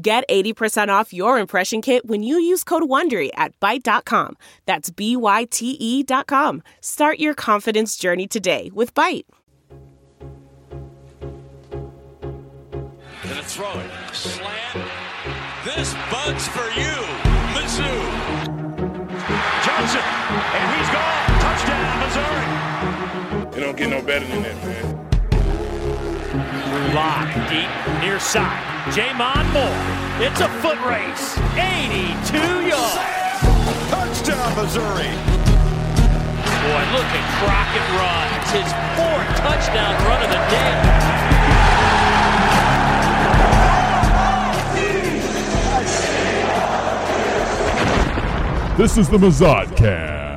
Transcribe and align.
Get 0.00 0.28
80% 0.28 0.88
off 0.90 1.12
your 1.12 1.40
impression 1.40 1.82
kit 1.82 2.06
when 2.06 2.22
you 2.22 2.38
use 2.38 2.62
code 2.62 2.84
WONDERY 2.84 3.30
at 3.34 3.58
Byte.com. 3.58 4.36
That's 4.64 4.90
B-Y-T-E 4.90 6.02
dot 6.04 6.28
com. 6.28 6.62
Start 6.80 7.18
your 7.18 7.34
confidence 7.34 7.96
journey 7.96 8.28
today 8.28 8.70
with 8.72 8.94
Byte. 8.94 9.24
Gonna 13.24 13.42
throw 13.42 13.72
it. 13.80 13.90
Slant. 14.14 14.88
This 15.64 15.94
bug's 16.12 16.46
for 16.46 16.70
you, 16.78 16.94
Mizzou. 17.54 17.98
Johnson, 19.64 20.04
and 20.54 20.76
he's 20.76 20.90
gone. 20.94 21.40
Touchdown, 21.40 21.98
Missouri. 22.06 23.56
It 23.56 23.60
don't 23.60 23.76
get 23.76 23.88
no 23.90 24.00
better 24.00 24.26
than 24.26 24.42
that, 24.42 24.56
man. 24.64 25.07
Lock 26.94 27.28
deep 27.50 27.68
near 28.00 28.20
side. 28.20 28.62
Jamon 28.94 29.44
Moore. 29.52 30.24
It's 30.24 30.40
a 30.40 30.48
foot 30.62 30.78
race. 30.86 31.36
82 31.58 32.38
yards. 32.66 32.98
Touchdown, 33.90 34.54
Missouri. 34.54 35.10
Boy, 36.62 36.82
look 36.94 37.10
at 37.18 37.24
Crockett 37.38 37.88
run. 37.98 38.26
It's 38.38 38.52
his 38.52 38.70
fourth 38.94 39.30
touchdown 39.42 39.94
run 40.06 40.22
of 40.22 40.30
the 40.30 40.42
day. 40.50 41.08
This 48.76 48.96
is 48.96 49.08
the 49.08 49.18
Mazodcast. 49.18 50.27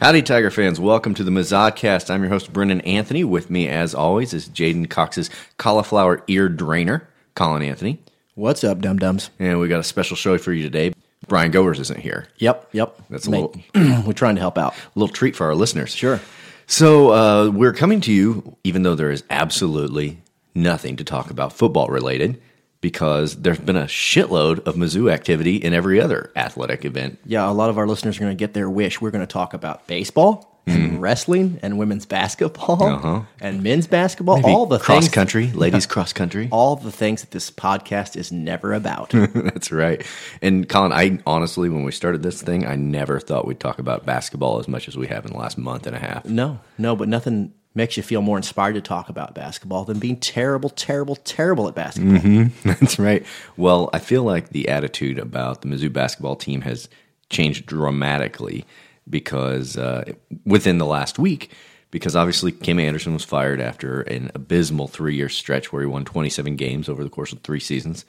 Howdy, 0.00 0.22
Tiger 0.22 0.50
fans. 0.50 0.80
Welcome 0.80 1.12
to 1.14 1.24
the 1.24 1.30
Mazodcast. 1.30 2.10
I'm 2.10 2.22
your 2.22 2.30
host, 2.30 2.52
Brendan 2.54 2.80
Anthony. 2.82 3.22
With 3.22 3.50
me, 3.50 3.68
as 3.68 3.94
always, 3.94 4.32
is 4.32 4.48
J'den 4.48 4.88
Cox's 4.88 5.28
cauliflower 5.58 6.22
ear 6.26 6.48
drainer, 6.48 7.06
Colin 7.34 7.62
Anthony. 7.62 8.00
What's 8.34 8.64
up, 8.64 8.80
dum 8.80 8.98
dums? 8.98 9.28
And 9.38 9.60
we 9.60 9.68
got 9.68 9.80
a 9.80 9.84
special 9.84 10.16
show 10.16 10.38
for 10.38 10.54
you 10.54 10.62
today. 10.62 10.94
Brian 11.28 11.50
Goers 11.50 11.78
isn't 11.80 12.00
here. 12.00 12.28
Yep, 12.38 12.70
yep. 12.72 12.96
That's 13.10 13.26
a 13.26 13.30
Mate, 13.30 13.56
little- 13.74 14.02
We're 14.06 14.14
trying 14.14 14.36
to 14.36 14.40
help 14.40 14.56
out. 14.56 14.72
A 14.74 14.98
little 14.98 15.12
treat 15.12 15.36
for 15.36 15.44
our 15.46 15.54
listeners. 15.54 15.94
Sure. 15.94 16.18
So, 16.66 17.10
uh, 17.12 17.50
we're 17.50 17.72
coming 17.74 18.00
to 18.02 18.12
you, 18.12 18.56
even 18.64 18.84
though 18.84 18.94
there 18.94 19.10
is 19.10 19.22
absolutely 19.28 20.18
nothing 20.54 20.96
to 20.96 21.04
talk 21.04 21.30
about 21.30 21.52
football 21.52 21.88
related, 21.88 22.40
because 22.80 23.36
there's 23.36 23.58
been 23.58 23.76
a 23.76 23.84
shitload 23.84 24.60
of 24.66 24.74
Mizzou 24.76 25.12
activity 25.12 25.56
in 25.56 25.74
every 25.74 26.00
other 26.00 26.32
athletic 26.36 26.84
event. 26.84 27.18
Yeah, 27.26 27.48
a 27.48 27.52
lot 27.52 27.70
of 27.70 27.78
our 27.78 27.86
listeners 27.86 28.16
are 28.16 28.20
going 28.20 28.36
to 28.36 28.38
get 28.38 28.54
their 28.54 28.70
wish. 28.70 29.00
We're 29.00 29.10
going 29.10 29.26
to 29.26 29.32
talk 29.32 29.54
about 29.54 29.86
baseball 29.86 30.46
and 30.66 31.02
wrestling 31.02 31.58
and 31.62 31.78
women's 31.78 32.06
basketball 32.06 32.76
Mm-hmm. 32.78 33.06
Uh-huh. 33.06 33.22
and 33.40 33.62
men's 33.62 33.88
basketball. 33.88 34.36
Maybe 34.36 34.52
all 34.52 34.66
the 34.66 34.78
cross 34.78 35.04
things, 35.04 35.14
country, 35.14 35.46
ladies 35.54 35.84
cross 35.86 36.12
country. 36.12 36.48
all 36.52 36.76
the 36.76 36.92
things 36.92 37.22
that 37.22 37.32
this 37.32 37.50
podcast 37.50 38.14
is 38.16 38.30
never 38.30 38.72
about. 38.72 39.10
That's 39.34 39.72
right. 39.72 40.06
And 40.40 40.68
Colin, 40.68 40.92
I 40.92 41.18
honestly, 41.26 41.68
when 41.70 41.82
we 41.82 41.90
started 41.90 42.22
this 42.22 42.40
thing, 42.40 42.66
I 42.66 42.76
never 42.76 43.18
thought 43.18 43.46
we'd 43.46 43.58
talk 43.58 43.78
about 43.80 44.06
basketball 44.06 44.60
as 44.60 44.68
much 44.68 44.86
as 44.86 44.96
we 44.96 45.08
have 45.08 45.24
in 45.26 45.32
the 45.32 45.38
last 45.38 45.58
month 45.58 45.86
and 45.88 45.96
a 45.96 45.98
half. 45.98 46.24
no, 46.24 46.60
no, 46.78 46.94
but 46.94 47.08
nothing 47.08 47.52
makes 47.74 47.96
you 47.96 48.02
feel 48.02 48.22
more 48.22 48.36
inspired 48.36 48.74
to 48.74 48.80
talk 48.80 49.08
about 49.08 49.34
basketball 49.34 49.84
than 49.84 49.98
being 49.98 50.16
terrible, 50.16 50.70
terrible, 50.70 51.16
terrible 51.16 51.68
at 51.68 51.74
basketball. 51.74 52.18
Mm-hmm. 52.18 52.68
That's 52.80 52.98
right. 52.98 53.24
Well, 53.56 53.90
I 53.92 54.00
feel 54.00 54.24
like 54.24 54.50
the 54.50 54.68
attitude 54.68 55.18
about 55.18 55.62
the 55.62 55.68
Mizzou 55.68 55.92
basketball 55.92 56.36
team 56.36 56.62
has 56.62 56.88
changed 57.28 57.66
dramatically 57.66 58.64
because 59.08 59.76
uh, 59.76 60.12
within 60.44 60.78
the 60.78 60.86
last 60.86 61.18
week, 61.18 61.52
because 61.90 62.16
obviously 62.16 62.52
Kim 62.52 62.78
Anderson 62.78 63.12
was 63.12 63.24
fired 63.24 63.60
after 63.60 64.02
an 64.02 64.30
abysmal 64.34 64.88
three 64.88 65.14
year 65.14 65.28
stretch 65.28 65.72
where 65.72 65.82
he 65.82 65.88
won 65.88 66.04
27 66.04 66.56
games 66.56 66.88
over 66.88 67.04
the 67.04 67.10
course 67.10 67.32
of 67.32 67.40
three 67.40 67.60
seasons. 67.60 68.04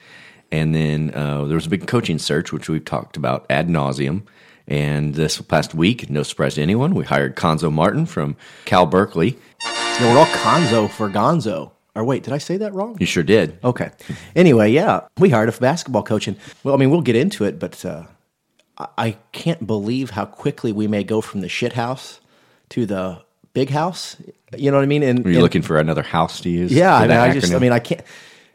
And 0.51 0.75
then 0.75 1.11
uh, 1.13 1.45
there 1.45 1.55
was 1.55 1.67
a 1.67 1.69
big 1.69 1.87
coaching 1.87 2.19
search, 2.19 2.51
which 2.51 2.67
we've 2.67 2.83
talked 2.83 3.15
about 3.15 3.45
ad 3.49 3.69
nauseum. 3.69 4.23
And 4.71 5.15
this 5.15 5.41
past 5.41 5.73
week, 5.75 6.09
no 6.09 6.23
surprise 6.23 6.55
to 6.55 6.61
anyone, 6.61 6.95
we 6.95 7.03
hired 7.03 7.35
Cuonzo 7.35 7.69
Martin 7.69 8.05
from 8.05 8.37
Cal 8.63 8.85
Berkeley. 8.85 9.37
Yeah, 9.65 10.13
we're 10.13 10.19
all 10.19 10.25
conzo 10.27 10.89
for 10.89 11.09
gonzo. 11.09 11.71
Or 11.93 12.05
wait, 12.05 12.23
did 12.23 12.31
I 12.31 12.37
say 12.37 12.55
that 12.55 12.73
wrong? 12.73 12.95
You 12.97 13.05
sure 13.05 13.21
did. 13.21 13.59
Okay. 13.65 13.91
Anyway, 14.33 14.71
yeah, 14.71 15.01
we 15.17 15.29
hired 15.29 15.49
a 15.49 15.51
basketball 15.51 16.03
coach, 16.03 16.25
and 16.29 16.37
well, 16.63 16.73
I 16.73 16.77
mean, 16.77 16.89
we'll 16.89 17.01
get 17.01 17.17
into 17.17 17.43
it, 17.43 17.59
but 17.59 17.83
uh, 17.83 18.03
I- 18.97 19.17
can't 19.33 19.67
believe 19.67 20.11
how 20.11 20.23
quickly 20.23 20.71
we 20.71 20.87
may 20.87 21.03
go 21.03 21.19
from 21.19 21.41
the 21.41 21.49
shit 21.49 21.73
house 21.73 22.21
to 22.69 22.85
the 22.85 23.21
big 23.51 23.71
house. 23.71 24.15
You 24.57 24.71
know 24.71 24.77
what 24.77 24.83
I 24.83 24.87
mean? 24.87 25.03
And 25.03 25.25
Were 25.25 25.31
you 25.31 25.35
and- 25.35 25.43
looking 25.43 25.63
for 25.63 25.79
another 25.79 26.01
house 26.03 26.39
to 26.41 26.49
use? 26.49 26.71
Yeah, 26.71 26.95
I 26.95 27.01
mean, 27.07 27.17
I 27.17 27.33
just, 27.33 27.53
I 27.53 27.59
mean, 27.59 27.73
I 27.73 27.79
can't. 27.79 28.01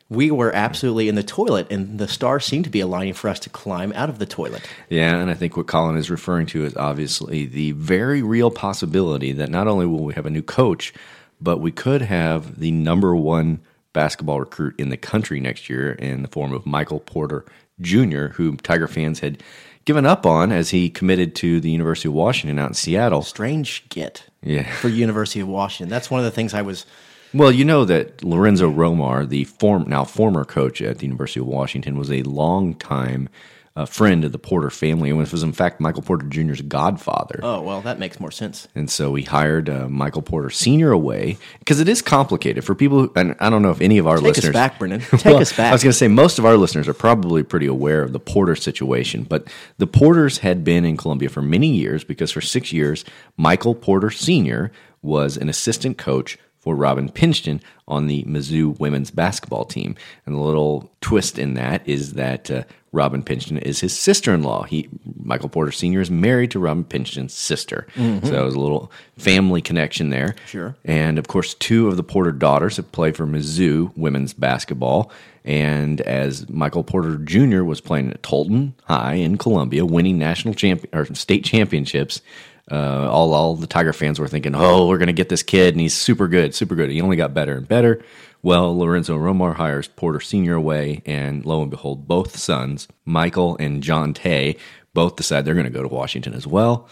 We 0.08 0.30
were 0.30 0.54
absolutely 0.54 1.08
in 1.08 1.16
the 1.16 1.22
toilet, 1.24 1.66
and 1.70 1.98
the 1.98 2.06
stars 2.06 2.44
seemed 2.44 2.64
to 2.64 2.70
be 2.70 2.78
aligning 2.80 3.14
for 3.14 3.28
us 3.28 3.40
to 3.40 3.50
climb 3.50 3.92
out 3.94 4.08
of 4.08 4.18
the 4.20 4.26
toilet. 4.26 4.62
Yeah, 4.88 5.16
and 5.16 5.30
I 5.30 5.34
think 5.34 5.56
what 5.56 5.66
Colin 5.66 5.96
is 5.96 6.10
referring 6.10 6.46
to 6.48 6.64
is 6.64 6.76
obviously 6.76 7.46
the 7.46 7.72
very 7.72 8.22
real 8.22 8.50
possibility 8.52 9.32
that 9.32 9.50
not 9.50 9.66
only 9.66 9.84
will 9.86 10.04
we 10.04 10.14
have 10.14 10.26
a 10.26 10.30
new 10.30 10.42
coach, 10.42 10.94
but 11.40 11.58
we 11.58 11.72
could 11.72 12.02
have 12.02 12.60
the 12.60 12.70
number 12.70 13.16
one 13.16 13.60
basketball 13.92 14.38
recruit 14.38 14.78
in 14.78 14.90
the 14.90 14.96
country 14.96 15.40
next 15.40 15.68
year 15.68 15.92
in 15.92 16.22
the 16.22 16.28
form 16.28 16.52
of 16.52 16.66
Michael 16.66 17.00
Porter 17.00 17.44
Jr., 17.80 18.26
who 18.28 18.56
Tiger 18.58 18.86
fans 18.86 19.20
had 19.20 19.42
given 19.84 20.06
up 20.06 20.24
on 20.24 20.52
as 20.52 20.70
he 20.70 20.88
committed 20.88 21.34
to 21.36 21.60
the 21.60 21.70
University 21.70 22.08
of 22.08 22.14
Washington 22.14 22.58
out 22.58 22.68
in 22.68 22.74
Seattle. 22.74 23.22
Strange 23.22 23.88
get 23.88 24.24
Yeah. 24.42 24.70
for 24.76 24.88
University 24.88 25.40
of 25.40 25.48
Washington. 25.48 25.88
That's 25.90 26.10
one 26.10 26.20
of 26.20 26.24
the 26.24 26.30
things 26.30 26.54
I 26.54 26.62
was. 26.62 26.86
Well, 27.36 27.52
you 27.52 27.64
know 27.66 27.84
that 27.84 28.24
Lorenzo 28.24 28.70
Romar, 28.70 29.28
the 29.28 29.44
form, 29.44 29.84
now 29.88 30.04
former 30.04 30.44
coach 30.44 30.80
at 30.80 30.98
the 30.98 31.04
University 31.06 31.40
of 31.40 31.46
Washington, 31.46 31.98
was 31.98 32.10
a 32.10 32.22
longtime 32.22 33.28
uh, 33.76 33.84
friend 33.84 34.24
of 34.24 34.32
the 34.32 34.38
Porter 34.38 34.70
family 34.70 35.10
and 35.10 35.18
was, 35.18 35.42
in 35.42 35.52
fact, 35.52 35.78
Michael 35.78 36.00
Porter 36.00 36.26
Jr.'s 36.26 36.62
godfather. 36.62 37.40
Oh 37.42 37.60
well, 37.60 37.82
that 37.82 37.98
makes 37.98 38.18
more 38.18 38.30
sense. 38.30 38.68
And 38.74 38.90
so 38.90 39.10
we 39.10 39.22
hired 39.22 39.68
uh, 39.68 39.86
Michael 39.86 40.22
Porter 40.22 40.48
Sr. 40.48 40.92
away 40.92 41.36
because 41.58 41.78
it 41.78 41.90
is 41.90 42.00
complicated 42.00 42.64
for 42.64 42.74
people. 42.74 43.00
Who, 43.02 43.12
and 43.14 43.36
I 43.38 43.50
don't 43.50 43.60
know 43.60 43.70
if 43.70 43.82
any 43.82 43.98
of 43.98 44.06
our 44.06 44.16
Take 44.16 44.28
us 44.30 44.36
listeners. 44.36 44.52
back, 44.54 44.78
Brennan. 44.78 45.00
Take 45.10 45.24
Well, 45.26 45.36
us 45.36 45.52
back. 45.54 45.68
I 45.68 45.72
was 45.72 45.82
going 45.82 45.92
to 45.92 45.98
say 45.98 46.08
most 46.08 46.38
of 46.38 46.46
our 46.46 46.56
listeners 46.56 46.88
are 46.88 46.94
probably 46.94 47.42
pretty 47.42 47.66
aware 47.66 48.02
of 48.02 48.12
the 48.14 48.20
Porter 48.20 48.56
situation, 48.56 49.24
but 49.24 49.46
the 49.76 49.86
Porters 49.86 50.38
had 50.38 50.64
been 50.64 50.86
in 50.86 50.96
Columbia 50.96 51.28
for 51.28 51.42
many 51.42 51.68
years 51.68 52.02
because 52.02 52.32
for 52.32 52.40
six 52.40 52.72
years, 52.72 53.04
Michael 53.36 53.74
Porter 53.74 54.10
Sr. 54.10 54.72
was 55.02 55.36
an 55.36 55.50
assistant 55.50 55.98
coach 55.98 56.38
for 56.66 56.74
Robin 56.74 57.08
Pingeton 57.08 57.60
on 57.86 58.08
the 58.08 58.24
Mizzou 58.24 58.76
women's 58.80 59.12
basketball 59.12 59.64
team. 59.64 59.94
And 60.26 60.34
the 60.34 60.40
little 60.40 60.90
twist 61.00 61.38
in 61.38 61.54
that 61.54 61.88
is 61.88 62.14
that 62.14 62.50
uh, 62.50 62.64
Robin 62.90 63.22
Pingeton 63.22 63.62
is 63.62 63.78
his 63.78 63.96
sister-in-law. 63.96 64.64
He 64.64 64.88
Michael 65.22 65.48
Porter 65.48 65.70
Sr. 65.70 66.00
is 66.00 66.10
married 66.10 66.50
to 66.50 66.58
Robin 66.58 66.82
Pingeton's 66.82 67.34
sister. 67.34 67.86
So 68.24 68.42
it 68.42 68.44
was 68.44 68.56
a 68.56 68.58
little 68.58 68.90
family 69.16 69.62
connection 69.62 70.10
there. 70.10 70.34
Sure. 70.48 70.74
And 70.84 71.20
of 71.20 71.28
course, 71.28 71.54
two 71.54 71.86
of 71.86 71.96
the 71.96 72.02
Porter 72.02 72.32
daughters 72.32 72.78
have 72.78 72.90
played 72.90 73.16
for 73.16 73.28
Mizzou 73.28 73.96
women's 73.96 74.32
basketball. 74.32 75.12
And 75.44 76.00
as 76.00 76.48
Michael 76.48 76.82
Porter 76.82 77.16
Jr. 77.18 77.62
was 77.62 77.80
playing 77.80 78.10
at 78.10 78.22
Tolton 78.22 78.72
High 78.86 79.14
in 79.14 79.38
Columbia, 79.38 79.86
winning 79.86 80.18
national 80.18 80.54
champion 80.54 80.92
or 80.92 81.04
state 81.14 81.44
championships, 81.44 82.22
uh, 82.70 83.08
all 83.08 83.32
all 83.32 83.54
the 83.54 83.66
Tiger 83.66 83.92
fans 83.92 84.18
were 84.18 84.28
thinking, 84.28 84.54
"Oh, 84.54 84.88
we're 84.88 84.98
going 84.98 85.06
to 85.06 85.12
get 85.12 85.28
this 85.28 85.42
kid, 85.42 85.74
and 85.74 85.80
he's 85.80 85.94
super 85.94 86.28
good, 86.28 86.54
super 86.54 86.74
good." 86.74 86.90
He 86.90 87.00
only 87.00 87.16
got 87.16 87.34
better 87.34 87.56
and 87.56 87.68
better. 87.68 88.02
Well, 88.42 88.76
Lorenzo 88.76 89.16
Romar 89.18 89.54
hires 89.54 89.88
Porter 89.88 90.20
Sr. 90.20 90.54
away, 90.54 91.02
and 91.06 91.44
lo 91.44 91.62
and 91.62 91.70
behold, 91.70 92.06
both 92.06 92.36
sons, 92.36 92.88
Michael 93.04 93.56
and 93.58 93.82
Jontay, 93.82 94.58
both 94.94 95.16
decide 95.16 95.44
they're 95.44 95.54
going 95.54 95.64
to 95.64 95.70
go 95.70 95.82
to 95.82 95.88
Washington 95.88 96.34
as 96.34 96.46
well. 96.46 96.88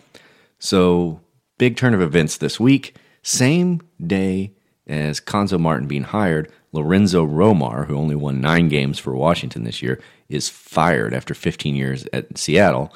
So, 0.59 1.21
big 1.59 1.76
turn 1.76 1.94
of 1.94 2.00
events 2.00 2.38
this 2.38 2.59
week. 2.59 2.97
Same 3.23 3.81
day 4.05 4.53
as 4.87 5.21
Cuonzo 5.21 5.59
Martin 5.59 5.88
being 5.88 6.03
hired, 6.03 6.50
Lorenzo 6.73 7.26
Romar, 7.26 7.87
who 7.87 7.97
only 7.97 8.15
won 8.15 8.41
nine 8.41 8.69
games 8.69 8.99
for 8.99 9.15
Washington 9.15 9.65
this 9.65 9.82
year, 9.82 10.00
is 10.29 10.49
fired 10.49 11.15
after 11.15 11.35
15 11.35 11.75
years 11.75 12.06
at 12.12 12.37
Seattle. 12.37 12.93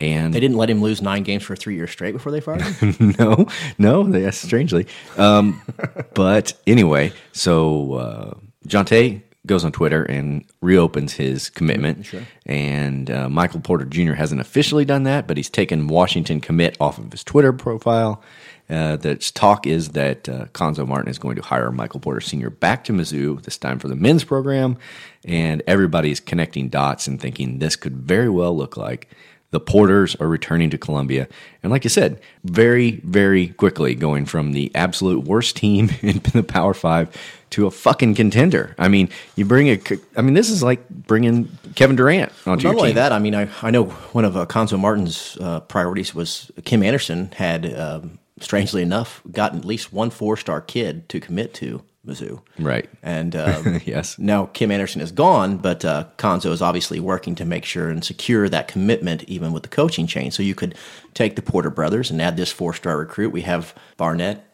And 0.00 0.32
They 0.32 0.40
didn't 0.40 0.56
let 0.56 0.70
him 0.70 0.80
lose 0.80 1.02
nine 1.02 1.22
games 1.24 1.42
for 1.42 1.54
three 1.54 1.74
years 1.74 1.90
straight 1.90 2.12
before 2.12 2.32
they 2.32 2.40
fired 2.40 2.62
him. 2.62 3.14
no, 3.18 3.46
no, 3.78 4.06
yes, 4.16 4.38
strangely. 4.38 4.86
Um, 5.18 5.60
but 6.14 6.54
anyway, 6.66 7.12
so 7.32 7.92
uh, 7.94 8.34
Jontay 8.66 9.22
goes 9.46 9.64
on 9.64 9.72
Twitter 9.72 10.02
and 10.04 10.44
reopens 10.60 11.14
his 11.14 11.50
commitment. 11.50 12.12
And 12.46 13.10
uh, 13.10 13.28
Michael 13.28 13.60
Porter 13.60 13.84
Jr. 13.84 14.12
hasn't 14.12 14.40
officially 14.40 14.84
done 14.84 15.04
that, 15.04 15.26
but 15.26 15.36
he's 15.36 15.50
taken 15.50 15.86
Washington 15.86 16.40
commit 16.40 16.76
off 16.80 16.98
of 16.98 17.10
his 17.10 17.24
Twitter 17.24 17.52
profile. 17.52 18.22
Uh, 18.68 18.96
the 18.96 19.16
talk 19.16 19.66
is 19.66 19.90
that 19.90 20.28
uh, 20.28 20.44
Cuonzo 20.52 20.86
Martin 20.86 21.10
is 21.10 21.18
going 21.18 21.34
to 21.36 21.42
hire 21.42 21.72
Michael 21.72 21.98
Porter 21.98 22.20
Sr. 22.20 22.50
back 22.50 22.84
to 22.84 22.92
Mizzou, 22.92 23.42
this 23.42 23.58
time 23.58 23.80
for 23.80 23.88
the 23.88 23.96
men's 23.96 24.22
program. 24.22 24.76
And 25.24 25.62
everybody's 25.66 26.20
connecting 26.20 26.68
dots 26.68 27.08
and 27.08 27.20
thinking 27.20 27.58
this 27.58 27.74
could 27.74 27.96
very 27.96 28.28
well 28.28 28.56
look 28.56 28.76
like 28.76 29.08
the 29.50 29.60
Porters 29.60 30.14
are 30.16 30.28
returning 30.28 30.70
to 30.70 30.78
Columbia. 30.78 31.26
And 31.62 31.72
like 31.72 31.84
you 31.84 31.90
said, 31.90 32.20
very, 32.44 33.00
very 33.04 33.48
quickly 33.48 33.94
going 33.94 34.24
from 34.24 34.52
the 34.52 34.70
absolute 34.74 35.24
worst 35.24 35.56
team 35.56 35.90
in 36.02 36.20
the 36.32 36.42
Power 36.42 36.74
Five 36.74 37.16
to 37.50 37.66
a 37.66 37.70
fucking 37.70 38.14
contender. 38.14 38.76
I 38.78 38.88
mean, 38.88 39.08
you 39.34 39.44
bring 39.44 39.68
a, 39.68 39.80
I 40.16 40.22
mean, 40.22 40.34
this 40.34 40.50
is 40.50 40.62
like 40.62 40.88
bringing 40.88 41.48
Kevin 41.74 41.96
Durant 41.96 42.30
onto 42.46 42.62
Not 42.64 42.70
your 42.70 42.78
only 42.78 42.90
team. 42.90 42.96
that, 42.96 43.12
I 43.12 43.18
mean, 43.18 43.34
I, 43.34 43.48
I 43.60 43.70
know 43.72 43.86
one 43.86 44.24
of 44.24 44.36
uh, 44.36 44.46
Cuonzo 44.46 44.78
Martin's 44.78 45.36
uh, 45.40 45.60
priorities 45.60 46.14
was 46.14 46.50
Kim 46.64 46.82
Anderson 46.84 47.32
had, 47.32 47.74
um, 47.74 48.20
strangely 48.38 48.82
enough, 48.82 49.20
gotten 49.30 49.58
at 49.58 49.64
least 49.64 49.92
one 49.92 50.10
four 50.10 50.36
star 50.36 50.60
kid 50.60 51.08
to 51.08 51.18
commit 51.18 51.52
to 51.54 51.82
Mizzou. 52.06 52.40
Right. 52.58 52.88
And 53.02 53.36
um, 53.36 53.80
Yes. 53.84 54.18
now 54.18 54.46
Kim 54.46 54.70
Anderson 54.70 55.00
is 55.00 55.12
gone, 55.12 55.58
but 55.58 55.84
uh, 55.84 56.04
Cuonzo 56.18 56.50
is 56.52 56.62
obviously 56.62 56.98
working 57.00 57.34
to 57.36 57.44
make 57.44 57.64
sure 57.64 57.88
and 57.90 58.04
secure 58.04 58.48
that 58.48 58.68
commitment, 58.68 59.22
even 59.24 59.52
with 59.52 59.62
the 59.62 59.68
coaching 59.68 60.06
change. 60.06 60.32
So 60.34 60.42
you 60.42 60.54
could 60.54 60.74
take 61.14 61.36
the 61.36 61.42
Porter 61.42 61.70
brothers 61.70 62.10
and 62.10 62.20
add 62.22 62.36
this 62.36 62.50
four 62.50 62.72
star 62.74 62.96
recruit. 62.98 63.32
We 63.32 63.42
have 63.42 63.74
Barnett, 63.96 64.44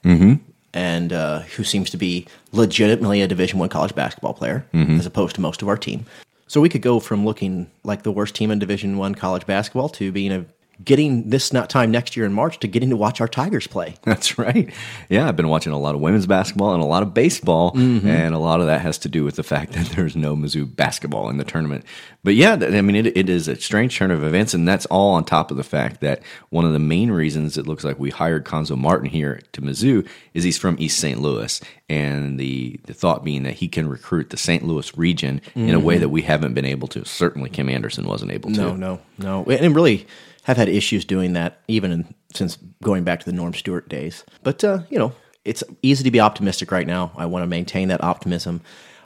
and 0.74 1.12
uh, 1.12 1.40
who 1.40 1.64
seems 1.64 1.88
to 1.90 1.96
be 1.96 2.26
legitimately 2.52 3.22
a 3.22 3.28
Division 3.28 3.58
One 3.58 3.68
college 3.68 3.94
basketball 3.94 4.34
player, 4.34 4.66
as 4.72 5.06
opposed 5.06 5.34
to 5.36 5.40
most 5.40 5.62
of 5.62 5.68
our 5.68 5.76
team. 5.76 6.04
So 6.48 6.60
we 6.60 6.68
could 6.68 6.82
go 6.82 7.00
from 7.00 7.24
looking 7.24 7.68
like 7.82 8.02
the 8.02 8.12
worst 8.12 8.34
team 8.34 8.50
in 8.50 8.58
Division 8.58 8.98
One 8.98 9.14
college 9.14 9.46
basketball 9.46 9.88
to 9.90 10.12
being 10.12 10.32
a 10.32 10.44
getting 10.84 11.30
this 11.30 11.52
not 11.52 11.70
time 11.70 11.90
next 11.90 12.16
year 12.16 12.26
in 12.26 12.32
March 12.32 12.58
to 12.60 12.68
getting 12.68 12.90
to 12.90 12.96
watch 12.96 13.20
our 13.20 13.28
Tigers 13.28 13.66
play. 13.66 13.94
That's 14.02 14.38
right. 14.38 14.72
Yeah, 15.08 15.26
I've 15.28 15.36
been 15.36 15.48
watching 15.48 15.72
a 15.72 15.78
lot 15.78 15.94
of 15.94 16.00
women's 16.00 16.26
basketball 16.26 16.74
and 16.74 16.82
a 16.82 16.86
lot 16.86 17.02
of 17.02 17.14
baseball, 17.14 17.72
Mm-hmm. 17.72 18.06
and 18.06 18.34
a 18.34 18.38
lot 18.38 18.60
of 18.60 18.66
that 18.66 18.80
has 18.82 18.98
to 18.98 19.08
do 19.08 19.24
with 19.24 19.36
the 19.36 19.42
fact 19.42 19.72
that 19.74 19.86
there's 19.96 20.14
no 20.16 20.36
Mizzou 20.36 20.74
basketball 20.76 21.28
in 21.30 21.38
the 21.38 21.44
tournament. 21.44 21.84
But 22.22 22.34
yeah, 22.34 22.52
I 22.60 22.80
mean, 22.82 22.96
it, 22.96 23.16
it 23.16 23.28
is 23.28 23.48
a 23.48 23.56
strange 23.56 23.96
turn 23.96 24.10
of 24.10 24.22
events, 24.24 24.52
and 24.52 24.66
that's 24.66 24.84
all 24.86 25.12
on 25.14 25.24
top 25.24 25.50
of 25.50 25.56
the 25.56 25.62
fact 25.64 26.00
that 26.00 26.22
one 26.50 26.64
of 26.64 26.72
the 26.72 26.78
main 26.78 27.10
reasons 27.10 27.56
it 27.56 27.66
looks 27.66 27.84
like 27.84 27.98
we 27.98 28.10
hired 28.10 28.44
Cuonzo 28.44 28.76
Martin 28.76 29.08
here 29.08 29.40
to 29.52 29.62
Mizzou 29.62 30.06
is 30.34 30.42
he's 30.44 30.58
from 30.58 30.76
East 30.78 30.98
St. 30.98 31.20
Louis, 31.20 31.60
and 31.88 32.38
the, 32.38 32.78
the 32.86 32.94
thought 32.94 33.24
being 33.24 33.44
that 33.44 33.54
he 33.54 33.68
can 33.68 33.88
recruit 33.88 34.30
the 34.30 34.36
St. 34.36 34.64
Louis 34.64 34.96
region 34.98 35.40
in 35.54 35.72
a 35.74 35.78
way 35.80 35.98
that 35.98 36.08
we 36.08 36.22
haven't 36.22 36.54
been 36.54 36.64
able 36.64 36.88
to. 36.88 37.04
Certainly, 37.04 37.50
Kim 37.50 37.68
Anderson 37.68 38.06
wasn't 38.06 38.32
able 38.32 38.50
to. 38.52 38.60
Mm-hmm. 38.60 38.80
No, 38.80 39.00
no, 39.18 39.44
no. 39.44 39.50
And 39.56 39.74
really 39.74 40.06
have 40.46 40.56
had 40.56 40.68
issues 40.68 41.04
doing 41.04 41.32
that 41.32 41.60
even 41.66 41.90
in, 41.90 42.14
since 42.32 42.56
going 42.80 43.02
back 43.02 43.18
to 43.18 43.26
the 43.26 43.32
Norm 43.32 43.52
Stewart 43.52 43.88
days. 43.88 44.24
But, 44.44 44.62
uh, 44.62 44.78
you 44.88 44.96
know, 44.96 45.12
it's 45.44 45.64
easy 45.82 46.04
to 46.04 46.10
be 46.12 46.20
optimistic 46.20 46.70
right 46.70 46.86
now. 46.86 47.10
I 47.16 47.26
want 47.26 47.42
to 47.42 47.48
maintain 47.48 47.88
that 47.88 48.02
optimism. 48.04 48.60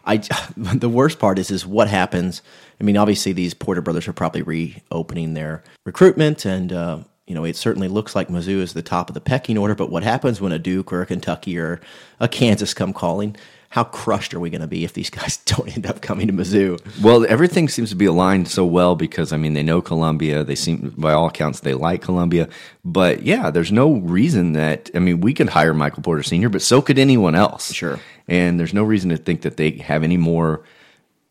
I, 0.04 0.19
the 0.58 0.90
worst 0.90 1.19
part 1.19 1.38
is 1.38 1.50
is 1.50 1.66
what 1.66 1.88
happens. 1.88 2.42
I 2.78 2.84
mean, 2.84 2.98
obviously 2.98 3.32
these 3.32 3.54
Porter 3.54 3.81
brothers 3.81 4.06
are 4.06 4.12
probably 4.12 4.42
reopening 4.42 5.32
their 5.32 5.64
recruitment, 5.87 6.44
and 6.44 6.75
uh, 6.75 6.98
you 7.31 7.37
know 7.37 7.44
it 7.44 7.55
certainly 7.55 7.87
looks 7.87 8.17
like 8.17 8.27
Mizzou 8.27 8.59
is 8.61 8.73
the 8.73 8.82
top 8.82 9.09
of 9.09 9.15
the 9.15 9.21
pecking 9.21 9.56
order. 9.56 9.77
But 9.77 9.88
what 9.88 10.03
happens 10.03 10.41
when 10.41 10.50
a 10.50 10.59
Duke 10.59 10.93
or 10.93 11.00
a 11.00 11.06
Kentucky 11.06 11.56
or 11.56 11.81
a 12.19 12.27
Kansas 12.27 12.75
come 12.75 12.93
calling? 12.93 13.37
How 13.69 13.85
crushed 13.85 14.35
are 14.35 14.41
we 14.41 14.50
going 14.50 14.62
to 14.62 14.67
be 14.67 14.82
if 14.82 14.94
these 14.94 15.11
guys 15.21 15.37
don't 15.37 15.69
end 15.69 15.87
up 15.87 16.03
coming 16.03 16.27
to 16.27 16.32
Mizzou? 16.32 16.81
Well, 17.00 17.25
everything 17.29 17.69
seems 17.69 17.91
to 17.91 17.94
be 17.94 18.06
aligned 18.06 18.49
so 18.49 18.67
well 18.67 18.97
because 18.97 19.32
I 19.32 19.37
mean 19.37 19.55
they 19.55 19.62
know 19.62 19.81
Columbia. 19.81 20.43
They 20.43 20.56
seem, 20.56 20.93
by 20.99 21.12
all 21.12 21.29
accounts, 21.29 21.61
they 21.61 21.75
like 21.75 22.03
Columbia. 22.03 22.49
But 22.85 23.23
yeah, 23.23 23.53
there's 23.53 23.71
no 23.71 23.93
reason 23.93 24.55
that 24.55 24.91
I 24.93 24.99
mean 24.99 25.21
we 25.21 25.32
could 25.32 25.50
hire 25.50 25.73
Michael 25.73 26.03
Porter 26.03 26.25
Sr., 26.25 26.49
but 26.49 26.62
so 26.62 26.82
could 26.82 26.99
anyone 26.99 27.37
else. 27.37 27.73
Sure. 27.73 28.00
And 28.27 28.59
there's 28.59 28.75
no 28.75 28.82
reason 28.82 29.11
to 29.11 29.17
think 29.17 29.43
that 29.43 29.56
they 29.56 29.71
have 29.71 30.03
any 30.03 30.17
more 30.17 30.65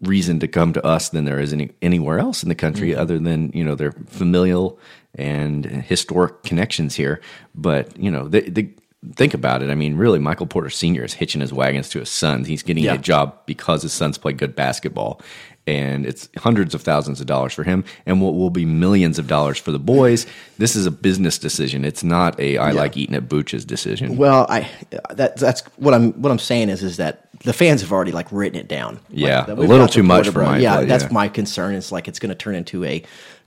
reason 0.02 0.40
to 0.40 0.48
come 0.48 0.72
to 0.72 0.86
us 0.86 1.10
than 1.10 1.26
there 1.26 1.42
is 1.42 1.52
any, 1.52 1.72
anywhere 1.82 2.20
else 2.20 2.42
in 2.42 2.48
the 2.48 2.56
country, 2.56 2.92
mm-hmm. 2.92 3.02
other 3.02 3.20
than 3.20 3.52
you 3.54 3.66
know 3.66 3.76
their 3.76 3.92
familial 4.08 4.80
and 5.16 5.66
historic 5.66 6.44
connections 6.44 6.96
here. 6.96 7.22
But 7.56 7.98
you 7.98 8.12
know 8.12 8.28
they. 8.28 8.42
they 8.42 8.74
Think 9.16 9.34
about 9.34 9.64
it. 9.64 9.70
I 9.70 9.76
mean, 9.76 9.96
really, 9.96 10.20
Michael 10.20 10.46
Porter 10.46 10.70
Sr. 10.70 11.06
is 11.06 11.14
hitching 11.14 11.40
his 11.40 11.54
wagons 11.54 11.88
to 11.92 12.00
his 12.00 12.10
sons. 12.10 12.50
He's 12.50 12.64
getting 12.64 12.84
Yeah. 12.84 12.96
a 12.96 12.98
job 12.98 13.34
because 13.46 13.82
his 13.82 13.94
sons 13.94 14.18
play 14.18 14.34
good 14.34 14.58
basketball. 14.58 15.22
And 15.66 16.06
it's 16.06 16.28
hundreds 16.36 16.76
of 16.76 16.82
thousands 16.82 17.22
of 17.22 17.26
dollars 17.26 17.54
for 17.54 17.64
him 17.64 17.86
and 18.06 18.22
what 18.22 18.34
will 18.36 18.50
be 18.50 18.66
millions 18.66 19.18
of 19.18 19.26
dollars 19.26 19.58
for 19.58 19.72
the 19.72 19.80
boys. 19.80 20.28
This 20.58 20.76
is 20.76 20.86
a 20.86 20.92
business 20.92 21.38
decision. 21.38 21.86
It's 21.86 22.04
not 22.04 22.38
a 22.42 22.58
I 22.58 22.72
like 22.72 22.98
eating 22.98 23.16
at 23.16 23.30
Booch's 23.30 23.64
decision. 23.64 24.18
Well, 24.18 24.46
I 24.50 24.70
that 25.12 25.38
that's 25.38 25.62
what 25.78 25.94
I'm 25.94 26.12
what 26.22 26.30
I'm 26.30 26.38
saying 26.40 26.68
is 26.68 26.84
is 26.84 26.98
that 26.98 27.30
the 27.46 27.54
fans 27.54 27.80
have 27.80 27.94
already 27.94 28.12
like 28.12 28.30
written 28.34 28.60
it 28.60 28.68
down. 28.68 29.00
Yeah, 29.08 29.46
that 29.46 29.58
a 29.58 29.62
little 29.62 29.88
too 29.88 30.04
much 30.04 30.28
for 30.28 30.42
my 30.44 30.58
Yeah, 30.58 30.76
blood, 30.80 30.90
that's 30.90 31.06
yeah. 31.06 31.14
my 31.14 31.30
concern. 31.30 31.74
It's 31.76 31.90
like 31.94 32.10
it's 32.10 32.20
going 32.20 32.32
to 32.32 32.36
turn 32.36 32.56
into 32.56 32.84
a 32.84 33.02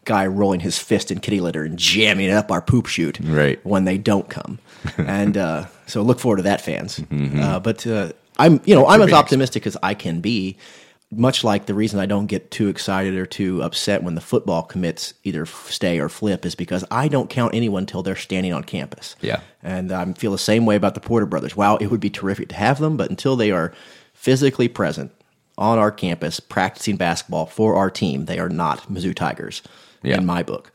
guy 0.05 0.27
rolling 0.27 0.61
his 0.61 0.79
fist 0.79 1.11
in 1.11 1.21
kitty 1.21 1.41
litter 1.41 1.63
and 1.65 1.79
jamming 1.79 2.29
it 2.29 2.33
up 2.33 2.51
our 2.51 2.61
poop 2.63 2.87
chute 2.87 3.19
Right. 3.23 3.65
when 3.65 3.85
they 3.85 3.99
don't 3.99 4.29
come. 4.29 4.59
and 4.99 5.37
uh, 5.37 5.67
so 5.87 6.03
look 6.03 6.19
forward 6.19 6.39
to 6.39 6.43
that, 6.45 6.61
fans. 6.61 6.99
Mm-hmm. 6.99 7.41
Uh, 7.41 7.61
but 7.61 7.87
uh, 7.87 8.13
I'm 8.39 8.61
you 8.65 8.75
know 8.75 8.87
I'm 8.87 9.01
as 9.03 9.13
optimistic 9.13 9.67
as 9.67 9.77
I 9.83 9.95
can 9.95 10.21
be. 10.21 10.57
Much 11.15 11.45
like 11.45 11.67
the 11.67 11.75
reason 11.75 12.01
I 12.01 12.07
don't 12.07 12.25
get 12.25 12.51
too 12.51 12.69
excited 12.69 13.15
or 13.17 13.27
too 13.27 13.63
upset 13.63 14.03
when 14.03 14.15
the 14.15 14.23
football 14.23 14.63
commits 14.63 15.13
either 15.25 15.45
stay 15.45 15.99
or 16.01 16.09
flip 16.09 16.47
is 16.47 16.55
because 16.55 16.87
I 16.91 17.09
don't 17.09 17.29
count 17.29 17.55
anyone 17.55 17.83
until 17.83 18.03
they're 18.03 18.17
standing 18.17 18.55
on 18.55 18.65
campus. 18.65 19.15
Yeah. 19.21 19.41
And 19.63 19.93
I 19.93 20.11
feel 20.15 20.33
the 20.33 20.39
same 20.39 20.65
way 20.65 20.75
about 20.75 20.95
the 20.95 21.01
Porter 21.03 21.27
brothers. 21.27 21.55
Wow, 21.55 21.77
it 21.77 21.89
would 21.89 22.01
be 22.01 22.09
terrific 22.09 22.49
to 22.49 22.55
have 22.55 22.79
them, 22.79 22.97
but 22.97 23.11
until 23.11 23.37
they 23.37 23.51
are 23.51 23.75
physically 24.15 24.69
present 24.69 25.13
on 25.59 25.79
our 25.79 25.91
campus 25.91 26.41
practicing 26.41 26.97
basketball 26.97 27.45
for 27.45 27.75
our 27.77 27.91
team, 27.91 28.25
they 28.25 28.39
are 28.39 28.49
not 28.49 28.91
Mizzou 28.91 29.15
Tigers 29.15 29.61
Yeah. 30.03 30.19
in 30.19 30.27
my 30.27 30.43
book. 30.43 30.73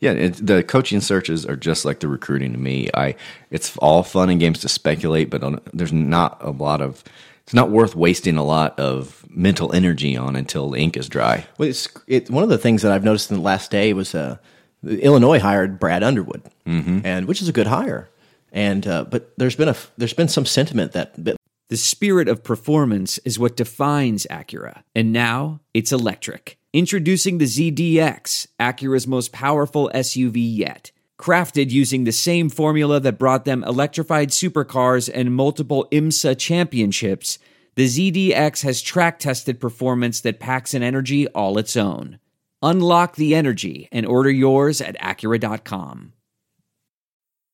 Yeah, 0.00 0.12
it, 0.12 0.46
the 0.46 0.62
coaching 0.62 1.00
searches 1.00 1.46
are 1.46 1.56
just 1.56 1.84
like 1.84 2.00
the 2.00 2.08
recruiting 2.08 2.52
to 2.52 2.58
me. 2.58 2.90
I 2.94 3.14
it's 3.50 3.76
all 3.78 4.02
fun 4.02 4.28
and 4.28 4.38
games 4.38 4.58
to 4.60 4.68
speculate, 4.68 5.30
but 5.30 5.42
on, 5.42 5.60
there's 5.72 5.92
not 5.92 6.36
a 6.40 6.50
lot 6.50 6.82
of 6.82 7.02
it's 7.44 7.54
not 7.54 7.70
worth 7.70 7.94
wasting 7.94 8.36
a 8.36 8.44
lot 8.44 8.78
of 8.78 9.24
mental 9.30 9.72
energy 9.72 10.16
on 10.16 10.34
until 10.36 10.70
the 10.70 10.78
ink 10.78 10.96
is 10.96 11.08
dry. 11.08 11.46
Well, 11.58 11.68
it's 11.68 11.88
it, 12.06 12.28
one 12.28 12.42
of 12.42 12.48
the 12.50 12.58
things 12.58 12.82
that 12.82 12.92
I've 12.92 13.04
noticed 13.04 13.30
in 13.30 13.36
the 13.36 13.42
last 13.42 13.70
day 13.70 13.92
was 13.92 14.14
uh, 14.14 14.38
Illinois 14.84 15.38
hired 15.38 15.78
Brad 15.78 16.02
Underwood, 16.02 16.42
mm-hmm. 16.66 17.00
and 17.04 17.26
which 17.26 17.40
is 17.40 17.48
a 17.48 17.52
good 17.52 17.68
hire. 17.68 18.08
And 18.52 18.86
uh, 18.86 19.04
but 19.04 19.32
there's 19.38 19.56
been 19.56 19.68
a 19.68 19.76
there's 19.96 20.14
been 20.14 20.28
some 20.28 20.44
sentiment 20.44 20.92
that, 20.92 21.12
that 21.24 21.36
The 21.68 21.76
spirit 21.76 22.28
of 22.28 22.44
performance 22.44 23.18
is 23.18 23.38
what 23.38 23.56
defines 23.56 24.26
Acura, 24.30 24.82
and 24.94 25.12
now 25.12 25.60
it's 25.74 25.90
electric. 25.90 26.55
Introducing 26.72 27.38
the 27.38 27.44
ZDX, 27.44 28.48
Acura's 28.60 29.06
most 29.06 29.32
powerful 29.32 29.90
SUV 29.94 30.34
yet. 30.36 30.90
Crafted 31.18 31.70
using 31.70 32.04
the 32.04 32.12
same 32.12 32.50
formula 32.50 33.00
that 33.00 33.18
brought 33.18 33.44
them 33.44 33.64
electrified 33.64 34.30
supercars 34.30 35.08
and 35.12 35.34
multiple 35.34 35.88
IMSA 35.90 36.38
championships, 36.38 37.38
the 37.76 37.86
ZDX 37.86 38.62
has 38.62 38.82
track 38.82 39.18
tested 39.18 39.60
performance 39.60 40.20
that 40.20 40.40
packs 40.40 40.74
an 40.74 40.82
energy 40.82 41.26
all 41.28 41.56
its 41.56 41.76
own. 41.76 42.18
Unlock 42.62 43.16
the 43.16 43.34
energy 43.34 43.88
and 43.92 44.04
order 44.04 44.30
yours 44.30 44.80
at 44.80 44.98
Acura.com. 44.98 46.12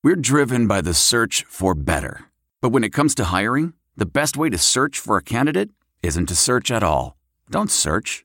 We're 0.03 0.17
driven 0.17 0.67
by 0.67 0.81
the 0.81 0.95
search 0.95 1.45
for 1.49 1.75
better. 1.75 2.25
But 2.61 2.71
when 2.71 2.83
it 2.83 2.93
comes 2.93 3.15
to 3.17 3.25
hiring, 3.25 3.75
the 3.97 4.07
best 4.07 4.37
way 4.37 4.51
to 4.51 4.59
search 4.59 4.99
for 4.99 5.17
a 5.17 5.23
candidate 5.23 5.71
isn't 6.03 6.27
to 6.27 6.35
search 6.35 6.71
at 6.71 6.83
all. 6.83 7.17
Don't 7.51 7.71
search, 7.71 8.25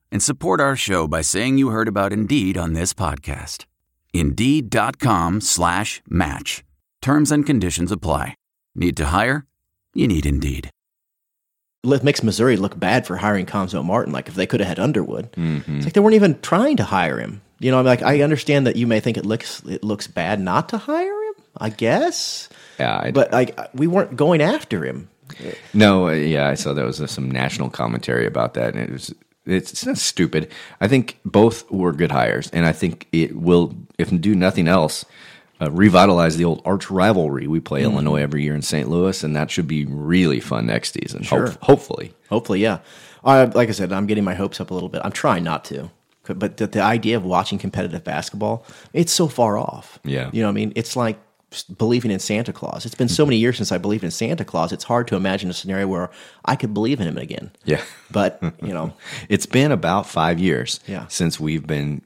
and 0.11 0.21
support 0.21 0.59
our 0.59 0.75
show 0.75 1.07
by 1.07 1.21
saying 1.21 1.57
you 1.57 1.69
heard 1.69 1.87
about 1.87 2.13
Indeed 2.13 2.57
on 2.57 2.73
this 2.73 2.93
podcast. 2.93 3.65
Indeed.com 4.13 5.41
slash 5.41 6.01
match. 6.09 6.63
Terms 7.01 7.31
and 7.31 7.45
conditions 7.45 7.91
apply. 7.91 8.35
Need 8.75 8.97
to 8.97 9.05
hire? 9.05 9.45
You 9.93 10.07
need 10.07 10.25
Indeed. 10.25 10.69
it 11.83 12.03
makes 12.03 12.23
Missouri 12.23 12.57
look 12.57 12.79
bad 12.79 13.07
for 13.07 13.17
hiring 13.17 13.45
Cuonzo 13.45 13.83
Martin. 13.83 14.13
Like 14.13 14.27
if 14.27 14.35
they 14.35 14.45
could 14.45 14.59
have 14.59 14.69
had 14.69 14.79
Underwood, 14.79 15.29
it's 15.35 15.85
like 15.85 15.93
they 15.93 15.99
weren't 15.99 16.15
even 16.15 16.39
trying 16.41 16.77
to 16.77 16.83
hire 16.83 17.19
him. 17.19 17.41
You 17.59 17.71
know, 17.71 17.79
I'm 17.79 17.85
like 17.85 18.01
I 18.01 18.21
understand 18.21 18.65
that 18.67 18.75
you 18.75 18.87
may 18.87 18.99
think 18.99 19.17
it 19.17 19.25
looks 19.25 19.61
it 19.63 19.83
looks 19.83 20.07
bad 20.07 20.39
not 20.39 20.69
to 20.69 20.77
hire 20.77 21.23
him. 21.23 21.33
I 21.57 21.69
guess, 21.69 22.47
Yeah, 22.79 22.99
I, 23.03 23.11
but 23.11 23.31
like 23.31 23.57
we 23.73 23.87
weren't 23.87 24.15
going 24.15 24.41
after 24.41 24.85
him. 24.85 25.09
No, 25.73 26.07
uh, 26.07 26.11
yeah, 26.11 26.47
I 26.47 26.55
saw 26.55 26.73
there 26.73 26.85
was 26.85 27.01
uh, 27.01 27.07
some 27.07 27.29
national 27.29 27.69
commentary 27.69 28.25
about 28.25 28.53
that, 28.55 28.73
and 28.73 28.83
it 28.83 28.91
was 28.91 29.13
it's, 29.53 29.71
it's 29.71 29.85
not 29.85 29.97
stupid. 29.97 30.51
I 30.79 30.87
think 30.87 31.19
both 31.25 31.69
were 31.71 31.91
good 31.93 32.11
hires, 32.11 32.49
and 32.51 32.65
I 32.65 32.71
think 32.71 33.07
it 33.11 33.35
will, 33.35 33.75
if 33.97 34.09
do 34.21 34.35
nothing 34.35 34.67
else, 34.67 35.05
uh, 35.61 35.69
revitalize 35.71 36.37
the 36.37 36.45
old 36.45 36.61
arch 36.65 36.89
rivalry. 36.89 37.47
We 37.47 37.59
play 37.59 37.81
Mm-hmm. 37.83 37.93
Illinois 37.93 38.21
every 38.21 38.43
year 38.43 38.55
in 38.55 38.61
St. 38.61 38.89
Louis, 38.89 39.23
and 39.23 39.35
that 39.35 39.51
should 39.51 39.67
be 39.67 39.85
really 39.85 40.39
fun 40.39 40.65
next 40.65 40.93
season. 40.93 41.23
Sure. 41.23 41.47
Hope- 41.47 41.61
hopefully, 41.63 42.13
Hopefully, 42.29 42.61
yeah. 42.61 42.79
I, 43.23 43.43
like 43.43 43.69
I 43.69 43.73
said, 43.73 43.91
I'm 43.91 44.07
getting 44.07 44.23
my 44.23 44.33
hopes 44.33 44.59
up 44.59 44.71
a 44.71 44.73
little 44.73 44.89
bit. 44.89 45.01
I'm 45.03 45.11
trying 45.11 45.43
not 45.43 45.63
to, 45.65 45.91
but 46.23 46.57
the, 46.57 46.65
the 46.67 46.81
idea 46.81 47.17
of 47.17 47.23
watching 47.23 47.59
competitive 47.59 48.03
basketball, 48.03 48.65
it's 48.93 49.11
so 49.11 49.27
far 49.27 49.57
off. 49.57 49.99
Yeah. 50.03 50.29
you 50.33 50.41
know, 50.41 50.47
what 50.47 50.53
I 50.53 50.55
mean, 50.55 50.73
it's 50.75 50.95
like 50.95 51.19
believing 51.77 52.11
in 52.11 52.19
Santa 52.19 52.53
Claus. 52.53 52.85
It's 52.85 52.95
been 52.95 53.09
so 53.09 53.25
many 53.25 53.37
years 53.37 53.57
since 53.57 53.71
I 53.71 53.77
believed 53.77 54.03
in 54.03 54.11
Santa 54.11 54.45
Claus. 54.45 54.71
It's 54.71 54.85
hard 54.85 55.07
to 55.09 55.15
imagine 55.15 55.49
a 55.49 55.53
scenario 55.53 55.87
where 55.87 56.09
I 56.45 56.55
could 56.55 56.73
believe 56.73 56.99
in 57.01 57.07
him 57.07 57.17
again. 57.17 57.51
yeah. 57.65 57.81
But 58.09 58.41
you 58.61 58.73
know, 58.73 58.93
It's 59.29 59.45
been 59.45 59.71
about 59.71 60.07
five 60.07 60.39
years 60.39 60.79
Yeah. 60.87 61.07
since 61.07 61.39
we've 61.39 61.67
been 61.67 62.01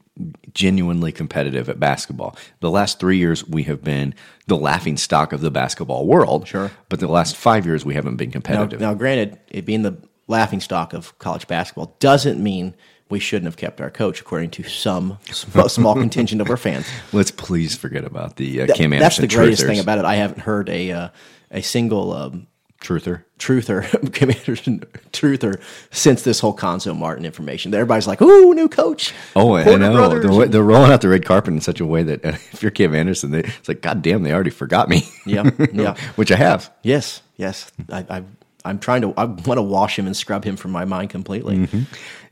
genuinely 0.53 1.11
competitive 1.11 1.67
at 1.69 1.79
basketball. 1.79 2.37
The 2.61 2.69
last 2.71 2.99
three 2.99 3.17
years, 3.17 3.45
we 3.47 3.63
have 3.63 3.83
been 3.83 4.15
the 4.47 4.55
laughing 4.55 4.95
stock 4.97 5.33
of 5.33 5.41
the 5.41 5.51
basketball 5.51 6.07
world. 6.07 6.47
Sure. 6.47 6.71
But 6.89 6.99
the 7.01 7.07
last 7.07 7.35
five 7.35 7.65
years, 7.65 7.83
we 7.85 7.93
haven't 7.95 8.15
been 8.15 8.29
now, 8.29 8.33
competitive. 8.33 8.79
now 8.79 8.93
granted, 8.93 9.37
it 9.49 9.65
being 9.65 9.81
the 9.81 9.97
laughing 10.27 10.61
stock 10.61 10.93
of 10.93 11.17
college 11.19 11.47
basketball 11.47 11.95
doesn't 11.99 12.41
mean 12.41 12.73
we 13.09 13.19
shouldn't 13.19 13.45
have 13.45 13.57
kept 13.57 13.79
our 13.81 13.91
coach, 13.91 14.19
according 14.19 14.49
to 14.51 14.63
some 14.63 15.17
sm- 15.31 15.61
small 15.67 15.93
contingent 15.93 16.41
of 16.41 16.49
our 16.49 16.57
fans. 16.57 16.87
Let's 17.13 17.31
please 17.31 17.75
forget 17.75 18.03
about 18.03 18.37
the 18.37 18.61
uh, 18.61 18.65
That- 18.65 18.75
Kim 18.77 18.91
that's 18.91 19.17
the 19.17 19.27
greatest 19.27 19.61
truthers. 19.63 19.67
thing 19.67 19.79
about 19.79 19.99
it. 19.99 20.05
I 20.05 20.15
haven't 20.15 20.39
heard 20.39 20.69
a 20.69 20.91
uh, 20.91 21.09
a 21.51 21.61
single 21.61 22.11
um, 22.13 22.47
truther. 22.81 23.23
truther, 23.39 24.13
Kim 24.13 24.31
Anderson 24.31 24.83
truther, 25.11 25.61
since 25.91 26.23
this 26.23 26.39
whole 26.39 26.55
Cuonzo 26.55 26.97
Martin 26.97 27.25
information. 27.25 27.73
Everybody's 27.73 28.07
like, 28.07 28.21
"Ooh, 28.21 28.53
new 28.55 28.67
coach." 28.67 29.13
Oh, 29.35 29.55
I 29.55 29.63
know. 29.75 29.91
Brothers. 29.93 30.25
The 30.25 30.33
way, 30.33 30.47
they're 30.47 30.63
rolling 30.63 30.91
out 30.91 31.01
the 31.01 31.09
red 31.09 31.25
carpet 31.25 31.53
in 31.53 31.61
such 31.61 31.79
a 31.79 31.85
way 31.85 32.01
that 32.03 32.25
uh, 32.25 32.29
if 32.51 32.61
you're 32.63 32.71
Kim 32.71 32.95
Anderson, 32.95 33.31
they, 33.31 33.39
it's 33.41 33.67
like, 33.67 33.81
God 33.81 34.01
damn, 34.01 34.23
they 34.23 34.33
already 34.33 34.49
forgot 34.49 34.89
me. 34.89 35.03
Yeah, 35.27 35.49
yeah. 35.71 35.95
Which 36.15 36.31
I 36.31 36.35
have. 36.37 36.71
Yes, 36.81 37.21
yes. 37.37 37.71
I, 37.91 38.05
I, 38.09 38.23
I'm 38.65 38.79
trying 38.79 39.01
to. 39.03 39.13
I 39.15 39.25
want 39.25 39.57
to 39.59 39.61
wash 39.61 39.97
him 39.99 40.07
and 40.07 40.17
scrub 40.17 40.43
him 40.43 40.55
from 40.57 40.71
my 40.71 40.85
mind 40.85 41.11
completely. 41.11 41.57
Mm-hmm. 41.57 41.83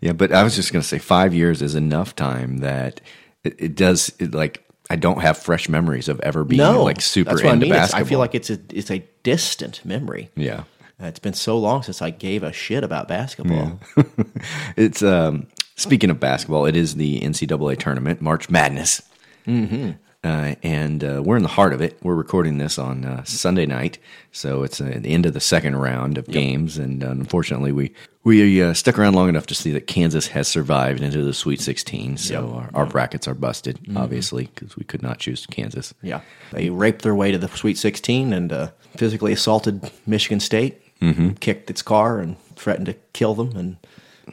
Yeah, 0.03 0.11
but 0.13 0.33
I 0.33 0.43
was 0.43 0.55
just 0.55 0.73
going 0.73 0.81
to 0.81 0.87
say 0.87 0.97
five 0.99 1.33
years 1.33 1.61
is 1.61 1.75
enough 1.75 2.13
time 2.15 2.57
that 2.57 2.99
it, 3.45 3.55
it 3.57 3.75
does, 3.75 4.11
it, 4.19 4.33
like, 4.33 4.63
I 4.89 4.97
don't 4.97 5.21
have 5.21 5.37
fresh 5.37 5.69
memories 5.69 6.09
of 6.09 6.19
ever 6.19 6.43
being 6.43 6.57
No, 6.57 6.83
like 6.83 6.99
super 6.99 7.29
That's 7.31 7.41
what 7.43 7.51
I 7.51 7.53
into 7.53 7.65
mean. 7.67 7.71
It's- 7.73 7.87
basketball. 7.91 8.05
I 8.05 8.09
feel 8.09 8.19
like 8.19 8.35
it's 8.35 8.49
a 8.49 8.59
it's 8.69 8.91
a 8.91 8.99
distant 9.23 9.83
memory. 9.85 10.29
yeah. 10.35 10.63
Uh, 11.01 11.05
It's 11.07 11.19
been 11.19 11.33
so 11.33 11.57
long 11.57 11.83
since 11.83 12.01
I 12.01 12.09
gave 12.11 12.43
a 12.43 12.51
shit 12.53 12.83
about 12.83 13.07
basketball. 13.07 13.79
It's, 14.75 15.01
um, 15.01 15.47
speaking 15.75 16.09
of 16.09 16.19
basketball, 16.19 16.65
it 16.65 16.75
is 16.75 16.95
the 16.95 17.21
NCAA 17.21 17.77
tournament, 17.79 18.21
March 18.21 18.49
Madness. 18.49 19.01
Mm-hmm. 19.47 19.91
Uh, 20.23 20.55
and 20.63 21.03
uh, 21.03 21.21
we're 21.23 21.35
in 21.35 21.43
the 21.43 21.49
heart 21.49 21.73
of 21.73 21.81
it. 21.81 21.97
We're 22.01 22.15
recording 22.15 22.57
this 22.57 22.77
on 22.79 23.03
uh, 23.03 23.25
Sunday 23.25 23.65
night, 23.65 23.97
so 24.31 24.63
it's 24.63 24.79
uh, 24.79 24.97
the 25.01 25.09
end 25.13 25.25
of 25.25 25.33
the 25.33 25.41
second 25.41 25.75
round 25.75 26.17
of 26.17 26.27
games. 26.27 26.77
And 26.77 27.03
uh, 27.03 27.09
unfortunately, 27.09 27.73
we 27.73 27.91
we 28.23 28.61
uh, 28.63 28.73
stuck 28.73 28.97
around 28.97 29.15
long 29.15 29.27
enough 29.27 29.47
to 29.47 29.55
see 29.55 29.71
that 29.71 29.85
Kansas 29.87 30.27
has 30.27 30.47
survived 30.47 31.01
into 31.01 31.21
the 31.25 31.33
Sweet 31.33 31.59
16. 31.59 32.15
So 32.15 32.53
our, 32.53 32.69
our 32.73 32.85
brackets 32.85 33.27
are 33.27 33.33
busted, 33.33 33.79
obviously, 33.97 34.45
because 34.45 34.77
we 34.77 34.85
could 34.85 35.03
not 35.03 35.19
choose 35.19 35.45
Kansas. 35.45 35.93
Yeah, 36.01 36.21
they 36.53 36.69
raped 36.69 37.01
their 37.01 37.15
way 37.15 37.33
to 37.33 37.37
the 37.37 37.49
Sweet 37.49 37.77
16 37.77 38.31
and 38.31 38.53
uh, 38.53 38.71
physically 38.95 39.33
assaulted 39.33 39.91
Michigan 40.07 40.39
State, 40.39 40.79
Mm-hmm. 41.01 41.31
kicked 41.41 41.69
its 41.69 41.81
car, 41.81 42.19
and 42.19 42.39
threatened 42.55 42.85
to 42.85 42.93
kill 43.11 43.33
them. 43.35 43.57
And 43.57 43.75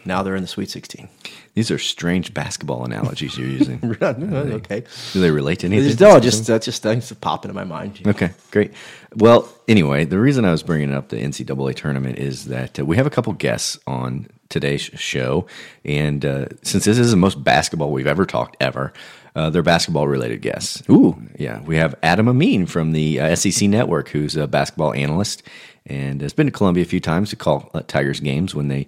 now 0.05 0.23
they're 0.23 0.37
in 0.37 0.43
the 0.43 0.47
Sweet 0.49 0.71
16. 0.71 1.09
These 1.55 1.71
are 1.71 1.79
strange 1.79 2.33
basketball 2.33 2.85
analogies 2.85 3.37
you're 3.37 3.49
using. 3.49 3.97
okay, 4.03 4.85
Do 5.13 5.21
they 5.21 5.31
relate 5.31 5.61
to 5.61 5.67
anything? 5.67 5.89
just, 5.89 6.01
no, 6.01 6.21
just 6.21 6.47
that's 6.47 6.65
just 6.65 6.83
things 6.83 7.09
that 7.09 7.21
pop 7.21 7.45
into 7.45 7.55
my 7.55 7.65
mind. 7.65 8.01
Okay, 8.07 8.31
great. 8.51 8.73
Well, 9.17 9.49
anyway, 9.67 10.05
the 10.05 10.19
reason 10.19 10.45
I 10.45 10.53
was 10.53 10.63
bringing 10.63 10.93
up 10.95 11.09
the 11.09 11.17
NCAA 11.17 11.75
tournament 11.75 12.19
is 12.19 12.47
that 12.47 12.79
uh, 12.79 12.85
we 12.85 12.97
have 12.97 13.07
a 13.07 13.11
couple 13.11 13.33
guests 13.33 13.79
on 13.87 14.29
today's 14.49 14.83
show, 14.83 15.47
and 15.85 16.25
uh, 16.25 16.47
since 16.63 16.85
this 16.85 16.99
is 16.99 17.11
the 17.11 17.17
most 17.17 17.43
basketball 17.43 17.91
we've 17.91 18.07
ever 18.07 18.25
talked 18.27 18.57
ever, 18.61 18.93
uh, 19.35 19.51
they're 19.51 19.63
basketball 19.63 20.07
related 20.07 20.43
guests. 20.43 20.83
Ooh, 20.89 21.21
yeah, 21.39 21.63
we 21.63 21.77
have 21.77 21.95
Adam 22.03 22.29
Amin 22.29 22.67
from 22.67 22.93
the 22.93 23.21
uh, 23.21 23.35
SEC 23.35 23.69
Network, 23.69 24.09
who's 24.11 24.37
a 24.37 24.47
basketball 24.47 24.93
analyst 24.95 25.43
and 25.87 26.21
has 26.21 26.33
been 26.33 26.47
to 26.47 26.53
Columbia 26.53 26.83
a 26.83 26.87
few 26.87 27.01
times 27.01 27.31
to 27.31 27.37
call 27.37 27.71
uh, 27.75 27.81
Tigers 27.87 28.21
games 28.21 28.55
when 28.55 28.69
they 28.69 28.87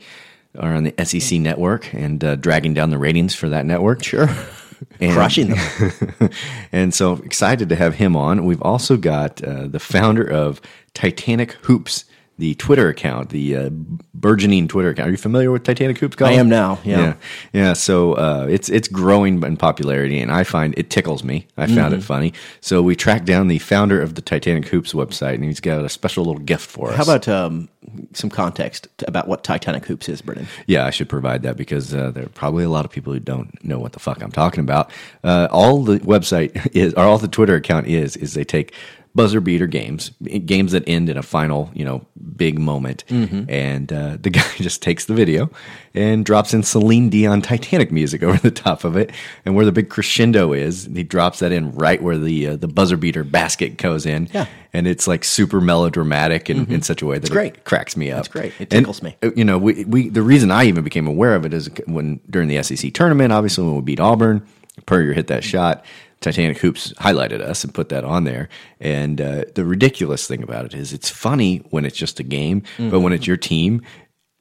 are 0.59 0.75
on 0.75 0.85
the 0.85 0.95
SEC 1.05 1.41
Network 1.41 1.93
and 1.95 2.23
uh, 2.23 2.37
dragging 2.37 2.75
down 2.75 2.91
the 2.91 2.99
ratings 2.99 3.35
for 3.35 3.49
that 3.49 3.65
network. 3.67 4.03
Sure, 4.05 4.29
And- 5.01 5.13
crushing 5.13 5.49
them. 5.51 6.31
and 6.73 6.93
so 6.95 7.15
excited 7.15 7.69
to 7.71 7.77
have 7.77 7.95
him 7.95 8.17
on. 8.17 8.45
We've 8.45 8.63
also 8.63 8.97
got 8.97 9.43
uh, 9.43 9.67
the 9.69 9.79
founder 9.81 10.25
of 10.29 10.61
Titanic 10.95 11.53
Hoops, 11.63 12.05
the 12.43 12.57
Twitter 12.57 12.89
account, 12.89 13.29
the 13.29 13.55
uh, 13.57 13.71
burgeoning 14.15 14.67
Twitter 14.67 14.89
account. 14.89 15.07
Are 15.07 15.13
you 15.13 15.17
familiar 15.17 15.53
with 15.53 15.63
Titanic 15.63 15.97
Hoops? 15.99 16.17
Colin? 16.17 16.33
I 16.33 16.37
am 16.37 16.49
now, 16.49 16.81
yeah. 16.83 16.99
yeah, 17.01 17.15
yeah. 17.53 17.73
So 17.73 18.15
uh, 18.15 18.49
it's 18.51 18.69
it's 18.69 18.89
growing 18.89 19.41
in 19.45 19.57
popularity, 19.57 20.19
and 20.19 20.33
I 20.33 20.43
find 20.43 20.75
it 20.77 20.91
tickles 20.91 21.23
me. 21.23 21.47
I 21.57 21.67
found 21.69 21.93
Mm-hmm. 21.93 21.95
it 21.95 22.03
funny. 22.03 22.33
So 22.61 22.83
we 22.83 22.97
tracked 22.97 23.27
down 23.27 23.47
the 23.47 23.61
founder 23.61 24.03
of 24.03 24.17
the 24.17 24.23
Titanic 24.23 24.67
Hoops 24.67 24.93
website, 24.93 25.35
and 25.35 25.45
he's 25.45 25.61
got 25.61 25.85
a 25.85 25.89
special 25.89 26.25
little 26.25 26.41
gift 26.43 26.69
for 26.69 26.91
us. 26.91 26.97
How 26.97 27.05
about 27.05 27.29
um, 27.29 27.69
some 28.13 28.29
context 28.29 28.89
about 29.07 29.29
what 29.29 29.45
Titanic 29.45 29.87
Hoops 29.87 30.09
is, 30.09 30.21
Brendan? 30.21 30.49
Yeah, 30.67 30.85
I 30.85 30.91
should 30.91 31.09
provide 31.09 31.43
that 31.45 31.57
because 31.57 31.95
uh, 31.95 32.11
there 32.11 32.25
are 32.25 32.29
probably 32.31 32.65
a 32.65 32.71
lot 32.71 32.85
of 32.85 32.91
people 32.91 33.13
who 33.13 33.21
don't 33.21 33.63
know 33.65 33.79
what 33.79 33.93
the 33.93 34.01
fuck 34.01 34.21
I'm 34.21 34.33
talking 34.33 34.61
about. 34.65 34.91
Uh, 35.23 35.47
all 35.53 35.85
the 35.85 36.01
website 36.01 36.71
is, 36.75 36.93
or 36.95 37.05
all 37.05 37.19
the 37.19 37.29
Twitter 37.29 37.55
account 37.55 37.87
is, 37.87 38.17
is 38.17 38.35
they 38.35 38.43
take 38.45 38.75
buzzer 39.15 39.41
beater 39.41 39.67
games, 39.67 40.11
games 40.47 40.73
that 40.73 40.83
end 40.87 41.09
in 41.11 41.17
a 41.19 41.23
final, 41.23 41.71
you 41.75 41.85
know, 41.85 42.07
big 42.37 42.59
moment, 42.59 43.05
and 43.11 43.93
uh, 43.93 44.17
the 44.21 44.31
guy 44.39 44.45
just 44.57 44.83
takes 44.83 45.05
the 45.05 45.15
video 45.15 45.51
and 45.95 46.25
drops 46.25 46.55
in 46.55 46.63
Celine 46.63 47.11
Dion 47.11 47.43
Titanic 47.43 47.93
music 47.93 48.23
over 48.23 48.39
the 48.39 48.51
top 48.51 48.85
of 48.85 48.97
it, 48.97 49.11
and 49.45 49.55
where 49.55 49.65
the 49.67 49.73
big 49.73 49.91
crescendo 49.91 50.53
is, 50.53 50.87
he 50.87 51.03
drops 51.03 51.41
that 51.41 51.53
in 51.53 51.73
right 51.75 52.03
where 52.03 52.17
the 52.19 52.49
uh, 52.49 52.57
the 52.57 52.69
buzzer 52.69 52.97
beater 52.97 53.25
basket 53.25 53.77
goes 53.77 54.07
in. 54.07 54.29
Yeah. 54.33 54.47
And 54.75 54.87
it's 54.87 55.07
like 55.07 55.23
super 55.23 55.61
melodramatic 55.61 56.49
in, 56.49 56.73
in 56.73 56.81
such 56.81 57.03
a 57.03 57.07
way 57.07 57.19
that 57.19 57.29
it 57.29 57.33
great. 57.33 57.65
cracks 57.65 57.95
me 57.95 58.11
up. 58.11 58.21
That's 58.25 58.29
great. 58.29 58.53
It 58.59 58.73
And, 58.73 58.81
tickles 58.87 59.03
me. 59.03 59.17
uh, 59.23 59.31
you 59.37 59.45
know, 59.45 59.59
we, 59.59 59.85
we 59.85 60.09
the 60.09 60.23
reason 60.23 60.51
I 60.51 60.65
even 60.65 60.83
became 60.83 61.07
aware 61.07 61.35
of 61.35 61.45
it 61.45 61.53
is 61.53 61.69
when 61.87 62.21
during 62.31 62.49
the 62.49 62.63
SEC 62.63 62.95
tournament, 62.95 63.35
obviously 63.35 63.65
when 63.67 63.75
we 63.77 63.83
beat 63.83 64.01
Auburn, 64.01 64.47
Perrier 64.87 65.13
hit 65.13 65.27
that 65.27 65.45
shot. 65.45 65.85
Titanic 66.23 66.59
Hoops 66.59 66.93
highlighted 66.95 67.41
us 67.41 67.65
and 67.65 67.75
put 67.75 67.89
that 67.91 68.05
on 68.05 68.25
there. 68.25 68.49
And 68.81 69.21
uh, 69.21 69.45
the 69.55 69.65
ridiculous 69.65 70.27
thing 70.27 70.43
about 70.43 70.65
it 70.65 70.75
is, 70.75 70.93
it's 70.93 71.11
funny 71.11 71.59
when 71.71 71.85
it's 71.85 71.97
just 71.97 72.19
a 72.21 72.23
game, 72.25 72.61
but 72.61 72.83
Mm-hmm. 72.85 73.03
when 73.03 73.13
it's 73.13 73.27
your 73.27 73.37
team, 73.37 73.83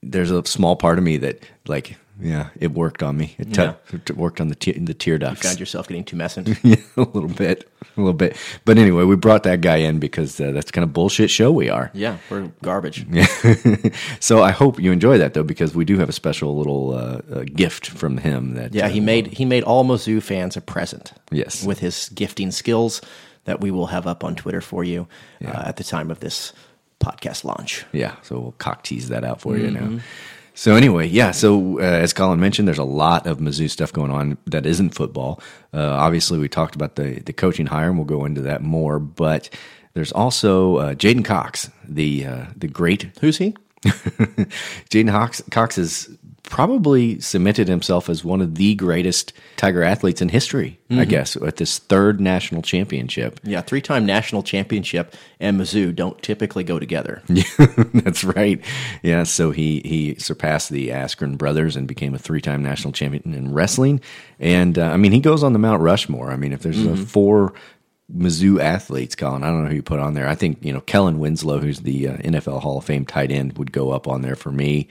there's 0.01 0.31
a 0.31 0.45
small 0.45 0.75
part 0.75 0.97
of 0.97 1.03
me 1.03 1.17
that 1.17 1.43
like, 1.67 1.97
yeah, 2.21 2.49
it 2.59 2.71
worked 2.71 3.01
on 3.03 3.17
me. 3.17 3.35
It, 3.37 3.53
t- 3.53 3.61
Yeah. 3.61 3.73
it 3.91 4.15
worked 4.15 4.39
on 4.39 4.47
the 4.49 4.55
te- 4.55 4.77
the 4.79 4.93
tear 4.93 5.17
ducts. 5.17 5.43
You 5.43 5.49
Found 5.49 5.59
yourself 5.63 5.87
getting 5.87 6.03
too 6.03 6.15
messant. 6.15 6.47
yeah, 6.63 6.75
a 6.97 7.01
little 7.01 7.27
bit, 7.29 7.69
a 7.97 7.99
little 7.99 8.13
bit. 8.13 8.37
But 8.65 8.77
anyway, 8.77 9.03
we 9.05 9.15
brought 9.15 9.43
that 9.43 9.61
guy 9.61 9.77
in 9.77 9.99
because 9.99 10.39
uh, 10.39 10.51
that's 10.51 10.71
kind 10.71 10.83
of 10.83 10.93
bullshit 10.93 11.29
show 11.29 11.51
we 11.51 11.69
are. 11.69 11.91
yeah, 11.93 12.17
we're 12.29 12.51
garbage. 12.61 13.05
Yeah. 13.11 13.25
so 14.19 14.41
I 14.43 14.51
hope 14.51 14.79
you 14.79 14.91
enjoy 14.91 15.17
that 15.17 15.33
though, 15.33 15.43
because 15.43 15.73
we 15.75 15.85
do 15.85 15.97
have 15.99 16.09
a 16.09 16.13
special 16.13 16.57
little 16.57 16.93
uh, 16.93 17.21
uh, 17.33 17.43
gift 17.55 17.87
from 17.87 18.17
him. 18.17 18.53
That 18.53 18.73
Yeah, 18.73 18.85
uh, 18.85 18.89
he 18.89 18.99
made 18.99 19.27
he 19.27 19.45
made 19.45 19.63
all 19.63 19.83
Mizzou 19.83 20.21
fans 20.21 20.55
a 20.57 20.61
present. 20.61 21.13
Yes. 21.31 21.63
with 21.65 21.79
his 21.79 22.09
gifting 22.09 22.51
skills 22.51 23.01
that 23.45 23.61
we 23.61 23.71
will 23.71 23.87
have 23.87 24.05
up 24.05 24.23
on 24.23 24.35
Twitter 24.35 24.61
for 24.61 24.83
you 24.83 25.07
uh, 25.43 25.63
at 25.65 25.77
the 25.77 25.83
time 25.83 26.11
of 26.11 26.19
this 26.19 26.53
podcast 26.99 27.43
launch. 27.43 27.83
Yeah, 27.91 28.15
so 28.21 28.39
we'll 28.39 28.51
cock 28.59 28.83
tease 28.83 29.07
that 29.09 29.23
out 29.23 29.41
for 29.41 29.57
you 29.57 29.71
now. 29.71 29.99
So 30.53 30.75
anyway, 30.75 31.07
yeah. 31.07 31.31
So 31.31 31.79
uh, 31.79 31.83
as 31.83 32.13
Colin 32.13 32.39
mentioned, 32.39 32.67
there's 32.67 32.77
a 32.77 32.83
lot 32.83 33.25
of 33.25 33.39
Mizzou 33.39 33.69
stuff 33.69 33.93
going 33.93 34.11
on 34.11 34.37
that 34.47 34.65
isn't 34.65 34.91
football. 34.91 35.41
Uh, 35.73 35.91
obviously, 35.91 36.39
we 36.39 36.49
talked 36.49 36.75
about 36.75 36.95
the 36.95 37.19
the 37.21 37.33
coaching 37.33 37.65
hire, 37.65 37.87
and 37.87 37.97
we'll 37.97 38.05
go 38.05 38.25
into 38.25 38.41
that 38.41 38.61
more. 38.61 38.99
But 38.99 39.49
there's 39.93 40.11
also 40.11 40.77
uh, 40.77 40.93
J'den 40.93 41.23
Cox, 41.25 41.69
the 41.87 42.25
uh, 42.25 42.45
the 42.55 42.67
great 42.67 43.11
Who's 43.21 43.37
he? 43.37 43.55
J'den 44.89 45.09
Cox, 45.09 45.41
Cox 45.51 45.75
has 45.77 46.09
probably 46.43 47.19
cemented 47.19 47.67
himself 47.67 48.09
as 48.09 48.25
one 48.25 48.41
of 48.41 48.55
the 48.55 48.75
greatest 48.75 49.31
Tiger 49.57 49.83
athletes 49.83 50.21
in 50.21 50.29
history, 50.29 50.79
I 50.89 51.05
guess, 51.05 51.35
at 51.37 51.55
this 51.57 51.77
third 51.79 52.19
national 52.19 52.61
championship. 52.61 53.39
Yeah, 53.43 53.61
three 53.61 53.81
time 53.81 54.05
national 54.05 54.43
championship 54.43 55.15
and 55.39 55.59
Mizzou 55.59 55.95
don't 55.95 56.21
typically 56.21 56.63
go 56.63 56.77
together. 56.79 57.23
That's 57.93 58.23
right. 58.23 58.61
Yeah, 59.01 59.23
so 59.23 59.51
he 59.51 59.81
he 59.85 60.15
surpassed 60.15 60.69
the 60.69 60.89
Askren 60.89 61.37
brothers 61.37 61.75
and 61.75 61.87
became 61.87 62.13
a 62.13 62.19
three-time 62.19 62.61
national 62.61 62.93
champion 62.93 63.33
in 63.33 63.53
wrestling. 63.53 64.01
And 64.39 64.77
uh, 64.77 64.85
I 64.85 64.97
mean, 64.97 65.11
he 65.11 65.19
goes 65.19 65.43
on 65.43 65.53
the 65.53 65.59
Mount 65.59 65.81
Rushmore. 65.81 66.31
I 66.31 66.35
mean, 66.35 66.53
if 66.53 66.61
there's 66.61 66.85
uh 66.85 66.95
four 66.95 67.53
Mizzou 68.15 68.59
athletes, 68.59 69.15
Colin, 69.15 69.43
I 69.43 69.47
don't 69.47 69.63
know 69.63 69.69
who 69.69 69.75
you 69.75 69.83
put 69.83 69.99
on 69.99 70.13
there. 70.13 70.27
I 70.27 70.35
think 70.35 70.63
you 70.63 70.73
know 70.73 70.81
Kellen 70.81 71.19
Winslow, 71.19 71.59
who's 71.59 71.81
the 71.81 72.09
uh, 72.09 72.17
NFL 72.17 72.61
Hall 72.61 72.77
of 72.77 72.85
Fame 72.85 73.05
tight 73.05 73.31
end, 73.31 73.57
would 73.57 73.71
go 73.71 73.91
up 73.91 74.07
on 74.07 74.21
there 74.21 74.35
for 74.35 74.51
me. 74.51 74.87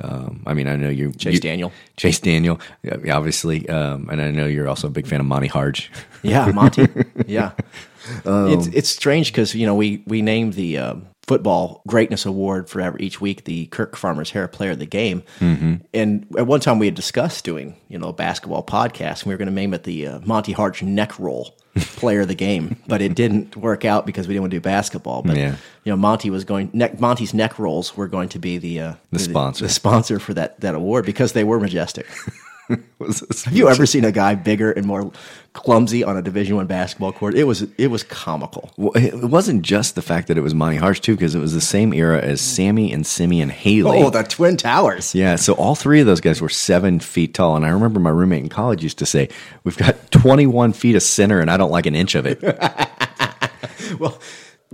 Um, 0.00 0.42
I 0.46 0.54
mean, 0.54 0.66
I 0.66 0.76
know 0.76 0.88
you, 0.88 1.12
Chase 1.12 1.34
you- 1.34 1.40
Daniel. 1.40 1.72
Chase 1.96 2.18
Daniel, 2.18 2.60
obviously, 3.10 3.68
um, 3.68 4.08
and 4.10 4.20
I 4.20 4.30
know 4.30 4.46
you're 4.46 4.68
also 4.68 4.88
a 4.88 4.90
big 4.90 5.06
fan 5.06 5.20
of 5.20 5.26
Monte 5.26 5.48
Hardge. 5.48 5.90
Yeah, 6.22 6.50
Monty. 6.52 6.86
yeah, 7.26 7.52
Um, 8.24 8.48
it's 8.52 8.66
it's 8.68 8.88
strange 8.88 9.32
because 9.32 9.54
you 9.54 9.66
know 9.66 9.74
we 9.74 10.02
we 10.06 10.22
named 10.22 10.54
the 10.54 10.78
um, 10.78 11.06
football 11.26 11.80
greatness 11.86 12.26
award 12.26 12.68
for 12.68 12.80
every, 12.80 13.00
each 13.02 13.20
week 13.20 13.44
the 13.44 13.66
Kirk 13.66 13.96
Farmer's 13.96 14.30
Hair 14.30 14.48
Player 14.48 14.72
of 14.72 14.78
the 14.78 14.86
Game, 14.86 15.22
Mm-hmm. 15.40 15.74
and 15.94 16.26
at 16.38 16.46
one 16.46 16.60
time 16.60 16.78
we 16.78 16.86
had 16.86 16.94
discussed 16.94 17.44
doing 17.44 17.76
you 17.88 17.98
know 17.98 18.08
a 18.08 18.12
basketball 18.12 18.62
podcast. 18.64 19.22
and 19.22 19.26
We 19.26 19.34
were 19.34 19.38
going 19.38 19.48
to 19.48 19.54
name 19.54 19.72
it 19.74 19.84
the 19.84 20.06
uh, 20.06 20.18
Monte 20.24 20.52
Hardge 20.52 20.82
Neck 20.82 21.18
Roll 21.18 21.54
Player 21.76 22.20
of 22.20 22.28
the 22.28 22.34
Game, 22.34 22.76
but 22.86 23.00
it 23.02 23.14
didn't 23.14 23.56
work 23.56 23.84
out 23.84 24.04
because 24.06 24.28
we 24.28 24.34
didn't 24.34 24.42
want 24.42 24.50
to 24.52 24.56
do 24.58 24.60
basketball. 24.62 25.22
But 25.22 25.36
Yeah. 25.36 25.56
you 25.84 25.90
know 25.92 25.96
Monty 25.96 26.30
was 26.30 26.44
going 26.44 26.70
neck, 26.72 27.00
Monty's 27.00 27.32
neck 27.34 27.58
rolls 27.58 27.96
were 27.96 28.06
going 28.08 28.28
to 28.30 28.38
be 28.38 28.58
the 28.58 28.80
uh, 28.80 28.94
The 29.10 29.18
sponsor. 29.18 29.64
the 29.64 29.70
sponsor 29.70 30.18
for 30.18 30.34
that 30.34 30.60
that 30.60 30.74
award 30.74 31.06
because 31.06 31.32
they 31.32 31.44
were 31.44 31.58
majestic. 31.60 32.06
Have 32.68 33.52
you 33.52 33.68
ever 33.68 33.84
seen 33.86 34.04
a 34.04 34.12
guy 34.12 34.34
bigger 34.34 34.72
and 34.72 34.86
more 34.86 35.12
clumsy 35.52 36.02
on 36.02 36.16
a 36.16 36.22
Division 36.22 36.56
One 36.56 36.66
basketball 36.66 37.12
court? 37.12 37.34
It 37.34 37.44
was 37.44 37.62
it 37.76 37.88
was 37.88 38.02
comical. 38.02 38.70
Well, 38.76 38.92
it 38.96 39.28
wasn't 39.28 39.62
just 39.62 39.94
the 39.94 40.02
fact 40.02 40.28
that 40.28 40.38
it 40.38 40.40
was 40.40 40.54
Monte 40.54 40.78
Hardge 40.78 41.00
too, 41.00 41.14
because 41.14 41.34
it 41.34 41.40
was 41.40 41.52
the 41.52 41.60
same 41.60 41.92
era 41.92 42.20
as 42.20 42.40
Sammy 42.40 42.92
and 42.92 43.06
Simeon 43.06 43.50
Haley. 43.50 44.02
Oh, 44.02 44.10
the 44.10 44.22
Twin 44.22 44.56
Towers. 44.56 45.14
Yeah, 45.14 45.36
so 45.36 45.52
all 45.54 45.74
three 45.74 46.00
of 46.00 46.06
those 46.06 46.20
guys 46.20 46.40
were 46.40 46.48
seven 46.48 47.00
feet 47.00 47.34
tall, 47.34 47.56
and 47.56 47.66
I 47.66 47.68
remember 47.68 48.00
my 48.00 48.10
roommate 48.10 48.42
in 48.42 48.48
college 48.48 48.82
used 48.82 48.98
to 48.98 49.06
say, 49.06 49.28
"We've 49.64 49.76
got 49.76 50.10
twenty-one 50.10 50.72
feet 50.72 50.96
of 50.96 51.02
center, 51.02 51.40
and 51.40 51.50
I 51.50 51.56
don't 51.56 51.70
like 51.70 51.86
an 51.86 51.94
inch 51.94 52.14
of 52.14 52.26
it." 52.26 52.42
Well, 53.98 54.18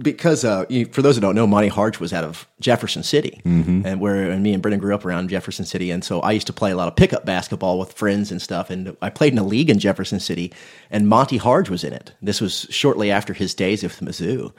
because 0.02 0.44
uh, 0.44 0.64
you, 0.68 0.86
for 0.86 1.02
those 1.02 1.14
who 1.16 1.20
don't 1.20 1.34
know, 1.34 1.46
Monte 1.46 1.68
Hardge 1.68 2.00
was 2.00 2.12
out 2.12 2.24
of 2.24 2.46
Jefferson 2.60 3.02
City, 3.02 3.40
and 3.44 4.00
where 4.00 4.30
and 4.30 4.42
me 4.42 4.52
and 4.52 4.62
Brendan 4.62 4.80
grew 4.80 4.94
up 4.94 5.04
around 5.04 5.28
Jefferson 5.28 5.64
City, 5.64 5.90
and 5.90 6.04
so 6.04 6.20
I 6.20 6.32
used 6.32 6.46
to 6.46 6.52
play 6.52 6.70
a 6.70 6.76
lot 6.76 6.88
of 6.88 6.96
pickup 6.96 7.24
basketball 7.24 7.78
with 7.78 7.92
friends 7.92 8.30
and 8.30 8.40
stuff. 8.40 8.70
And 8.70 8.96
I 9.02 9.10
played 9.10 9.32
in 9.32 9.38
a 9.38 9.44
league 9.44 9.70
in 9.70 9.78
Jefferson 9.78 10.20
City, 10.20 10.52
and 10.90 11.08
Monte 11.08 11.38
Hardge 11.38 11.70
was 11.70 11.84
in 11.84 11.92
it. 11.92 12.12
This 12.22 12.40
was 12.40 12.66
shortly 12.70 13.10
after 13.10 13.32
his 13.32 13.54
days 13.54 13.82
with 13.82 14.00
Mizzou, 14.00 14.52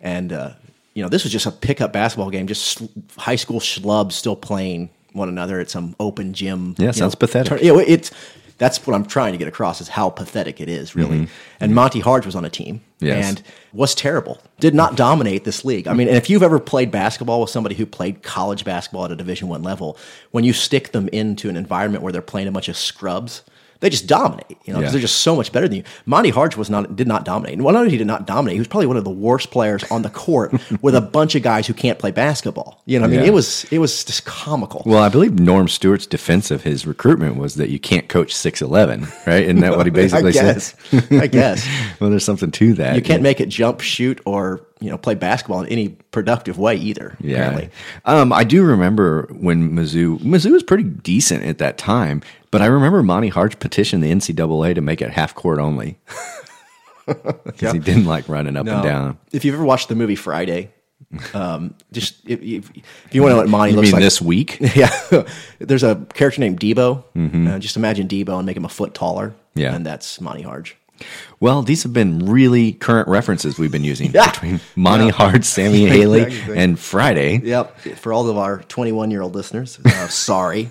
and 0.00 0.32
uh, 0.32 0.50
you 0.94 1.02
know 1.02 1.08
this 1.08 1.24
was 1.24 1.32
just 1.32 1.46
a 1.46 1.52
pickup 1.52 1.92
basketball 1.92 2.30
game, 2.30 2.46
just 2.46 2.64
sl- 2.64 2.86
high 3.16 3.36
school 3.36 3.60
schlubs 3.60 4.12
still 4.12 4.36
playing 4.36 4.90
one 5.12 5.28
another 5.28 5.60
at 5.60 5.70
some 5.70 5.94
open 6.00 6.32
gym. 6.32 6.74
Yeah, 6.78 6.90
sounds 6.90 7.14
know, 7.14 7.18
pathetic. 7.18 7.60
turn- 7.60 7.66
know, 7.66 7.78
it's 7.78 8.10
that's 8.58 8.86
what 8.86 8.94
I'm 8.94 9.06
trying 9.06 9.32
to 9.32 9.38
get 9.38 9.48
across 9.48 9.80
is 9.80 9.88
how 9.88 10.10
pathetic 10.10 10.60
it 10.60 10.68
is, 10.68 10.94
really. 10.94 11.28
And 11.60 11.74
Monte 11.74 12.00
Hardge 12.00 12.26
was 12.26 12.34
on 12.34 12.44
a 12.44 12.50
team 12.50 12.80
Mm-hmm. 12.98 13.06
Yes. 13.06 13.28
and 13.28 13.42
was 13.72 13.94
terrible. 13.94 14.40
Did 14.58 14.74
not 14.74 14.96
dominate 14.96 15.44
this 15.44 15.64
league. 15.64 15.86
I 15.86 15.92
mean, 15.94 16.08
and 16.08 16.16
if 16.16 16.28
you've 16.28 16.42
ever 16.42 16.58
played 16.58 16.90
basketball 16.90 17.40
with 17.40 17.50
somebody 17.50 17.76
who 17.76 17.86
played 17.86 18.24
college 18.24 18.64
basketball 18.64 19.04
at 19.04 19.12
a 19.12 19.16
Division 19.16 19.46
One 19.46 19.62
level, 19.62 19.96
when 20.32 20.42
you 20.42 20.52
stick 20.52 20.90
them 20.90 21.08
into 21.10 21.48
an 21.48 21.56
environment 21.56 22.02
where 22.02 22.12
they're 22.12 22.20
playing 22.22 22.48
a 22.48 22.50
bunch 22.50 22.68
of 22.68 22.76
scrubs, 22.76 23.44
they 23.80 23.90
just 23.90 24.06
dominate. 24.06 24.44
You 24.64 24.72
know, 24.72 24.78
because 24.80 24.82
Yeah. 24.82 24.90
they're 24.90 25.00
just 25.00 25.18
so 25.18 25.36
much 25.36 25.52
better 25.52 25.68
than 25.68 25.78
you. 25.78 25.82
Monte 26.06 26.30
Hardge 26.30 26.56
was 26.56 26.68
not 26.70 26.96
did 26.96 27.06
not 27.06 27.24
dominate. 27.24 27.54
And 27.54 27.64
well, 27.64 27.72
not 27.74 27.84
only 27.84 27.96
did 27.96 28.06
not 28.06 28.26
dominate, 28.26 28.54
he 28.54 28.58
was 28.60 28.68
probably 28.68 28.86
one 28.86 28.96
of 28.96 29.04
the 29.04 29.10
worst 29.10 29.50
players 29.50 29.84
on 29.90 30.02
the 30.02 30.10
court 30.10 30.52
with 30.82 30.94
a 30.94 31.00
bunch 31.00 31.34
of 31.34 31.42
guys 31.42 31.66
who 31.66 31.74
can't 31.74 31.98
play 31.98 32.10
basketball. 32.10 32.82
You 32.86 32.98
know, 32.98 33.02
what 33.04 33.08
I 33.08 33.10
mean, 33.12 33.20
Yeah. 33.20 33.26
it 33.28 33.32
was 33.34 33.66
it 33.70 33.78
was 33.78 34.04
just 34.04 34.24
comical. 34.24 34.82
well, 34.86 35.02
I 35.02 35.08
believe 35.08 35.38
Norm 35.38 35.68
Stewart's 35.68 36.06
defense 36.06 36.50
of 36.50 36.62
his 36.62 36.86
recruitment 36.86 37.36
was 37.36 37.54
that 37.56 37.70
you 37.70 37.78
can't 37.78 38.08
coach 38.08 38.34
six 38.34 38.60
eleven, 38.62 39.06
right? 39.26 39.42
Isn't 39.44 39.60
that 39.60 39.76
what 39.76 39.86
he 39.86 39.90
basically 40.02 40.30
I 40.30 40.32
guess. 40.32 40.74
said? 40.90 41.04
I 41.12 41.26
guess. 41.26 41.66
well, 42.00 42.10
there's 42.10 42.24
something 42.24 42.50
to 42.50 42.74
that. 42.74 42.96
You 42.96 43.02
can't 43.02 43.22
make 43.22 43.40
it 43.40 43.48
jump, 43.48 43.80
shoot, 43.80 44.20
or 44.24 44.60
you 44.80 44.90
know 44.90 44.98
play 44.98 45.14
basketball 45.14 45.62
in 45.62 45.68
any 45.70 45.88
productive 46.10 46.58
way 46.58 46.76
either. 46.76 47.16
Yeah. 47.20 47.36
Apparently. 47.36 47.70
Um, 48.04 48.32
I 48.32 48.44
do 48.44 48.62
remember 48.64 49.28
when 49.32 49.72
Mizzou 49.72 50.18
Mizzou 50.20 50.52
was 50.52 50.62
pretty 50.62 50.84
decent 50.84 51.44
at 51.44 51.58
that 51.58 51.78
time, 51.78 52.22
but 52.50 52.62
I 52.62 52.66
remember 52.66 53.02
Monte 53.02 53.28
Hardge 53.30 53.58
petitioned 53.58 54.02
the 54.02 54.10
NCAA 54.12 54.74
to 54.74 54.80
make 54.80 55.00
it 55.02 55.10
half 55.10 55.34
court 55.34 55.58
only 55.58 55.98
because 57.06 57.72
he 57.72 57.78
didn't 57.78 58.04
like 58.06 58.28
running 58.28 58.56
up 58.56 58.66
and 58.66 58.82
down. 58.82 59.18
If 59.32 59.44
you've 59.44 59.54
ever 59.54 59.64
watched 59.64 59.88
the 59.88 59.94
movie 59.94 60.16
Friday, 60.16 60.70
um, 61.34 61.74
just 61.92 62.16
if, 62.28 62.40
if, 62.42 62.70
if 62.76 63.14
you 63.14 63.22
want 63.22 63.30
to 63.32 63.36
know 63.36 63.40
what 63.42 63.48
Monty 63.48 63.70
You 63.72 63.76
looks 63.76 63.86
mean 63.86 63.92
like 63.94 64.02
this 64.02 64.20
week? 64.20 64.58
yeah, 64.74 65.24
there's 65.58 65.82
a 65.82 66.04
character 66.14 66.40
named 66.40 66.60
Debo. 66.60 67.04
Uh, 67.54 67.58
just 67.58 67.76
imagine 67.76 68.08
Debo 68.08 68.36
and 68.38 68.46
make 68.46 68.56
him 68.56 68.64
a 68.64 68.68
foot 68.68 68.94
taller. 68.94 69.28
Mm-hmm. 69.30 69.60
Yeah. 69.60 69.74
and 69.74 69.84
that's 69.86 70.20
Monte 70.20 70.42
Hardge. 70.42 70.74
Well, 71.40 71.62
these 71.62 71.84
have 71.84 71.92
been 71.92 72.26
really 72.26 72.72
current 72.72 73.08
references 73.08 73.56
we've 73.58 73.70
been 73.72 73.84
using 73.84 74.10
Yeah. 74.14 74.30
between 74.32 74.60
Monte 74.76 75.10
Hardge, 75.10 75.44
Sammy 75.44 75.86
Haley, 75.86 76.22
Exactly. 76.22 76.58
and 76.58 76.78
Friday. 76.78 77.38
Yep. 77.38 77.78
For 77.98 78.12
all 78.12 78.28
of 78.28 78.36
our 78.36 78.58
21 78.62 79.10
year 79.12 79.22
old 79.22 79.34
listeners, 79.34 79.78
uh, 79.84 80.08
sorry. 80.08 80.68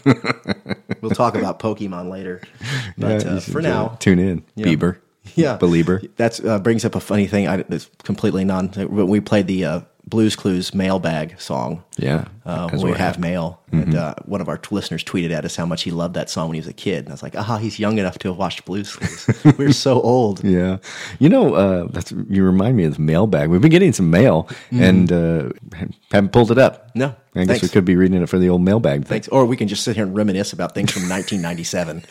We'll 1.07 1.15
talk 1.15 1.35
about 1.35 1.59
Pokemon 1.59 2.09
later, 2.09 2.41
but 2.97 3.23
Yeah, 3.23 3.31
uh, 3.31 3.39
for 3.39 3.61
now, 3.61 3.97
tune 3.99 4.19
in, 4.19 4.43
Yeah. 4.55 4.67
Bieber. 4.67 4.97
Yeah, 5.35 5.57
Belieber. 5.57 6.09
That's 6.15 6.39
uh, 6.39 6.57
brings 6.59 6.85
up 6.85 6.95
a 6.95 6.99
funny 7.01 7.27
thing. 7.27 7.47
I, 7.47 7.65
it's 7.69 7.89
completely 8.03 8.45
non. 8.45 8.69
When 8.69 9.07
we 9.07 9.19
played 9.19 9.47
the 9.47 9.65
uh, 9.65 9.81
Blues 10.07 10.37
Clues 10.37 10.73
mailbag 10.73 11.39
song, 11.39 11.83
Yeah, 11.97 12.25
uh, 12.45 12.69
when 12.69 12.81
we 12.81 12.93
have 12.97 13.19
mail, 13.19 13.59
and 13.73 13.93
uh, 13.93 14.15
one 14.25 14.39
of 14.39 14.47
our 14.47 14.57
t- 14.57 14.73
listeners 14.73 15.03
tweeted 15.03 15.31
at 15.31 15.43
us 15.43 15.57
how 15.57 15.65
much 15.65 15.83
he 15.83 15.91
loved 15.91 16.13
that 16.15 16.29
song 16.29 16.47
when 16.47 16.55
he 16.55 16.61
was 16.61 16.67
a 16.67 16.73
kid, 16.73 16.99
and 16.99 17.09
I 17.09 17.11
was 17.11 17.21
like, 17.23 17.35
"Aha, 17.35 17.57
he's 17.57 17.77
young 17.77 17.97
enough 17.97 18.17
to 18.19 18.29
have 18.29 18.37
watched 18.37 18.63
Blues 18.63 18.95
Clues. 18.95 19.43
We're 19.57 19.73
so 19.73 20.01
old. 20.01 20.43
Yeah, 20.45 20.77
you 21.19 21.27
know, 21.27 21.55
uh, 21.55 21.87
that's 21.91 22.13
you 22.29 22.43
remind 22.45 22.77
me 22.77 22.85
of 22.85 22.95
the 22.95 23.01
mailbag. 23.01 23.49
We've 23.49 23.59
been 23.61 23.69
getting 23.71 23.91
some 23.91 24.09
mail 24.09 24.47
and 24.71 25.11
uh, 25.11 25.49
haven't 26.11 26.31
pulled 26.31 26.51
it 26.51 26.57
up. 26.57 26.87
Mm-hmm. 26.89 26.99
No, 26.99 27.15
I 27.35 27.39
guess 27.39 27.47
thanks. 27.47 27.61
we 27.63 27.69
could 27.69 27.83
be 27.85 27.97
reading 27.97 28.21
it 28.23 28.29
for 28.29 28.39
the 28.39 28.47
old 28.49 28.61
mailbag. 28.61 29.01
Thing. 29.01 29.09
Thanks. 29.09 29.27
Or 29.27 29.45
we 29.45 29.57
can 29.57 29.67
just 29.67 29.83
sit 29.83 29.97
here 29.97 30.05
and 30.05 30.15
reminisce 30.15 30.53
about 30.53 30.73
things 30.73 30.91
from 30.91 31.03
1997. 31.09 32.03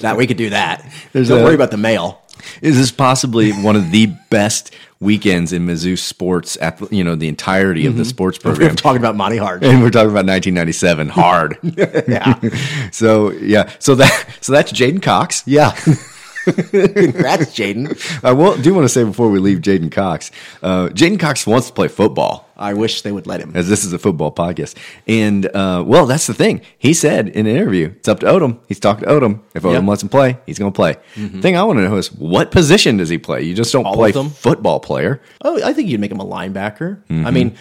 that 0.00 0.16
we 0.16 0.26
could 0.26 0.38
do 0.38 0.48
that. 0.50 0.90
There's 1.12 1.28
Don't 1.28 1.40
a- 1.42 1.44
worry 1.44 1.54
about 1.54 1.70
the 1.72 1.76
mail. 1.76 2.22
Is 2.62 2.76
this 2.78 2.90
possibly 2.92 3.50
one 3.52 3.74
of 3.76 3.90
the 3.90 4.06
best 4.30 4.72
weekends 5.00 5.52
in 5.52 5.66
Mizzou 5.66 5.98
sports? 5.98 6.56
At 6.60 6.80
you 6.92 7.04
know 7.04 7.14
the 7.14 7.28
entirety 7.28 7.86
of 7.86 7.96
the 7.96 8.04
sports 8.04 8.38
program. 8.42 8.70
We're 8.70 8.74
talking 8.74 9.00
about 9.00 9.16
Monty 9.16 9.36
Hard. 9.36 9.64
and 9.64 9.82
we're 9.82 9.90
talking 9.90 10.10
about 10.10 10.26
1997 10.26 11.08
hard. 11.08 11.58
yeah, 11.62 12.38
so 12.92 13.30
yeah, 13.32 13.70
so 13.78 13.94
that 13.96 14.26
so 14.40 14.52
that's 14.52 14.72
J'den 14.72 15.02
Cox. 15.02 15.42
yeah. 15.46 15.72
Congrats, 16.44 17.52
J'den. 17.54 18.24
I 18.24 18.32
will, 18.32 18.56
do 18.56 18.72
want 18.72 18.84
to 18.84 18.88
say 18.88 19.04
before 19.04 19.28
we 19.30 19.38
leave 19.38 19.58
J'den 19.58 19.92
Cox, 19.92 20.30
uh, 20.62 20.88
J'den 20.88 21.20
Cox 21.20 21.46
wants 21.46 21.66
to 21.68 21.72
play 21.74 21.88
football. 21.88 22.47
I 22.58 22.74
wish 22.74 23.02
they 23.02 23.12
would 23.12 23.26
let 23.26 23.40
him. 23.40 23.52
as 23.54 23.68
this 23.68 23.84
is 23.84 23.92
a 23.92 23.98
football 23.98 24.32
podcast. 24.32 24.74
And 25.06 25.46
uh, 25.46 25.84
well, 25.86 26.06
that's 26.06 26.26
the 26.26 26.34
thing. 26.34 26.60
He 26.78 26.92
said 26.94 27.28
in 27.28 27.46
an 27.46 27.54
interview, 27.56 27.92
it's 27.96 28.08
up 28.08 28.20
to 28.20 28.26
Odom. 28.26 28.58
He's 28.68 28.80
talking 28.80 29.04
to 29.04 29.10
Odom. 29.14 29.40
If 29.54 29.62
Odom 29.62 29.74
Yep. 29.74 29.84
lets 29.84 30.02
him 30.02 30.08
play, 30.08 30.38
he's 30.46 30.58
going 30.58 30.72
to 30.72 30.76
play. 30.76 30.96
The 31.16 31.40
thing 31.40 31.56
I 31.56 31.62
want 31.62 31.78
to 31.78 31.88
know 31.88 31.96
is 31.96 32.12
what 32.12 32.50
position 32.50 32.96
does 32.96 33.08
he 33.08 33.18
play? 33.18 33.42
You 33.42 33.54
just 33.54 33.72
don't 33.72 33.84
All 33.84 33.94
play 33.94 34.12
football 34.12 34.80
player. 34.80 35.20
Oh, 35.42 35.62
I 35.62 35.72
think 35.72 35.88
you'd 35.88 36.00
make 36.00 36.10
him 36.10 36.20
a 36.20 36.26
linebacker. 36.26 37.02
I 37.10 37.30
mean, 37.30 37.56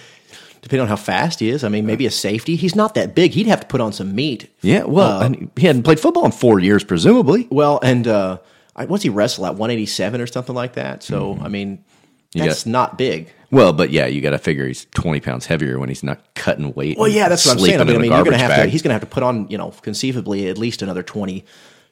depending 0.62 0.82
on 0.82 0.88
how 0.88 0.96
fast 0.96 1.40
he 1.40 1.50
is. 1.50 1.64
I 1.64 1.70
mean, 1.70 1.86
maybe 1.86 2.06
a 2.06 2.12
safety. 2.12 2.56
He's 2.56 2.76
not 2.76 2.96
that 2.96 3.14
big. 3.16 3.32
He'd 3.34 3.48
have 3.48 3.62
to 3.62 3.68
put 3.68 3.80
on 3.82 3.94
some 3.94 4.14
meat. 4.16 4.50
Yeah, 4.62 4.84
well, 4.84 5.20
Uh, 5.22 5.26
and 5.26 5.52
he 5.56 5.68
hadn't 5.68 5.84
played 5.84 6.00
football 6.00 6.26
in 6.26 6.32
four 6.32 6.60
years, 6.60 6.84
presumably. 6.84 7.48
Well, 7.52 7.80
and 7.84 8.08
uh, 8.08 8.40
I, 8.76 8.86
what's 8.86 9.04
he 9.04 9.10
wrestle 9.10 9.46
at 9.46 9.54
187 9.54 10.20
or 10.20 10.28
something 10.28 10.56
like 10.56 10.74
that? 10.74 11.04
So, 11.04 11.38
I 11.42 11.48
mean, 11.48 11.84
that's 12.34 12.64
got- 12.64 12.70
not 12.72 12.98
big. 12.98 13.32
Well, 13.50 13.72
but 13.74 13.92
yeah, 13.92 14.08
you 14.08 14.22
got 14.22 14.32
to 14.32 14.38
figure 14.38 14.68
he's 14.68 14.86
20 14.94 15.20
pounds 15.22 15.46
heavier 15.46 15.80
when 15.80 15.90
he's 15.90 16.04
not 16.04 16.22
cutting 16.36 16.74
weight. 16.74 16.98
Well, 16.98 17.08
yeah, 17.08 17.30
that's 17.30 17.46
what 17.46 17.54
I'm 17.54 17.60
saying. 17.60 17.80
I 17.80 17.84
mean, 17.86 17.96
I 17.96 18.00
mean 18.00 18.12
you're 18.12 18.24
going 18.24 18.32
to 18.32 18.38
garbage 18.38 18.56
have 18.56 18.66
to. 18.66 18.70
He's 18.70 18.82
going 18.82 18.90
to 18.90 18.94
have 18.96 19.02
to 19.02 19.08
put 19.08 19.24
on, 19.24 19.48
you 19.50 19.58
know, 19.58 19.72
conceivably 19.82 20.50
at 20.50 20.58
least 20.58 20.82
another 20.82 21.04
20, 21.04 21.46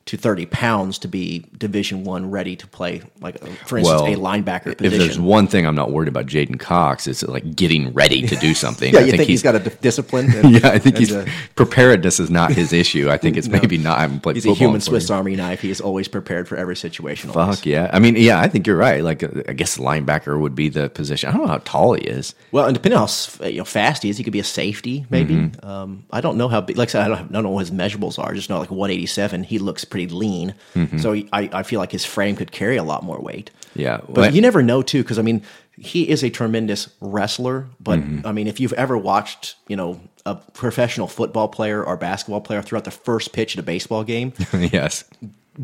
to 0.05 0.17
30 0.17 0.45
pounds 0.45 0.99
to 0.99 1.07
be 1.07 1.45
Division 1.57 2.03
One 2.03 2.29
ready 2.29 2.55
to 2.57 2.67
play, 2.67 3.01
like 3.21 3.39
for 3.65 3.79
instance, 3.79 4.01
a 4.01 4.15
linebacker 4.15 4.77
position. 4.77 4.85
If 4.85 4.93
there's 4.99 5.19
one 5.19 5.47
thing 5.47 5.65
I'm 5.65 5.73
not 5.73 5.91
worried 5.91 6.07
about 6.09 6.27
J'den 6.27 6.59
Cox, 6.59 7.07
it's 7.07 7.23
like 7.23 7.55
getting 7.55 7.91
ready 7.91 8.21
to 8.27 8.35
do 8.35 8.53
something. 8.65 8.93
yeah, 8.93 8.99
I 8.99 9.03
you 9.05 9.11
think, 9.13 9.23
he's 9.23 9.41
got 9.41 9.55
a 9.55 9.59
discipline? 9.59 10.31
and- 10.35 10.51
yeah, 10.51 10.69
I 10.69 10.77
think 10.77 10.97
he's 10.97 11.11
a- 11.11 11.25
preparedness 11.55 12.19
is 12.19 12.29
not 12.29 12.51
his 12.51 12.71
issue. 12.71 13.09
I 13.09 13.17
think 13.17 13.35
it's 13.35 13.47
No. 13.55 13.59
maybe 13.59 13.77
not. 13.79 13.97
I 13.97 14.01
haven't 14.01 14.19
played 14.21 14.35
He's 14.35 14.45
a 14.45 14.53
human 14.53 14.79
Swiss 14.81 15.09
Army 15.09 15.35
knife. 15.35 15.61
He 15.61 15.71
is 15.71 15.81
always 15.81 16.07
prepared 16.07 16.47
for 16.47 16.55
every 16.55 16.75
situation. 16.75 17.31
always. 17.31 17.57
Fuck 17.57 17.65
yeah! 17.65 17.89
I 17.91 17.97
mean, 17.99 18.15
yeah, 18.15 18.39
I 18.39 18.47
think 18.47 18.67
you're 18.67 18.77
right. 18.77 19.03
Like, 19.03 19.23
I 19.49 19.53
guess 19.53 19.77
linebacker 19.77 20.39
would 20.39 20.53
be 20.53 20.69
the 20.69 20.89
position. 20.89 21.29
I 21.29 21.33
don't 21.33 21.41
know 21.43 21.47
how 21.47 21.61
tall 21.65 21.93
he 21.93 22.03
is. 22.03 22.35
Well, 22.51 22.65
and 22.65 22.75
depending 22.75 22.99
on 22.99 23.07
how 23.07 23.45
you 23.47 23.57
know, 23.59 23.65
fast 23.65 24.03
he 24.03 24.09
is, 24.09 24.17
he 24.17 24.23
could 24.23 24.33
be 24.33 24.39
a 24.39 24.43
safety, 24.43 25.05
maybe. 25.09 25.33
Mm-hmm. 25.35 25.65
Um, 25.67 26.05
I 26.11 26.21
don't 26.21 26.37
know 26.37 26.47
how 26.47 26.61
big. 26.61 26.77
Like 26.77 26.89
I 26.89 26.91
said, 26.91 27.01
I 27.05 27.07
don't, 27.07 27.17
have, 27.17 27.29
I 27.29 27.33
don't 27.33 27.43
know 27.43 27.49
what 27.49 27.61
his 27.67 27.71
measurables 27.71 28.19
are. 28.19 28.29
I 28.31 28.35
just 28.35 28.49
know 28.49 28.59
like 28.59 28.69
187. 28.69 29.43
He 29.43 29.57
looks 29.57 29.85
pretty 29.95 30.13
lean, 30.13 30.53
Mm-hmm. 30.73 30.97
so 30.97 31.13
I, 31.31 31.49
I 31.59 31.63
feel 31.63 31.79
like 31.79 31.91
his 31.91 32.05
frame 32.05 32.35
could 32.35 32.51
carry 32.51 32.77
a 32.77 32.83
lot 32.83 33.03
more 33.03 33.19
weight. 33.19 33.49
Yeah, 33.75 34.01
but 34.09 34.33
you 34.33 34.41
never 34.41 34.61
know 34.63 34.81
too, 34.81 35.01
because 35.03 35.17
I 35.19 35.21
mean, 35.21 35.41
he 35.77 36.09
is 36.09 36.23
a 36.23 36.29
tremendous 36.29 36.89
wrestler. 37.01 37.67
But 37.79 37.99
Mm-hmm. 37.99 38.27
I 38.27 38.31
mean, 38.31 38.47
if 38.47 38.59
you've 38.59 38.73
ever 38.73 38.97
watched, 38.97 39.55
you 39.67 39.75
know, 39.75 39.99
a 40.25 40.35
professional 40.35 41.07
football 41.07 41.47
player 41.47 41.83
or 41.83 41.97
basketball 41.97 42.41
player 42.41 42.61
throughout 42.61 42.83
the 42.85 42.91
first 42.91 43.31
pitch 43.33 43.55
at 43.55 43.59
a 43.59 43.63
baseball 43.63 44.03
game, 44.03 44.33
yes, 44.53 45.03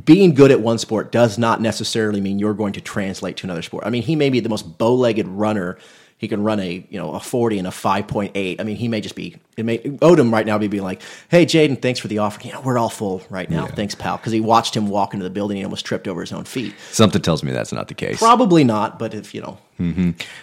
being 0.06 0.34
good 0.34 0.52
at 0.52 0.62
one 0.62 0.78
sport 0.78 1.12
does 1.12 1.38
not 1.38 1.60
necessarily 1.62 2.22
mean 2.22 2.39
you're 2.39 2.54
going 2.54 2.74
to 2.74 2.82
translate 2.82 3.38
to 3.38 3.46
another 3.48 3.62
sport. 3.62 3.86
I 3.86 3.89
mean, 3.89 4.04
he 4.04 4.15
may 4.15 4.30
be 4.30 4.39
the 4.39 4.50
most 4.50 4.78
bow-legged 4.78 5.28
runner. 5.28 5.78
He 6.22 6.28
can 6.28 6.44
run 6.44 6.60
a 6.60 6.86
you 6.88 7.00
know 7.00 7.14
a 7.14 7.20
forty 7.20 7.58
and 7.58 7.68
a 7.68 7.72
five 7.72 8.08
point 8.08 8.34
eight. 8.36 8.62
I 8.62 8.64
mean, 8.64 8.76
he 8.76 8.88
may 8.88 9.02
just 9.02 9.16
be. 9.16 9.38
It 9.58 9.66
may 9.66 9.80
Odom 9.80 10.32
right 10.32 10.46
now 10.46 10.60
be 10.60 10.68
being 10.68 10.84
like, 10.84 11.02
"Hey, 11.30 11.48
J'den, 11.48 11.82
thanks 11.82 12.00
for 12.00 12.08
the 12.10 12.20
offer. 12.20 12.40
You 12.48 12.54
know, 12.54 12.62
we're 12.62 12.78
all 12.78 12.90
full 12.92 13.24
right 13.32 13.50
now. 13.50 13.66
Thanks, 13.66 13.96
pal." 13.96 14.18
Because 14.18 14.32
he 14.32 14.40
watched 14.40 14.78
him 14.78 14.88
walk 14.88 15.16
into 15.16 15.24
the 15.24 15.32
building 15.32 15.58
and 15.58 15.66
almost 15.66 15.84
tripped 15.84 16.08
over 16.08 16.22
his 16.22 16.32
own 16.32 16.44
feet. 16.44 16.76
something 16.92 17.24
tells 17.24 17.44
me 17.44 17.52
that's 17.52 17.74
not 17.74 17.88
the 17.88 17.96
case. 17.96 18.20
Probably 18.20 18.64
not, 18.64 19.00
but 19.00 19.16
if 19.16 19.34
you 19.34 19.42
know, 19.42 19.58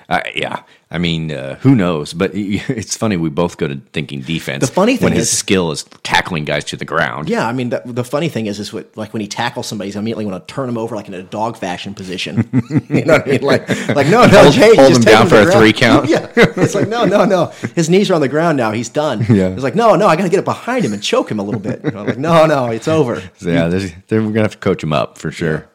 Uh, 0.09 0.21
yeah, 0.35 0.63
I 0.91 0.97
mean, 0.97 1.31
uh, 1.31 1.57
who 1.57 1.75
knows? 1.75 2.15
But 2.15 2.31
it's 2.35 2.97
funny. 2.97 3.19
We 3.19 3.29
both 3.29 3.59
go 3.59 3.69
to 3.69 3.77
thinking 3.93 4.23
defense. 4.23 4.67
The 4.67 4.73
funny 4.73 4.97
when 4.97 5.13
thing 5.13 5.19
his 5.19 5.31
skill 5.31 5.71
is 5.71 5.85
tackling 6.03 6.45
guys 6.47 6.65
to 6.67 6.77
the 6.77 6.87
ground. 6.87 7.29
yeah. 7.29 7.47
I 7.47 7.53
mean, 7.53 7.69
the, 7.69 7.83
the 7.85 8.05
funny 8.05 8.31
thing 8.31 8.47
is, 8.47 8.59
is 8.59 8.73
what 8.73 8.97
like 8.97 9.13
when 9.13 9.21
he 9.21 9.29
tackles 9.29 9.67
somebody, 9.67 9.89
he's 9.89 9.97
immediately 9.97 10.25
want 10.25 10.47
to 10.49 10.55
turn 10.55 10.67
him 10.69 10.79
over 10.79 10.97
like 10.97 11.07
in 11.09 11.13
a 11.15 11.23
dog 11.23 11.59
fashion 11.59 11.93
position. 11.95 12.49
you 12.89 13.05
know 13.05 13.15
what 13.15 13.29
I 13.29 13.31
mean? 13.33 13.43
Like, 13.43 13.69
like 13.95 14.07
no, 14.07 14.27
no, 14.27 14.43
Hold- 14.45 14.55
Jay, 14.55 14.75
hold 14.77 14.89
just 14.89 15.01
him 15.01 15.13
down 15.13 15.25
to 15.25 15.31
for 15.31 15.37
a 15.41 15.45
ground. 15.45 15.59
three 15.61 15.73
count. 15.75 16.09
yeah, 16.09 16.27
it's 16.37 16.75
like 16.75 16.89
no, 16.89 17.05
no, 17.05 17.25
no. 17.27 17.47
His 17.75 17.91
knees 17.91 18.11
are 18.11 18.15
on 18.15 18.23
the 18.23 18.29
ground 18.29 18.57
now. 18.57 18.73
He's 18.73 18.89
done. 18.89 19.27
Yeah. 19.29 19.49
It's 19.49 19.63
like 19.63 19.75
no, 19.75 19.95
no. 19.95 20.07
I 20.07 20.17
got 20.17 20.23
to 20.23 20.31
get 20.31 20.39
it 20.39 20.45
behind 20.47 20.87
him 20.87 20.95
and 20.95 21.03
choke 21.03 21.31
him 21.31 21.39
a 21.39 21.43
little 21.43 21.61
bit. 21.61 21.85
You 21.85 21.91
know, 21.91 22.05
like 22.05 22.19
no, 22.19 22.47
no, 22.47 22.67
it's 22.67 22.89
over. 22.89 23.21
So, 23.37 23.51
yeah, 23.51 23.69
we're 23.69 24.21
gonna 24.21 24.43
have 24.43 24.53
to 24.53 24.59
coach 24.59 24.83
him 24.83 24.95
up 24.95 25.19
for 25.19 25.31
sure. 25.31 25.69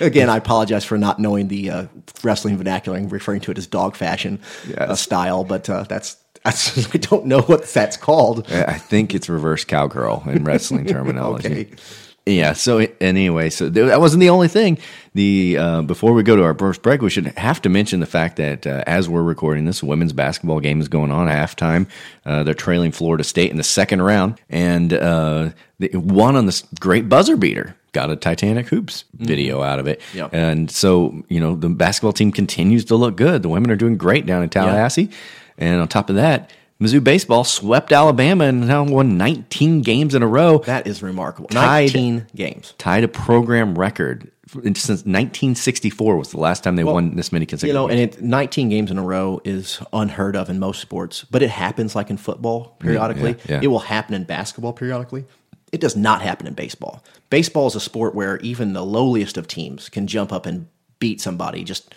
Again, 0.00 0.28
I 0.28 0.36
apologize 0.36 0.84
for 0.84 0.98
not 0.98 1.18
knowing 1.18 1.48
the 1.48 1.70
uh, 1.70 1.86
wrestling 2.22 2.56
vernacular 2.56 2.96
and 2.98 3.10
referring 3.10 3.40
to 3.42 3.50
it 3.50 3.58
as 3.58 3.66
dog 3.66 3.96
fashion 3.96 4.40
uh, 4.76 4.94
style, 4.94 5.44
but 5.44 5.68
uh, 5.68 5.84
that's. 5.84 6.16
That's, 6.42 6.94
I 6.94 6.96
don't 6.96 7.26
know 7.26 7.42
what 7.42 7.66
that's 7.66 7.98
called. 7.98 8.50
I 8.50 8.62
I 8.62 8.78
think 8.78 9.14
it's 9.14 9.28
reverse 9.28 9.62
cowgirl 9.64 10.22
in 10.26 10.42
wrestling 10.42 10.86
terminology. 10.86 11.48
Okay. 11.48 11.76
Yeah. 12.24 12.54
So 12.54 12.86
anyway, 13.00 13.50
so 13.50 13.68
that 13.68 14.00
wasn't 14.00 14.20
the 14.20 14.30
only 14.30 14.48
thing. 14.48 14.78
The 15.14 15.56
uh, 15.58 15.82
before 15.82 16.12
we 16.12 16.22
go 16.22 16.36
to 16.36 16.44
our 16.44 16.54
first 16.54 16.82
break, 16.82 17.02
we 17.02 17.10
should 17.10 17.26
have 17.36 17.60
to 17.62 17.68
mention 17.68 17.98
the 17.98 18.06
fact 18.06 18.36
that 18.36 18.64
uh, 18.66 18.84
as 18.86 19.08
we're 19.08 19.24
recording 19.24 19.64
this, 19.64 19.82
a 19.82 19.86
women's 19.86 20.12
basketball 20.12 20.60
game 20.60 20.80
is 20.80 20.86
going 20.86 21.10
on 21.10 21.28
at 21.28 21.36
halftime. 21.56 21.88
Uh, 22.24 22.44
they're 22.44 22.54
trailing 22.54 22.92
Florida 22.92 23.24
State 23.24 23.50
in 23.50 23.56
the 23.56 23.64
second 23.64 24.02
round, 24.02 24.40
and 24.48 24.92
uh, 24.92 25.50
they 25.80 25.88
won 25.94 26.36
on 26.36 26.46
this 26.46 26.62
great 26.78 27.08
buzzer 27.08 27.36
beater. 27.36 27.74
Got 27.92 28.10
a 28.10 28.14
Titanic 28.14 28.68
hoops 28.68 29.02
video 29.14 29.62
out 29.62 29.80
of 29.80 29.88
it, 29.88 30.00
Yep. 30.14 30.32
and 30.32 30.70
so 30.70 31.24
you 31.28 31.40
know 31.40 31.56
the 31.56 31.68
basketball 31.68 32.12
team 32.12 32.30
continues 32.30 32.84
to 32.84 32.94
look 32.94 33.16
good. 33.16 33.42
The 33.42 33.48
women 33.48 33.72
are 33.72 33.76
doing 33.76 33.96
great 33.96 34.26
down 34.26 34.44
in 34.44 34.48
Tallahassee, 34.48 35.10
and 35.58 35.80
on 35.80 35.88
top 35.88 36.08
of 36.08 36.14
that. 36.16 36.50
Mizzou 36.80 37.04
baseball 37.04 37.44
swept 37.44 37.92
Alabama 37.92 38.44
and 38.44 38.66
now 38.66 38.82
won 38.84 39.18
19 39.18 39.82
games 39.82 40.14
in 40.14 40.22
a 40.22 40.26
row 40.26 40.58
That 40.64 40.86
is 40.86 41.02
remarkable. 41.02 41.48
Tied- 41.50 41.92
19 41.94 42.26
games. 42.34 42.72
tied 42.78 43.04
a 43.04 43.08
program 43.08 43.78
record 43.78 44.30
since 44.52 44.88
1964 44.88 46.16
was 46.16 46.30
the 46.30 46.38
last 46.38 46.64
time 46.64 46.76
they 46.76 46.84
won 46.84 47.16
this 47.16 47.32
many 47.32 47.46
consecutive. 47.46 47.74
You 47.74 47.80
know, 47.80 47.88
and 47.88 48.00
it, 48.00 48.20
19 48.22 48.68
games 48.68 48.90
in 48.90 48.98
a 48.98 49.02
row 49.02 49.40
is 49.44 49.80
unheard 49.92 50.36
of 50.36 50.50
in 50.50 50.58
most 50.58 50.80
sports, 50.80 51.24
but 51.30 51.42
it 51.42 51.50
happens 51.50 51.94
like 51.94 52.10
in 52.10 52.16
football 52.16 52.76
periodically. 52.78 53.34
Mm, 53.34 53.48
yeah, 53.48 53.54
yeah. 53.56 53.60
It 53.62 53.66
will 53.68 53.78
happen 53.80 54.14
in 54.14 54.24
basketball 54.24 54.72
periodically. 54.72 55.24
It 55.72 55.80
does 55.80 55.96
not 55.96 56.22
happen 56.22 56.46
in 56.46 56.54
baseball. 56.54 57.02
Baseball 57.30 57.68
is 57.68 57.76
a 57.76 57.80
sport 57.80 58.14
where 58.14 58.38
even 58.38 58.72
the 58.72 58.84
lowliest 58.84 59.36
of 59.36 59.46
teams 59.46 59.88
can 59.88 60.06
jump 60.06 60.32
up 60.32 60.46
and 60.46 60.66
beat 60.98 61.20
somebody. 61.20 61.62
Just 61.64 61.94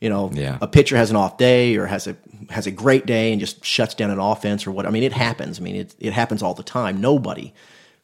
you 0.00 0.10
know, 0.10 0.30
Yeah. 0.34 0.58
a 0.60 0.68
pitcher 0.68 0.96
has 0.96 1.10
an 1.10 1.16
off 1.16 1.38
day 1.38 1.76
or 1.76 1.86
has 1.86 2.06
a 2.06 2.16
has 2.50 2.66
a 2.66 2.70
great 2.70 3.06
day 3.06 3.32
and 3.32 3.40
just 3.40 3.64
shuts 3.64 3.94
down 3.94 4.10
an 4.10 4.18
offense 4.18 4.66
or 4.66 4.70
what. 4.70 4.86
I 4.86 4.90
mean, 4.90 5.02
it 5.02 5.14
happens. 5.14 5.58
I 5.58 5.62
mean, 5.62 5.76
it 5.76 5.94
it 5.98 6.12
happens 6.12 6.42
all 6.42 6.52
the 6.52 6.62
time. 6.62 7.00
Nobody 7.00 7.54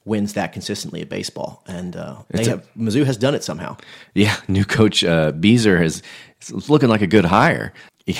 wins 0.04 0.32
that 0.34 0.52
consistently 0.52 1.00
at 1.02 1.08
baseball, 1.08 1.62
and 1.66 1.96
uh, 1.96 2.16
they 2.30 2.44
a- 2.44 2.50
have 2.50 2.68
Mizzou 2.76 3.04
has 3.04 3.16
done 3.16 3.34
it 3.34 3.44
somehow. 3.44 3.76
yeah, 4.14 4.36
new 4.48 4.64
coach 4.64 5.04
uh, 5.04 5.32
Bieser 5.32 5.80
has 5.80 6.02
it's 6.38 6.68
looking 6.68 6.88
like 6.88 7.02
a 7.02 7.06
good 7.06 7.24
hire. 7.26 7.72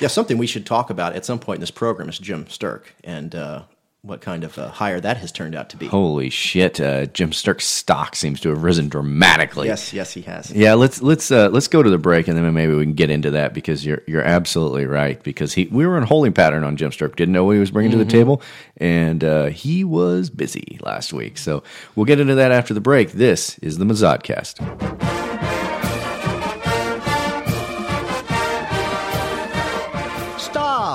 Yeah, 0.00 0.08
something 0.08 0.38
we 0.38 0.46
should 0.46 0.64
talk 0.64 0.88
about 0.88 1.14
at 1.14 1.26
some 1.26 1.38
point 1.38 1.58
in 1.58 1.60
this 1.60 1.70
program 1.70 2.08
is 2.08 2.18
Jim 2.18 2.46
Sterk 2.46 2.84
and 3.04 3.34
uh, 3.34 3.62
what 4.06 4.20
kind 4.20 4.44
of 4.44 4.56
uh, 4.58 4.68
hire 4.68 5.00
that 5.00 5.16
has 5.16 5.32
turned 5.32 5.54
out 5.54 5.68
to 5.70 5.76
be. 5.76 5.86
Holy 5.86 6.30
shit! 6.30 6.80
Uh, 6.80 7.06
Jim 7.06 7.30
Sterk's 7.30 7.66
stock 7.66 8.14
seems 8.14 8.40
to 8.40 8.50
have 8.50 8.62
risen 8.62 8.88
dramatically. 8.88 9.66
Yes, 9.66 9.92
yes, 9.92 10.12
he 10.12 10.22
has. 10.22 10.50
Yeah, 10.52 10.74
let's 10.74 11.02
let's 11.02 11.30
uh, 11.30 11.48
let's 11.48 11.68
go 11.68 11.82
to 11.82 11.90
the 11.90 11.98
break 11.98 12.28
and 12.28 12.36
then 12.36 12.54
maybe 12.54 12.74
we 12.74 12.84
can 12.84 12.94
get 12.94 13.10
into 13.10 13.30
that 13.32 13.52
because 13.52 13.84
you're 13.84 14.02
you're 14.06 14.22
absolutely 14.22 14.86
right 14.86 15.22
because 15.22 15.54
he 15.54 15.66
we 15.66 15.86
were 15.86 15.96
in 15.98 16.04
holding 16.04 16.32
pattern 16.32 16.64
on 16.64 16.76
Jim 16.76 16.90
Sterk 16.90 17.16
didn't 17.16 17.32
know 17.32 17.44
what 17.44 17.52
he 17.52 17.60
was 17.60 17.70
bringing 17.70 17.92
to 17.92 17.98
the 17.98 18.04
table 18.04 18.40
and 18.76 19.24
uh, 19.24 19.46
he 19.46 19.84
was 19.84 20.30
busy 20.30 20.78
last 20.82 21.12
week 21.12 21.38
so 21.38 21.62
we'll 21.94 22.06
get 22.06 22.20
into 22.20 22.34
that 22.36 22.52
after 22.52 22.72
the 22.74 22.80
break. 22.80 23.12
This 23.12 23.58
is 23.58 23.78
the 23.78 23.84
Mazodcast. 23.84 25.25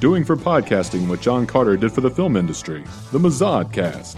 Doing 0.00 0.24
for 0.24 0.34
podcasting 0.34 1.08
what 1.08 1.20
John 1.20 1.46
Carter 1.46 1.76
did 1.76 1.92
for 1.92 2.00
the 2.00 2.10
film 2.10 2.34
industry. 2.34 2.82
The 3.12 3.18
Mazodcast. 3.18 4.14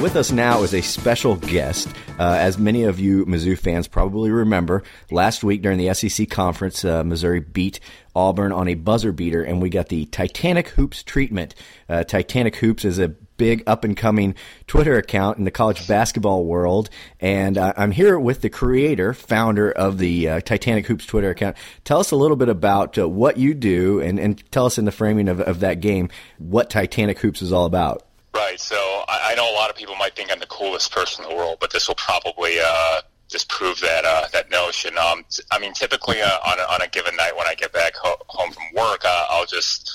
With 0.00 0.14
us 0.14 0.30
now 0.30 0.62
is 0.62 0.72
a 0.72 0.80
special 0.80 1.34
guest. 1.34 1.88
Uh, 2.20 2.36
as 2.38 2.58
many 2.58 2.84
of 2.84 3.00
you 3.00 3.26
Mizzou 3.26 3.58
fans 3.58 3.88
probably 3.88 4.30
remember, 4.30 4.84
last 5.10 5.42
week 5.42 5.62
during 5.62 5.78
the 5.78 5.92
SEC 5.94 6.30
conference, 6.30 6.84
uh, 6.84 7.02
Missouri 7.02 7.40
beat 7.40 7.80
Auburn 8.14 8.52
on 8.52 8.68
a 8.68 8.74
buzzer 8.74 9.10
beater, 9.10 9.42
and 9.42 9.60
we 9.60 9.68
got 9.68 9.88
the 9.88 10.06
Titanic 10.06 10.68
Hoops 10.68 11.02
treatment. 11.02 11.56
Uh, 11.88 12.04
Titanic 12.04 12.54
Hoops 12.56 12.84
is 12.84 13.00
a 13.00 13.14
big 13.42 13.64
up 13.66 13.82
and 13.82 13.96
coming 13.96 14.36
Twitter 14.68 14.96
account 14.96 15.36
in 15.36 15.42
the 15.42 15.50
college 15.50 15.88
basketball 15.88 16.44
world, 16.44 16.88
and 17.18 17.58
uh, 17.58 17.72
I'm 17.76 17.90
here 17.90 18.16
with 18.16 18.40
the 18.40 18.48
creator, 18.48 19.12
founder 19.12 19.72
of 19.72 19.98
the 19.98 20.28
uh, 20.28 20.40
Titanic 20.42 20.86
Hoops 20.86 21.04
Twitter 21.06 21.30
account. 21.30 21.56
Tell 21.82 21.98
us 21.98 22.12
a 22.12 22.16
little 22.16 22.36
bit 22.36 22.48
about 22.48 22.96
uh, 22.96 23.08
what 23.08 23.38
you 23.38 23.52
do, 23.54 24.00
and, 24.00 24.20
and 24.20 24.48
tell 24.52 24.64
us 24.64 24.78
in 24.78 24.84
the 24.84 24.92
framing 24.92 25.26
of, 25.26 25.40
of 25.40 25.58
that 25.58 25.80
game 25.80 26.08
what 26.38 26.70
Titanic 26.70 27.18
Hoops 27.18 27.42
is 27.42 27.52
all 27.52 27.66
about. 27.66 28.06
Right. 28.32 28.60
So 28.60 28.76
I, 28.76 29.32
I 29.32 29.34
know 29.34 29.52
a 29.52 29.56
lot 29.56 29.70
of 29.70 29.74
people 29.74 29.96
might 29.96 30.14
think 30.14 30.30
I'm 30.30 30.38
the 30.38 30.46
coolest 30.46 30.92
person 30.92 31.24
in 31.24 31.30
the 31.30 31.36
world, 31.36 31.58
but 31.60 31.72
this 31.72 31.88
will 31.88 31.96
probably 31.96 32.58
uh, 32.64 33.00
disprove 33.28 33.80
that 33.80 34.04
uh, 34.04 34.28
that 34.32 34.52
notion. 34.52 34.96
Um, 34.96 35.24
t- 35.28 35.42
I 35.50 35.58
mean, 35.58 35.72
typically 35.72 36.22
uh, 36.22 36.38
on 36.46 36.60
a, 36.60 36.62
on 36.74 36.80
a 36.80 36.86
given 36.86 37.16
night 37.16 37.36
when 37.36 37.48
I 37.48 37.54
get 37.54 37.72
back 37.72 37.94
ho- 37.96 38.22
home 38.28 38.52
from 38.52 38.64
work, 38.76 39.04
uh, 39.04 39.26
I'll 39.30 39.46
just 39.46 39.90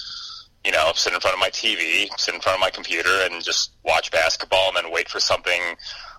you 0.67 0.73
know 0.73 0.91
sit 0.95 1.13
in 1.13 1.19
front 1.21 1.34
of 1.34 1.39
my 1.39 1.49
TV, 1.49 2.10
sit 2.19 2.36
in 2.36 2.41
front 2.41 2.58
of 2.58 2.60
my 2.60 2.69
computer, 2.69 3.21
and 3.23 3.41
just 3.41 3.71
watch 3.86 4.12
basketball, 4.12 4.67
and 4.67 4.75
then 4.75 4.91
wait 4.91 5.08
for 5.08 5.21
something 5.21 5.62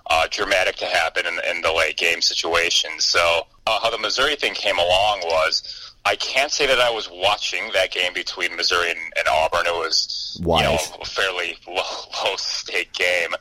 uh, 0.09 0.27
dramatic 0.31 0.77
to 0.77 0.87
happen 0.87 1.27
in, 1.27 1.35
in 1.55 1.61
the 1.61 1.71
late 1.71 1.99
game 1.99 2.23
situations. 2.23 3.05
So 3.05 3.43
uh, 3.67 3.79
how 3.81 3.91
the 3.91 3.99
Missouri 3.99 4.37
thing 4.37 4.55
came 4.55 4.79
along 4.79 5.21
was 5.25 5.93
I 6.07 6.17
can't 6.17 6.51
say 6.51 6.67
that 6.67 6.81
I 6.81 6.91
was 6.91 7.11
watching 7.13 7.71
that 7.75 7.91
game 7.91 8.15
between 8.15 8.57
Missouri 8.57 8.91
and, 8.91 9.01
and 9.19 9.29
Auburn. 9.29 9.67
It 9.67 9.75
was 9.75 10.41
Wise. 10.43 10.63
you 10.63 10.67
know 10.67 10.79
a 11.03 11.05
fairly 11.05 11.59
low, 11.67 11.83
low 12.25 12.37
stake 12.37 12.95
game. 12.95 13.35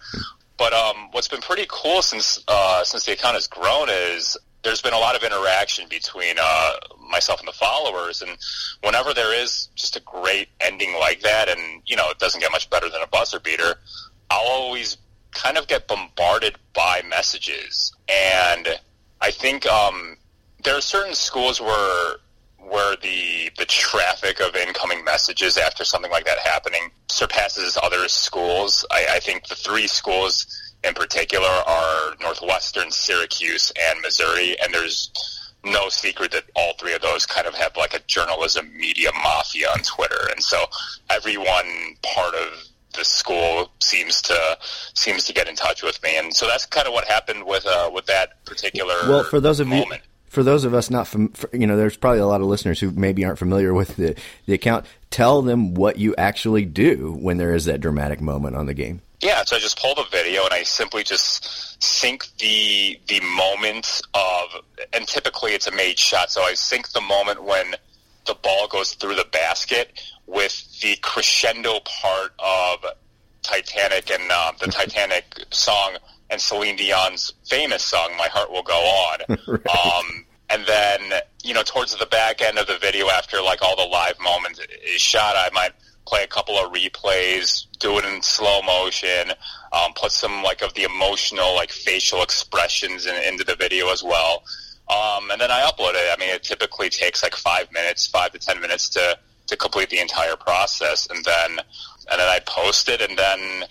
But 0.57 0.73
um, 0.73 1.09
what's 1.11 1.29
been 1.29 1.41
pretty 1.41 1.67
cool 1.69 2.01
since 2.01 2.43
uh, 2.49 2.83
since 2.83 3.05
the 3.05 3.13
account 3.13 3.35
has 3.35 3.47
grown 3.47 3.87
is 3.89 4.35
there's 4.67 4.82
been 4.82 4.93
a 4.93 4.99
lot 4.99 5.15
of 5.15 5.23
interaction 5.23 5.88
between 5.89 6.36
uh, 6.38 6.73
myself 7.10 7.39
and 7.39 7.47
the 7.47 7.53
followers, 7.53 8.21
and 8.21 8.38
whenever 8.84 9.13
there 9.13 9.34
is 9.34 9.69
just 9.75 9.95
a 9.95 10.01
great 10.01 10.49
ending 10.60 10.93
like 10.99 11.21
that, 11.21 11.47
and 11.47 11.82
you 11.86 11.95
know 11.95 12.10
it 12.10 12.19
doesn't 12.19 12.41
get 12.41 12.51
much 12.51 12.69
better 12.69 12.89
than 12.89 13.01
a 13.01 13.08
buzzer 13.08 13.39
beater, 13.39 13.75
I'll 14.30 14.45
always 14.45 14.97
kind 15.32 15.58
of 15.58 15.67
get 15.67 15.88
bombarded 15.88 16.58
by 16.73 17.01
messages, 17.10 17.93
and 18.10 18.67
I 19.21 19.32
think 19.32 19.65
um, 19.67 20.17
there 20.65 20.75
are 20.75 20.82
certain 20.82 21.15
schools 21.15 21.62
where 21.62 22.17
where 22.69 22.95
the 22.97 23.49
the 23.58 23.65
traffic 23.65 24.39
of 24.41 24.56
incoming 24.56 25.03
messages 25.03 25.58
after 25.58 25.84
something 25.84 26.12
like 26.12 26.25
that 26.25 26.39
happening 26.39 26.89
surpasses 27.10 27.77
other 27.82 28.08
schools. 28.08 28.86
I, 28.91 29.06
I 29.15 29.19
think 29.19 29.47
the 29.47 29.56
three 29.56 29.88
schools 29.88 30.45
in 30.84 30.93
particular 30.93 31.47
are 31.47 32.15
Northwestern, 32.21 32.91
Syracuse, 32.91 33.71
and 33.89 33.99
Missouri, 34.01 34.56
and 34.62 34.73
there's 34.73 35.12
no 35.63 35.89
secret 35.89 36.32
that 36.32 36.43
all 36.56 36.73
three 36.80 36.93
of 36.93 37.01
those 37.01 37.25
kind 37.25 37.47
of 37.47 37.56
have 37.56 37.75
like 37.75 37.93
a 37.93 37.99
journalism 38.08 38.71
media 38.77 39.10
mafia 39.23 39.69
on 39.69 39.80
Twitter, 39.80 40.30
and 40.32 40.43
so 40.43 40.65
everyone 41.10 41.95
part 42.03 42.36
of 42.36 42.63
the 42.93 43.03
school 43.06 43.71
seems 43.82 44.21
to 44.23 44.58
seems 44.93 45.23
to 45.25 45.34
get 45.34 45.47
in 45.47 45.56
touch 45.56 45.84
with 45.84 46.01
me, 46.03 46.17
and 46.17 46.34
so 46.34 46.47
that's 46.47 46.65
kind 46.65 46.88
of 46.88 46.93
what 46.93 47.06
happened 47.06 47.45
with 47.45 47.65
uh, 47.65 47.89
with 47.93 48.06
that 48.08 48.43
particular 48.45 48.95
Well, 49.08 49.23
for 49.23 49.39
those 49.39 49.60
of 49.60 49.67
moment. 49.67 50.01
you, 50.03 50.10
for 50.29 50.43
those 50.43 50.65
of 50.65 50.73
us 50.73 50.89
not 50.89 51.07
from, 51.07 51.33
you 51.53 51.67
know, 51.67 51.77
there's 51.77 51.97
probably 51.97 52.19
a 52.19 52.25
lot 52.25 52.41
of 52.41 52.47
listeners 52.47 52.79
who 52.79 52.91
maybe 52.91 53.25
aren't 53.25 53.39
familiar 53.39 53.73
with 53.73 53.95
the 53.95 54.15
the 54.45 54.53
account. 54.53 54.85
Tell 55.09 55.41
them 55.41 55.73
what 55.73 55.97
you 55.97 56.15
actually 56.17 56.65
do 56.65 57.17
when 57.19 57.37
there 57.37 57.53
is 57.53 57.65
that 57.65 57.81
dramatic 57.81 58.21
moment 58.21 58.55
on 58.55 58.65
the 58.65 58.73
game. 58.73 59.01
Yeah, 59.21 59.43
so 59.45 59.55
I 59.55 59.59
just 59.59 59.79
pull 59.79 59.95
the 59.95 60.05
video 60.11 60.43
and 60.43 60.53
I 60.53 60.63
simply 60.63 61.03
just 61.03 61.81
sync 61.81 62.27
the 62.39 62.99
the 63.07 63.19
moment 63.21 64.01
of, 64.13 64.61
and 64.93 65.07
typically 65.07 65.51
it's 65.51 65.67
a 65.67 65.71
made 65.71 65.97
shot. 65.97 66.29
So 66.29 66.41
I 66.41 66.53
sync 66.53 66.89
the 66.89 67.01
moment 67.01 67.43
when 67.43 67.75
the 68.25 68.35
ball 68.35 68.67
goes 68.67 68.93
through 68.93 69.15
the 69.15 69.25
basket 69.31 70.03
with 70.27 70.81
the 70.81 70.97
crescendo 71.01 71.79
part 71.79 72.33
of 72.37 72.85
Titanic 73.41 74.11
and 74.11 74.29
uh, 74.31 74.51
the 74.59 74.67
Titanic 74.71 75.45
song 75.51 75.97
and 76.29 76.41
Celine 76.41 76.75
Dion's 76.75 77.33
famous 77.45 77.83
song 77.83 78.11
"My 78.17 78.27
Heart 78.27 78.51
Will 78.51 78.63
Go 78.63 78.73
On." 78.73 79.19
um, 79.49 80.25
and 80.49 80.65
then 80.65 81.21
you 81.43 81.53
know 81.53 81.63
towards 81.63 81.95
the 81.95 82.05
back 82.05 82.41
end 82.41 82.57
of 82.57 82.67
the 82.67 82.77
video, 82.77 83.07
after 83.09 83.41
like 83.41 83.61
all 83.61 83.75
the 83.75 83.89
live 83.89 84.19
moments 84.19 84.59
is 84.59 85.01
shot, 85.01 85.35
I 85.35 85.49
might 85.53 85.71
play 86.07 86.23
a 86.23 86.27
couple 86.27 86.57
of 86.57 86.71
replays, 86.71 87.65
do 87.79 87.97
it 87.97 88.05
in 88.05 88.21
slow 88.21 88.61
motion, 88.61 89.33
um, 89.73 89.91
put 89.95 90.11
some 90.11 90.41
like 90.41 90.61
of 90.61 90.73
the 90.73 90.83
emotional 90.83 91.53
like 91.55 91.71
facial 91.71 92.23
expressions 92.23 93.05
in, 93.05 93.15
into 93.23 93.43
the 93.43 93.55
video 93.55 93.89
as 93.91 94.03
well. 94.03 94.43
Um, 94.89 95.29
and 95.31 95.41
then 95.41 95.51
I 95.51 95.69
upload 95.69 95.95
it. 95.95 96.09
I 96.11 96.15
mean, 96.17 96.29
it 96.29 96.43
typically 96.43 96.89
takes 96.89 97.21
like 97.21 97.35
five 97.35 97.69
minutes, 97.73 98.07
five 98.07 98.31
to 98.31 98.39
ten 98.39 98.61
minutes 98.61 98.89
to 98.89 99.19
to 99.47 99.57
complete 99.57 99.89
the 99.89 99.99
entire 99.99 100.35
process, 100.35 101.07
and 101.07 101.23
then 101.25 101.59
and 102.09 102.19
then 102.19 102.27
I 102.27 102.39
post 102.45 102.87
it, 102.89 103.01
and 103.01 103.17
then 103.17 103.65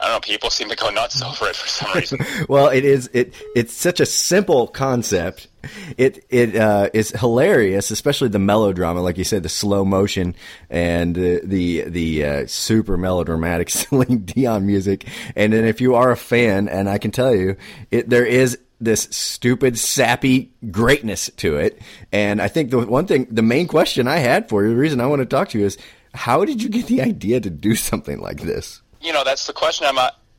I 0.00 0.04
don't 0.06 0.14
know. 0.14 0.20
People 0.20 0.50
seem 0.50 0.68
to 0.68 0.76
go 0.76 0.90
nuts 0.90 1.20
over 1.22 1.48
it 1.48 1.56
for 1.56 1.68
some 1.68 1.92
reason. 1.92 2.20
well, 2.48 2.68
it 2.68 2.84
is 2.84 3.10
it 3.12 3.34
it's 3.56 3.72
such 3.74 3.98
a 3.98 4.06
simple 4.06 4.68
concept. 4.68 5.48
It 5.96 6.24
it 6.30 6.54
uh, 6.54 6.88
is 6.94 7.10
hilarious, 7.10 7.90
especially 7.90 8.28
the 8.28 8.38
melodrama, 8.38 9.02
like 9.02 9.18
you 9.18 9.24
said, 9.24 9.42
the 9.42 9.48
slow 9.48 9.84
motion 9.84 10.36
and 10.70 11.16
the 11.16 11.40
the, 11.42 11.82
the 11.88 12.24
uh, 12.24 12.46
super 12.46 12.96
melodramatic 12.96 13.70
Celine 13.70 14.18
Dion 14.24 14.66
music. 14.66 15.06
And 15.34 15.52
then 15.52 15.64
if 15.64 15.80
you 15.80 15.96
are 15.96 16.12
a 16.12 16.16
fan, 16.16 16.68
and 16.68 16.88
I 16.88 16.98
can 16.98 17.10
tell 17.10 17.34
you, 17.34 17.56
it 17.90 18.08
there 18.08 18.26
is 18.26 18.58
this 18.80 19.08
stupid 19.10 19.78
sappy 19.78 20.52
greatness 20.70 21.30
to 21.38 21.56
it. 21.56 21.80
And 22.12 22.40
I 22.40 22.48
think 22.48 22.70
the 22.70 22.86
one 22.86 23.06
thing, 23.06 23.26
the 23.30 23.42
main 23.42 23.66
question 23.66 24.06
I 24.06 24.18
had 24.18 24.48
for 24.48 24.62
you, 24.62 24.70
the 24.70 24.76
reason 24.76 25.00
I 25.00 25.06
want 25.06 25.20
to 25.20 25.26
talk 25.26 25.48
to 25.50 25.58
you 25.58 25.66
is, 25.66 25.76
how 26.14 26.44
did 26.44 26.62
you 26.62 26.68
get 26.68 26.86
the 26.86 27.02
idea 27.02 27.40
to 27.40 27.50
do 27.50 27.74
something 27.74 28.20
like 28.20 28.42
this? 28.42 28.82
You 29.00 29.12
know, 29.12 29.24
that's 29.24 29.46
the 29.46 29.52
question 29.52 29.86
I'm 29.86 29.98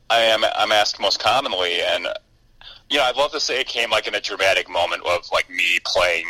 I 0.09 0.21
am 0.21 0.43
I'm 0.43 0.71
asked 0.71 0.99
most 0.99 1.19
commonly, 1.19 1.81
and 1.81 2.07
you 2.89 2.97
know, 2.97 3.03
I'd 3.03 3.15
love 3.15 3.31
to 3.33 3.39
say 3.39 3.61
it 3.61 3.67
came 3.67 3.91
like 3.91 4.07
in 4.07 4.15
a 4.15 4.21
dramatic 4.21 4.69
moment 4.69 5.03
of 5.05 5.29
like 5.31 5.49
me 5.49 5.79
playing 5.85 6.25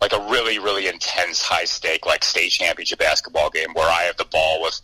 like 0.00 0.12
a 0.12 0.20
really 0.28 0.58
really 0.58 0.88
intense 0.88 1.40
high 1.40 1.64
stake 1.64 2.04
like 2.04 2.24
state 2.24 2.50
championship 2.50 2.98
basketball 2.98 3.50
game 3.50 3.72
where 3.74 3.88
I 3.88 4.02
have 4.02 4.16
the 4.16 4.24
ball 4.24 4.60
with 4.60 4.80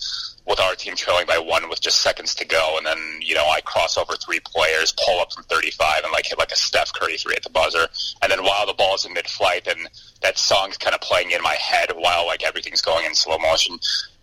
with 0.47 0.61
our 0.61 0.75
team 0.75 0.97
trailing 0.97 1.27
by 1.27 1.39
one 1.39 1.69
with 1.69 1.81
just 1.81 2.01
seconds 2.01 2.35
to 2.37 2.47
go, 2.47 2.77
and 2.79 2.87
then 2.87 2.99
you 3.21 3.35
know 3.35 3.47
I 3.47 3.61
cross 3.61 3.99
over 3.99 4.15
three 4.15 4.41
players, 4.41 4.95
pull 5.05 5.21
up 5.21 5.33
from 5.33 5.45
35, 5.45 6.05
and 6.05 6.13
like 6.13 6.27
hit 6.27 6.39
like 6.39 6.53
a 6.53 6.57
Steph 6.57 6.93
Curry 6.95 7.19
three 7.19 7.35
at 7.37 7.43
the 7.43 7.51
buzzer, 7.51 7.87
and 8.23 8.33
then 8.33 8.43
while 8.43 8.67
the 8.67 8.73
ball 8.73 8.95
is 8.95 9.05
in 9.05 9.13
mid-flight, 9.13 9.67
and 9.67 9.89
that 10.23 10.39
song's 10.39 10.79
kind 10.79 10.95
of 10.95 11.03
playing 11.03 11.33
in 11.33 11.43
my 11.43 11.55
head 11.55 11.91
while 11.95 12.27
like 12.27 12.43
everything's 12.43 12.81
going 12.81 13.05
in 13.05 13.15
slow 13.15 13.39
motion 13.39 13.79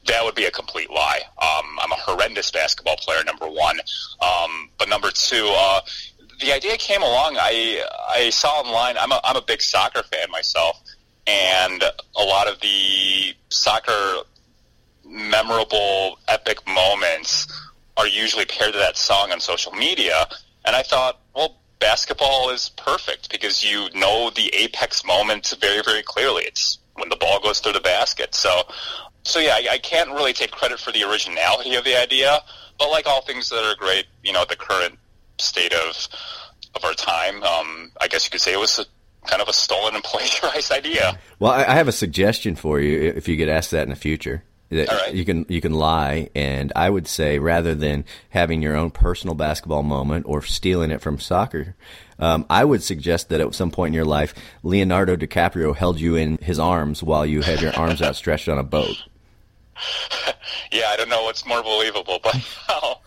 that 0.05 0.23
would 0.23 0.35
be 0.35 0.45
a 0.45 0.51
complete 0.51 0.89
lie. 0.89 1.21
Um, 1.41 1.65
I'm 1.81 1.91
a 1.91 1.95
horrendous 1.95 2.51
basketball 2.51 2.97
player, 2.97 3.23
number 3.23 3.47
one. 3.47 3.79
Um, 4.21 4.69
but 4.77 4.89
number 4.89 5.09
two, 5.11 5.47
uh, 5.49 5.81
the 6.41 6.53
idea 6.53 6.77
came 6.77 7.01
along. 7.01 7.37
I 7.39 7.83
I 8.09 8.29
saw 8.29 8.49
online. 8.61 8.97
I'm 8.99 9.11
a 9.11 9.19
I'm 9.23 9.35
a 9.35 9.41
big 9.41 9.61
soccer 9.61 10.03
fan 10.03 10.29
myself, 10.31 10.81
and 11.27 11.83
a 11.83 12.23
lot 12.23 12.47
of 12.47 12.59
the 12.61 13.33
soccer 13.49 14.23
memorable, 15.05 16.17
epic 16.27 16.65
moments 16.67 17.47
are 17.97 18.07
usually 18.07 18.45
paired 18.45 18.73
to 18.73 18.79
that 18.79 18.97
song 18.97 19.31
on 19.31 19.39
social 19.39 19.71
media. 19.71 20.27
And 20.65 20.75
I 20.75 20.81
thought, 20.81 21.21
well, 21.35 21.57
basketball 21.79 22.49
is 22.49 22.69
perfect 22.69 23.29
because 23.29 23.63
you 23.63 23.87
know 23.93 24.29
the 24.29 24.53
apex 24.53 25.05
moment 25.05 25.53
very 25.61 25.81
very 25.83 26.03
clearly. 26.03 26.43
It's 26.43 26.79
when 26.95 27.09
the 27.09 27.15
ball 27.15 27.39
goes 27.41 27.59
through 27.59 27.73
the 27.73 27.81
basket. 27.81 28.35
So 28.35 28.63
so 29.23 29.39
yeah, 29.39 29.55
I, 29.55 29.67
I 29.73 29.77
can't 29.79 30.11
really 30.11 30.33
take 30.33 30.51
credit 30.51 30.79
for 30.79 30.91
the 30.91 31.03
originality 31.03 31.75
of 31.75 31.83
the 31.83 31.99
idea, 31.99 32.39
but 32.77 32.89
like 32.89 33.07
all 33.07 33.21
things 33.21 33.49
that 33.49 33.63
are 33.63 33.75
great, 33.75 34.05
you 34.23 34.31
know, 34.31 34.41
at 34.41 34.49
the 34.49 34.55
current 34.55 34.97
state 35.39 35.73
of 35.73 36.07
of 36.75 36.83
our 36.83 36.93
time, 36.93 37.41
um, 37.43 37.91
I 38.01 38.07
guess 38.07 38.25
you 38.25 38.31
could 38.31 38.41
say 38.41 38.53
it 38.53 38.59
was 38.59 38.79
a, 38.79 38.85
kind 39.27 39.41
of 39.41 39.47
a 39.47 39.53
stolen 39.53 39.95
and 39.95 40.03
plagiarized 40.03 40.71
idea. 40.71 41.17
Well, 41.39 41.51
I, 41.51 41.63
I 41.63 41.75
have 41.75 41.87
a 41.87 41.93
suggestion 41.93 42.55
for 42.55 42.79
you 42.79 43.13
if 43.15 43.27
you 43.27 43.35
get 43.35 43.49
asked 43.49 43.71
that 43.71 43.83
in 43.83 43.89
the 43.89 43.95
future. 43.95 44.43
Right. 44.71 45.13
you 45.13 45.23
can 45.25 45.45
you 45.47 45.61
can 45.61 45.73
lie, 45.73 46.29
and 46.35 46.73
I 46.75 46.89
would 46.89 47.07
say 47.07 47.37
rather 47.37 47.75
than 47.75 48.03
having 48.31 48.61
your 48.61 48.75
own 48.75 48.89
personal 48.89 49.35
basketball 49.35 49.83
moment 49.83 50.25
or 50.27 50.41
stealing 50.41 50.91
it 50.91 51.01
from 51.01 51.19
soccer, 51.19 51.75
um, 52.19 52.45
I 52.49 52.63
would 52.63 52.83
suggest 52.83 53.29
that 53.29 53.41
at 53.41 53.55
some 53.55 53.71
point 53.71 53.89
in 53.89 53.93
your 53.93 54.05
life, 54.05 54.33
Leonardo 54.63 55.15
DiCaprio 55.15 55.75
held 55.75 55.99
you 55.99 56.15
in 56.15 56.37
his 56.37 56.59
arms 56.59 57.03
while 57.03 57.25
you 57.25 57.41
had 57.41 57.61
your 57.61 57.75
arms 57.75 58.01
outstretched 58.01 58.49
on 58.49 58.57
a 58.57 58.63
boat. 58.63 58.95
Yeah, 60.71 60.89
I 60.89 60.95
don't 60.95 61.09
know 61.09 61.23
what's 61.23 61.45
more 61.45 61.61
believable, 61.63 62.19
but 62.21 62.35
I'll, 62.69 63.01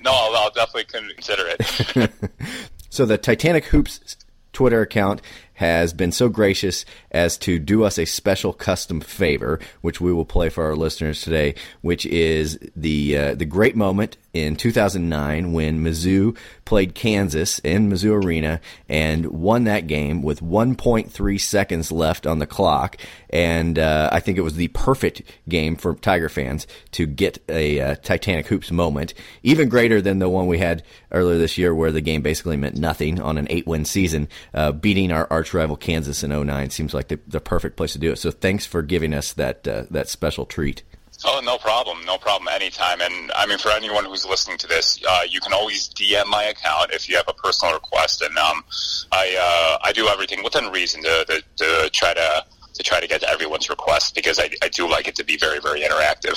no, 0.00 0.10
I'll, 0.12 0.36
I'll 0.36 0.50
definitely 0.50 0.84
consider 0.84 1.44
it. 1.46 2.10
So 2.94 3.04
the 3.04 3.18
Titanic 3.18 3.64
Hoops 3.66 4.16
Twitter 4.52 4.80
account 4.80 5.20
has 5.54 5.92
been 5.92 6.12
so 6.12 6.28
gracious 6.28 6.84
as 7.10 7.36
to 7.38 7.58
do 7.58 7.82
us 7.82 7.98
a 7.98 8.04
special 8.04 8.52
custom 8.52 9.00
favor, 9.00 9.58
which 9.80 10.00
we 10.00 10.12
will 10.12 10.24
play 10.24 10.48
for 10.48 10.62
our 10.62 10.76
listeners 10.76 11.20
today, 11.22 11.56
which 11.80 12.06
is 12.06 12.56
the 12.76 13.18
uh, 13.18 13.34
the 13.34 13.46
great 13.46 13.74
moment 13.74 14.16
in 14.34 14.56
2009 14.56 15.52
when 15.52 15.82
Mizzou 15.82 16.36
played 16.64 16.94
Kansas 16.94 17.60
in 17.60 17.88
Mizzou 17.88 18.22
Arena 18.22 18.60
and 18.88 19.26
won 19.26 19.64
that 19.64 19.86
game 19.86 20.22
with 20.22 20.42
1.3 20.42 21.40
seconds 21.40 21.92
left 21.92 22.26
on 22.26 22.40
the 22.40 22.46
clock. 22.46 22.96
And 23.30 23.78
uh, 23.78 24.10
I 24.12 24.20
think 24.20 24.36
it 24.36 24.42
was 24.42 24.56
the 24.56 24.68
perfect 24.68 25.22
game 25.48 25.76
for 25.76 25.94
Tiger 25.94 26.28
fans 26.28 26.66
to 26.92 27.06
get 27.06 27.38
a 27.48 27.80
uh, 27.80 27.94
Titanic 27.96 28.48
Hoops 28.48 28.70
moment, 28.70 29.14
even 29.42 29.68
greater 29.68 30.02
than 30.02 30.18
the 30.18 30.28
one 30.28 30.48
we 30.48 30.58
had 30.58 30.82
earlier 31.12 31.38
this 31.38 31.56
year 31.56 31.74
where 31.74 31.92
the 31.92 32.00
game 32.00 32.22
basically 32.22 32.56
meant 32.56 32.76
nothing 32.76 33.20
on 33.20 33.38
an 33.38 33.46
eight 33.50 33.66
win 33.66 33.84
season. 33.84 34.28
Uh, 34.52 34.72
beating 34.72 35.12
our 35.12 35.28
arch 35.30 35.54
rival 35.54 35.76
Kansas 35.76 36.24
in 36.24 36.30
09 36.30 36.70
seems 36.70 36.92
like 36.92 37.08
the, 37.08 37.20
the 37.28 37.40
perfect 37.40 37.76
place 37.76 37.92
to 37.92 37.98
do 37.98 38.10
it. 38.10 38.18
So 38.18 38.32
thanks 38.32 38.66
for 38.66 38.82
giving 38.82 39.14
us 39.14 39.32
that, 39.34 39.66
uh, 39.68 39.84
that 39.90 40.08
special 40.08 40.44
treat. 40.44 40.82
Oh, 41.24 41.40
no 41.42 41.56
problem. 41.58 42.04
No 42.04 42.18
problem. 42.18 42.48
Anytime. 42.48 43.00
And 43.00 43.32
I 43.34 43.46
mean, 43.46 43.58
for 43.58 43.70
anyone 43.70 44.04
who's 44.04 44.26
listening 44.26 44.58
to 44.58 44.66
this, 44.66 45.00
uh, 45.08 45.22
you 45.28 45.40
can 45.40 45.52
always 45.52 45.88
DM 45.88 46.26
my 46.26 46.44
account 46.44 46.90
if 46.92 47.08
you 47.08 47.16
have 47.16 47.28
a 47.28 47.32
personal 47.32 47.74
request. 47.74 48.22
And 48.22 48.36
um, 48.36 48.64
I 49.10 49.36
uh, 49.40 49.86
I 49.86 49.92
do 49.92 50.08
everything 50.08 50.42
within 50.44 50.70
reason 50.70 51.02
to, 51.02 51.24
to, 51.28 51.42
to 51.56 51.90
try 51.90 52.14
to 52.14 52.44
to 52.74 52.82
try 52.82 53.00
to 53.00 53.06
get 53.06 53.20
to 53.20 53.28
everyone's 53.28 53.70
request 53.70 54.14
because 54.14 54.38
I, 54.38 54.50
I 54.62 54.68
do 54.68 54.88
like 54.88 55.08
it 55.08 55.14
to 55.16 55.24
be 55.24 55.36
very 55.36 55.60
very 55.60 55.80
interactive. 55.80 56.36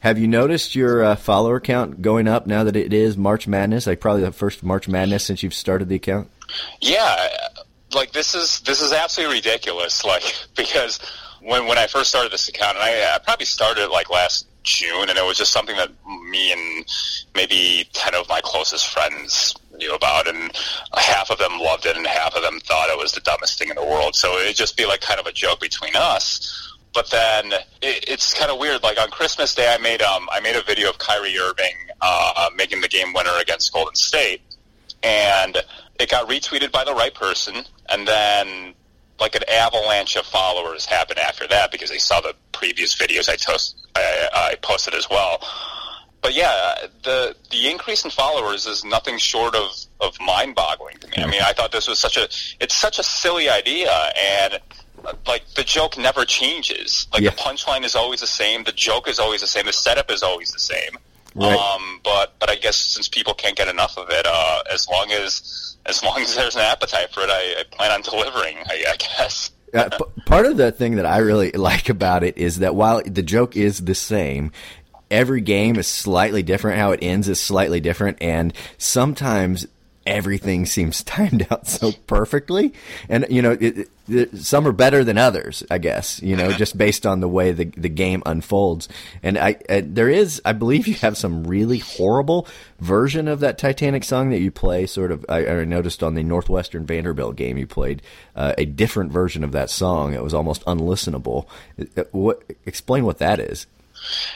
Have 0.00 0.18
you 0.18 0.26
noticed 0.26 0.74
your 0.74 1.02
uh, 1.02 1.16
follower 1.16 1.60
count 1.60 2.02
going 2.02 2.28
up 2.28 2.46
now 2.46 2.64
that 2.64 2.76
it 2.76 2.92
is 2.92 3.16
March 3.16 3.46
Madness? 3.46 3.86
Like 3.86 4.00
probably 4.00 4.22
the 4.22 4.32
first 4.32 4.62
March 4.62 4.88
Madness 4.88 5.24
since 5.24 5.42
you've 5.42 5.54
started 5.54 5.88
the 5.88 5.96
account. 5.96 6.28
Yeah, 6.80 7.28
like 7.94 8.12
this 8.12 8.34
is 8.34 8.60
this 8.60 8.80
is 8.80 8.92
absolutely 8.92 9.36
ridiculous. 9.36 10.04
Like 10.04 10.34
because 10.56 11.00
when 11.46 11.66
when 11.66 11.78
I 11.78 11.86
first 11.86 12.10
started 12.10 12.32
this 12.32 12.48
account, 12.48 12.76
and 12.76 12.84
I, 12.84 13.14
I 13.14 13.18
probably 13.18 13.46
started 13.46 13.88
like 13.88 14.10
last 14.10 14.46
June, 14.64 15.08
and 15.08 15.16
it 15.16 15.24
was 15.24 15.38
just 15.38 15.52
something 15.52 15.76
that 15.76 15.90
me 16.28 16.52
and 16.52 16.84
maybe 17.34 17.88
ten 17.92 18.14
of 18.14 18.28
my 18.28 18.40
closest 18.42 18.92
friends 18.92 19.54
knew 19.76 19.94
about, 19.94 20.26
and 20.26 20.50
half 20.94 21.30
of 21.30 21.38
them 21.38 21.58
loved 21.60 21.86
it, 21.86 21.96
and 21.96 22.06
half 22.06 22.34
of 22.34 22.42
them 22.42 22.58
thought 22.60 22.90
it 22.90 22.98
was 22.98 23.12
the 23.12 23.20
dumbest 23.20 23.58
thing 23.58 23.68
in 23.70 23.76
the 23.76 23.84
world. 23.84 24.16
So 24.16 24.38
it'd 24.38 24.56
just 24.56 24.76
be 24.76 24.86
like 24.86 25.00
kind 25.00 25.20
of 25.20 25.26
a 25.26 25.32
joke 25.32 25.60
between 25.60 25.94
us. 25.94 26.72
But 26.92 27.10
then 27.10 27.52
it, 27.80 28.04
it's 28.08 28.34
kind 28.34 28.50
of 28.50 28.58
weird. 28.58 28.82
Like 28.82 28.98
on 28.98 29.10
Christmas 29.10 29.54
Day, 29.54 29.72
I 29.72 29.78
made 29.78 30.02
um 30.02 30.28
I 30.32 30.40
made 30.40 30.56
a 30.56 30.62
video 30.62 30.90
of 30.90 30.98
Kyrie 30.98 31.38
Irving 31.38 31.76
uh, 32.00 32.50
making 32.56 32.80
the 32.80 32.88
game 32.88 33.12
winner 33.14 33.38
against 33.40 33.72
Golden 33.72 33.94
State, 33.94 34.40
and 35.02 35.58
it 36.00 36.10
got 36.10 36.28
retweeted 36.28 36.72
by 36.72 36.82
the 36.82 36.94
right 36.94 37.14
person, 37.14 37.64
and 37.88 38.08
then 38.08 38.74
like 39.20 39.34
an 39.34 39.42
avalanche 39.48 40.16
of 40.16 40.26
followers 40.26 40.84
happened 40.84 41.18
after 41.18 41.46
that 41.48 41.72
because 41.72 41.90
they 41.90 41.98
saw 41.98 42.20
the 42.20 42.34
previous 42.52 42.94
videos 42.96 43.28
I, 43.28 43.36
toast, 43.36 43.76
I, 43.94 44.28
I 44.52 44.54
posted 44.62 44.94
as 44.94 45.08
well. 45.10 45.42
But 46.22 46.34
yeah, 46.34 46.74
the 47.04 47.36
the 47.50 47.70
increase 47.70 48.04
in 48.04 48.10
followers 48.10 48.66
is 48.66 48.84
nothing 48.84 49.16
short 49.18 49.54
of, 49.54 49.70
of 50.00 50.18
mind 50.20 50.54
boggling 50.56 50.98
to 50.98 51.06
me. 51.08 51.14
I 51.18 51.26
mean, 51.26 51.40
I 51.42 51.52
thought 51.52 51.70
this 51.72 51.86
was 51.86 51.98
such 51.98 52.16
a 52.16 52.24
it's 52.58 52.74
such 52.74 52.98
a 52.98 53.02
silly 53.04 53.48
idea, 53.48 53.92
and 54.18 54.58
like 55.26 55.46
the 55.54 55.62
joke 55.62 55.96
never 55.96 56.24
changes. 56.24 57.06
Like 57.12 57.22
Yeah. 57.22 57.30
the 57.30 57.36
punchline 57.36 57.84
is 57.84 57.94
always 57.94 58.20
the 58.20 58.26
same, 58.26 58.64
the 58.64 58.72
joke 58.72 59.08
is 59.08 59.18
always 59.20 59.40
the 59.40 59.46
same, 59.46 59.66
the 59.66 59.72
setup 59.72 60.10
is 60.10 60.22
always 60.24 60.50
the 60.50 60.58
same. 60.58 60.98
Right. 61.36 61.54
Um, 61.56 62.00
but 62.02 62.34
but 62.40 62.50
I 62.50 62.56
guess 62.56 62.76
since 62.76 63.08
people 63.08 63.34
can't 63.34 63.56
get 63.56 63.68
enough 63.68 63.96
of 63.96 64.08
it, 64.10 64.26
uh, 64.26 64.62
as 64.72 64.88
long 64.88 65.12
as 65.12 65.75
as 65.88 66.02
long 66.02 66.18
as 66.20 66.34
there's 66.34 66.56
an 66.56 66.62
appetite 66.62 67.10
for 67.12 67.20
it, 67.22 67.30
I, 67.30 67.60
I 67.60 67.62
plan 67.70 67.92
on 67.92 68.02
delivering. 68.02 68.58
I, 68.58 68.84
I 68.92 68.96
guess. 68.96 69.50
Uh, 69.74 69.88
p- 69.90 70.22
part 70.24 70.46
of 70.46 70.56
the 70.56 70.72
thing 70.72 70.96
that 70.96 71.06
I 71.06 71.18
really 71.18 71.52
like 71.52 71.88
about 71.88 72.22
it 72.22 72.38
is 72.38 72.58
that 72.60 72.74
while 72.74 73.02
the 73.04 73.22
joke 73.22 73.56
is 73.56 73.80
the 73.84 73.94
same, 73.94 74.52
every 75.10 75.40
game 75.40 75.76
is 75.76 75.86
slightly 75.86 76.42
different. 76.42 76.78
How 76.78 76.92
it 76.92 77.00
ends 77.02 77.28
is 77.28 77.40
slightly 77.40 77.80
different, 77.80 78.18
and 78.20 78.52
sometimes 78.78 79.66
everything 80.06 80.66
seems 80.66 81.02
timed 81.04 81.46
out 81.50 81.66
so 81.66 81.92
perfectly. 82.06 82.72
And 83.08 83.26
you 83.28 83.42
know, 83.42 83.56
it, 83.60 83.88
it, 84.08 84.36
some 84.36 84.66
are 84.66 84.72
better 84.72 85.02
than 85.04 85.18
others, 85.18 85.64
I 85.70 85.78
guess. 85.78 86.22
You 86.22 86.36
know, 86.36 86.52
just 86.52 86.78
based 86.78 87.04
on 87.06 87.20
the 87.20 87.28
way 87.28 87.52
the 87.52 87.64
the 87.64 87.88
game 87.88 88.22
unfolds. 88.24 88.88
And 89.22 89.36
I, 89.38 89.56
I 89.68 89.80
there 89.80 90.08
is, 90.08 90.40
I 90.44 90.52
believe, 90.52 90.86
you 90.86 90.94
have 90.94 91.16
some 91.16 91.44
really 91.44 91.78
horrible 91.78 92.46
version 92.78 93.28
of 93.28 93.40
that 93.40 93.58
Titanic 93.58 94.04
song 94.04 94.30
that 94.30 94.40
you 94.40 94.50
play. 94.50 94.86
Sort 94.86 95.10
of, 95.10 95.24
I, 95.28 95.46
I 95.46 95.64
noticed 95.64 96.02
on 96.02 96.14
the 96.14 96.22
Northwestern 96.22 96.86
Vanderbilt 96.86 97.36
game, 97.36 97.58
you 97.58 97.66
played 97.66 98.02
uh, 98.34 98.54
a 98.56 98.64
different 98.64 99.12
version 99.12 99.42
of 99.44 99.52
that 99.52 99.70
song. 99.70 100.14
It 100.14 100.22
was 100.22 100.34
almost 100.34 100.64
unlistenable. 100.64 101.46
Uh, 101.78 102.04
What? 102.12 102.42
Explain 102.64 103.04
what 103.04 103.18
that 103.18 103.40
is. 103.40 103.66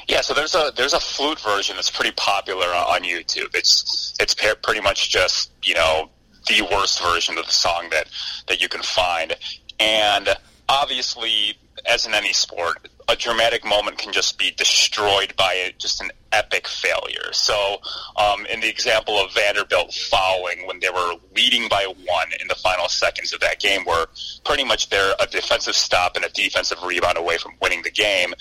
Yeah, 0.09 0.20
so 0.20 0.35
there's 0.35 0.54
a 0.54 0.72
there's 0.76 0.94
a 0.94 1.00
flute 1.00 1.40
version 1.40 1.76
that's 1.76 1.90
pretty 1.90 2.12
popular 2.12 2.66
on 2.66 3.02
YouTube. 3.02 3.54
It's 3.54 4.14
it's 4.20 4.35
pretty 4.35 4.80
much 4.80 5.11
just 5.11 5.50
you 5.62 5.74
know 5.74 6.11
the 6.48 6.62
worst 6.72 7.02
version 7.02 7.38
of 7.38 7.46
the 7.46 7.52
song 7.52 7.88
that 7.90 8.09
that 8.48 8.61
you 8.61 8.68
can 8.68 8.83
find, 8.83 9.37
and 9.78 10.37
obviously, 10.70 11.59
as 11.86 12.06
in 12.06 12.14
any 12.14 12.32
sport, 12.32 12.88
a 13.08 13.16
dramatic 13.16 13.64
moment 13.64 13.98
can 13.98 14.12
just 14.12 14.38
be 14.38 14.52
destroyed 14.52 15.34
by 15.36 15.72
just 15.78 16.00
an 16.00 16.10
epic 16.32 16.68
failure. 16.68 17.32
So, 17.32 17.78
um, 18.16 18.46
in 18.46 18.60
the 18.60 18.68
example 18.68 19.18
of 19.18 19.32
Vanderbilt 19.34 19.92
fouling 19.92 20.66
when 20.66 20.78
they 20.80 20.90
were 20.90 21.14
leading 21.34 21.68
by 21.68 21.84
one 21.84 22.28
in 22.40 22.46
the 22.48 22.54
final 22.54 22.88
seconds 22.88 23.32
of 23.32 23.40
that 23.40 23.58
game, 23.60 23.84
where 23.84 24.06
pretty 24.44 24.64
much 24.64 24.90
they're 24.90 25.14
a 25.18 25.26
defensive 25.26 25.74
stop 25.74 26.16
and 26.16 26.24
a 26.24 26.30
defensive 26.30 26.82
rebound 26.82 27.18
away 27.18 27.36
from 27.38 27.52
winning 27.60 27.82
the 27.82 27.90
game, 27.90 28.32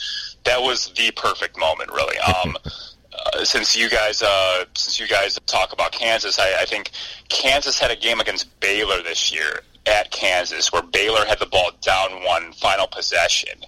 that 0.43 0.62
was 0.62 0.93
the 0.95 1.12
perfect 1.12 1.58
moment, 1.58 1.91
really. 1.91 2.17
Um, 2.19 2.58
uh, 3.26 3.44
since 3.44 3.76
you 3.76 3.90
guys 3.90 4.22
uh, 4.22 4.66
since 4.76 5.00
you 5.00 5.08
guys 5.08 5.40
talk 5.46 5.74
about 5.74 5.92
Kansas, 5.92 6.40
I, 6.40 6.62
I 6.62 6.66
think 6.66 6.92
Kansas 7.30 7.80
had 7.80 7.92
a 7.92 7.96
game 7.96 8.20
against 8.20 8.60
Baylor 8.60 9.02
this 9.04 9.34
year 9.34 9.62
at 9.86 10.12
Kansas 10.12 10.72
where 10.72 10.82
Baylor 10.82 11.26
had 11.26 11.40
the 11.40 11.46
ball 11.46 11.72
down 11.82 12.24
one 12.24 12.54
final 12.54 12.88
possession, 12.88 13.60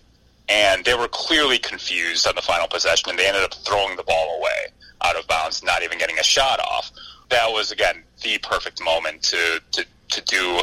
and 0.48 0.86
they 0.86 0.94
were 0.94 1.08
clearly 1.08 1.58
confused 1.58 2.28
on 2.28 2.36
the 2.36 2.42
final 2.42 2.68
possession, 2.68 3.10
and 3.10 3.20
they 3.20 3.28
ended 3.28 3.44
up 3.44 3.54
throwing 3.54 3.96
the 3.96 4.04
ball 4.04 4.38
away 4.38 4.68
out 5.04 5.16
of 5.16 5.28
bounds, 5.28 5.64
not 5.64 5.84
even 5.84 5.98
getting 5.98 6.20
a 6.20 6.24
shot 6.24 6.60
off. 6.60 6.92
That 7.30 7.52
was 7.52 7.72
again 7.72 8.04
the 8.24 8.38
perfect 8.40 8.84
moment 8.84 9.24
to 9.24 9.62
to 9.72 9.86
to 10.12 10.22
do. 10.22 10.62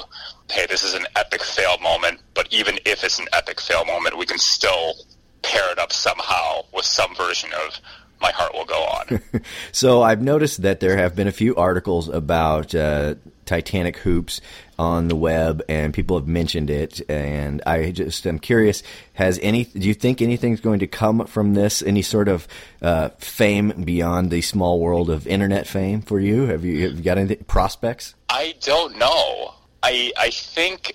Hey, 0.50 0.66
this 0.66 0.82
is 0.82 0.94
an 0.94 1.06
epic 1.16 1.42
fail 1.42 1.76
moment, 1.78 2.20
but 2.34 2.48
even 2.50 2.78
if 2.86 3.04
it's 3.04 3.18
an 3.18 3.26
epic 3.32 3.60
fail 3.60 3.84
moment, 3.84 4.16
we 4.16 4.24
can 4.24 4.38
still 4.38 4.94
pair 5.42 5.70
it 5.72 5.78
up 5.78 5.92
somehow 5.92 6.62
with 6.72 6.84
some 6.84 7.14
version 7.14 7.50
of 7.52 7.78
my 8.20 8.30
heart 8.32 8.52
will 8.54 8.64
go 8.64 8.74
on. 8.74 9.20
So 9.72 10.02
I've 10.02 10.22
noticed 10.22 10.62
that 10.62 10.80
there 10.80 10.96
have 10.96 11.14
been 11.14 11.28
a 11.28 11.32
few 11.32 11.54
articles 11.56 12.08
about 12.08 12.74
uh, 12.74 13.14
Titanic 13.46 13.96
hoops 13.98 14.40
on 14.78 15.08
the 15.08 15.16
web, 15.16 15.62
and 15.68 15.94
people 15.94 16.18
have 16.18 16.28
mentioned 16.28 16.68
it. 16.70 17.00
And 17.08 17.62
I 17.66 17.90
just 17.90 18.26
am 18.26 18.38
curious: 18.38 18.82
has 19.14 19.38
any? 19.42 19.64
Do 19.64 19.86
you 19.86 19.94
think 19.94 20.20
anything's 20.20 20.60
going 20.60 20.80
to 20.80 20.86
come 20.86 21.26
from 21.26 21.54
this? 21.54 21.82
Any 21.82 22.02
sort 22.02 22.28
of 22.28 22.46
uh, 22.82 23.10
fame 23.18 23.84
beyond 23.84 24.30
the 24.30 24.42
small 24.42 24.80
world 24.80 25.10
of 25.10 25.26
internet 25.26 25.66
fame 25.66 26.02
for 26.02 26.20
you? 26.20 26.46
Have 26.46 26.64
you, 26.64 26.88
have 26.88 26.96
you 26.96 27.02
got 27.02 27.18
any 27.18 27.36
prospects? 27.36 28.14
I 28.28 28.54
don't 28.60 28.98
know. 28.98 29.54
I 29.82 30.12
I 30.18 30.30
think 30.30 30.92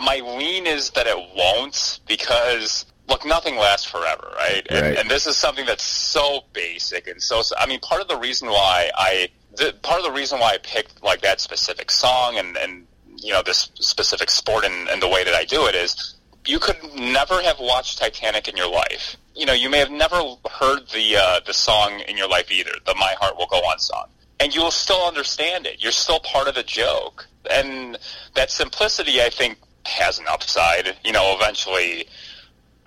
my 0.00 0.16
lean 0.16 0.66
is 0.66 0.90
that 0.90 1.06
it 1.06 1.16
won't 1.34 2.00
because 2.06 2.84
look, 3.08 3.24
nothing 3.24 3.56
lasts 3.56 3.86
forever, 3.86 4.32
right? 4.36 4.66
And, 4.70 4.82
Right. 4.82 4.98
and 4.98 5.10
this 5.10 5.26
is 5.26 5.36
something 5.36 5.66
that's 5.66 5.84
so 5.84 6.44
basic 6.52 7.08
and 7.08 7.22
so. 7.22 7.42
I 7.58 7.66
mean, 7.66 7.80
part 7.80 8.00
of 8.00 8.08
the 8.08 8.16
reason 8.16 8.48
why 8.48 8.90
I 8.96 9.28
the, 9.56 9.74
part 9.82 9.98
of 9.98 10.04
the 10.04 10.12
reason 10.12 10.38
why 10.38 10.52
I 10.52 10.58
picked 10.58 11.02
like 11.02 11.20
that 11.22 11.40
specific 11.40 11.90
song 11.90 12.36
and 12.38 12.56
and 12.56 12.86
you 13.16 13.32
know 13.32 13.42
this 13.42 13.70
specific 13.74 14.30
sport 14.30 14.64
and, 14.64 14.88
and 14.88 15.02
the 15.02 15.08
way 15.08 15.24
that 15.24 15.34
I 15.34 15.44
do 15.44 15.66
it 15.66 15.74
is 15.74 16.14
you 16.46 16.58
could 16.58 16.76
never 16.94 17.42
have 17.42 17.58
watched 17.58 17.98
Titanic 17.98 18.48
in 18.48 18.56
your 18.56 18.70
life. 18.70 19.16
You 19.34 19.46
know, 19.46 19.52
you 19.52 19.68
may 19.70 19.78
have 19.78 19.90
never 19.90 20.16
heard 20.50 20.88
the 20.92 21.16
uh, 21.16 21.40
the 21.46 21.54
song 21.54 22.00
in 22.00 22.16
your 22.16 22.28
life 22.28 22.50
either, 22.50 22.72
the 22.86 22.94
"My 22.94 23.14
Heart 23.20 23.36
Will 23.36 23.46
Go 23.46 23.58
On" 23.58 23.78
song, 23.78 24.06
and 24.40 24.54
you 24.54 24.62
will 24.62 24.70
still 24.70 25.04
understand 25.06 25.66
it. 25.66 25.82
You're 25.82 25.92
still 25.92 26.20
part 26.20 26.48
of 26.48 26.54
the 26.54 26.62
joke, 26.62 27.26
and 27.50 27.98
that 28.34 28.50
simplicity, 28.50 29.22
I 29.22 29.30
think, 29.30 29.58
has 29.84 30.18
an 30.18 30.26
upside. 30.28 30.96
You 31.04 31.12
know, 31.12 31.36
eventually, 31.36 32.08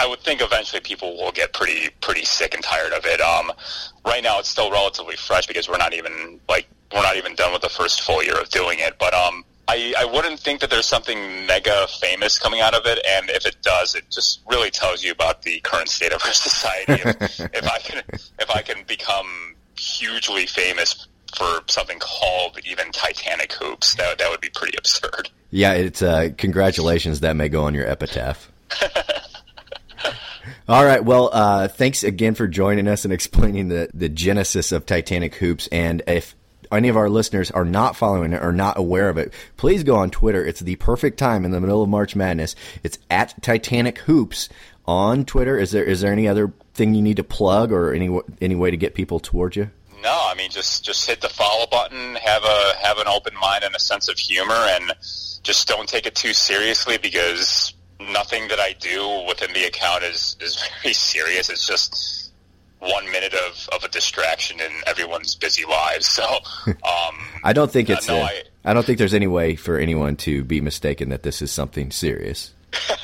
I 0.02 0.08
would 0.08 0.22
think 0.22 0.42
eventually 0.42 0.82
people 0.82 1.16
will 1.16 1.32
get 1.32 1.54
pretty 1.54 1.90
pretty 2.02 2.26
sick 2.26 2.56
and 2.56 2.64
tired 2.64 2.92
of 2.92 3.06
it. 3.06 3.22
Um, 3.22 3.52
right 4.04 4.24
now, 4.24 4.40
it's 4.40 4.50
still 4.50 4.72
relatively 4.72 5.16
fresh 5.16 5.46
because 5.46 5.70
we're 5.70 5.78
not 5.78 5.94
even 5.94 6.40
like 6.50 6.68
we're 6.92 7.04
not 7.04 7.18
even 7.18 7.36
done 7.36 7.54
with 7.54 7.62
the 7.62 7.70
first 7.70 8.02
full 8.02 8.24
year 8.24 8.40
of 8.40 8.50
doing 8.50 8.80
it. 8.80 8.96
But 8.98 9.14
um, 9.14 9.46
I, 9.68 9.94
I 10.00 10.06
wouldn't 10.06 10.40
think 10.40 10.60
that 10.62 10.72
there's 10.72 10.88
something 10.88 11.46
mega 11.46 11.86
famous 12.00 12.40
coming 12.40 12.62
out 12.62 12.74
of 12.74 12.88
it. 12.88 12.98
And 13.08 13.30
if 13.30 13.46
it 13.46 13.58
does, 13.62 13.94
it 13.94 14.10
just 14.10 14.42
really 14.50 14.72
tells 14.72 15.04
you 15.04 15.12
about 15.12 15.44
the 15.44 15.60
current 15.60 15.88
state 15.88 16.14
of 16.14 16.22
our 16.26 16.34
society. 16.34 16.94
If, 16.94 17.40
if 17.54 17.70
I 17.70 17.78
can 17.78 18.04
if 18.40 18.50
I 18.50 18.64
can 18.64 18.84
become 18.88 19.56
hugely 19.78 20.48
famous 20.48 21.08
for 21.38 21.62
something 21.68 22.00
called 22.00 22.58
even 22.66 22.92
Titanic 22.92 23.54
hoops, 23.54 23.94
that 23.96 24.18
that 24.18 24.32
would 24.32 24.42
be 24.42 24.50
pretty 24.50 24.76
absurd. 24.80 25.30
Yeah, 25.52 25.74
it's 25.74 26.02
uh, 26.02 26.30
congratulations. 26.40 27.20
That 27.20 27.36
may 27.36 27.50
go 27.50 27.66
on 27.66 27.76
your 27.76 27.86
epitaph. 27.86 28.52
All 30.72 30.86
right. 30.86 31.04
Well, 31.04 31.30
uh, 31.34 31.68
thanks 31.68 32.02
again 32.02 32.34
for 32.34 32.48
joining 32.48 32.88
us 32.88 33.04
and 33.04 33.14
explaining 33.14 33.68
the, 33.68 33.90
the 33.94 34.08
genesis 34.08 34.72
of 34.72 34.86
Titanic 34.86 35.36
Hoops. 35.36 35.68
And 35.68 36.02
if 36.08 36.34
any 36.72 36.88
of 36.88 36.96
our 36.96 37.10
listeners 37.10 37.52
are 37.52 37.66
not 37.66 37.98
following 37.98 38.32
it 38.32 38.42
or 38.42 38.54
not 38.54 38.80
aware 38.80 39.10
of 39.10 39.18
it, 39.18 39.34
please 39.58 39.84
go 39.84 39.98
on 39.98 40.12
Twitter. 40.12 40.46
It's 40.46 40.62
the 40.62 40.78
perfect 40.78 41.20
time 41.20 41.44
in 41.44 41.52
the 41.52 41.60
middle 41.60 41.84
of 41.84 41.90
March 41.90 42.16
Madness. 42.16 42.56
It's 42.84 42.98
at 43.10 43.36
Titanic 43.44 43.98
Hoops 43.98 44.48
on 44.86 45.26
Twitter. 45.26 45.58
Is 45.58 45.72
there 45.72 45.84
is 45.84 46.00
there 46.00 46.14
any 46.14 46.26
other 46.26 46.54
thing 46.74 46.96
you 46.96 47.02
need 47.02 47.18
to 47.18 47.24
plug 47.26 47.74
or 47.74 47.94
any 47.94 48.22
any 48.40 48.56
way 48.56 48.72
to 48.72 48.78
get 48.78 48.94
people 48.94 49.20
towards 49.20 49.58
you? 49.58 49.70
No, 50.02 50.18
I 50.24 50.36
mean 50.36 50.52
just 50.52 50.86
just 50.86 51.06
hit 51.06 51.20
the 51.20 51.28
follow 51.28 51.66
button, 51.70 52.16
have 52.16 52.46
a 52.46 52.74
have 52.82 52.98
an 52.98 53.10
open 53.10 53.34
mind 53.42 53.66
and 53.66 53.76
a 53.76 53.80
sense 53.80 54.08
of 54.08 54.18
humor, 54.18 54.54
and 54.56 54.94
just 55.44 55.68
don't 55.68 55.90
take 55.90 56.06
it 56.06 56.16
too 56.16 56.32
seriously 56.32 56.98
because 56.98 57.74
nothing 58.12 58.48
that 58.50 58.60
I 58.60 58.74
do 58.80 59.26
within 59.28 59.54
the 59.54 59.66
account 59.66 60.04
is 60.04 60.36
is 60.42 60.58
very 60.84 60.94
serious. 60.94 61.50
It's 61.50 61.68
just 61.68 62.32
one 62.80 63.06
minute 63.12 63.34
of, 63.36 63.70
of 63.74 63.84
a 63.84 63.88
distraction 63.90 64.60
in 64.60 64.72
everyone's 64.88 65.36
busy 65.36 65.66
lives. 65.66 66.08
So, 66.08 66.24
um, 66.68 67.16
I 67.44 67.54
don't 67.54 67.72
think 67.72 67.90
uh, 67.90 67.94
it's. 67.94 68.08
no, 68.08 68.18
uh, 68.20 68.24
I- 68.26 68.44
I 68.64 68.76
don't 68.76 68.86
think 68.86 69.00
there's 69.00 69.16
any 69.16 69.26
way 69.26 69.56
for 69.56 69.80
anyone 69.80 70.16
to 70.18 70.44
be 70.44 70.62
mistaken 70.62 71.10
that 71.10 71.24
this 71.24 71.42
is 71.42 71.52
something 71.52 71.90
serious. 71.90 72.54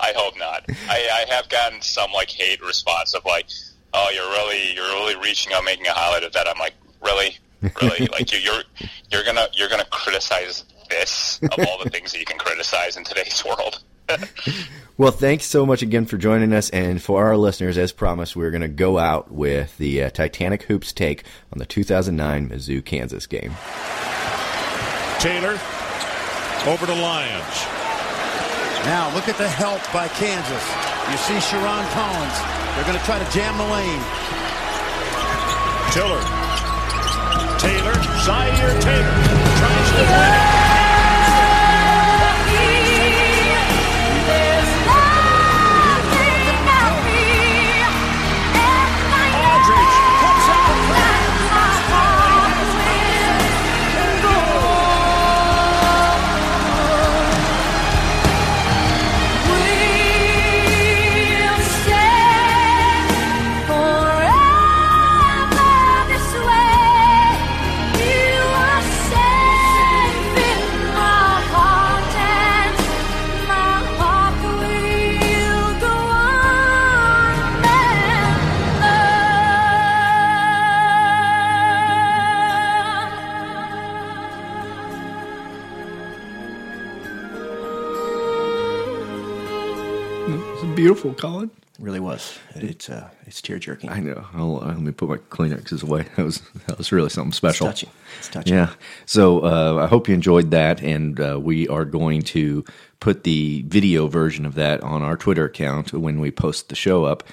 I 0.00 0.12
hope 0.16 0.36
not. 0.36 0.64
I, 0.88 1.24
I 1.28 1.32
have 1.32 1.48
gotten 1.48 1.80
some 1.82 2.10
like 2.12 2.28
hate 2.30 2.60
response 2.60 3.14
of 3.14 3.24
like, 3.24 3.46
"Oh, 3.94 4.10
you're 4.12 4.28
really 4.28 4.74
you're 4.74 4.82
really 4.84 5.14
reaching 5.16 5.52
out, 5.52 5.64
making 5.64 5.86
a 5.86 5.92
highlight 5.92 6.24
of 6.24 6.32
that." 6.32 6.48
I'm 6.48 6.58
like, 6.58 6.74
really, 7.00 7.38
really, 7.80 8.06
like 8.08 8.32
you, 8.32 8.38
you're 8.40 8.62
you're 9.12 9.22
gonna 9.24 9.46
you're 9.52 9.68
gonna 9.68 9.84
criticize 9.90 10.64
this 10.90 11.38
of 11.44 11.64
all 11.66 11.82
the 11.82 11.88
things 11.88 12.10
that 12.12 12.18
you 12.18 12.24
can 12.26 12.38
criticize 12.38 12.96
in 12.96 13.04
today's 13.04 13.44
world. 13.44 13.82
Well, 14.98 15.10
thanks 15.10 15.46
so 15.46 15.64
much 15.64 15.82
again 15.82 16.04
for 16.04 16.18
joining 16.18 16.52
us. 16.52 16.68
And 16.70 17.02
for 17.02 17.24
our 17.24 17.36
listeners, 17.36 17.78
as 17.78 17.92
promised, 17.92 18.36
we're 18.36 18.50
going 18.50 18.62
to 18.62 18.68
go 18.68 18.98
out 18.98 19.32
with 19.32 19.76
the 19.78 20.04
uh, 20.04 20.10
Titanic 20.10 20.64
Hoops 20.64 20.92
take 20.92 21.24
on 21.52 21.58
the 21.58 21.66
2009 21.66 22.50
Mizzou 22.50 22.84
Kansas 22.84 23.26
game. 23.26 23.52
Taylor 25.18 25.58
over 26.66 26.86
to 26.86 26.94
Lyons. 26.94 27.56
Now 28.84 29.10
look 29.14 29.28
at 29.28 29.38
the 29.38 29.48
help 29.48 29.80
by 29.92 30.08
Kansas. 30.08 30.64
You 31.10 31.16
see 31.16 31.38
Sherron 31.40 31.86
Collins. 31.94 32.38
They're 32.76 32.86
going 32.86 32.98
to 32.98 33.04
try 33.04 33.18
to 33.18 33.30
jam 33.32 33.56
the 33.58 33.64
lane. 33.64 34.02
Tiller. 35.90 36.22
Taylor. 37.58 37.94
Zaire 38.22 38.80
Taylor 38.80 39.14
tries 39.58 39.90
to 39.90 40.02
win 40.02 40.41
beautiful, 90.74 91.14
Colin. 91.14 91.50
It 91.78 91.84
really 91.84 92.00
was. 92.00 92.38
It's 92.54 92.88
uh, 92.90 93.08
it's 93.26 93.40
tear 93.40 93.58
jerking. 93.58 93.90
I 93.90 94.00
know. 94.00 94.26
I'll, 94.34 94.56
uh, 94.62 94.66
let 94.68 94.80
me 94.80 94.92
put 94.92 95.08
my 95.08 95.16
Kleenexes 95.16 95.82
away. 95.82 96.06
That 96.16 96.24
was 96.24 96.42
that 96.66 96.78
was 96.78 96.92
really 96.92 97.08
something 97.08 97.32
special. 97.32 97.66
touching. 97.66 97.90
It's 98.18 98.28
touching. 98.28 98.54
Yeah. 98.54 98.70
So 99.06 99.40
uh, 99.40 99.82
I 99.82 99.86
hope 99.86 100.08
you 100.08 100.14
enjoyed 100.14 100.50
that, 100.50 100.82
and 100.82 101.18
uh, 101.18 101.38
we 101.42 101.66
are 101.68 101.84
going 101.84 102.22
to 102.22 102.64
put 103.00 103.24
the 103.24 103.64
video 103.66 104.06
version 104.06 104.44
of 104.46 104.54
that 104.56 104.82
on 104.82 105.02
our 105.02 105.16
Twitter 105.16 105.44
account 105.46 105.92
when 105.92 106.20
we 106.20 106.30
post 106.30 106.68
the 106.68 106.74
show 106.76 107.04
up. 107.04 107.24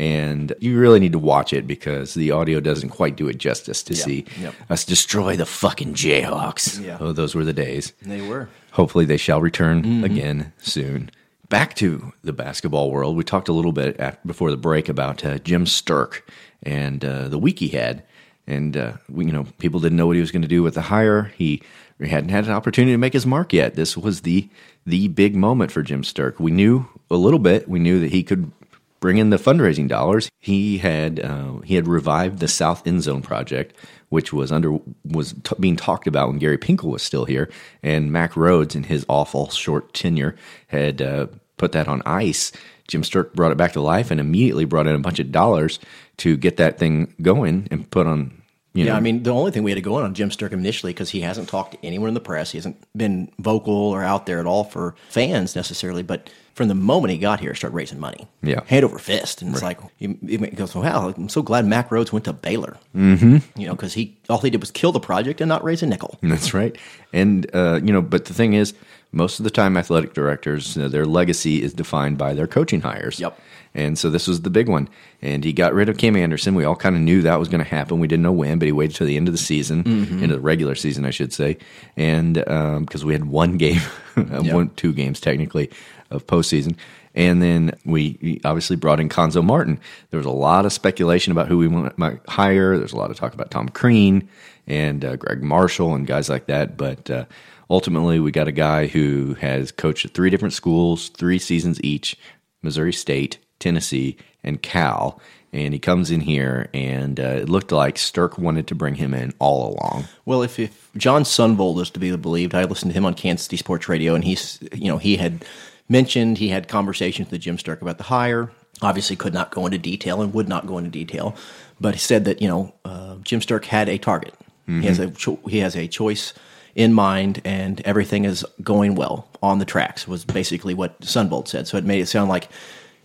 And 0.00 0.52
you 0.58 0.76
really 0.76 0.98
need 0.98 1.12
to 1.12 1.20
watch 1.20 1.52
it 1.52 1.68
because 1.68 2.14
the 2.14 2.32
audio 2.32 2.58
doesn't 2.58 2.88
quite 2.88 3.14
do 3.14 3.28
it 3.28 3.38
justice 3.38 3.80
to 3.84 3.94
Yeah. 3.94 4.02
see 4.04 4.24
Yep. 4.40 4.54
us 4.68 4.84
destroy 4.84 5.36
the 5.36 5.46
fucking 5.46 5.94
Jayhawks. 5.94 6.84
Yeah. 6.84 6.98
Oh, 7.00 7.12
those 7.12 7.36
were 7.36 7.44
the 7.44 7.52
days. 7.52 7.92
They 8.02 8.20
were. 8.20 8.48
Hopefully, 8.72 9.04
they 9.04 9.16
shall 9.16 9.40
return 9.40 9.84
Mhm. 9.84 10.04
again 10.04 10.52
soon. 10.58 11.10
Back 11.54 11.74
to 11.74 12.12
the 12.24 12.32
basketball 12.32 12.90
world. 12.90 13.16
We 13.16 13.22
talked 13.22 13.48
a 13.48 13.52
little 13.52 13.70
bit 13.70 13.96
before 14.26 14.50
the 14.50 14.56
break 14.56 14.88
about 14.88 15.24
uh, 15.24 15.38
Jim 15.38 15.66
Sterk 15.66 16.22
and 16.64 17.04
uh, 17.04 17.28
the 17.28 17.38
week 17.38 17.60
he 17.60 17.68
had, 17.68 18.02
and 18.44 18.76
uh, 18.76 18.94
we, 19.08 19.26
you 19.26 19.30
know 19.30 19.46
people 19.58 19.78
didn't 19.78 19.96
know 19.96 20.08
what 20.08 20.16
he 20.16 20.20
was 20.20 20.32
going 20.32 20.42
to 20.42 20.48
do 20.48 20.64
with 20.64 20.74
the 20.74 20.80
hire. 20.82 21.32
He 21.38 21.62
hadn't 22.00 22.30
had 22.30 22.46
an 22.46 22.50
opportunity 22.50 22.92
to 22.92 22.98
make 22.98 23.12
his 23.12 23.24
mark 23.24 23.52
yet. 23.52 23.76
This 23.76 23.96
was 23.96 24.22
the 24.22 24.48
the 24.84 25.06
big 25.06 25.36
moment 25.36 25.70
for 25.70 25.84
Jim 25.84 26.02
Sterk. 26.02 26.40
We 26.40 26.50
knew 26.50 26.88
a 27.08 27.14
little 27.14 27.38
bit. 27.38 27.68
We 27.68 27.78
knew 27.78 28.00
that 28.00 28.10
he 28.10 28.24
could 28.24 28.50
bring 28.98 29.18
in 29.18 29.30
the 29.30 29.36
fundraising 29.36 29.86
dollars. 29.86 30.28
He 30.40 30.78
had 30.78 31.20
uh, 31.20 31.58
he 31.60 31.76
had 31.76 31.86
revived 31.86 32.40
the 32.40 32.48
South 32.48 32.84
End 32.84 33.04
Zone 33.04 33.22
project, 33.22 33.76
which 34.08 34.32
was 34.32 34.50
under 34.50 34.76
was 35.04 35.34
t- 35.44 35.54
being 35.60 35.76
talked 35.76 36.08
about 36.08 36.30
when 36.30 36.38
Gary 36.38 36.58
Pinkel 36.58 36.90
was 36.90 37.04
still 37.04 37.26
here, 37.26 37.48
and 37.80 38.10
Mack 38.10 38.32
Rhoades, 38.32 38.74
in 38.74 38.82
his 38.82 39.06
awful 39.08 39.50
short 39.50 39.94
tenure, 39.94 40.34
had 40.66 41.00
uh, 41.00 41.28
put 41.56 41.72
that 41.72 41.88
on 41.88 42.02
ice. 42.06 42.52
Jim 42.88 43.02
Sterk 43.02 43.32
brought 43.32 43.52
it 43.52 43.56
back 43.58 43.72
to 43.72 43.80
life 43.80 44.10
and 44.10 44.20
immediately 44.20 44.64
brought 44.64 44.86
in 44.86 44.94
a 44.94 44.98
bunch 44.98 45.18
of 45.18 45.32
dollars 45.32 45.78
to 46.18 46.36
get 46.36 46.56
that 46.58 46.78
thing 46.78 47.14
going 47.22 47.68
and 47.70 47.90
put 47.90 48.06
on. 48.06 48.42
You 48.74 48.84
yeah, 48.86 48.90
know, 48.90 48.96
I 48.96 49.00
mean, 49.00 49.22
the 49.22 49.30
only 49.30 49.52
thing 49.52 49.62
we 49.62 49.70
had 49.70 49.76
to 49.76 49.82
go 49.82 49.94
on 49.94 50.02
on 50.02 50.14
Jim 50.14 50.30
Sturcom 50.30 50.54
initially 50.54 50.92
because 50.92 51.08
he 51.10 51.20
hasn't 51.20 51.48
talked 51.48 51.72
to 51.72 51.86
anyone 51.86 52.08
in 52.08 52.14
the 52.14 52.20
press. 52.20 52.50
He 52.50 52.58
hasn't 52.58 52.76
been 52.96 53.30
vocal 53.38 53.72
or 53.72 54.02
out 54.02 54.26
there 54.26 54.40
at 54.40 54.46
all 54.46 54.64
for 54.64 54.96
fans 55.08 55.54
necessarily. 55.54 56.02
But 56.02 56.28
from 56.54 56.66
the 56.66 56.74
moment 56.74 57.12
he 57.12 57.18
got 57.18 57.38
here, 57.38 57.52
he 57.52 57.56
started 57.56 57.76
raising 57.76 58.00
money. 58.00 58.26
Yeah. 58.42 58.64
hand 58.66 58.84
over 58.84 58.98
fist, 58.98 59.42
and 59.42 59.52
it's 59.52 59.62
like 59.62 59.78
he, 59.96 60.18
he 60.26 60.38
goes, 60.38 60.74
"Wow, 60.74 61.14
I'm 61.16 61.28
so 61.28 61.40
glad 61.40 61.66
Mack 61.66 61.90
Rhoades 61.90 62.10
went 62.10 62.24
to 62.24 62.32
Baylor." 62.32 62.76
Mhm. 62.96 63.42
You 63.56 63.68
know, 63.68 63.74
because 63.76 63.94
he 63.94 64.16
all 64.28 64.38
he 64.38 64.50
did 64.50 64.60
was 64.60 64.72
kill 64.72 64.90
the 64.90 64.98
project 65.00 65.40
and 65.40 65.48
not 65.48 65.62
raise 65.62 65.84
a 65.84 65.86
nickel. 65.86 66.18
That's 66.20 66.52
right. 66.52 66.76
And, 67.12 67.48
uh, 67.54 67.78
you 67.80 67.92
know, 67.92 68.02
but 68.02 68.24
the 68.24 68.34
thing 68.34 68.54
is, 68.54 68.74
most 69.14 69.38
of 69.40 69.44
the 69.44 69.50
time, 69.50 69.76
athletic 69.76 70.12
directors, 70.14 70.76
uh, 70.76 70.88
their 70.88 71.06
legacy 71.06 71.62
is 71.62 71.72
defined 71.72 72.18
by 72.18 72.34
their 72.34 72.46
coaching 72.46 72.80
hires. 72.82 73.18
Yep. 73.20 73.38
And 73.76 73.98
so 73.98 74.08
this 74.08 74.28
was 74.28 74.42
the 74.42 74.50
big 74.50 74.68
one. 74.68 74.88
And 75.20 75.42
he 75.42 75.52
got 75.52 75.74
rid 75.74 75.88
of 75.88 75.96
Kim 75.98 76.14
Anderson. 76.16 76.54
We 76.54 76.64
all 76.64 76.76
kind 76.76 76.94
of 76.94 77.02
knew 77.02 77.22
that 77.22 77.40
was 77.40 77.48
going 77.48 77.62
to 77.64 77.68
happen. 77.68 77.98
We 77.98 78.06
didn't 78.06 78.22
know 78.22 78.30
when, 78.32 78.58
but 78.60 78.66
he 78.66 78.72
waited 78.72 78.94
till 78.96 79.06
the 79.06 79.16
end 79.16 79.26
of 79.26 79.34
the 79.34 79.38
season, 79.38 79.82
Mhm. 79.82 80.22
into 80.22 80.36
the 80.36 80.40
regular 80.40 80.74
season, 80.76 81.04
I 81.04 81.10
should 81.10 81.32
say. 81.32 81.56
And 81.96 82.34
because 82.34 83.04
we 83.04 83.14
had 83.14 83.24
one 83.24 83.56
game, 83.56 83.80
one, 84.14 84.70
two 84.76 84.92
games 84.92 85.18
technically 85.20 85.70
of 86.10 86.26
postseason. 86.26 86.76
And 87.16 87.40
then 87.42 87.72
we 87.84 88.40
obviously 88.44 88.76
brought 88.76 88.98
in 89.00 89.08
Cuonzo 89.08 89.42
Martin. 89.42 89.78
There 90.10 90.18
was 90.18 90.26
a 90.26 90.30
lot 90.30 90.66
of 90.66 90.72
speculation 90.72 91.30
about 91.32 91.46
who 91.48 91.58
we 91.58 91.68
might 91.68 91.96
might 91.98 92.18
hire. 92.28 92.76
There's 92.76 92.92
a 92.92 92.96
lot 92.96 93.10
of 93.12 93.16
talk 93.16 93.34
about 93.34 93.50
Tom 93.52 93.68
Crean 93.68 94.28
and 94.66 95.04
uh, 95.04 95.14
Gregg 95.16 95.40
Marshall 95.42 95.94
and 95.94 96.06
guys 96.08 96.28
like 96.28 96.46
that. 96.46 96.76
But 96.76 97.08
uh, 97.10 97.24
ultimately, 97.70 98.20
we 98.20 98.30
got 98.30 98.48
a 98.48 98.52
guy 98.52 98.86
who 98.86 99.34
has 99.34 99.72
coached 99.72 100.04
at 100.04 100.14
three 100.14 100.30
different 100.30 100.54
schools, 100.54 101.08
three 101.10 101.38
seasons 101.38 101.80
each 101.82 102.16
Missouri 102.62 102.92
State, 102.92 103.38
Tennessee, 103.58 104.16
and 104.42 104.62
Cal. 104.62 105.20
And 105.52 105.72
he 105.72 105.78
comes 105.78 106.10
in 106.10 106.20
here, 106.20 106.68
and 106.74 107.20
uh, 107.20 107.38
it 107.42 107.48
looked 107.48 107.70
like 107.70 107.94
Sterk 107.94 108.38
wanted 108.38 108.66
to 108.66 108.74
bring 108.74 108.96
him 108.96 109.14
in 109.14 109.32
all 109.38 109.72
along. 109.72 110.06
Well, 110.24 110.42
if, 110.42 110.58
if 110.58 110.90
John 110.96 111.22
Sunvold 111.22 111.80
is 111.80 111.90
to 111.90 112.00
be 112.00 112.14
believed, 112.16 112.56
I 112.56 112.64
listened 112.64 112.90
to 112.90 112.98
him 112.98 113.06
on 113.06 113.14
Kansas 113.14 113.44
City 113.44 113.56
Sports 113.58 113.88
Radio, 113.88 114.16
and 114.16 114.24
he's 114.24 114.58
you 114.72 114.88
know 114.88 114.98
he 114.98 115.16
had 115.16 115.44
mentioned 115.88 116.38
he 116.38 116.48
had 116.48 116.66
conversations 116.66 117.30
with 117.30 117.40
Jim 117.40 117.56
Sterk 117.56 117.82
about 117.82 117.98
the 117.98 118.04
hire. 118.04 118.50
Obviously, 118.82 119.14
could 119.14 119.32
not 119.32 119.52
go 119.52 119.64
into 119.64 119.78
detail 119.78 120.20
and 120.22 120.34
would 120.34 120.48
not 120.48 120.66
go 120.66 120.76
into 120.76 120.90
detail, 120.90 121.36
but 121.80 121.94
he 121.94 122.00
said 122.00 122.24
that 122.24 122.42
you 122.42 122.48
know 122.48 122.74
uh, 122.84 123.14
Jim 123.22 123.38
Sterk 123.38 123.66
had 123.66 123.88
a 123.88 123.96
target. 123.96 124.34
He 124.66 124.86
has 124.86 124.98
a 124.98 125.10
cho- 125.10 125.40
he 125.48 125.58
has 125.58 125.76
a 125.76 125.86
choice 125.86 126.32
in 126.74 126.92
mind, 126.92 127.40
and 127.44 127.80
everything 127.82 128.24
is 128.24 128.44
going 128.62 128.94
well 128.94 129.28
on 129.42 129.58
the 129.58 129.64
tracks. 129.64 130.08
Was 130.08 130.24
basically 130.24 130.74
what 130.74 131.00
Sunvold 131.00 131.48
said. 131.48 131.66
So 131.68 131.76
it 131.76 131.84
made 131.84 132.00
it 132.00 132.06
sound 132.06 132.28
like 132.28 132.48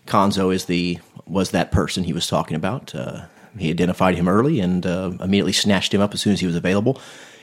Cuonzo 0.07 0.53
is 0.53 0.65
the 0.65 0.99
was 1.27 1.51
that 1.51 1.71
person 1.71 2.03
he 2.03 2.13
was 2.13 2.27
talking 2.27 2.55
about. 2.55 2.93
Uh, 2.95 3.25
he 3.57 3.69
identified 3.69 4.15
him 4.15 4.27
early 4.27 4.59
and 4.59 4.85
uh, 4.85 5.11
immediately 5.19 5.53
snatched 5.53 5.93
him 5.93 6.01
up 6.01 6.13
as 6.13 6.21
soon 6.21 6.33
as 6.33 6.39
he 6.39 6.47
was 6.47 6.55
available. 6.55 6.99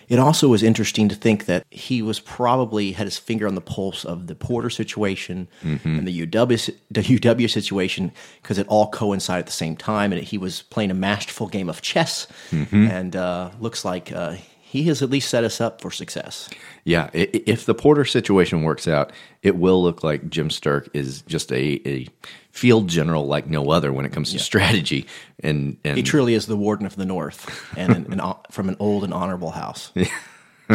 It 0.08 0.20
also 0.20 0.46
was 0.46 0.62
interesting 0.62 1.08
to 1.08 1.16
think 1.16 1.46
that 1.46 1.64
he 1.70 2.00
was 2.00 2.20
probably 2.20 2.92
had 2.92 3.08
his 3.08 3.18
finger 3.18 3.48
on 3.48 3.56
the 3.56 3.60
pulse 3.60 4.04
of 4.04 4.28
the 4.28 4.36
Porter 4.36 4.70
situation 4.70 5.48
Mhm. 5.64 5.84
and 5.98 6.06
the 6.06 6.12
UW 6.12 6.70
the 6.92 7.02
UW 7.02 7.48
situation 7.50 8.12
because 8.40 8.56
it 8.58 8.68
all 8.68 8.88
coincided 8.88 9.40
at 9.40 9.46
the 9.46 9.52
same 9.52 9.76
time, 9.76 10.12
and 10.12 10.22
he 10.22 10.38
was 10.38 10.62
playing 10.62 10.92
a 10.92 10.94
masterful 10.94 11.48
game 11.48 11.68
of 11.68 11.82
chess. 11.82 12.28
Mhm. 12.52 12.88
And 12.88 13.16
uh, 13.16 13.50
looks 13.60 13.84
like 13.84 14.12
uh, 14.12 14.34
he 14.68 14.82
has 14.84 15.00
at 15.00 15.10
least 15.10 15.30
set 15.30 15.44
us 15.44 15.60
up 15.60 15.80
for 15.80 15.92
success. 15.92 16.50
Yeah, 16.82 17.08
if 17.12 17.66
the 17.66 17.74
Porter 17.74 18.04
situation 18.04 18.62
works 18.62 18.88
out, 18.88 19.12
it 19.42 19.54
will 19.56 19.80
look 19.80 20.02
like 20.02 20.28
Jim 20.28 20.48
Sterk 20.48 20.88
is 20.92 21.22
just 21.22 21.52
a, 21.52 21.88
a 21.88 22.08
field 22.50 22.88
general 22.88 23.28
like 23.28 23.46
no 23.46 23.70
other 23.70 23.92
when 23.92 24.04
it 24.04 24.10
comes 24.10 24.32
to 24.32 24.40
strategy. 24.40 25.06
And, 25.40 25.76
and 25.84 25.96
he 25.96 26.02
truly 26.02 26.34
is 26.34 26.46
the 26.46 26.56
warden 26.56 26.84
of 26.84 26.96
the 26.96 27.06
North, 27.06 27.48
and 27.76 27.94
an, 27.94 28.20
an, 28.20 28.34
from 28.50 28.68
an 28.68 28.76
old 28.80 29.04
and 29.04 29.14
honorable 29.14 29.52
house. 29.52 29.92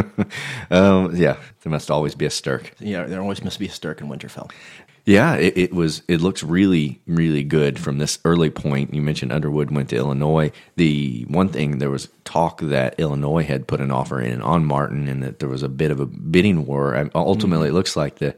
um, 0.71 1.13
yeah, 1.13 1.35
there 1.61 1.71
must 1.71 1.91
always 1.91 2.15
be 2.15 2.25
a 2.25 2.29
Sterk. 2.29 2.71
Yeah, 2.79 3.03
there 3.03 3.19
always 3.19 3.43
must 3.43 3.59
be 3.59 3.65
a 3.65 3.71
Sterk 3.71 3.99
in 3.99 4.07
Winterfell. 4.07 4.49
Yeah, 5.05 5.35
it, 5.35 5.57
it 5.57 5.73
was. 5.73 6.03
It 6.07 6.21
looks 6.21 6.43
really, 6.43 7.01
really 7.07 7.43
good 7.43 7.79
from 7.79 7.97
this 7.97 8.19
early 8.23 8.49
point. 8.51 8.93
You 8.93 9.01
mentioned 9.01 9.31
Underwood 9.31 9.71
went 9.71 9.89
to 9.89 9.95
Illinois. 9.95 10.51
The 10.75 11.25
one 11.27 11.49
thing 11.49 11.79
there 11.79 11.89
was 11.89 12.07
talk 12.23 12.61
that 12.61 12.99
Illinois 12.99 13.43
had 13.43 13.67
put 13.67 13.81
an 13.81 13.91
offer 13.91 14.21
in 14.21 14.41
on 14.41 14.63
Martin, 14.65 15.07
and 15.07 15.23
that 15.23 15.39
there 15.39 15.49
was 15.49 15.63
a 15.63 15.69
bit 15.69 15.89
of 15.91 15.99
a 15.99 16.05
bidding 16.05 16.65
war. 16.65 16.93
And 16.93 17.09
ultimately, 17.15 17.69
it 17.69 17.73
looks 17.73 17.95
like 17.95 18.17
the 18.19 18.35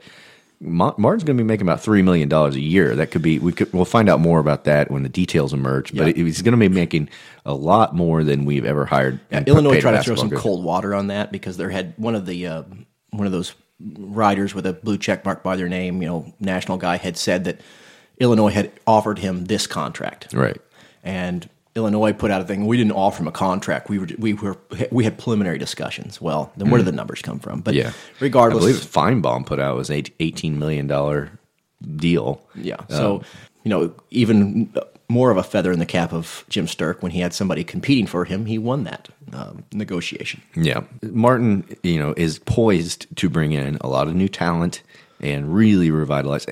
Martin's 0.61 1.25
going 1.25 1.35
to 1.37 1.43
be 1.43 1.47
making 1.47 1.67
about 1.67 1.81
three 1.81 2.01
million 2.01 2.29
dollars 2.29 2.55
a 2.55 2.61
year. 2.61 2.95
That 2.95 3.11
could 3.11 3.21
be. 3.21 3.39
We 3.39 3.51
could. 3.51 3.73
We'll 3.73 3.83
find 3.83 4.07
out 4.09 4.21
more 4.21 4.39
about 4.39 4.63
that 4.63 4.89
when 4.89 5.03
the 5.03 5.09
details 5.09 5.51
emerge. 5.53 5.93
But 5.93 6.15
Yeah. 6.15 6.23
he's 6.23 6.41
going 6.41 6.53
to 6.53 6.57
be 6.57 6.69
making 6.69 7.09
a 7.45 7.53
lot 7.53 7.93
more 7.93 8.23
than 8.23 8.45
we've 8.45 8.63
ever 8.65 8.85
hired. 8.85 9.19
Yeah, 9.29 9.43
Illinois 9.45 9.81
tried 9.81 9.97
to 9.97 10.03
throw 10.03 10.15
some 10.15 10.29
coach. 10.29 10.39
cold 10.39 10.63
water 10.63 10.95
on 10.95 11.07
that 11.07 11.31
because 11.31 11.57
there 11.57 11.69
had 11.69 11.93
one 11.97 12.15
of 12.15 12.25
the 12.25 12.47
uh, 12.47 12.63
one 13.11 13.25
of 13.25 13.33
those 13.33 13.53
writers 13.97 14.53
with 14.55 14.65
a 14.65 14.73
blue 14.73 14.97
check 14.97 15.25
mark 15.25 15.43
by 15.43 15.55
their 15.55 15.69
name, 15.69 16.01
you 16.01 16.07
know, 16.07 16.33
national 16.39 16.77
guy 16.77 16.97
had 16.97 17.17
said 17.17 17.43
that 17.45 17.61
Illinois 18.19 18.51
had 18.51 18.71
offered 18.87 19.19
him 19.19 19.45
this 19.45 19.67
contract. 19.67 20.33
Right. 20.33 20.59
And 21.03 21.49
Illinois 21.75 22.13
put 22.13 22.29
out 22.31 22.39
a 22.41 22.45
thing. 22.45 22.67
We 22.67 22.77
didn't 22.77 22.91
offer 22.93 23.21
him 23.23 23.27
a 23.27 23.31
contract. 23.31 23.89
We 23.89 23.97
were 23.99 24.07
we 24.19 24.33
were 24.33 24.57
we 24.91 25.03
had 25.03 25.17
preliminary 25.17 25.57
discussions. 25.57 26.21
Well, 26.21 26.51
then 26.55 26.69
where 26.69 26.79
Mm. 26.79 26.85
did 26.85 26.93
the 26.93 26.95
numbers 26.95 27.21
come 27.21 27.39
from? 27.39 27.61
But 27.61 27.73
yeah. 27.73 27.91
regardless, 28.19 28.63
I 28.63 28.67
believe 28.67 29.21
Finebaum 29.21 29.45
put 29.45 29.59
out 29.59 29.75
was 29.75 29.89
eight- 29.89 30.17
$18 30.19 30.53
million 30.57 30.87
deal. 31.97 32.41
Yeah. 32.55 32.75
Um, 32.75 32.85
So, 32.89 33.21
you 33.63 33.69
know, 33.69 33.93
even 34.11 34.71
more 35.09 35.31
of 35.31 35.37
a 35.37 35.43
feather 35.43 35.71
in 35.71 35.79
the 35.79 35.85
cap 35.85 36.13
of 36.13 36.45
Jim 36.49 36.65
Sterk 36.65 37.01
when 37.01 37.11
he 37.11 37.19
had 37.19 37.33
somebody 37.33 37.63
competing 37.63 38.07
for 38.07 38.25
him, 38.25 38.45
he 38.45 38.57
won 38.57 38.83
that 38.83 39.09
um, 39.33 39.63
negotiation. 39.71 40.41
Yeah. 40.55 40.81
Martin, 41.01 41.65
you 41.83 41.99
know, 41.99 42.13
is 42.17 42.39
poised 42.39 43.13
to 43.17 43.29
bring 43.29 43.51
in 43.51 43.77
a 43.81 43.87
lot 43.87 44.07
of 44.07 44.15
new 44.15 44.27
talent 44.27 44.81
and 45.23 45.55
really 45.55 45.89
revitalize. 45.89 46.45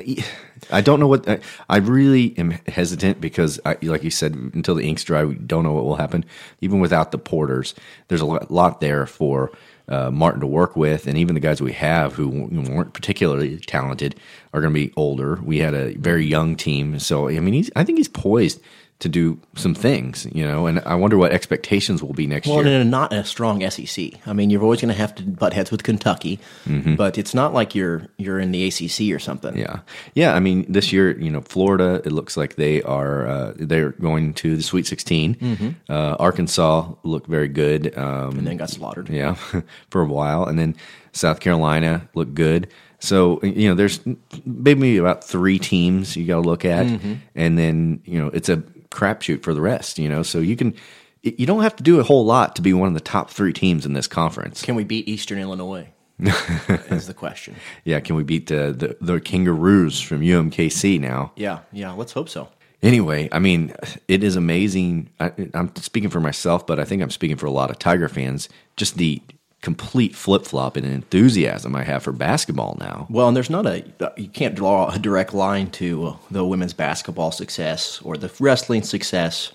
I 0.72 0.82
don't 0.82 1.00
know 1.00 1.08
what 1.08 1.28
I, 1.28 1.40
I 1.70 1.78
really 1.78 2.34
am 2.38 2.52
hesitant 2.68 3.20
because, 3.20 3.60
I, 3.66 3.78
like 3.82 4.04
you 4.04 4.10
said, 4.10 4.34
until 4.34 4.76
the 4.76 4.88
ink's 4.88 5.04
dry, 5.04 5.26
we 5.26 5.36
don't 5.36 5.64
know 5.64 5.74
what 5.74 5.84
will 5.84 5.98
happen. 5.98 6.24
Even 6.62 6.80
without 6.80 7.12
the 7.12 7.18
porters, 7.18 7.76
there's 8.08 8.22
a 8.22 8.26
lot, 8.26 8.80
there 8.80 9.06
for 9.06 9.52
uh, 9.90 10.10
Martin 10.10 10.40
to 10.40 10.48
work 10.48 10.78
with, 10.78 11.06
and 11.06 11.18
even 11.18 11.36
the 11.36 11.42
guys 11.42 11.62
we 11.62 11.74
have 11.74 12.14
who 12.14 12.30
weren't 12.30 12.94
particularly 12.94 13.58
talented 13.60 14.16
are 14.54 14.62
going 14.62 14.74
to 14.74 14.80
be 14.80 14.94
older. 14.96 15.36
We 15.44 15.60
had 15.60 15.74
a 15.74 15.94
very 15.96 16.26
young 16.26 16.56
team, 16.56 16.98
so 17.00 17.28
I 17.28 17.40
mean, 17.42 17.54
he's 17.54 17.70
I 17.76 17.84
think 17.84 17.98
he's 17.98 18.08
poised 18.08 18.62
to 19.02 19.10
do 19.10 19.38
some 19.56 19.74
things, 19.76 20.26
you 20.32 20.46
know. 20.48 20.66
And 20.68 20.80
I 20.86 20.96
wonder 20.96 21.18
what 21.18 21.32
expectations 21.32 22.02
will 22.02 22.14
be 22.14 22.26
next 22.28 22.48
Well, 22.48 22.66
year. 22.66 22.80
and 22.82 22.90
not 22.92 23.12
a 23.12 23.24
strong 23.26 23.62
SEC. 23.70 24.14
I 24.26 24.34
mean, 24.34 24.50
you're 24.50 24.64
always 24.64 24.80
going 24.82 24.94
to 24.94 24.98
have 25.00 25.14
to 25.16 25.24
butt 25.24 25.54
heads 25.54 25.70
with 25.72 25.84
Kentucky, 25.84 26.40
Mhm. 26.68 26.96
but 26.98 27.18
it's 27.18 27.34
not 27.34 27.54
like 27.54 27.76
you're 27.76 28.08
you're 28.18 28.40
in 28.40 28.52
the 28.52 28.64
ACC 28.68 29.12
or 29.14 29.20
something. 29.20 29.58
Yeah, 29.58 29.80
yeah. 30.16 30.34
I 30.34 30.40
mean, 30.40 30.66
this 30.70 30.94
year, 30.94 31.20
you 31.20 31.30
know, 31.30 31.42
Florida. 31.42 32.02
It 32.06 32.12
looks 32.12 32.38
like 32.38 32.56
they 32.56 32.82
are 32.84 33.28
uh, 33.28 33.54
they're 33.58 33.92
going 34.00 34.34
to 34.36 34.56
the 34.56 34.64
Sweet 34.64 34.88
16 34.88 35.36
Mhm. 35.36 35.76
Uh, 35.90 36.16
Arkansas 36.20 36.94
looked 37.04 37.28
very 37.28 37.48
good, 37.50 37.98
um, 37.98 38.38
And 38.38 38.48
then 38.48 38.58
got 38.58 38.70
slaughtered. 38.70 39.10
Yeah, 39.10 39.36
for 39.90 40.02
a 40.02 40.06
while, 40.06 40.46
and 40.46 40.58
then 40.58 40.76
South 41.12 41.40
Carolina 41.40 42.08
looked 42.16 42.36
good. 42.36 42.68
So 43.00 43.40
you 43.42 43.68
know, 43.68 43.74
there's 43.76 44.00
maybe 44.46 44.98
about 44.98 45.24
three 45.24 45.58
teams 45.58 46.16
you 46.16 46.26
got 46.28 46.36
to 46.44 46.48
look 46.48 46.64
at, 46.66 46.86
Mhm. 46.86 47.18
and 47.36 47.58
then 47.58 48.00
you 48.06 48.20
know, 48.20 48.28
it's 48.28 48.48
a 48.48 48.62
crapshoot 48.92 49.44
for 49.44 49.54
the 49.54 49.62
rest. 49.62 49.98
You 49.98 50.10
know, 50.10 50.24
so 50.24 50.40
you 50.40 50.56
can. 50.56 50.76
You 51.24 51.46
don't 51.46 51.62
have 51.62 51.76
to 51.76 51.84
do 51.84 52.00
a 52.00 52.04
whole 52.04 52.26
lot 52.26 52.56
to 52.56 52.64
be 52.64 52.74
one 52.74 52.88
of 52.88 52.96
the 52.96 53.00
top 53.00 53.30
three 53.30 53.54
teams 53.54 53.86
in 53.86 53.94
this 53.94 54.08
conference. 54.08 54.64
Can 54.64 54.74
we 54.74 54.84
beat 54.84 55.08
Eastern 55.08 55.38
Illinois? 55.38 55.88
is 56.20 57.08
the 57.08 57.14
question. 57.14 57.56
Yeah, 57.84 58.00
can 58.00 58.16
we 58.16 58.24
beat 58.24 58.48
the, 58.48 58.74
the 58.78 58.98
the 59.02 59.20
Kangaroos 59.20 60.00
from 60.02 60.22
UMKC 60.22 61.00
now? 61.00 61.32
Yeah, 61.36 61.60
yeah. 61.72 61.92
Let's 61.92 62.14
hope 62.14 62.30
so. 62.30 62.50
Anyway, 62.84 63.30
I 63.32 63.40
mean, 63.40 63.74
it 64.08 64.24
is 64.24 64.36
amazing. 64.36 65.10
I, 65.20 65.32
I'm 65.54 65.76
speaking 65.76 66.10
for 66.10 66.20
myself, 66.20 66.66
but 66.66 66.80
I 66.80 66.84
think 66.84 67.02
I'm 67.02 67.12
speaking 67.12 67.38
for 67.38 67.46
a 67.46 67.52
lot 67.52 67.70
of 67.70 67.78
Tiger 67.78 68.10
fans. 68.10 68.50
Just 68.76 68.98
the 68.98 69.22
complete 69.62 70.16
flip 70.16 70.44
flop 70.46 70.76
in 70.76 70.84
enthusiasm 70.86 71.76
I 71.76 71.84
have 71.84 72.04
for 72.04 72.12
basketball 72.12 72.78
now. 72.80 73.06
Well, 73.10 73.28
and 73.28 73.36
there's 73.38 73.50
not 73.50 73.66
a 73.68 73.84
you 74.18 74.28
can't 74.28 74.56
draw 74.56 74.90
a 74.90 74.98
direct 75.00 75.34
line 75.34 75.70
to 75.72 76.06
uh, 76.08 76.16
the 76.32 76.44
women's 76.46 76.74
basketball 76.74 77.32
success 77.32 78.02
or 78.04 78.18
the 78.18 78.32
wrestling 78.40 78.82
success 78.84 79.52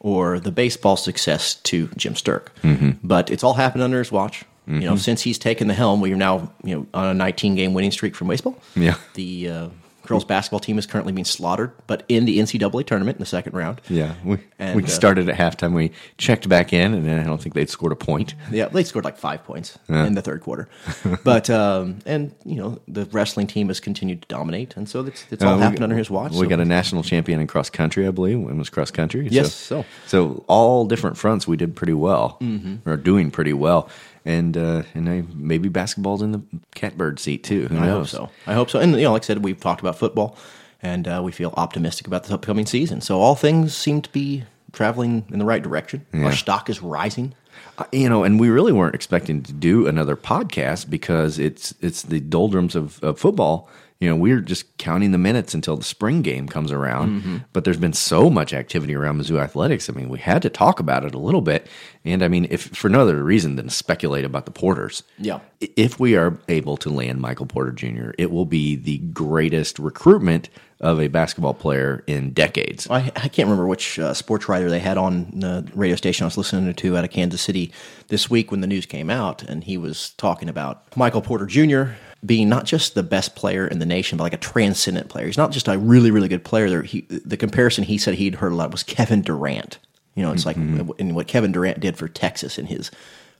or 0.00 0.38
the 0.40 0.50
baseball 0.50 0.96
success 0.96 1.54
to 1.54 1.88
Jim 1.96 2.14
Sterk. 2.14 2.48
Mhm. 2.62 2.96
But 3.02 3.30
it's 3.30 3.44
all 3.44 3.54
happened 3.54 3.82
under 3.82 3.98
his 3.98 4.10
watch. 4.12 4.44
You 4.66 4.80
know, 4.80 4.94
Mhm. 4.94 4.98
since 4.98 5.22
he's 5.22 5.38
taken 5.38 5.68
the 5.68 5.74
helm, 5.74 6.00
we 6.00 6.10
are 6.12 6.16
now 6.16 6.50
you 6.64 6.74
know 6.74 6.86
on 6.94 7.06
a 7.06 7.14
19 7.14 7.54
game 7.54 7.74
winning 7.74 7.90
streak 7.92 8.14
from 8.16 8.28
baseball. 8.28 8.58
Yeah. 8.74 8.96
The 9.14 9.48
uh, 9.50 9.66
girls 10.06 10.24
basketball 10.24 10.60
team 10.60 10.78
is 10.78 10.86
currently 10.86 11.12
being 11.12 11.24
slaughtered, 11.24 11.72
but 11.86 12.04
in 12.08 12.24
the 12.24 12.38
NCAA 12.38 12.86
tournament 12.86 13.16
in 13.16 13.20
the 13.20 13.26
second 13.26 13.54
round. 13.54 13.80
Yeah, 13.88 14.14
we, 14.24 14.38
And, 14.58 14.76
we 14.76 14.84
uh, 14.84 14.86
started 14.86 15.28
at 15.28 15.36
halftime. 15.36 15.72
We 15.74 15.92
checked 16.18 16.48
back 16.48 16.72
in, 16.72 16.94
and 16.94 17.20
I 17.20 17.24
don't 17.24 17.40
think 17.40 17.54
they'd 17.54 17.70
scored 17.70 17.92
a 17.92 17.96
point. 17.96 18.34
Yeah, 18.50 18.68
they 18.68 18.84
scored 18.84 19.04
like 19.04 19.16
five 19.16 19.44
points 19.44 19.78
Yeah. 19.88 20.04
in 20.06 20.14
the 20.14 20.22
third 20.22 20.40
quarter. 20.42 20.68
but 21.24 21.48
um, 21.50 21.98
and 22.06 22.34
you 22.44 22.56
know 22.56 22.80
the 22.86 23.06
wrestling 23.06 23.46
team 23.46 23.68
has 23.68 23.80
continued 23.80 24.22
to 24.22 24.28
dominate, 24.28 24.76
and 24.76 24.88
so 24.88 25.00
it's, 25.04 25.24
it's 25.30 25.42
all 25.42 25.54
Uh, 25.54 25.58
happened 25.58 25.82
under 25.82 25.96
his 25.96 26.10
watch. 26.10 26.32
We 26.32 26.38
so- 26.38 26.46
got 26.48 26.60
a 26.60 26.64
national 26.64 27.02
champion 27.02 27.40
in 27.40 27.46
cross 27.46 27.70
country, 27.70 28.06
I 28.06 28.10
believe. 28.10 28.38
It 28.38 28.54
was 28.56 28.70
cross 28.70 28.90
country. 28.90 29.28
Yes, 29.30 29.52
So, 29.54 29.84
so 30.06 30.44
all 30.48 30.84
different 30.86 31.16
fronts, 31.16 31.46
we 31.48 31.56
did 31.56 31.74
pretty 31.76 31.94
well, 31.94 32.36
Mhm. 32.40 32.78
or 32.86 32.96
doing 32.96 33.30
pretty 33.30 33.52
well. 33.52 33.88
And 34.24 34.56
uh, 34.56 34.84
and 34.94 35.08
I, 35.08 35.24
maybe 35.34 35.68
basketball's 35.68 36.22
in 36.22 36.32
the 36.32 36.42
catbird 36.74 37.20
seat 37.20 37.44
too. 37.44 37.68
Who 37.68 37.76
I 37.76 37.80
hope 37.80 37.86
knows? 37.86 38.10
so. 38.10 38.30
I 38.46 38.54
hope 38.54 38.70
so. 38.70 38.78
And 38.78 38.92
you 38.92 39.02
know, 39.02 39.12
like 39.12 39.22
I 39.22 39.26
said, 39.26 39.44
we've 39.44 39.60
talked 39.60 39.80
about 39.80 39.98
football, 39.98 40.38
and 40.82 41.06
uh, 41.06 41.20
we 41.22 41.30
feel 41.30 41.52
optimistic 41.56 42.06
about 42.06 42.24
the 42.24 42.34
upcoming 42.34 42.66
season. 42.66 43.00
So 43.00 43.20
all 43.20 43.34
things 43.34 43.76
seem 43.76 44.00
to 44.02 44.10
be 44.10 44.44
traveling 44.72 45.24
in 45.30 45.38
the 45.38 45.44
right 45.44 45.62
direction. 45.62 46.06
Yeah. 46.12 46.24
Our 46.24 46.32
stock 46.32 46.70
is 46.70 46.82
rising. 46.82 47.34
Uh, 47.78 47.84
you 47.92 48.08
know, 48.08 48.24
and 48.24 48.38
we 48.38 48.48
really 48.48 48.72
weren't 48.72 48.94
expecting 48.94 49.42
to 49.42 49.52
do 49.52 49.86
another 49.86 50.16
podcast 50.16 50.88
because 50.90 51.38
it's 51.38 51.74
it's 51.80 52.02
the 52.02 52.20
doldrums 52.20 52.74
of, 52.74 53.02
of 53.02 53.18
football. 53.18 53.68
You 54.00 54.10
know, 54.10 54.16
we're 54.16 54.40
just 54.40 54.76
counting 54.76 55.12
the 55.12 55.18
minutes 55.18 55.54
until 55.54 55.76
the 55.76 55.84
spring 55.84 56.20
game 56.20 56.46
comes 56.48 56.70
around. 56.72 57.22
Mhm. 57.22 57.44
But 57.52 57.64
there's 57.64 57.78
been 57.78 57.92
so 57.92 58.28
much 58.28 58.52
activity 58.52 58.94
around 58.94 59.20
Mizzou 59.20 59.40
athletics. 59.40 59.88
I 59.88 59.92
mean, 59.92 60.08
we 60.08 60.18
had 60.18 60.42
to 60.42 60.50
talk 60.50 60.80
about 60.80 61.04
it 61.04 61.14
a 61.14 61.18
little 61.18 61.40
bit. 61.40 61.68
And 62.04 62.22
I 62.22 62.28
mean, 62.28 62.46
if 62.50 62.62
for 62.76 62.88
no 62.90 63.00
other 63.02 63.22
reason 63.22 63.56
than 63.56 63.66
to 63.68 63.70
speculate 63.74 64.24
about 64.24 64.44
the 64.46 64.50
Porters. 64.50 65.04
Yeah. 65.18 65.38
If 65.60 65.98
we 66.00 66.16
are 66.16 66.36
able 66.48 66.76
to 66.78 66.90
land 66.90 67.20
Michael 67.20 67.46
Porter 67.46 67.72
Jr., 67.72 68.10
it 68.18 68.30
will 68.30 68.44
be 68.44 68.74
the 68.76 68.98
greatest 68.98 69.78
recruitment 69.78 70.50
of 70.80 71.00
a 71.00 71.08
basketball 71.08 71.54
player 71.54 72.02
in 72.06 72.30
decades. 72.30 72.86
I, 72.90 73.10
I 73.16 73.28
can't 73.28 73.46
remember 73.48 73.66
which 73.66 73.98
uh, 73.98 74.12
sports 74.12 74.48
writer 74.48 74.68
they 74.68 74.80
had 74.80 74.98
on 74.98 75.30
the 75.32 75.66
radio 75.74 75.96
station 75.96 76.24
I 76.24 76.26
was 76.26 76.36
listening 76.36 76.74
to 76.74 76.96
out 76.98 77.04
of 77.04 77.10
Kansas 77.10 77.40
City 77.40 77.72
this 78.08 78.28
week 78.28 78.50
when 78.50 78.60
the 78.60 78.66
news 78.66 78.84
came 78.84 79.08
out, 79.08 79.42
and 79.42 79.64
he 79.64 79.78
was 79.78 80.10
talking 80.18 80.48
about 80.48 80.82
Michael 80.96 81.22
Porter 81.22 81.46
Jr. 81.46 81.92
being 82.24 82.48
not 82.48 82.64
just 82.64 82.94
the 82.94 83.02
best 83.02 83.34
player 83.34 83.66
in 83.66 83.78
the 83.78 83.86
nation, 83.86 84.16
but 84.18 84.24
like 84.24 84.32
a 84.32 84.38
transcendent 84.38 85.08
player. 85.08 85.26
He's 85.26 85.36
not 85.36 85.52
just 85.52 85.68
a 85.68 85.78
really, 85.78 86.10
really 86.10 86.28
good 86.28 86.44
player. 86.44 86.70
There, 86.70 86.82
he, 86.82 87.02
the 87.02 87.36
comparison 87.36 87.84
he 87.84 87.98
said 87.98 88.14
he'd 88.14 88.36
heard 88.36 88.52
a 88.52 88.54
lot 88.54 88.70
was 88.70 88.82
Kevin 88.82 89.22
Durant. 89.22 89.78
You 90.14 90.22
know, 90.22 90.32
it's 90.32 90.46
like 90.46 90.56
and 90.56 91.16
what 91.16 91.26
Kevin 91.26 91.50
Durant 91.50 91.80
did 91.80 91.96
for 91.96 92.06
Texas 92.06 92.56
in 92.56 92.66
his 92.66 92.90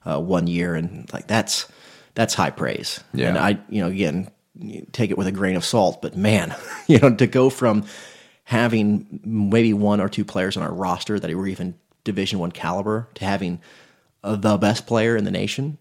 uh, 0.05 0.20
one 0.20 0.49
year, 0.49 0.74
and 0.74 1.11
like 1.12 1.28
that's 1.28 1.68
that's 2.14 2.35
high 2.35 2.51
praise. 2.51 3.03
Yeah. 3.12 3.28
And 3.28 3.39
I, 3.39 3.59
you 3.68 3.80
know, 3.80 3.89
again, 3.89 4.28
take 4.93 5.11
it 5.11 5.18
with 5.18 5.26
a 5.26 5.32
grain 5.32 5.57
of 5.57 5.64
salt, 5.64 6.03
but 6.03 6.16
man, 6.16 6.55
you 6.87 6.99
know, 6.99 7.14
to 7.14 7.26
go 7.26 7.51
from 7.51 7.85
having 8.45 9.20
maybe 9.24 9.72
one 9.72 10.01
or 10.01 10.09
two 10.09 10.24
players 10.24 10.57
on 10.57 10.62
our 10.62 10.72
roster 10.72 11.18
that 11.18 11.35
were 11.35 11.47
even 11.47 11.74
Division 12.05 12.39
One 12.39 12.53
caliber 12.53 13.09
to 13.14 13.24
having 13.24 13.61
uh, 14.22 14.37
the 14.37 14.57
best 14.57 14.87
player 14.87 15.16
in 15.16 15.24
the 15.24 15.30
nation, 15.30 15.78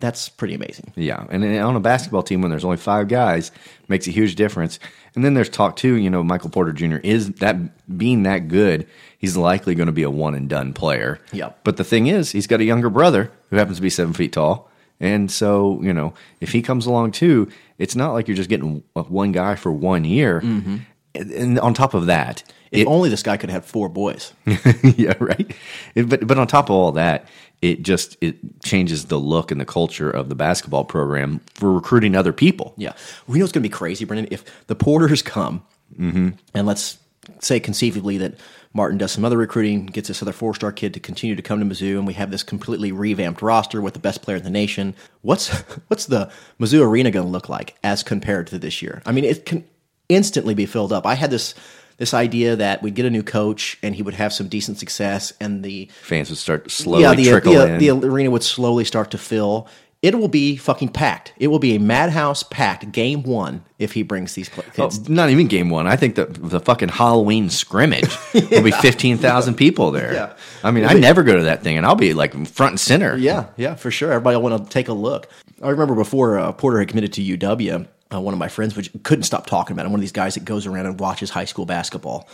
that's 0.00 0.28
pretty 0.28 0.54
amazing. 0.54 0.92
Yeah, 0.96 1.24
and 1.30 1.44
on 1.60 1.74
a 1.76 1.80
basketball 1.80 2.22
team 2.22 2.40
when 2.40 2.50
there's 2.50 2.64
only 2.64 2.76
five 2.76 3.08
guys 3.08 3.50
makes 3.88 4.06
a 4.06 4.10
huge 4.10 4.34
difference. 4.36 4.78
And 5.14 5.24
then 5.24 5.34
there's 5.34 5.48
talk 5.48 5.74
too. 5.76 5.96
You 5.96 6.08
know, 6.10 6.22
Michael 6.22 6.50
Porter 6.50 6.72
Jr. 6.72 6.96
is 7.02 7.32
that 7.34 7.56
being 7.98 8.22
that 8.22 8.46
good, 8.48 8.86
he's 9.18 9.36
likely 9.36 9.74
going 9.74 9.86
to 9.86 9.92
be 9.92 10.04
a 10.04 10.10
one 10.10 10.34
and 10.34 10.48
done 10.48 10.72
player. 10.72 11.18
Yeah. 11.32 11.50
But 11.64 11.76
the 11.78 11.84
thing 11.84 12.06
is, 12.06 12.30
he's 12.30 12.46
got 12.46 12.60
a 12.60 12.64
younger 12.64 12.90
brother 12.90 13.32
who 13.50 13.56
happens 13.56 13.78
to 13.78 13.82
be 13.82 13.90
seven 13.90 14.12
feet 14.14 14.32
tall, 14.32 14.70
and 15.00 15.30
so 15.30 15.80
you 15.82 15.92
know, 15.92 16.14
if 16.40 16.52
he 16.52 16.62
comes 16.62 16.86
along 16.86 17.12
too, 17.12 17.48
it's 17.78 17.96
not 17.96 18.12
like 18.12 18.28
you're 18.28 18.36
just 18.36 18.50
getting 18.50 18.82
one 18.94 19.32
guy 19.32 19.56
for 19.56 19.72
one 19.72 20.04
year. 20.04 20.40
Mhm. 20.42 20.80
And- 21.14 21.30
And 21.32 21.58
on 21.58 21.74
top 21.74 21.94
of 21.94 22.06
that, 22.06 22.44
If 22.70 22.82
it- 22.82 22.86
only 22.86 23.08
this 23.08 23.22
guy 23.22 23.36
could 23.38 23.50
have 23.50 23.64
four 23.64 23.88
boys. 23.88 24.32
yeah, 24.82 25.14
right. 25.18 25.50
It- 25.96 26.08
but 26.08 26.24
but 26.26 26.38
on 26.38 26.46
top 26.46 26.66
of 26.66 26.76
all 26.76 26.92
that, 26.92 27.26
it 27.62 27.82
just 27.82 28.16
it 28.20 28.36
changes 28.62 29.06
the 29.06 29.18
look 29.18 29.50
and 29.50 29.60
the 29.60 29.64
culture 29.64 30.10
of 30.10 30.28
the 30.28 30.34
basketball 30.34 30.84
program 30.84 31.40
for 31.54 31.72
recruiting 31.72 32.14
other 32.14 32.32
people. 32.32 32.74
Yeah. 32.76 32.92
we 33.26 33.38
know 33.38 33.44
it's 33.44 33.52
going 33.52 33.62
to 33.62 33.68
be 33.68 33.72
crazy, 33.72 34.04
Brendan? 34.04 34.28
If 34.30 34.66
the 34.66 34.74
Porters 34.74 35.22
come, 35.22 35.62
Mm-hmm. 35.98 36.28
and 36.54 36.66
let's 36.66 36.98
say 37.40 37.58
conceivably 37.58 38.18
that 38.18 38.34
Martin 38.74 38.98
does 38.98 39.10
some 39.10 39.24
other 39.24 39.38
recruiting, 39.38 39.86
gets 39.86 40.08
this 40.08 40.20
other 40.22 40.32
four 40.32 40.54
star 40.54 40.70
kid 40.70 40.92
to 40.94 41.00
continue 41.00 41.34
to 41.34 41.40
come 41.40 41.58
to 41.60 41.64
Mizzou, 41.64 41.96
and 41.96 42.06
we 42.06 42.12
have 42.12 42.30
this 42.30 42.42
completely 42.42 42.92
revamped 42.92 43.40
roster 43.40 43.80
with 43.80 43.94
the 43.94 43.98
best 43.98 44.20
player 44.20 44.36
in 44.36 44.42
the 44.44 44.50
nation. 44.50 44.94
What's 45.22 45.48
what's 45.88 46.04
the 46.06 46.30
Mizzou 46.60 46.82
arena 46.86 47.10
going 47.10 47.24
to 47.24 47.32
look 47.32 47.48
like 47.48 47.74
as 47.82 48.02
compared 48.02 48.48
to 48.48 48.58
this 48.58 48.82
year? 48.82 49.00
I 49.06 49.12
mean, 49.12 49.24
it 49.24 49.46
can 49.46 49.64
instantly 50.10 50.54
be 50.54 50.66
filled 50.66 50.92
up. 50.92 51.06
I 51.06 51.14
had 51.14 51.30
this 51.30 51.54
this 51.98 52.14
idea 52.14 52.56
that 52.56 52.82
we'd 52.82 52.94
get 52.94 53.04
a 53.06 53.10
new 53.10 53.22
coach 53.22 53.76
and 53.82 53.94
he 53.94 54.02
would 54.02 54.14
have 54.14 54.32
some 54.32 54.48
decent 54.48 54.78
success, 54.78 55.32
and 55.40 55.62
the 55.64 55.90
Fans 56.02 56.30
would 56.30 56.38
start 56.38 56.70
slowly 56.70 57.02
yeah, 57.02 57.14
the, 57.14 57.24
trickle 57.24 57.52
the, 57.54 57.74
in. 57.74 57.78
the 57.78 57.90
arena 57.90 58.30
would 58.30 58.42
slowly 58.44 58.84
start 58.84 59.10
to 59.10 59.18
fill. 59.18 59.68
It 60.00 60.14
will 60.16 60.28
be 60.28 60.56
fucking 60.56 60.90
packed. 60.90 61.32
It 61.38 61.48
will 61.48 61.58
be 61.58 61.74
a 61.74 61.80
madhouse 61.80 62.44
packed 62.44 62.92
game 62.92 63.24
one 63.24 63.64
if 63.80 63.94
he 63.94 64.04
brings 64.04 64.34
these 64.34 64.48
pla- 64.48 64.62
Oh, 64.78 64.88
kids. 64.90 65.08
not 65.08 65.28
even 65.30 65.48
game 65.48 65.70
one. 65.70 65.88
I 65.88 65.96
think 65.96 66.14
the 66.14 66.26
the 66.26 66.60
fucking 66.60 66.90
Halloween 66.90 67.50
scrimmage 67.50 68.08
will 68.34 68.62
be 68.62 68.70
fifteen 68.70 69.18
thousand 69.18 69.54
people 69.56 69.90
there. 69.90 70.14
Yeah. 70.14 70.36
I 70.62 70.70
mean, 70.70 70.84
I 70.84 70.92
never 70.92 71.24
go 71.24 71.36
to 71.36 71.42
that 71.44 71.64
thing, 71.64 71.76
and 71.76 71.84
I'll 71.84 71.96
be 71.96 72.14
like 72.14 72.32
front 72.46 72.74
and 72.74 72.80
center. 72.80 73.16
Yeah, 73.16 73.46
yeah, 73.56 73.74
for 73.74 73.90
sure. 73.90 74.12
Everybody 74.12 74.36
will 74.36 74.44
want 74.44 74.64
to 74.64 74.70
take 74.70 74.86
a 74.86 74.92
look. 74.92 75.28
I 75.60 75.70
remember 75.70 75.96
before 75.96 76.38
uh, 76.38 76.52
Porter 76.52 76.78
had 76.78 76.86
committed 76.86 77.12
to 77.14 77.36
UW, 77.36 77.88
uh, 78.12 78.20
one 78.20 78.34
of 78.34 78.38
my 78.38 78.48
friends 78.48 78.76
which 78.76 78.90
couldn't 79.02 79.24
stop 79.24 79.46
talking 79.46 79.74
about 79.74 79.86
him. 79.86 79.92
One 79.92 80.00
of 80.00 80.02
these 80.02 80.12
guys 80.12 80.34
that 80.34 80.44
goes 80.44 80.66
around 80.66 80.86
and 80.86 80.98
watches 80.98 81.30
high 81.30 81.44
school 81.44 81.66
basketball. 81.66 82.28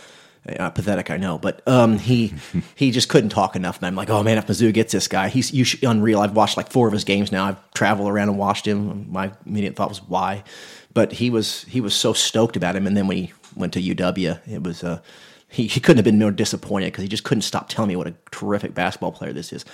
Uh, 0.47 0.69
pathetic, 0.69 1.09
I 1.09 1.17
know, 1.17 1.39
but 1.39 1.67
um, 1.67 1.97
he 1.97 2.35
he 2.75 2.91
just 2.91 3.09
couldn't 3.09 3.31
talk 3.31 3.55
enough. 3.55 3.77
And 3.77 3.87
I'm 3.87 3.95
like, 3.95 4.11
oh 4.11 4.21
man, 4.21 4.37
if 4.37 4.45
Mizzou 4.45 4.71
gets 4.71 4.93
this 4.93 5.07
guy, 5.07 5.27
he's 5.27 5.51
you 5.51 5.65
unreal. 5.89 6.19
I've 6.19 6.35
watched 6.35 6.55
like 6.55 6.71
four 6.71 6.85
of 6.85 6.93
his 6.93 7.03
games 7.03 7.31
now. 7.31 7.45
I've 7.45 7.73
traveled 7.73 8.09
around 8.09 8.29
and 8.29 8.37
watched 8.37 8.67
him. 8.67 9.11
My 9.11 9.31
immediate 9.47 9.75
thought 9.75 9.89
was 9.89 10.03
why, 10.03 10.43
but 10.93 11.13
he 11.13 11.31
was 11.31 11.63
he 11.63 11.81
was 11.81 11.95
so 11.95 12.13
stoked 12.13 12.55
about 12.55 12.75
him. 12.75 12.85
And 12.85 12.95
then 12.95 13.07
when 13.07 13.17
he 13.17 13.33
went 13.55 13.73
to 13.73 13.81
UW, 13.81 14.39
it 14.47 14.61
was 14.61 14.83
uh, 14.83 15.01
he 15.49 15.65
he 15.65 15.79
couldn't 15.79 15.97
have 15.97 16.05
been 16.05 16.19
more 16.19 16.31
disappointed 16.31 16.87
because 16.87 17.01
he 17.01 17.07
just 17.07 17.23
couldn't 17.23 17.41
stop 17.41 17.67
telling 17.67 17.89
me 17.89 17.95
what 17.95 18.07
a 18.07 18.13
terrific 18.29 18.75
basketball 18.75 19.13
player 19.13 19.33
this 19.33 19.51
is. 19.51 19.65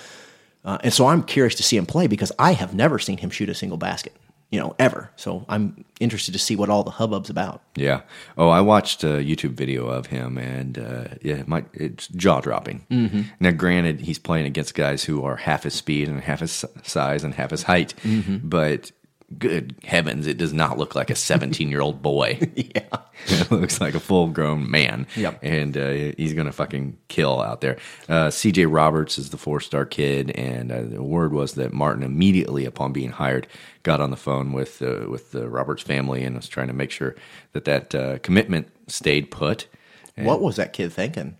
Uh, 0.64 0.78
and 0.82 0.92
so 0.92 1.06
I'm 1.06 1.22
curious 1.22 1.54
to 1.56 1.62
see 1.62 1.76
him 1.76 1.86
play 1.86 2.06
because 2.06 2.32
I 2.38 2.52
have 2.52 2.72
never 2.74 2.98
seen 2.98 3.18
him 3.18 3.30
shoot 3.30 3.48
a 3.48 3.54
single 3.54 3.78
basket, 3.78 4.14
you 4.52 4.60
know, 4.60 4.76
ever. 4.78 5.10
So 5.16 5.44
I'm 5.48 5.84
interested 5.98 6.30
to 6.32 6.38
see 6.38 6.54
what 6.54 6.68
all 6.68 6.84
the 6.84 6.90
hubbub's 6.92 7.30
about. 7.30 7.62
Yeah. 7.74 8.02
Oh, 8.36 8.50
I 8.50 8.60
watched 8.60 9.02
a 9.02 9.18
YouTube 9.24 9.54
video 9.54 9.86
of 9.86 10.06
him, 10.06 10.36
and 10.38 10.78
uh, 10.78 11.04
yeah, 11.22 11.42
my, 11.46 11.64
it's 11.72 12.06
jaw 12.08 12.40
dropping. 12.40 12.86
Mhm. 12.90 13.24
Now, 13.40 13.50
granted, 13.52 14.02
he's 14.02 14.18
playing 14.18 14.46
against 14.46 14.74
guys 14.74 15.04
who 15.04 15.24
are 15.24 15.36
half 15.36 15.62
his 15.64 15.74
speed 15.74 16.08
and 16.08 16.20
half 16.20 16.40
his 16.40 16.64
size 16.84 17.24
and 17.24 17.34
half 17.34 17.50
his 17.50 17.62
height, 17.64 17.94
Mhm. 18.04 18.42
but 18.44 18.92
good 19.38 19.74
heavens, 19.84 20.26
it 20.26 20.36
does 20.36 20.52
not 20.52 20.78
look 20.78 20.94
like 20.94 21.10
a 21.10 21.14
17 21.14 21.68
year 21.68 21.80
old 21.80 22.02
boy. 22.02 22.38
yeah. 22.54 22.82
It 23.28 23.52
looks 23.52 23.80
like 23.80 23.94
a 23.94 24.00
full 24.00 24.26
grown 24.28 24.68
man. 24.68 25.06
Yep. 25.14 25.38
And 25.42 25.76
uh, 25.76 25.90
he's 26.16 26.34
going 26.34 26.46
to 26.46 26.52
fucking 26.52 26.98
kill 27.06 27.40
out 27.40 27.60
there. 27.60 27.76
Uh, 28.08 28.28
CJ 28.28 28.66
Roberts 28.68 29.16
is 29.16 29.30
the 29.30 29.36
four 29.36 29.60
star 29.60 29.86
kid. 29.86 30.32
And 30.32 30.72
uh, 30.72 30.82
the 30.82 31.02
word 31.02 31.32
was 31.32 31.54
that 31.54 31.72
Martin, 31.72 32.02
immediately 32.02 32.64
upon 32.64 32.92
being 32.92 33.10
hired, 33.10 33.46
got 33.84 34.00
on 34.00 34.10
the 34.10 34.16
phone 34.16 34.52
with, 34.52 34.82
uh, 34.82 35.06
with 35.08 35.30
the 35.30 35.48
Roberts 35.48 35.82
family 35.82 36.24
and 36.24 36.34
was 36.34 36.48
trying 36.48 36.66
to 36.66 36.72
make 36.72 36.90
sure 36.90 37.14
that 37.52 37.64
that 37.64 37.94
uh, 37.94 38.18
commitment 38.18 38.68
stayed 38.88 39.30
put. 39.30 39.68
And 40.16 40.26
What 40.26 40.40
was 40.40 40.56
that 40.56 40.72
kid 40.72 40.92
thinking? 40.92 41.36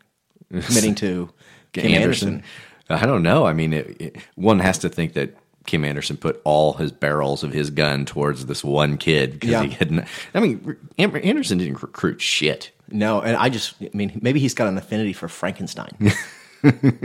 Committing 0.50 0.94
to 0.96 1.30
Kim 1.72 1.90
Anderson. 1.90 2.44
I 2.88 3.06
don't 3.06 3.22
know. 3.22 3.46
I 3.46 3.52
mean, 3.52 3.72
it, 3.72 4.00
it, 4.00 4.16
one 4.34 4.58
has 4.60 4.78
to 4.78 4.88
think 4.88 5.14
that 5.14 5.34
Kim 5.66 5.84
Anderson 5.84 6.16
put 6.16 6.40
all 6.44 6.72
his 6.74 6.90
barrels 6.92 7.42
of 7.44 7.52
his 7.52 7.70
gun 7.70 8.04
towards 8.04 8.46
this 8.46 8.64
one 8.64 8.98
kid 8.98 9.32
because 9.32 9.50
Yeah. 9.50 9.62
he 9.64 9.70
hadn't. 9.70 10.04
I 10.34 10.40
mean, 10.40 10.76
Anderson 10.98 11.58
didn't 11.58 11.82
recruit 11.82 12.20
shit. 12.20 12.70
No, 12.90 13.20
and 13.20 13.36
I 13.36 13.48
just, 13.48 13.74
I 13.80 13.90
mean, 13.94 14.18
maybe 14.22 14.40
he's 14.40 14.54
got 14.54 14.66
an 14.68 14.76
affinity 14.76 15.12
for 15.12 15.28
Frankenstein. 15.28 15.96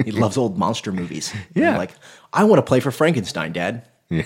he 0.06 0.12
loves 0.12 0.38
old 0.38 0.58
monster 0.58 0.92
movies. 0.92 1.34
Yeah. 1.56 1.78
like 1.78 1.92
I 2.34 2.44
want 2.44 2.58
to 2.60 2.64
play 2.64 2.80
for 2.80 2.92
Frankenstein, 2.92 3.54
Dad. 3.54 3.84
Yeah. 4.10 4.24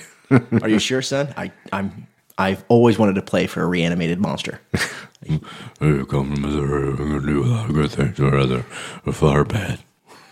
Are 0.61 0.69
you 0.69 0.79
sure, 0.79 1.01
son? 1.01 1.33
I, 1.37 1.51
I'm. 1.73 2.07
I've 2.37 2.63
always 2.69 2.97
wanted 2.97 3.15
to 3.15 3.21
play 3.21 3.45
for 3.47 3.61
a 3.61 3.67
reanimated 3.67 4.19
monster. 4.19 4.59
Hey, 5.23 5.39
come 5.79 6.33
from 6.33 6.41
Missouri. 6.41 6.89
I'm 6.89 6.95
gonna 6.97 7.21
do 7.21 7.43
a 7.43 7.45
lot 7.45 7.69
of 7.69 7.75
good 7.75 7.91
things, 7.91 8.19
or 8.19 8.31
rather, 8.31 8.63
far 9.11 9.43
bad. 9.43 9.77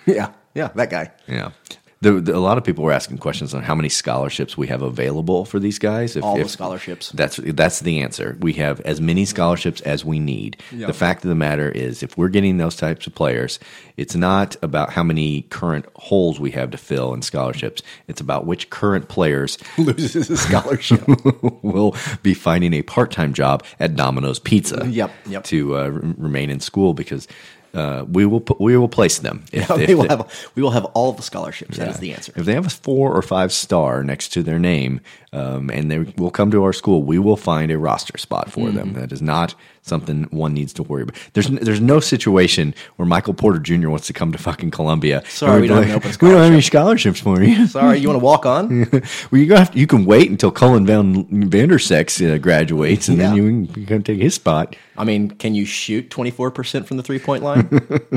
yeah, 0.08 0.32
yeah, 0.56 0.70
that 0.74 0.90
guy. 0.90 1.12
Yeah. 1.28 1.52
The, 2.02 2.14
the, 2.14 2.36
a 2.36 2.40
lot 2.40 2.58
of 2.58 2.64
people 2.64 2.86
were 2.86 2.94
asking 2.94 3.18
questions 3.18 3.54
on 3.54 3.62
how 3.62 3.76
many 3.76 3.90
scholarships 3.90 4.58
we 4.58 4.68
have 4.68 4.82
available 4.82 5.44
for 5.44 5.60
these 5.60 5.80
guys. 5.80 6.16
If, 6.16 6.24
All 6.24 6.38
the 6.38 6.48
scholarships. 6.48 7.10
That's 7.10 7.38
that's 7.38 7.82
the 7.82 8.02
answer. 8.02 8.38
We 8.40 8.54
have 8.54 8.80
as 8.82 9.02
many 9.02 9.26
scholarships 9.26 9.82
as 9.82 10.06
we 10.06 10.18
need. 10.18 10.62
Yeah. 10.72 10.88
The 10.88 10.94
fact 10.94 11.26
of 11.26 11.30
the 11.30 11.36
matter 11.36 11.70
is, 11.70 12.02
if 12.02 12.18
we're 12.18 12.30
getting 12.30 12.58
those 12.58 12.78
types 12.78 13.06
of 13.06 13.16
players, 13.16 13.60
it's 13.98 14.16
not 14.16 14.56
about 14.62 14.94
how 14.94 15.04
many 15.04 15.42
current 15.44 15.88
holes 15.96 16.40
we 16.40 16.52
have 16.52 16.72
to 16.72 16.78
fill 16.78 17.14
in 17.14 17.22
scholarships. 17.22 17.82
It's 18.08 18.22
about 18.22 18.46
which 18.46 18.70
current 18.70 19.10
players 19.10 19.58
Loses 19.78 20.30
a 20.30 20.38
scholarship. 20.38 21.04
will 21.62 21.96
be 22.24 22.34
finding 22.34 22.74
a 22.74 22.82
part-time 22.82 23.34
job 23.34 23.64
at 23.78 23.98
Domino's 23.98 24.40
Pizza. 24.40 24.88
Yep, 24.88 25.12
yep. 25.26 25.44
To 25.46 25.78
uh, 25.78 25.88
re- 25.88 26.14
remain 26.18 26.50
in 26.50 26.62
school 26.62 26.94
because 26.94 27.28
uh, 27.74 28.06
we 28.12 28.26
will 28.26 28.44
we 28.60 28.76
will 28.78 28.88
place 28.90 29.20
them. 29.20 29.44
If, 29.52 29.70
Yeah, 29.70 29.78
if 29.80 29.88
we 29.90 29.96
will 29.96 30.04
they- 30.04 30.10
have 30.10 30.52
we 30.56 30.62
will 30.64 30.72
have 30.72 30.86
all 30.94 31.10
of 31.12 31.18
the 31.18 31.24
scholarships. 31.24 31.78
That 31.78 31.86
yeah. 31.88 31.94
is 31.94 32.00
the 32.00 32.14
answer. 32.14 32.34
If 32.36 32.46
they 32.46 32.54
have 32.54 32.66
a 32.68 32.70
four 32.70 33.14
or 33.14 33.22
five 33.22 33.52
star 33.52 34.04
next 34.04 34.30
to 34.34 34.44
their 34.44 34.60
name, 34.60 35.02
um, 35.32 35.70
and 35.70 35.92
they 35.92 36.00
will 36.00 36.32
come 36.32 36.50
to 36.52 36.64
our 36.64 36.74
school, 36.74 37.04
we 37.04 37.20
will 37.20 37.38
find 37.38 37.72
a 37.72 37.78
roster 37.78 38.18
spot 38.18 38.52
for 38.52 38.70
them. 38.72 38.90
Mm-hmm. 38.90 39.00
That 39.00 39.12
is 39.12 39.22
not 39.22 39.54
something 39.82 40.24
one 40.32 40.54
needs 40.54 40.74
to 40.74 40.84
worry 40.84 41.04
about. 41.04 41.16
There's 41.34 41.48
there's 41.48 41.82
no 41.82 42.00
situation 42.00 42.74
where 42.96 43.06
Michael 43.08 43.34
Porter 43.34 43.60
Jr. 43.60 43.90
wants 43.90 44.08
to 44.08 44.14
come 44.14 44.32
to 44.32 44.38
fucking 44.38 44.72
Columbia. 44.72 45.24
Sorry, 45.28 45.62
we 45.62 45.68
don't 45.68 45.84
have 45.84 45.98
open 46.06 46.12
We 46.22 46.30
don't 46.30 46.44
have 46.44 46.52
any 46.52 46.62
scholarships 46.62 47.20
for 47.20 47.42
you. 47.44 47.68
Sorry, 47.80 48.00
you 48.00 48.08
want 48.08 48.20
to 48.20 48.26
walk 48.26 48.46
on? 48.46 48.90
well, 49.32 49.42
you 49.42 49.54
have 49.56 49.72
to, 49.72 49.80
you 49.80 49.88
can 49.88 50.06
wait 50.06 50.30
until 50.30 50.52
Cullen 50.52 50.86
Van 50.86 51.26
Vandersex 51.50 52.22
uh, 52.22 52.38
graduates, 52.38 53.08
and 53.08 53.20
then 53.20 53.36
Yeah. 53.36 53.42
you 53.76 53.86
can 53.86 54.04
take 54.04 54.20
his 54.22 54.34
spot. 54.36 54.76
I 54.98 55.04
mean, 55.04 55.30
can 55.32 55.56
you 55.56 55.66
shoot 55.66 56.10
twenty 56.10 56.32
four 56.32 56.52
percent 56.52 56.88
from 56.88 56.98
the 56.98 57.04
three 57.04 57.20
point 57.20 57.44
line? 57.44 57.70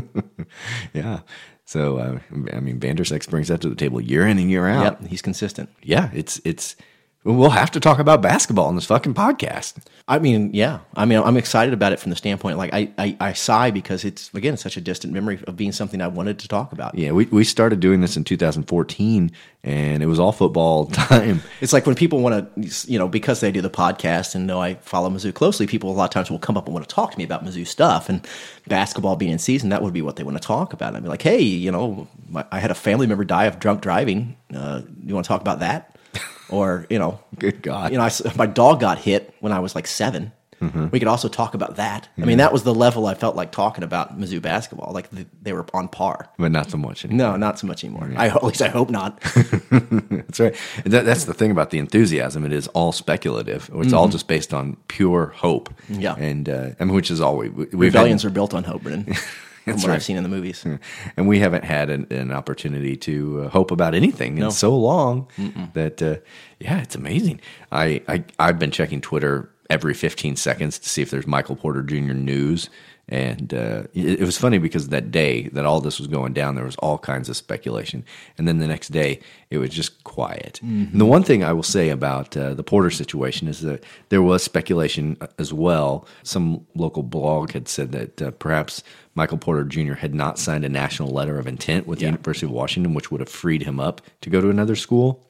Yeah. 0.93 1.21
So 1.65 1.97
uh, 1.99 2.19
I 2.53 2.61
mean, 2.61 2.79
Vandersex 2.79 3.29
brings 3.29 3.49
that 3.49 3.61
to 3.63 3.69
the 3.69 3.75
table 3.75 4.01
year 4.01 4.27
in 4.27 4.39
and 4.39 4.51
year 4.51 4.67
out. 4.67 4.83
yep, 5.01 5.07
he's 5.07 5.23
consistent. 5.23 5.71
Yeah, 5.83 6.11
it's 6.13 6.41
it's. 6.45 6.77
We'll 7.25 7.51
have 7.51 7.71
to 7.73 7.81
talk 7.81 8.01
about 8.01 8.21
basketball 8.21 8.67
on 8.67 8.75
this 8.75 8.87
fucking 8.87 9.15
podcast. 9.15 9.75
I 10.09 10.19
mean, 10.19 10.51
yeah. 10.53 10.81
I 10.97 11.05
mean, 11.05 11.21
I'm 11.21 11.37
excited 11.37 11.73
about 11.73 11.93
it 11.93 12.01
from 12.01 12.11
the 12.11 12.17
standpoint. 12.17 12.59
Like, 12.59 12.75
I, 12.75 12.91
I, 12.99 13.17
I 13.21 13.33
sigh 13.33 13.71
because 13.71 14.05
it's 14.05 14.35
again 14.35 14.57
such 14.57 14.77
a 14.77 14.81
distant 14.81 15.13
memory 15.13 15.39
of 15.47 15.57
being 15.57 15.71
something 15.71 16.01
I 16.01 16.09
wanted 16.09 16.41
to 16.41 16.49
talk 16.49 16.73
about. 16.73 16.97
Yeah, 16.97 17.13
we 17.13 17.27
we 17.27 17.45
started 17.45 17.79
doing 17.79 18.01
this 18.01 18.17
in 18.17 18.25
2014, 18.25 19.31
and 19.63 20.03
it 20.03 20.07
was 20.07 20.19
all 20.19 20.33
football 20.33 20.87
time. 20.93 21.43
It's 21.61 21.73
like 21.73 21.87
when 21.87 21.95
people 21.95 22.19
want 22.19 22.57
to, 22.57 22.91
you 22.91 22.99
know, 22.99 23.07
because 23.07 23.39
they 23.39 23.53
do 23.53 23.61
the 23.61 23.71
podcast 23.71 24.35
and 24.35 24.45
know 24.45 24.61
I 24.61 24.75
follow 24.75 25.09
Mizzou 25.09 25.33
closely, 25.33 25.69
people 25.69 25.91
a 25.91 25.95
lot 25.95 26.07
of 26.07 26.11
times 26.11 26.29
will 26.29 26.41
come 26.41 26.57
up 26.57 26.67
and 26.67 26.75
want 26.75 26.89
to 26.89 26.93
talk 26.93 27.13
to 27.13 27.19
me 27.19 27.23
about 27.23 27.45
Mizzou 27.45 27.65
stuff 27.65 28.09
and 28.09 28.27
basketball 28.67 29.15
being 29.15 29.31
in 29.31 29.39
season. 29.39 29.69
That 29.69 29.83
would 29.83 29.93
be 29.93 30.03
what 30.03 30.17
they 30.17 30.25
want 30.25 30.43
to 30.43 30.47
talk 30.47 30.73
about. 30.73 30.97
I'd 30.97 31.05
be 31.05 31.09
like, 31.09 31.23
hey, 31.23 31.41
you 31.41 31.71
know, 31.71 32.09
my, 32.29 32.45
I 32.51 32.59
had 32.59 32.73
a 32.73 32.75
family 32.75 33.07
member 33.07 33.25
die 33.25 33.45
of 33.45 33.61
drunk 33.61 33.81
driving. 33.81 34.37
Uh, 34.53 34.83
you 35.05 35.15
want 35.15 35.25
to 35.25 35.29
talk 35.29 35.41
about 35.41 35.61
that? 35.61 35.92
Or, 36.49 36.87
you 36.91 36.99
know, 36.99 37.19
Good 37.39 37.63
God. 37.63 37.93
you 37.93 37.99
know, 37.99 38.05
I 38.05 38.11
my 38.37 38.47
dog 38.47 38.81
got 38.81 38.99
hit 38.99 39.35
when 39.41 39.53
I 39.53 39.61
was 39.61 39.75
like 39.75 39.87
7 39.87 40.33
We 40.93 40.99
could 40.99 41.09
also 41.09 41.29
talk 41.29 41.55
about 41.55 41.77
that. 41.77 42.09
I 42.17 42.25
mean, 42.25 42.39
that 42.39 42.53
was 42.53 42.63
the 42.63 42.75
level 42.75 43.07
I 43.07 43.15
felt 43.15 43.35
like 43.35 43.51
talking 43.51 43.83
about 43.83 44.19
Mizzou 44.19 44.41
basketball. 44.41 44.93
Like 44.93 45.11
the, 45.11 45.27
they 45.41 45.53
were 45.53 45.67
on 45.75 45.89
par. 45.89 46.29
but 46.39 46.53
not 46.53 46.71
so 46.71 46.77
much 46.77 47.05
anymore. 47.05 47.31
No, 47.33 47.37
not 47.37 47.59
so 47.59 47.67
much 47.67 47.83
anymore. 47.83 48.13
I, 48.17 48.29
at 48.29 48.45
least 48.45 48.63
I 48.63 48.69
hope 48.69 48.91
not. 48.91 49.21
That's 49.71 50.39
right. 50.39 50.55
That, 50.85 51.05
that's 51.05 51.25
the 51.25 51.35
thing 51.35 51.51
about 51.51 51.71
the 51.71 51.79
enthusiasm. 51.79 52.45
It 52.45 52.53
is 52.53 52.69
all 52.69 52.93
speculative. 52.93 53.71
It's 53.75 53.93
all 53.93 54.09
just 54.09 54.29
based 54.29 54.55
on 54.55 54.77
pure 54.89 55.27
hope. 55.35 55.69
Mm-hmm. 55.89 56.01
Yeah. 56.01 56.15
and 56.17 56.49
uh, 56.49 56.71
I 56.79 56.85
mean, 56.85 56.95
which 56.95 57.11
is 57.11 57.21
all 57.21 57.37
we 57.39 57.49
we've 57.49 57.75
Rebellions 57.75 58.25
are 58.25 58.31
built 58.31 58.55
on 58.55 58.65
hope, 58.65 58.83
Brennan. 58.83 59.15
From 59.65 59.73
That's 59.75 59.85
what 59.85 59.91
right. 59.91 59.95
I've 59.97 60.03
seen 60.03 60.17
in 60.17 60.23
the 60.25 60.29
movies. 60.29 60.65
and 61.17 61.29
we 61.29 61.39
haven't 61.39 61.65
had 61.65 61.89
an, 61.91 62.07
an 62.11 62.33
opportunity 62.33 62.97
to 62.97 63.43
uh, 63.45 63.49
hope 63.49 63.71
about 63.71 63.95
anything 63.95 64.35
No. 64.35 64.47
in 64.47 64.51
so 64.51 64.77
long 64.77 65.29
that 65.75 66.03
uh, 66.03 66.17
yeah, 66.59 66.81
it's 66.83 66.95
amazing. 66.97 67.41
I, 67.71 68.03
I 68.09 68.25
I've 68.39 68.59
been 68.59 68.71
checking 68.73 69.01
Twitter 69.01 69.49
every 69.71 69.95
15 69.95 70.37
seconds 70.37 70.79
to 70.81 70.89
see 70.89 71.01
if 71.01 71.11
there's 71.11 71.27
Michael 71.27 71.57
Porter 71.57 71.83
Jr. 71.83 72.13
news. 72.13 72.69
And 73.13 73.53
uh, 73.53 73.83
it, 73.93 74.21
it 74.21 74.25
was 74.25 74.39
funny 74.39 74.57
because 74.57 74.89
that 74.89 75.11
day 75.11 75.43
that 75.49 75.67
all 75.67 75.83
this 75.83 75.99
was 75.99 76.09
going 76.09 76.33
down, 76.33 76.55
there 76.55 76.65
was 76.65 76.77
all 76.77 76.97
kinds 76.97 77.29
of 77.29 77.37
speculation. 77.37 78.07
And 78.39 78.49
then 78.49 78.59
the 78.59 78.67
next 78.67 78.89
day, 78.89 79.21
it 79.51 79.59
was 79.59 79.69
just 79.69 80.03
quiet. 80.05 80.61
And 80.93 81.01
the 81.01 81.05
one 81.05 81.23
thing 81.23 81.45
I 81.45 81.53
will 81.53 81.63
say 81.63 81.91
about 81.91 82.35
uh, 82.35 82.55
the 82.55 82.65
Porter 82.65 82.89
situation 82.91 83.49
is 83.49 83.61
that 83.61 83.85
there 84.09 84.23
was 84.23 84.43
speculation 84.43 85.19
uh, 85.21 85.27
as 85.39 85.53
well. 85.53 86.07
Some 86.23 86.67
local 86.75 87.03
blog 87.03 87.53
had 87.53 87.69
said 87.69 87.93
that 87.93 88.23
uh, 88.23 88.31
perhaps 88.31 88.83
Michael 89.15 89.37
Porter 89.37 89.65
Jr. 89.65 89.93
had 89.93 90.15
not 90.15 90.39
signed 90.39 90.65
a 90.65 90.71
national 90.71 91.11
letter 91.11 91.39
of 91.39 91.47
intent 91.47 91.87
with 91.87 91.99
the 91.99 92.07
University 92.07 92.47
of 92.47 92.53
Washington, 92.53 92.95
which 92.95 93.11
would 93.11 93.21
have 93.21 93.29
freed 93.29 93.61
him 93.63 93.79
up 93.79 94.01
to 94.23 94.31
go 94.31 94.41
to 94.41 94.49
another 94.49 94.75
school. 94.75 95.23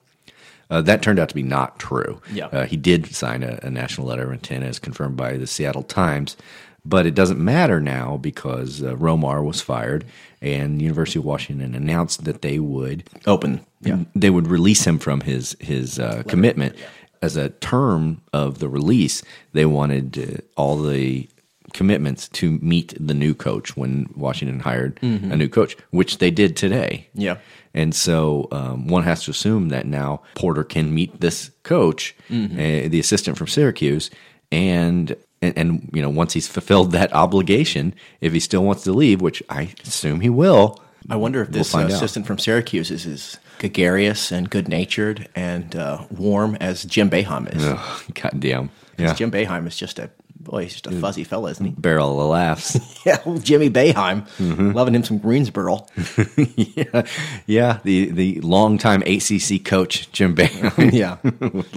Uh, 0.71 0.81
that 0.81 1.03
turned 1.03 1.19
out 1.19 1.29
to 1.29 1.35
be 1.35 1.43
not 1.43 1.81
true. 1.81 2.23
Yeah. 2.33 2.47
Uh, 2.47 2.65
he 2.65 2.77
did 2.77 3.13
sign 3.15 3.43
a, 3.43 3.59
a 3.65 3.71
national 3.71 4.07
letter 4.07 4.23
of 4.23 4.33
intent 4.33 4.63
as 4.63 4.79
confirmed 4.79 5.17
by 5.17 5.37
the 5.37 5.47
Seattle 5.47 5.83
Times, 5.83 6.37
but 6.85 7.07
it 7.07 7.15
doesn't 7.15 7.39
matter 7.43 7.81
now 7.81 8.17
because 8.17 8.83
uh, 8.83 8.95
Romar 8.97 9.45
was 9.45 9.61
fired 9.61 10.05
and 10.41 10.79
the 10.81 10.85
University 10.85 11.19
of 11.19 11.25
Washington 11.25 11.75
announced 11.75 12.25
that 12.25 12.43
they 12.43 12.59
would 12.59 13.05
Open. 13.27 13.65
Yeah. 13.81 14.01
they 14.15 14.31
would 14.31 14.49
release 14.49 14.85
him 14.87 14.99
from 14.99 15.21
his 15.23 15.57
his 15.61 15.99
uh, 15.99 16.23
commitment 16.29 16.75
as 17.21 17.37
a 17.37 17.51
term 17.51 18.21
of 18.33 18.59
the 18.59 18.69
release. 18.69 19.23
They 19.53 19.65
wanted 19.67 20.19
uh, 20.19 20.61
all 20.61 20.77
the 20.83 21.29
commitments 21.73 22.29
to 22.29 22.59
meet 22.61 22.95
the 23.01 23.15
new 23.15 23.35
coach 23.35 23.77
when 23.77 24.13
Washington 24.17 24.61
hired 24.61 24.99
a 25.03 25.37
new 25.37 25.49
coach, 25.49 25.75
which 25.91 26.19
they 26.19 26.31
did 26.31 26.55
today. 26.57 27.09
Yeah. 27.15 27.39
And 27.73 27.95
so 27.95 28.49
um, 28.53 28.89
one 28.89 29.05
has 29.05 29.25
to 29.25 29.31
assume 29.31 29.71
that 29.71 29.87
now 29.87 30.21
Porter 30.35 30.65
can 30.65 30.93
meet 30.95 31.21
this 31.21 31.51
coach, 31.63 32.15
Mm-hmm. 32.29 32.59
uh, 32.59 32.89
the 32.91 33.01
assistant 33.01 33.39
from 33.39 33.47
Syracuse, 33.47 34.11
and, 34.51 35.17
and 35.43 35.57
and 35.59 35.91
you 35.93 36.01
know 36.01 36.09
once 36.09 36.33
he's 36.33 36.49
fulfilled 36.49 36.93
that 36.93 37.13
obligation, 37.13 37.95
if 38.21 38.33
he 38.33 38.41
still 38.41 38.65
wants 38.65 38.85
to 38.85 38.93
leave, 38.93 39.21
which 39.21 39.43
I 39.51 39.75
assume 39.85 40.21
he 40.21 40.31
will, 40.31 40.81
I 41.11 41.17
wonder 41.17 41.43
if 41.43 41.49
We'll 41.49 41.59
this 41.59 41.75
uh, 41.75 41.81
assistant 41.81 42.27
from 42.27 42.39
Syracuse 42.39 42.91
is 42.91 43.07
as 43.07 43.39
gregarious 43.59 44.33
and 44.33 44.49
good 44.49 44.69
natured 44.69 45.29
and 45.35 45.77
uh, 45.77 46.05
warm 46.11 46.57
as 46.61 46.85
Jim 46.85 47.11
Boeheim 47.11 47.55
is. 47.55 47.65
Ugh, 47.65 48.03
God 48.15 48.41
damn. 48.41 48.71
Yeah. 48.99 49.15
Jim 49.15 49.31
Boeheim 49.31 49.67
is 49.67 49.77
just 49.77 49.99
a 49.99 50.11
boy. 50.45 50.63
He's 50.65 50.73
just 50.81 50.87
a 50.87 50.93
fuzzy 51.01 51.25
fella, 51.25 51.51
isn't 51.51 51.65
he? 51.65 51.73
Barrel 51.79 52.21
of 52.21 52.29
laughs. 52.31 52.79
Yeah, 53.07 53.21
old 53.25 53.45
Jimmy 53.45 53.71
Boeheim, 53.71 54.27
Mm-hmm. 54.39 54.73
loving 54.73 54.95
him 54.95 55.03
some 55.05 55.19
Greensboro. 55.19 55.87
yeah, 56.37 57.07
yeah. 57.47 57.79
The 57.85 58.11
the 58.11 58.41
longtime 58.41 59.03
ACC 59.03 59.65
coach 59.65 60.11
Jim 60.13 60.35
Boeheim. 60.37 60.93
yeah, 60.93 61.17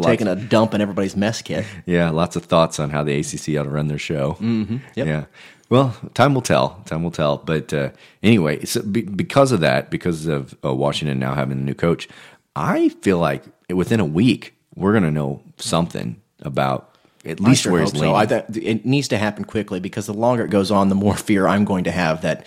taking 0.01 0.27
a 0.27 0.35
dump 0.35 0.73
in 0.73 0.81
everybody's 0.81 1.15
mess 1.15 1.41
kit. 1.41 1.65
yeah, 1.85 2.09
lots 2.09 2.35
of 2.35 2.45
thoughts 2.45 2.79
on 2.79 2.89
how 2.89 3.03
the 3.03 3.17
ACC 3.19 3.57
ought 3.59 3.63
to 3.63 3.69
run 3.69 3.87
their 3.87 3.97
show. 3.99 4.33
Mhm, 4.39 4.81
yep. 4.95 5.07
Yeah. 5.07 5.25
Well, 5.69 5.95
time 6.13 6.35
will 6.35 6.41
tell. 6.43 6.81
Time 6.85 7.01
will 7.03 7.09
tell. 7.11 7.37
But 7.37 7.73
uh, 7.73 7.89
anyway, 8.21 8.65
so 8.65 8.83
be, 8.83 9.01
because 9.01 9.51
of 9.51 9.61
that, 9.61 9.89
because 9.89 10.27
of 10.27 10.55
uh, 10.63 10.73
Washington 10.73 11.17
now 11.17 11.33
having 11.33 11.57
a 11.57 11.61
new 11.61 11.73
coach, 11.73 12.07
I 12.55 12.89
feel 12.89 13.17
like 13.17 13.43
within 13.73 13.99
a 13.99 14.05
week 14.05 14.53
we're 14.75 14.91
going 14.91 15.03
to 15.05 15.11
know 15.11 15.41
something 15.57 16.21
about 16.41 16.94
at 17.25 17.39
least 17.39 17.63
sure 17.63 17.71
where 17.71 17.81
he's 17.81 17.97
so. 17.97 18.13
I, 18.13 18.25
that, 18.25 18.55
it 18.55 18.85
needs 18.85 19.07
to 19.09 19.17
happen 19.17 19.45
quickly 19.45 19.79
because 19.79 20.05
the 20.05 20.13
longer 20.13 20.45
it 20.45 20.49
goes 20.49 20.71
on, 20.71 20.89
the 20.89 20.95
more 20.95 21.15
fear 21.15 21.47
I'm 21.47 21.65
going 21.65 21.83
to 21.85 21.91
have 21.91 22.21
that 22.21 22.45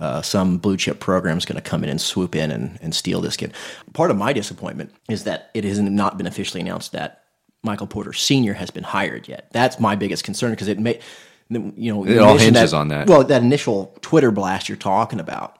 uh, 0.00 0.22
some 0.22 0.56
blue 0.58 0.76
chip 0.76 0.98
program 0.98 1.36
is 1.36 1.44
going 1.44 1.62
to 1.62 1.68
come 1.68 1.84
in 1.84 1.90
and 1.90 2.00
swoop 2.00 2.34
in 2.34 2.50
and, 2.50 2.78
and 2.80 2.94
steal 2.94 3.20
this 3.20 3.36
kid. 3.36 3.52
Part 3.92 4.10
of 4.10 4.16
my 4.16 4.32
disappointment 4.32 4.94
is 5.08 5.24
that 5.24 5.50
it 5.52 5.64
has 5.64 5.78
not 5.78 6.16
been 6.16 6.26
officially 6.26 6.60
announced 6.60 6.92
that 6.92 7.24
Michael 7.62 7.86
Porter 7.86 8.14
Sr. 8.14 8.54
has 8.54 8.70
been 8.70 8.84
hired 8.84 9.28
yet. 9.28 9.48
That's 9.52 9.78
my 9.78 9.96
biggest 9.96 10.24
concern 10.24 10.52
because 10.52 10.68
it 10.68 10.78
may, 10.78 11.00
you 11.50 11.92
know, 11.92 12.06
It 12.06 12.18
all 12.18 12.38
hinges 12.38 12.72
on 12.72 12.88
that. 12.88 13.08
Well, 13.08 13.24
that 13.24 13.42
initial 13.42 13.94
Twitter 14.00 14.30
blast 14.30 14.68
you're 14.68 14.78
talking 14.78 15.20
about. 15.20 15.59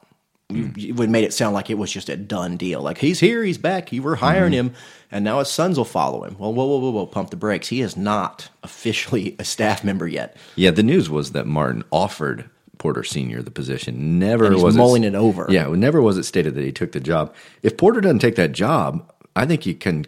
Mm. 0.53 0.77
You, 0.77 0.89
it 0.89 0.95
would 0.97 1.09
made 1.09 1.23
it 1.23 1.33
sound 1.33 1.53
like 1.53 1.69
it 1.69 1.77
was 1.77 1.91
just 1.91 2.09
a 2.09 2.17
done 2.17 2.57
deal. 2.57 2.81
Like 2.81 2.97
he's 2.97 3.19
here, 3.19 3.43
he's 3.43 3.57
back. 3.57 3.91
You 3.91 4.01
were 4.03 4.15
hiring 4.15 4.51
Mm-hmm. 4.53 4.67
him, 4.67 4.73
and 5.11 5.23
now 5.25 5.39
his 5.39 5.49
sons 5.49 5.77
will 5.77 5.85
follow 5.85 6.23
him. 6.23 6.35
Well, 6.39 6.53
whoa, 6.53 6.65
whoa, 6.65 6.77
whoa, 6.79 6.89
whoa! 6.91 7.05
Pump 7.05 7.29
the 7.29 7.35
brakes. 7.37 7.67
He 7.67 7.81
is 7.81 7.95
not 7.97 8.49
officially 8.63 9.35
a 9.39 9.43
staff 9.43 9.83
member 9.83 10.07
yet. 10.07 10.35
Yeah, 10.55 10.71
the 10.71 10.83
news 10.83 11.09
was 11.09 11.31
that 11.31 11.45
Martin 11.47 11.83
offered 11.91 12.49
Porter 12.77 13.03
Senior 13.03 13.41
the 13.41 13.51
position. 13.51 14.17
Never 14.19 14.55
was 14.57 14.75
mulling 14.75 15.03
it 15.03 15.15
over. 15.15 15.45
Yeah, 15.49 15.67
never 15.67 16.01
was 16.01 16.17
it 16.17 16.23
stated 16.23 16.55
that 16.55 16.63
he 16.63 16.71
took 16.71 16.91
the 16.93 16.99
job. 16.99 17.33
If 17.63 17.77
Porter 17.77 18.01
doesn't 18.01 18.19
take 18.19 18.35
that 18.35 18.51
job, 18.53 19.11
I 19.35 19.45
think 19.45 19.65
you 19.65 19.75
can 19.75 20.05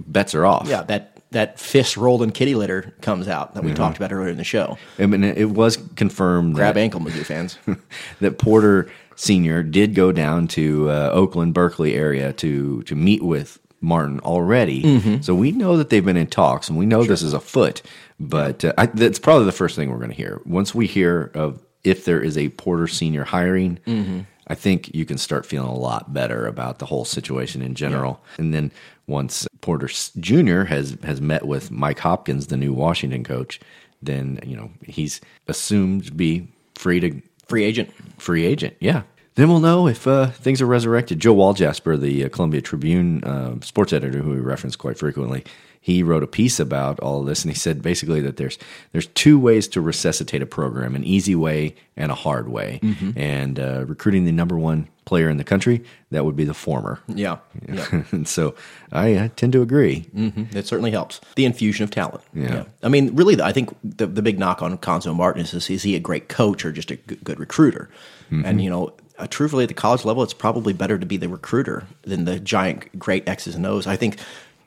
bets 0.00 0.34
are 0.34 0.44
off. 0.44 0.66
Yeah, 0.68 0.82
that 0.82 1.12
that 1.32 1.58
fist 1.58 1.96
rolled 1.96 2.22
in 2.22 2.30
kitty 2.30 2.54
litter 2.54 2.94
comes 3.00 3.26
out 3.28 3.54
that 3.54 3.64
we 3.64 3.72
Mhm. 3.72 3.76
talked 3.76 3.96
about 3.96 4.12
earlier 4.12 4.30
in 4.30 4.36
the 4.36 4.44
show. 4.44 4.78
I 4.98 5.06
mean, 5.06 5.24
it 5.24 5.50
was 5.50 5.76
confirmed 5.96 6.54
Grab 6.54 6.74
that, 6.76 6.80
ankle, 6.80 7.00
Mizzou 7.00 7.24
fans. 7.26 7.58
that 8.20 8.38
Porter 8.38 8.88
Senior 9.16 9.62
did 9.62 9.94
go 9.94 10.12
down 10.12 10.46
to 10.48 10.90
uh, 10.90 11.10
Oakland, 11.12 11.54
Berkeley 11.54 11.94
area 11.94 12.32
to 12.34 12.82
to 12.84 12.94
meet 12.94 13.22
with 13.22 13.58
Martin 13.80 14.20
already. 14.20 14.82
Mhm. 14.82 15.24
So 15.24 15.34
we 15.34 15.52
know 15.52 15.76
that 15.76 15.90
they've 15.90 16.04
been 16.04 16.16
in 16.16 16.26
talks, 16.28 16.68
and 16.68 16.78
we 16.78 16.86
know 16.86 17.04
this 17.04 17.22
is 17.22 17.32
afoot. 17.32 17.82
But 18.20 18.64
uh, 18.64 18.72
I, 18.78 18.86
that's 18.86 19.18
probably 19.18 19.44
the 19.46 19.52
first 19.52 19.76
thing 19.76 19.90
we're 19.90 19.98
going 19.98 20.10
to 20.10 20.16
hear. 20.16 20.40
Once 20.46 20.74
we 20.74 20.86
hear 20.86 21.30
of 21.34 21.60
if 21.84 22.04
there 22.04 22.20
is 22.20 22.36
a 22.38 22.48
Porter 22.50 22.86
Senior 22.88 23.24
hiring, 23.24 23.78
Mhm. 23.86 24.26
I 24.48 24.54
think 24.54 24.94
you 24.94 25.04
can 25.04 25.18
start 25.18 25.44
feeling 25.44 25.68
a 25.68 25.74
lot 25.74 26.14
better 26.14 26.46
about 26.46 26.78
the 26.78 26.86
whole 26.86 27.04
situation 27.04 27.62
in 27.62 27.74
general. 27.74 28.20
And 28.38 28.54
then 28.54 28.70
once 29.08 29.46
Porter 29.60 29.88
Jr. 30.20 30.62
has 30.64 30.96
has 31.04 31.20
met 31.20 31.46
with 31.46 31.70
Mike 31.70 31.98
Hopkins, 32.00 32.46
the 32.46 32.56
new 32.56 32.72
Washington 32.72 33.24
coach, 33.24 33.60
then 34.02 34.38
you 34.46 34.56
know 34.56 34.70
he's 34.86 35.20
assumed 35.48 36.06
to 36.06 36.12
be 36.12 36.48
free 36.76 37.00
to 37.00 37.20
free 37.48 37.64
agent. 37.64 37.90
Free 38.18 38.44
agent, 38.44 38.76
yeah. 38.80 39.02
Then 39.34 39.50
we'll 39.50 39.60
know 39.60 39.86
if 39.86 40.06
uh, 40.06 40.28
things 40.28 40.62
are 40.62 40.66
resurrected. 40.66 41.20
Joe 41.20 41.34
Walljasper, 41.34 42.00
the 42.00 42.24
uh, 42.24 42.28
Columbia 42.30 42.62
Tribune 42.62 43.22
uh, 43.22 43.60
sports 43.60 43.92
editor, 43.92 44.22
who 44.22 44.30
we 44.30 44.38
reference 44.40 44.76
quite 44.76 44.96
frequently, 44.98 45.44
he 45.78 46.02
wrote 46.02 46.22
a 46.22 46.26
piece 46.26 46.58
about 46.58 46.98
all 47.00 47.20
of 47.20 47.26
this, 47.26 47.44
and 47.44 47.52
he 47.52 47.58
said 47.58 47.82
basically 47.82 48.20
that 48.22 48.38
there's 48.38 48.58
there's 48.92 49.06
two 49.08 49.38
ways 49.38 49.68
to 49.68 49.80
resuscitate 49.82 50.40
a 50.40 50.46
program: 50.46 50.96
an 50.96 51.04
easy 51.04 51.34
way 51.34 51.74
and 51.96 52.10
a 52.10 52.14
hard 52.14 52.48
way. 52.48 52.80
Mhm. 52.82 53.12
And 53.16 53.60
uh, 53.60 53.84
recruiting 53.86 54.24
the 54.24 54.32
number 54.32 54.58
one 54.58 54.88
player 55.06 55.30
in 55.30 55.38
the 55.38 55.44
country, 55.44 55.82
that 56.10 56.24
would 56.24 56.36
be 56.36 56.44
the 56.44 56.52
former. 56.52 57.00
Yeah, 57.08 57.38
yeah. 57.66 57.86
and 58.10 58.28
so 58.28 58.54
I, 58.92 59.18
I 59.18 59.28
tend 59.36 59.54
to 59.54 59.62
agree. 59.62 60.00
hmm 60.12 60.44
It 60.52 60.66
certainly 60.66 60.90
helps. 60.90 61.20
The 61.36 61.46
infusion 61.46 61.84
of 61.84 61.90
talent. 61.90 62.22
Yeah. 62.34 62.64
I 62.82 62.88
mean, 62.88 63.14
really, 63.16 63.40
I 63.40 63.52
think 63.52 63.74
the, 63.82 64.06
the 64.06 64.20
big 64.20 64.38
knock 64.38 64.60
on 64.62 64.76
Cuonzo 64.76 65.14
Martin 65.14 65.42
is, 65.42 65.54
is, 65.70 65.82
he 65.82 65.96
a 65.96 66.00
great 66.00 66.28
coach 66.28 66.64
or 66.64 66.72
just 66.72 66.90
a 66.90 66.96
good, 66.96 67.24
good 67.24 67.40
recruiter? 67.40 67.88
Mhm. 68.30 68.44
And, 68.44 68.62
you 68.62 68.68
know, 68.68 68.92
uh, 69.18 69.26
truthfully, 69.28 69.62
at 69.64 69.68
the 69.68 69.74
college 69.74 70.04
level, 70.04 70.22
it's 70.22 70.34
probably 70.34 70.72
better 70.74 70.98
to 70.98 71.06
be 71.06 71.16
the 71.16 71.28
recruiter 71.28 71.84
than 72.02 72.24
the 72.26 72.38
giant, 72.38 72.98
great 72.98 73.26
X's 73.28 73.54
and 73.54 73.64
O's. 73.64 73.86
I 73.86 73.96
think 73.96 74.18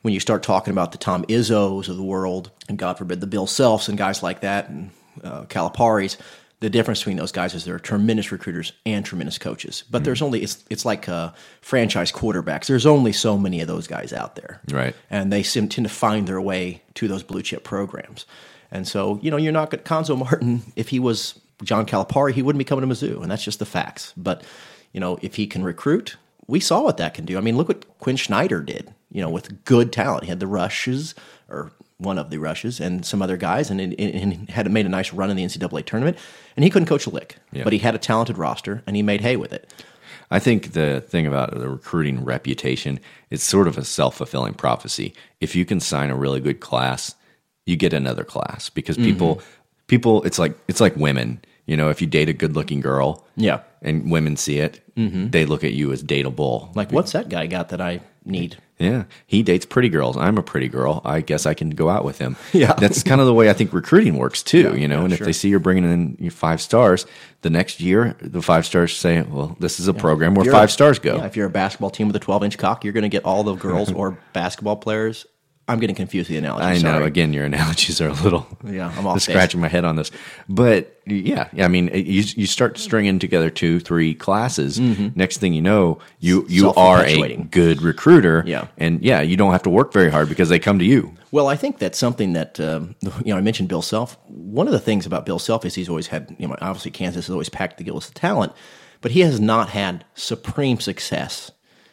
when 0.02 0.14
you 0.14 0.20
start 0.20 0.42
talking 0.42 0.72
about 0.72 0.92
the 0.92 0.98
Tom 0.98 1.24
Izzos 1.26 1.88
of 1.88 1.96
the 1.96 2.02
world, 2.02 2.50
and 2.68 2.78
God 2.78 2.96
forbid 2.98 3.20
the 3.20 3.26
Bill 3.28 3.46
Selfs 3.46 3.88
and 3.88 3.96
guys 3.98 4.22
like 4.22 4.40
that, 4.40 4.68
and 4.70 4.90
uh, 5.22 5.42
Caliparis, 5.44 6.16
the 6.60 6.70
difference 6.70 7.00
between 7.00 7.16
those 7.16 7.32
guys 7.32 7.54
is 7.54 7.64
they're 7.64 7.78
tremendous 7.78 8.30
recruiters 8.30 8.72
and 8.86 9.04
tremendous 9.04 9.38
coaches. 9.38 9.84
But 9.90 10.04
there's 10.04 10.20
only 10.22 10.42
it's 10.42 10.62
it's 10.70 10.84
like 10.84 11.08
uh, 11.08 11.32
franchise 11.62 12.12
quarterbacks. 12.12 12.66
There's 12.66 12.86
only 12.86 13.12
so 13.12 13.38
many 13.38 13.60
of 13.60 13.66
those 13.68 13.86
guys 13.86 14.12
out 14.12 14.36
there 14.36 14.60
Right. 14.70 14.94
and 15.10 15.32
they 15.32 15.42
seem 15.42 15.68
tend 15.68 15.86
to 15.88 15.92
find 15.92 16.26
their 16.26 16.40
way 16.40 16.82
to 16.94 17.08
those 17.08 17.22
blue 17.22 17.42
chip 17.42 17.64
programs. 17.64 18.26
And 18.70 18.86
so, 18.86 19.18
you 19.22 19.30
know, 19.30 19.36
you're 19.36 19.52
not 19.52 19.70
going 19.70 19.82
Cuonzo 19.82 20.16
Martin. 20.18 20.62
If 20.76 20.90
he 20.90 21.00
was 21.00 21.40
John 21.64 21.86
Calipari, 21.86 22.32
he 22.32 22.42
wouldn't 22.42 22.58
be 22.60 22.64
coming 22.64 22.88
to 22.88 22.94
Mizzou, 22.94 23.22
and 23.22 23.30
that's 23.30 23.42
just 23.44 23.58
the 23.58 23.66
facts. 23.66 24.12
But 24.16 24.42
you 24.92 25.00
know, 25.00 25.18
if 25.22 25.36
he 25.36 25.46
can 25.46 25.62
recruit, 25.64 26.16
we 26.46 26.60
saw 26.60 26.82
what 26.82 26.96
that 26.98 27.14
can 27.14 27.24
do. 27.24 27.38
I 27.38 27.40
mean, 27.40 27.56
look 27.56 27.68
what 27.68 27.98
Quin 27.98 28.16
Snyder 28.16 28.60
did. 28.60 28.92
You 29.10 29.22
know, 29.22 29.30
with 29.30 29.64
good 29.64 29.92
talent, 29.92 30.24
he 30.24 30.28
had 30.28 30.40
the 30.40 30.46
rushes 30.46 31.14
or 31.48 31.72
one 32.00 32.18
of 32.18 32.30
the 32.30 32.38
rushes 32.38 32.80
and 32.80 33.04
some 33.04 33.22
other 33.22 33.36
guys, 33.36 33.70
and, 33.70 33.80
and, 33.80 33.94
and 33.98 34.50
had 34.50 34.70
made 34.72 34.86
a 34.86 34.88
nice 34.88 35.12
run 35.12 35.30
in 35.30 35.36
the 35.36 35.44
NCAA 35.44 35.84
tournament. 35.84 36.16
And 36.56 36.64
he 36.64 36.70
couldn't 36.70 36.86
coach 36.88 37.06
a 37.06 37.10
lick, 37.10 37.36
Yeah. 37.52 37.64
but 37.64 37.72
he 37.72 37.78
had 37.78 37.94
a 37.94 37.98
talented 37.98 38.38
roster, 38.38 38.82
and 38.86 38.96
he 38.96 39.02
made 39.02 39.20
hay 39.20 39.36
with 39.36 39.52
it. 39.52 39.72
I 40.30 40.38
think 40.38 40.72
the 40.72 41.00
thing 41.00 41.26
about 41.26 41.58
the 41.58 41.68
recruiting 41.68 42.24
reputation, 42.24 43.00
it's 43.30 43.42
sort 43.44 43.66
of 43.68 43.76
a 43.76 43.84
self 43.84 44.16
fulfilling 44.16 44.54
prophecy. 44.54 45.12
If 45.40 45.54
you 45.56 45.64
can 45.64 45.80
sign 45.80 46.10
a 46.10 46.16
really 46.16 46.40
good 46.40 46.60
class, 46.60 47.14
you 47.66 47.76
get 47.76 47.92
another 47.92 48.24
class 48.24 48.70
because 48.70 48.96
people, 48.96 49.36
Mhm. 49.36 49.42
people, 49.88 50.22
it's 50.22 50.38
like 50.38 50.56
it's 50.68 50.80
like 50.80 50.96
women. 50.96 51.40
You 51.66 51.76
know, 51.76 51.88
if 51.90 52.00
you 52.00 52.06
date 52.06 52.28
a 52.28 52.32
good 52.32 52.54
looking 52.56 52.80
girl, 52.80 53.24
Yeah. 53.36 53.60
and 53.82 54.10
women 54.10 54.36
see 54.36 54.58
it, 54.58 54.80
Mhm. 54.96 55.30
they 55.30 55.44
look 55.44 55.62
at 55.64 55.72
you 55.72 55.92
as 55.92 56.02
dateable. 56.02 56.74
Like, 56.74 56.90
what's 56.92 57.12
that 57.12 57.28
guy 57.28 57.46
got 57.46 57.68
that 57.68 57.80
I 57.80 58.00
need? 58.24 58.56
Yeah, 58.80 59.04
he 59.26 59.42
dates 59.42 59.66
pretty 59.66 59.90
girls. 59.90 60.16
I'm 60.16 60.38
a 60.38 60.42
pretty 60.42 60.68
girl. 60.68 61.02
I 61.04 61.20
guess 61.20 61.44
I 61.44 61.52
can 61.52 61.70
go 61.70 61.90
out 61.90 62.04
with 62.04 62.18
him. 62.18 62.36
Yeah. 62.52 62.72
that's 62.72 63.02
kind 63.02 63.20
of 63.20 63.26
the 63.26 63.34
way 63.34 63.48
I 63.48 63.52
think 63.52 63.72
recruiting 63.72 64.16
works 64.16 64.42
too. 64.42 64.72
Yeah, 64.72 64.74
you 64.74 64.88
know, 64.88 64.98
yeah, 64.98 65.04
and 65.04 65.12
if 65.12 65.20
they 65.20 65.32
see 65.32 65.48
you're 65.48 65.60
bringing 65.60 65.84
in 65.84 66.16
your 66.18 66.30
five 66.32 66.60
stars, 66.60 67.06
the 67.42 67.50
next 67.50 67.80
year 67.80 68.16
the 68.20 68.42
five 68.42 68.66
stars 68.66 68.96
say, 68.96 69.22
"Well, 69.22 69.56
this 69.60 69.78
is 69.80 69.86
a 69.88 69.94
program 69.94 70.34
where 70.34 70.50
five 70.50 70.70
stars 70.70 70.98
go." 70.98 71.16
Yeah, 71.16 71.26
if 71.26 71.36
you're 71.36 71.46
a 71.46 71.50
basketball 71.50 71.90
team 71.90 72.06
with 72.08 72.16
a 72.16 72.20
12 72.20 72.44
inch 72.44 72.58
cock, 72.58 72.82
you're 72.84 72.92
going 72.92 73.02
to 73.02 73.08
get 73.08 73.24
all 73.24 73.44
the 73.44 73.54
girls 73.54 73.92
or 74.00 74.18
basketball 74.32 74.76
players. 74.76 75.26
I'm 75.70 75.78
getting 75.78 75.96
confused 75.96 76.28
with 76.28 76.34
the 76.34 76.38
analogy. 76.46 76.64
I 76.64 76.78
know. 76.98 77.04
Again, 77.04 77.32
your 77.32 77.44
analogies 77.52 78.00
are 78.00 78.08
a 78.08 78.12
little. 78.12 78.46
Yeah, 78.64 78.92
I'm 78.96 79.06
off 79.06 79.20
scratching 79.22 79.60
my 79.60 79.68
head 79.68 79.84
on 79.84 79.96
this, 79.96 80.10
but 80.48 81.00
yeah, 81.06 81.48
yeah. 81.52 81.64
I 81.64 81.68
mean, 81.68 81.88
you 81.94 82.22
you 82.36 82.46
start 82.46 82.76
stringing 82.78 83.18
together 83.18 83.50
two, 83.50 83.80
three 83.80 84.14
classes. 84.14 84.78
Mhm. 84.78 85.14
Next 85.16 85.38
thing 85.38 85.54
you 85.54 85.62
know, 85.62 85.98
you 86.18 86.44
you 86.48 86.72
are 86.74 87.04
a 87.04 87.36
good 87.36 87.82
recruiter. 87.82 88.42
Yeah. 88.46 88.66
and 88.78 89.02
yeah, 89.02 89.20
you 89.20 89.36
don't 89.36 89.52
have 89.52 89.62
to 89.62 89.70
work 89.70 89.92
very 89.92 90.10
hard 90.10 90.28
because 90.28 90.48
they 90.48 90.58
come 90.58 90.78
to 90.78 90.84
you. 90.84 91.14
Well, 91.32 91.46
I 91.46 91.54
think 91.56 91.78
that's 91.78 91.98
something 91.98 92.32
that 92.32 92.58
um, 92.60 92.96
you 93.24 93.32
know. 93.32 93.36
I 93.36 93.40
mentioned 93.40 93.68
Bill 93.68 93.82
Self. 93.82 94.18
One 94.26 94.66
of 94.66 94.72
the 94.72 94.80
things 94.80 95.06
about 95.06 95.24
Bill 95.24 95.38
Self 95.38 95.64
is 95.64 95.74
he's 95.74 95.88
always 95.88 96.08
had. 96.08 96.34
You 96.38 96.48
know, 96.48 96.56
obviously 96.60 96.90
Kansas 96.90 97.26
has 97.26 97.32
always 97.32 97.48
packed 97.48 97.78
the 97.78 97.84
gills 97.84 98.08
of 98.08 98.14
talent, 98.14 98.52
but 99.00 99.12
he 99.12 99.20
has 99.20 99.40
not 99.40 99.70
had 99.70 100.04
supreme 100.14 100.80
success 100.80 101.50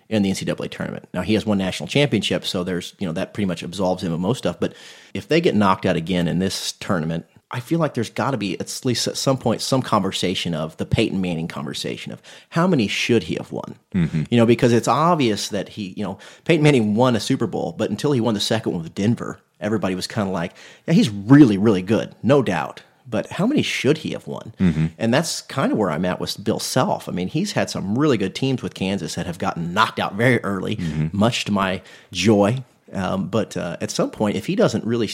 in 0.09 0.23
the 0.23 0.31
NCAA 0.31 0.69
tournament. 0.69 1.07
Now 1.13 1.21
he 1.21 1.33
has 1.33 1.45
one 1.45 1.57
national 1.57 1.87
championship, 1.87 2.45
so 2.45 2.63
there's 2.63 2.95
you 2.99 3.07
know 3.07 3.13
that 3.13 3.33
pretty 3.33 3.47
much 3.47 3.63
absolves 3.63 4.03
him 4.03 4.13
of 4.13 4.19
most 4.19 4.39
stuff. 4.39 4.59
But 4.59 4.73
if 5.13 5.27
they 5.27 5.41
get 5.41 5.55
knocked 5.55 5.85
out 5.85 5.95
again 5.95 6.27
in 6.27 6.39
this 6.39 6.73
tournament, 6.73 7.25
I 7.49 7.61
feel 7.61 7.79
like 7.79 7.93
there's 7.93 8.09
got 8.09 8.31
to 8.31 8.37
be 8.37 8.59
at 8.59 8.81
least 8.83 9.07
at 9.07 9.15
some 9.15 9.37
point 9.37 9.61
some 9.61 9.81
conversation 9.81 10.53
of 10.53 10.75
the 10.77 10.85
Peyton 10.85 11.21
Manning 11.21 11.47
conversation 11.47 12.11
of 12.11 12.21
how 12.49 12.67
many 12.67 12.87
should 12.87 13.23
he 13.23 13.35
have 13.35 13.51
won. 13.51 13.75
Mm-hmm. 13.93 14.23
You 14.29 14.37
know, 14.37 14.45
because 14.45 14.73
it's 14.73 14.87
obvious 14.87 15.49
that 15.49 15.69
he, 15.69 15.93
you 15.95 16.03
know, 16.03 16.17
Peyton 16.43 16.63
Manning 16.63 16.95
won 16.95 17.15
a 17.15 17.21
Super 17.21 17.47
Bowl, 17.47 17.73
but 17.77 17.89
until 17.89 18.11
he 18.11 18.19
won 18.19 18.33
the 18.33 18.39
second 18.41 18.73
one 18.73 18.83
with 18.83 18.93
Denver, 18.93 19.39
everybody 19.61 19.95
was 19.95 20.07
kind 20.07 20.27
of 20.27 20.33
like, 20.33 20.53
yeah, 20.87 20.93
he's 20.93 21.09
really, 21.09 21.57
really 21.57 21.81
good, 21.81 22.13
no 22.21 22.41
doubt. 22.41 22.81
But 23.09 23.27
how 23.31 23.47
many 23.47 23.61
should 23.61 23.99
he 23.99 24.11
have 24.11 24.27
won? 24.27 24.53
Mhm. 24.59 24.91
And 24.97 25.13
that's 25.13 25.41
kind 25.41 25.71
of 25.71 25.77
where 25.77 25.89
I'm 25.89 26.03
at 26.05 26.19
with 26.19 26.43
Bill 26.43 26.59
Self. 26.59 27.07
I 27.07 27.13
mean, 27.13 27.29
he's 27.29 27.53
had 27.53 27.69
some 27.69 27.97
really 27.97 28.17
good 28.17 28.35
teams 28.35 28.61
with 28.61 28.73
Kansas 28.73 29.15
that 29.15 29.25
have 29.25 29.37
gotten 29.37 29.73
knocked 29.73 29.97
out 29.99 30.15
very 30.15 30.43
early, 30.43 30.77
much 31.13 31.45
to 31.45 31.51
my 31.51 31.81
joy. 32.11 32.63
Um, 32.91 33.27
but 33.29 33.55
uh, 33.57 33.77
at 33.81 33.91
some 33.91 34.09
point, 34.11 34.35
if 34.35 34.45
he 34.47 34.55
doesn't 34.55 34.83
really, 34.85 35.07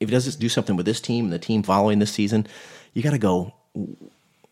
if 0.00 0.08
he 0.08 0.12
doesn't 0.12 0.38
do 0.38 0.48
something 0.48 0.76
with 0.76 0.86
this 0.86 1.00
team 1.00 1.24
and 1.24 1.32
the 1.32 1.38
team 1.38 1.62
following 1.62 1.98
this 1.98 2.12
season, 2.12 2.46
you 2.92 3.02
got 3.02 3.10
to 3.12 3.18
go. 3.18 3.52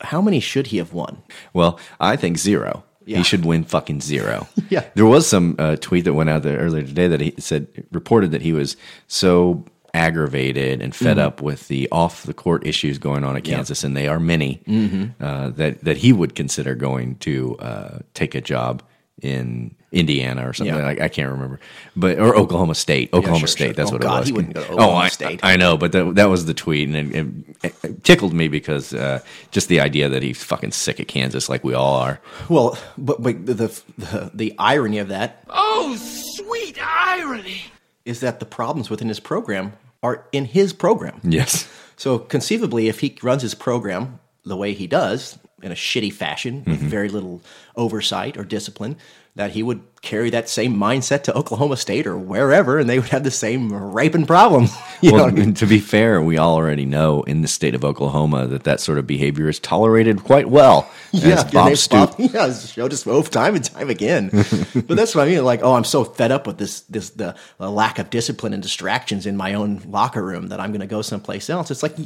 How 0.01 0.20
many 0.20 0.41
should 0.41 0.68
he 0.68 0.78
have 0.78 0.93
won? 0.93 1.22
Well, 1.53 1.78
I 2.01 2.16
think 2.16 2.37
zero. 2.39 2.83
Yeah. 3.05 3.18
He 3.18 3.24
should 3.24 3.45
win 3.45 3.64
fucking 3.64 4.01
zero. 4.01 4.49
Yeah. 4.70 4.85
There 4.95 5.05
was 5.07 5.26
some 5.26 5.55
uh, 5.59 5.76
tweet 5.76 6.05
that 6.05 6.14
went 6.14 6.30
out 6.30 6.43
there 6.45 6.59
earlier 6.59 6.83
today 6.85 7.07
that 7.09 7.20
he 7.20 7.35
said 7.39 7.66
reported 7.93 8.30
that 8.30 8.41
he 8.43 8.53
was 8.53 8.76
so 9.07 9.64
aggravated 9.95 10.80
and 10.80 10.95
fed 10.95 11.16
Mhm. 11.18 11.20
up 11.22 11.43
with 11.43 11.68
the 11.68 11.88
off 11.93 12.22
the 12.24 12.34
court 12.34 12.66
issues 12.66 12.99
going 12.99 13.24
on 13.24 13.36
at 13.36 13.47
Yeah. 13.47 13.57
Kansas, 13.57 13.84
and 13.84 13.97
they 13.97 14.09
are 14.09 14.20
many. 14.20 14.61
Mhm. 14.68 15.12
Uh, 15.20 15.51
that 15.51 15.84
that 15.84 15.99
he 15.99 16.12
would 16.12 16.34
consider 16.34 16.74
going 16.74 17.16
to 17.20 17.57
uh, 17.59 17.99
take 18.14 18.34
a 18.34 18.40
job 18.40 18.82
in 19.20 19.74
Indiana 19.93 20.49
or 20.49 20.53
something 20.55 20.74
Yeah. 20.74 20.82
like 20.84 21.01
I 21.01 21.09
can't 21.09 21.30
remember, 21.30 21.61
but 21.95 22.18
or 22.18 22.34
Oklahoma 22.34 22.74
State, 22.74 23.11
Oklahoma 23.12 23.40
sure, 23.40 23.47
State. 23.49 23.64
sure. 23.66 23.72
That's 23.74 23.90
Oh, 23.90 23.95
what 23.95 24.01
God, 24.03 24.16
it 24.16 24.20
was. 24.20 24.28
he 24.28 24.32
wouldn't 24.32 24.55
go 24.55 24.62
to 24.62 24.68
oh, 24.70 24.72
Oklahoma 24.72 24.97
I, 24.97 25.09
State. 25.09 25.40
I 25.43 25.57
know, 25.57 25.76
but 25.76 25.93
that, 25.93 26.14
that 26.16 26.30
was 26.30 26.47
the 26.47 26.55
tweet, 26.55 26.88
and 26.88 26.97
it, 26.97 27.14
it, 27.62 27.74
it 27.84 28.03
tickled 28.05 28.32
me 28.32 28.49
because 28.49 28.95
uh, 28.95 29.20
just 29.53 29.68
the 29.68 29.80
idea 29.80 30.09
that 30.09 30.22
he's 30.22 30.43
fucking 30.43 30.72
sick 30.72 30.99
of 30.99 31.07
Kansas, 31.07 31.49
like 31.51 31.62
we 31.62 31.74
all 31.74 31.95
are. 31.97 32.20
Well, 32.49 32.76
but, 32.97 33.22
but 33.22 33.45
the, 33.47 33.55
the 33.99 34.30
the 34.34 34.55
irony 34.59 34.99
of 34.99 35.09
that 35.09 35.45
Oh, 35.51 35.95
sweet 35.97 36.78
irony. 36.82 37.64
is 38.07 38.20
that 38.20 38.40
the 38.40 38.47
problems 38.47 38.88
within 38.90 39.09
his 39.09 39.20
program 39.20 39.74
are 40.03 40.27
in 40.33 40.45
his 40.47 40.73
program. 40.73 41.21
Yes. 41.23 41.69
So 41.97 42.19
conceivably, 42.19 42.89
if 42.89 43.01
he 43.01 43.17
runs 43.23 43.43
his 43.43 43.55
program 43.55 44.19
the 44.45 44.57
way 44.57 44.73
he 44.75 44.87
does, 44.87 45.39
in 45.63 45.71
a 45.71 45.77
shitty 45.77 46.13
fashion, 46.13 46.65
with 46.67 46.81
Mhm. 46.81 46.89
very 46.89 47.09
little 47.09 47.41
oversight 47.77 48.37
or 48.37 48.43
discipline, 48.45 48.97
that 49.35 49.53
he 49.53 49.62
would 49.62 49.83
carry 50.03 50.28
that 50.30 50.47
same 50.49 50.76
mindset 50.76 51.22
to 51.22 51.35
Oklahoma 51.35 51.76
State 51.78 52.07
or 52.07 52.18
wherever, 52.18 52.78
and 52.78 52.91
they 52.91 52.99
would 52.99 53.09
have 53.09 53.24
the 53.24 53.30
same 53.30 53.72
raping 53.72 54.26
problems. 54.26 54.74
You 55.03 55.14
well, 55.14 55.24
I 55.24 55.30
mean? 55.33 55.55
to 55.55 55.66
be 55.66 55.80
fair, 55.80 56.22
we 56.22 56.39
already 56.39 56.87
know 56.87 57.22
in 57.24 57.43
the 57.43 57.49
state 57.49 57.74
of 57.74 57.85
Oklahoma 57.85 58.47
that 58.47 58.62
that 58.62 58.78
sort 58.78 58.99
of 58.99 59.07
behavior 59.07 59.49
is 59.49 59.59
tolerated 59.59 60.22
quite 60.22 60.49
well. 60.49 60.89
Yeah, 61.11 61.43
Bob 61.51 61.76
Stoop. 61.76 62.14
Yeah, 62.18 62.53
showed 62.53 62.93
us 62.93 63.03
both 63.03 63.33
time 63.33 63.57
and 63.57 63.64
time 63.64 63.91
again. 63.91 64.28
but 64.33 64.97
that's 64.97 65.16
what 65.16 65.26
I 65.26 65.30
mean. 65.30 65.45
Like, 65.45 65.61
oh, 65.64 65.74
I'm 65.74 65.83
so 65.83 66.05
fed 66.05 66.30
up 66.30 66.47
with 66.47 66.57
this, 66.59 66.83
this 66.83 67.11
the, 67.11 67.35
the 67.59 67.68
lack 67.68 67.99
of 67.99 68.11
discipline 68.11 68.53
and 68.55 68.62
distractions 68.62 69.26
in 69.26 69.37
my 69.37 69.55
own 69.55 69.83
locker 69.89 70.22
room 70.22 70.49
that 70.49 70.61
I'm 70.61 70.70
going 70.70 70.83
to 70.83 70.87
go 70.87 71.03
someplace 71.03 71.51
else. 71.51 71.72
It's 71.72 71.83
like, 71.83 71.97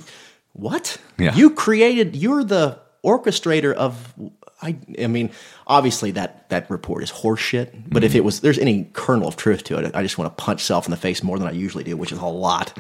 what? 0.55 0.97
Yeah. 1.19 1.35
You 1.35 1.51
created. 1.51 2.17
You're 2.17 2.45
the 2.45 2.79
orchestrator 3.05 3.75
of. 3.75 4.15
I. 4.63 4.77
I 5.03 5.07
mean, 5.07 5.31
obviously 5.67 6.11
that 6.13 6.49
that 6.49 6.71
report 6.71 7.03
is 7.03 7.11
horseshit. 7.13 7.69
But 7.89 8.05
if 8.05 8.13
Mhm. 8.13 8.17
it 8.17 8.25
was, 8.25 8.41
there's 8.41 8.59
any 8.59 8.89
kernel 8.93 9.29
of 9.29 9.37
truth 9.37 9.65
to 9.65 9.79
it, 9.79 9.95
I 9.95 10.03
just 10.03 10.17
want 10.19 10.35
to 10.37 10.43
punch 10.43 10.65
self 10.65 10.87
in 10.87 10.91
the 10.91 10.97
face 10.97 11.23
more 11.23 11.39
than 11.39 11.47
I 11.47 11.53
usually 11.53 11.85
do, 11.85 11.97
which 11.97 12.13
is 12.13 12.19
a 12.19 12.25
lot. 12.27 12.73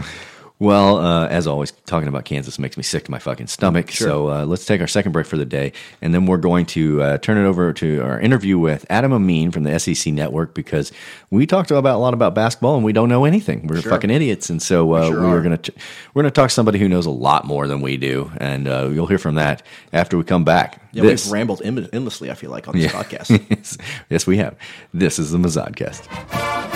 Well, 0.58 0.96
uh, 0.96 1.26
as 1.28 1.46
always, 1.46 1.70
talking 1.84 2.08
about 2.08 2.24
Kansas 2.24 2.58
makes 2.58 2.78
me 2.78 2.82
sick 2.82 3.04
to 3.04 3.10
my 3.10 3.18
fucking 3.18 3.46
stomach. 3.48 3.90
Sure. 3.90 4.08
So 4.08 4.30
uh, 4.30 4.44
let's 4.46 4.64
take 4.64 4.80
our 4.80 4.86
second 4.86 5.12
break 5.12 5.26
for 5.26 5.36
the 5.36 5.44
day, 5.44 5.72
and 6.00 6.14
then 6.14 6.24
we're 6.24 6.38
going 6.38 6.64
to 6.66 7.02
uh, 7.02 7.18
turn 7.18 7.36
it 7.36 7.46
over 7.46 7.74
to 7.74 8.00
our 8.02 8.18
interview 8.18 8.58
with 8.58 8.86
Adam 8.88 9.12
Amin 9.12 9.50
from 9.50 9.64
the 9.64 9.78
SEC 9.78 10.14
Network 10.14 10.54
because 10.54 10.92
we 11.30 11.46
talked 11.46 11.70
about 11.70 11.96
a 11.96 11.98
lot 11.98 12.14
about 12.14 12.34
basketball 12.34 12.74
and 12.76 12.84
we 12.86 12.94
don't 12.94 13.10
know 13.10 13.26
anything. 13.26 13.66
We're 13.66 13.82
Sure. 13.82 13.90
fucking 13.90 14.08
idiots, 14.08 14.48
and 14.48 14.62
so 14.62 14.92
uh, 14.94 15.08
sure 15.10 15.20
we're 15.28 15.42
gonna 15.42 15.58
t- 15.58 15.74
we're 16.14 16.22
gonna 16.22 16.30
talk 16.30 16.48
to 16.48 16.54
somebody 16.54 16.78
who 16.78 16.88
knows 16.88 17.04
a 17.04 17.10
lot 17.10 17.44
more 17.44 17.66
than 17.68 17.82
we 17.82 17.98
do, 17.98 18.32
and 18.38 18.66
uh, 18.66 18.88
you'll 18.88 19.06
hear 19.08 19.18
from 19.18 19.34
that 19.34 19.62
after 19.92 20.16
we 20.16 20.24
come 20.24 20.44
back. 20.44 20.80
Yeah, 20.92 21.02
This- 21.02 21.26
we've 21.26 21.32
rambled 21.34 21.60
end- 21.62 21.90
endlessly. 21.92 22.30
I 22.30 22.34
feel 22.34 22.50
like 22.50 22.66
on 22.66 22.74
this 22.78 22.84
Yeah. 22.94 23.02
podcast. 23.02 23.46
yes, 23.50 23.76
yes, 24.08 24.26
we 24.26 24.38
have. 24.38 24.56
This 24.94 25.18
is 25.18 25.32
the 25.32 25.38
Mazodcast. 25.38 26.74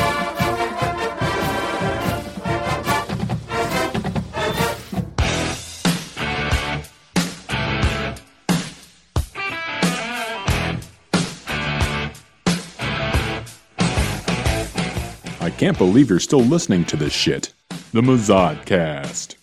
Can't 15.61 15.77
believe 15.77 16.09
you're 16.09 16.19
still 16.19 16.41
listening 16.41 16.87
to 16.87 16.97
this 16.97 17.13
shit. 17.13 17.53
The 17.93 18.01
Mazodcast. 18.01 19.35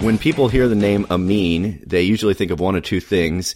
When 0.00 0.16
people 0.16 0.48
hear 0.48 0.66
the 0.66 0.74
name 0.74 1.06
Amin, 1.10 1.82
they 1.86 2.00
usually 2.00 2.32
think 2.32 2.50
of 2.50 2.58
one 2.58 2.74
of 2.74 2.84
two 2.84 3.00
things. 3.00 3.54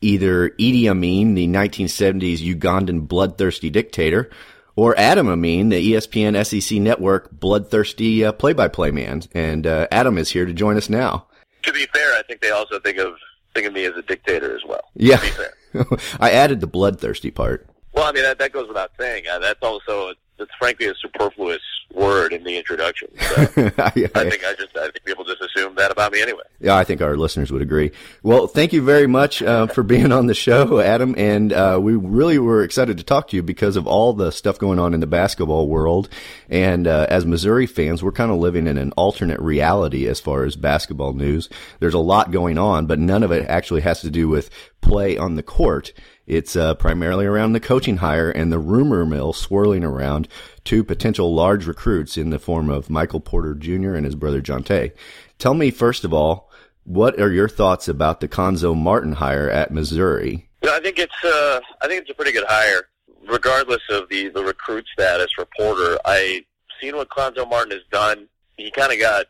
Either 0.00 0.50
Idi 0.50 0.88
Amin, 0.90 1.36
the 1.36 1.46
1970s 1.46 2.40
Ugandan 2.40 3.06
bloodthirsty 3.06 3.70
dictator, 3.70 4.28
or 4.74 4.98
Adam 4.98 5.28
Amin, 5.28 5.68
the 5.68 5.92
ESPN 5.92 6.44
SEC 6.44 6.80
network 6.80 7.30
bloodthirsty 7.30 8.24
uh, 8.24 8.32
play-by-play 8.32 8.90
man. 8.90 9.22
And 9.32 9.68
uh, 9.68 9.86
Adam 9.92 10.18
is 10.18 10.30
here 10.30 10.46
to 10.46 10.52
join 10.52 10.76
us 10.76 10.88
now. 10.88 11.28
To 11.62 11.72
be 11.72 11.86
fair, 11.94 12.14
I 12.14 12.22
think 12.22 12.40
they 12.40 12.50
also 12.50 12.80
think 12.80 12.98
of 12.98 13.14
think 13.54 13.68
of 13.68 13.72
me 13.72 13.84
as 13.84 13.94
a 13.96 14.02
dictator 14.02 14.56
as 14.56 14.64
well. 14.66 14.82
Yeah. 14.96 15.18
To 15.18 15.22
be 15.22 15.30
fair. 15.30 15.52
I 16.20 16.30
added 16.30 16.60
the 16.60 16.66
bloodthirsty 16.66 17.30
part. 17.30 17.68
Well, 17.92 18.04
I 18.04 18.12
mean 18.12 18.22
that 18.22 18.38
that 18.38 18.52
goes 18.52 18.68
without 18.68 18.92
saying. 18.98 19.24
Uh, 19.26 19.38
that's 19.38 19.62
also 19.62 20.14
it's 20.38 20.52
frankly 20.58 20.86
a 20.86 20.94
superfluous 20.94 21.62
word 21.94 22.32
in 22.32 22.44
the 22.44 22.56
introduction. 22.56 23.08
So 23.18 23.34
I 23.78 23.90
think 23.90 24.14
I 24.14 24.54
just 24.54 24.76
I 24.76 24.90
think 24.90 25.04
people 25.04 25.24
just 25.24 25.40
assume 25.40 25.74
that 25.76 25.90
about 25.90 26.12
me 26.12 26.20
anyway. 26.20 26.42
Yeah, 26.60 26.76
I 26.76 26.84
think 26.84 27.00
our 27.00 27.16
listeners 27.16 27.50
would 27.50 27.62
agree. 27.62 27.92
Well, 28.22 28.46
thank 28.46 28.72
you 28.72 28.82
very 28.82 29.06
much 29.06 29.42
uh, 29.42 29.66
for 29.68 29.82
being 29.82 30.12
on 30.12 30.26
the 30.26 30.34
show, 30.34 30.80
Adam. 30.80 31.14
And 31.16 31.52
uh, 31.52 31.78
we 31.80 31.94
really 31.94 32.38
were 32.38 32.62
excited 32.62 32.98
to 32.98 33.04
talk 33.04 33.28
to 33.28 33.36
you 33.36 33.42
because 33.42 33.76
of 33.76 33.86
all 33.86 34.12
the 34.12 34.30
stuff 34.30 34.58
going 34.58 34.78
on 34.78 34.94
in 34.94 35.00
the 35.00 35.06
basketball 35.06 35.68
world. 35.68 36.08
And 36.48 36.86
uh, 36.86 37.06
as 37.08 37.24
Missouri 37.24 37.66
fans, 37.66 38.02
we're 38.02 38.12
kind 38.12 38.30
of 38.30 38.38
living 38.38 38.66
in 38.66 38.78
an 38.78 38.92
alternate 38.92 39.40
reality 39.40 40.06
as 40.06 40.20
far 40.20 40.44
as 40.44 40.56
basketball 40.56 41.14
news. 41.14 41.48
There's 41.80 41.94
a 41.94 41.98
lot 41.98 42.30
going 42.30 42.58
on, 42.58 42.86
but 42.86 42.98
none 42.98 43.22
of 43.22 43.32
it 43.32 43.46
actually 43.48 43.82
has 43.82 44.00
to 44.02 44.10
do 44.10 44.28
with 44.28 44.50
play 44.80 45.16
on 45.16 45.36
the 45.36 45.42
court. 45.42 45.92
It's 46.26 46.56
uh, 46.56 46.74
primarily 46.74 47.24
around 47.24 47.54
the 47.54 47.60
coaching 47.60 47.96
hire 47.96 48.30
and 48.30 48.52
the 48.52 48.58
rumor 48.58 49.06
mill 49.06 49.32
swirling 49.32 49.82
around 49.82 50.28
two 50.64 50.84
potential 50.84 51.34
large 51.34 51.66
recruits 51.66 52.16
in 52.16 52.30
the 52.30 52.38
form 52.38 52.70
of 52.70 52.90
Michael 52.90 53.20
Porter 53.20 53.54
Jr. 53.54 53.94
and 53.94 54.04
his 54.04 54.14
brother 54.14 54.40
Jontay. 54.40 54.92
Tell 55.38 55.54
me, 55.54 55.70
first 55.70 56.04
of 56.04 56.12
all, 56.12 56.50
what 56.84 57.20
are 57.20 57.30
your 57.30 57.48
thoughts 57.48 57.88
about 57.88 58.20
the 58.20 58.28
Cuonzo 58.28 58.76
Martin 58.76 59.12
hire 59.12 59.50
at 59.50 59.72
Missouri? 59.72 60.48
I 60.64 60.80
think 60.80 60.98
it's 60.98 61.24
uh, 61.24 61.60
I 61.82 61.86
think 61.86 62.02
it's 62.02 62.10
a 62.10 62.14
pretty 62.14 62.32
good 62.32 62.46
hire, 62.48 62.88
regardless 63.28 63.82
of 63.90 64.08
the 64.08 64.28
the 64.28 64.42
recruit 64.42 64.86
status 64.92 65.30
for 65.34 65.46
Porter. 65.56 65.98
I 66.04 66.44
seen 66.80 66.96
what 66.96 67.10
Cuonzo 67.10 67.48
Martin 67.48 67.72
has 67.72 67.82
done. 67.90 68.28
He 68.56 68.70
kind 68.70 68.92
of 68.92 68.98
got, 68.98 69.26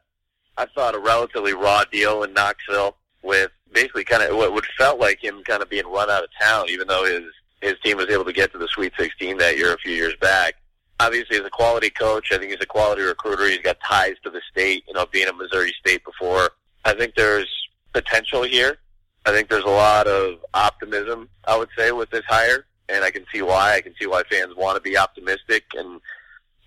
I 0.57 0.66
thought, 0.66 0.95
a 0.95 0.99
relatively 0.99 1.53
raw 1.53 1.85
deal 1.85 2.22
in 2.22 2.33
Knoxville 2.33 2.97
with 3.22 3.51
basically 3.72 4.05
kind 4.05 4.22
of 4.22 4.37
what, 4.37 4.53
what 4.53 4.64
felt 4.79 4.99
like 4.99 5.22
him 5.22 5.43
kind 5.45 5.62
of 5.62 5.68
being 5.68 5.87
run 5.87 6.11
out 6.11 6.24
of 6.24 6.31
town, 6.41 6.66
even 6.68 6.89
though 6.89 7.05
his 7.05 7.24
his 7.61 7.74
team 7.85 7.97
was 7.97 8.09
able 8.09 8.24
to 8.24 8.33
get 8.33 8.53
to 8.53 8.59
the 8.59 8.68
Sweet 8.68 8.93
16 8.97 9.39
that 9.39 9.57
year 9.57 9.74
a 9.74 9.79
few 9.79 9.93
years 9.93 10.14
back. 10.20 10.55
Obviously, 11.01 11.37
he's 11.37 11.47
a 11.47 11.51
quality 11.51 11.91
coach. 11.91 12.33
I 12.33 12.39
think 12.39 12.51
he's 12.51 12.61
a 12.61 12.67
quality 12.67 13.03
recruiter. 13.03 13.49
He's 13.49 13.59
got 13.59 13.77
ties 13.81 14.17
to 14.25 14.31
the 14.31 14.41
state, 14.51 14.85
you 14.89 14.95
know, 14.95 15.07
being 15.07 15.27
at 15.29 15.37
Missouri 15.37 15.73
State 15.81 16.05
before. 16.05 16.51
I 16.85 16.95
think 16.95 17.15
there's 17.15 17.49
potential 17.93 18.43
here. 18.43 18.79
I 19.27 19.33
think 19.33 19.49
there's 19.49 19.65
a 19.65 19.69
lot 19.69 20.07
of 20.07 20.39
optimism, 20.55 21.29
I 21.47 21.57
would 21.57 21.69
say, 21.77 21.93
with 21.93 22.11
this 22.11 22.25
hire, 22.29 22.65
and 22.89 23.05
I 23.05 23.11
can 23.11 23.25
see 23.33 23.43
why. 23.43 23.75
I 23.75 23.81
can 23.81 23.95
see 24.01 24.07
why 24.07 24.23
fans 24.31 24.55
want 24.57 24.77
to 24.77 24.81
be 24.81 24.97
optimistic, 24.97 25.65
and 25.75 26.01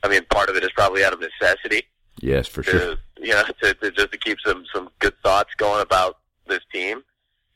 I 0.03 0.07
mean, 0.07 0.23
part 0.29 0.49
of 0.49 0.55
it 0.55 0.63
is 0.63 0.71
probably 0.75 1.03
out 1.03 1.13
of 1.13 1.19
necessity 1.19 1.83
Yes, 2.19 2.47
for 2.47 2.61
to 2.63 2.69
sure. 2.69 2.95
you 3.19 3.29
know 3.33 3.43
to, 3.63 3.73
to 3.73 3.91
just 3.91 4.11
to 4.11 4.17
keep 4.17 4.37
some 4.45 4.63
some 4.73 4.89
good 4.99 5.13
thoughts 5.23 5.53
going 5.55 5.81
about 5.81 6.19
this 6.47 6.61
team. 6.71 7.03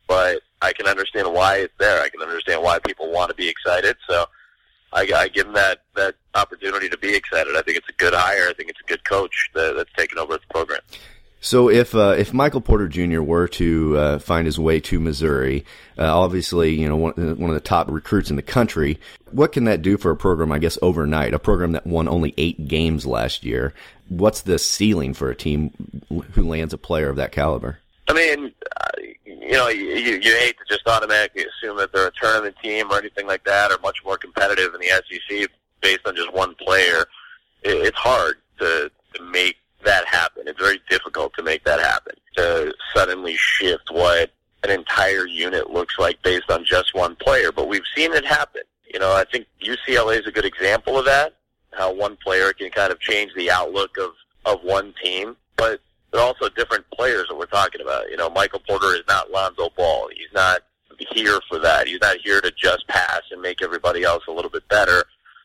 But 0.07 0.41
I 0.61 0.73
can 0.73 0.87
understand 0.87 1.31
why 1.33 1.57
it's 1.57 1.73
there. 1.79 2.01
I 2.01 2.09
can 2.09 2.21
understand 2.21 2.61
why 2.61 2.79
people 2.79 3.11
want 3.11 3.29
to 3.29 3.35
be 3.35 3.47
excited. 3.47 3.95
So 4.07 4.25
I, 4.95 5.11
I 5.15 5.27
give 5.27 5.45
them 5.45 5.53
that 5.55 5.81
that 5.95 6.15
opportunity 6.33 6.89
to 6.89 6.97
be 6.97 7.15
excited. 7.15 7.55
I 7.55 7.61
think 7.61 7.77
it's 7.77 7.89
a 7.89 7.93
good 7.93 8.13
hire. 8.13 8.47
I 8.49 8.53
think 8.53 8.69
it's 8.69 8.79
a 8.79 8.87
good 8.87 9.03
coach 9.03 9.49
that, 9.53 9.75
that's 9.75 9.91
taken 9.93 10.17
over 10.17 10.33
the 10.33 10.47
program. 10.49 10.79
So 11.41 11.69
if 11.69 11.93
uh, 11.93 12.15
if 12.17 12.33
Michael 12.33 12.61
Porter 12.61 12.87
Jr. 12.87 13.21
were 13.21 13.47
to 13.49 13.97
uh, 13.97 14.19
find 14.19 14.47
his 14.47 14.57
way 14.57 14.79
to 14.79 14.99
Missouri, 14.99 15.65
uh, 15.97 16.17
obviously 16.17 16.73
you 16.73 16.87
know 16.87 16.95
one, 16.95 17.13
one 17.13 17.49
of 17.49 17.53
the 17.53 17.59
top 17.59 17.91
recruits 17.91 18.29
in 18.29 18.35
the 18.35 18.41
country, 18.41 18.99
what 19.31 19.51
can 19.51 19.65
that 19.65 19.81
do 19.81 19.97
for 19.97 20.09
a 20.09 20.15
program? 20.15 20.51
I 20.51 20.59
guess 20.59 20.79
overnight, 20.81 21.33
a 21.33 21.39
program 21.39 21.73
that 21.73 21.85
won 21.85 22.07
only 22.07 22.33
eight 22.37 22.67
games 22.67 23.05
last 23.05 23.43
year. 23.43 23.73
What's 24.07 24.41
the 24.41 24.57
ceiling 24.57 25.13
for 25.13 25.29
a 25.29 25.35
team 25.35 25.71
who 26.31 26.47
lands 26.47 26.73
a 26.73 26.77
player 26.77 27.09
of 27.09 27.17
that 27.17 27.31
caliber? 27.31 27.79
I 28.07 28.13
mean, 28.13 28.51
you 29.45 29.53
know, 29.53 29.67
you, 29.67 29.83
you 29.83 30.35
hate 30.37 30.57
to 30.57 30.65
just 30.67 30.87
automatically 30.87 31.45
assume 31.45 31.77
that 31.77 31.93
they're 31.93 32.07
a 32.07 32.11
tournament 32.11 32.55
team 32.63 32.91
or 32.91 32.97
anything 32.97 33.27
like 33.27 33.43
that, 33.43 33.71
or 33.71 33.77
much 33.79 34.03
more 34.03 34.17
competitive 34.17 34.73
in 34.73 34.79
the 34.79 34.87
SEC 34.87 35.49
based 35.81 36.05
on 36.05 36.15
just 36.15 36.33
one 36.33 36.55
player. 36.55 37.05
It, 37.63 37.77
it's 37.85 37.97
hard 37.97 38.35
to 38.59 38.91
to 39.13 39.23
make 39.23 39.57
that 39.83 40.05
happen. 40.07 40.43
It's 40.47 40.59
very 40.59 40.81
difficult 40.89 41.33
to 41.35 41.43
make 41.43 41.63
that 41.63 41.79
happen. 41.79 42.15
To 42.37 42.73
suddenly 42.93 43.35
shift 43.37 43.91
what 43.91 44.31
an 44.63 44.71
entire 44.71 45.27
unit 45.27 45.69
looks 45.69 45.99
like 45.99 46.21
based 46.23 46.49
on 46.49 46.65
just 46.65 46.95
one 46.95 47.15
player. 47.15 47.51
But 47.51 47.67
we've 47.67 47.85
seen 47.95 48.13
it 48.13 48.25
happen. 48.25 48.63
You 48.91 48.99
know, 48.99 49.13
I 49.13 49.25
think 49.25 49.45
UCLA 49.61 50.19
is 50.19 50.25
a 50.25 50.31
good 50.31 50.45
example 50.45 50.97
of 50.97 51.05
that. 51.05 51.35
How 51.71 51.93
one 51.93 52.17
player 52.17 52.51
can 52.51 52.71
kind 52.71 52.91
of 52.91 52.99
change 52.99 53.31
the 53.35 53.51
outlook 53.51 53.97
of 53.97 54.11
of 54.45 54.63
one 54.63 54.93
team. 55.01 55.35
But 55.55 55.81
they're 56.15 56.23
also 56.23 56.47
different 56.49 56.89
players 56.91 57.27
that 57.27 57.35
we're 57.35 57.45
talking 57.45 57.81
about. 57.81 58.09
You 58.09 58.15
know, 58.15 58.29
Michael 58.29 58.61
Porter 58.65 58.95
is 58.95 59.03
not 59.07 59.31
Lonzo 59.31 59.69
Ball. 59.75 60.09
He's 60.15 60.33
not 60.33 60.61
here 61.11 61.39
for 61.49 61.59
that. 61.59 61.87
He's 61.87 61.99
not 61.99 62.17
here 62.23 62.39
to 62.39 62.51
just 62.51 62.87
pass 62.87 63.21
and 63.31 63.41
make 63.41 63.61
everybody 63.61 64.03
else 64.03 64.23
a 64.27 64.31
little 64.31 64.49
bit 64.49 64.65
better. 64.69 65.03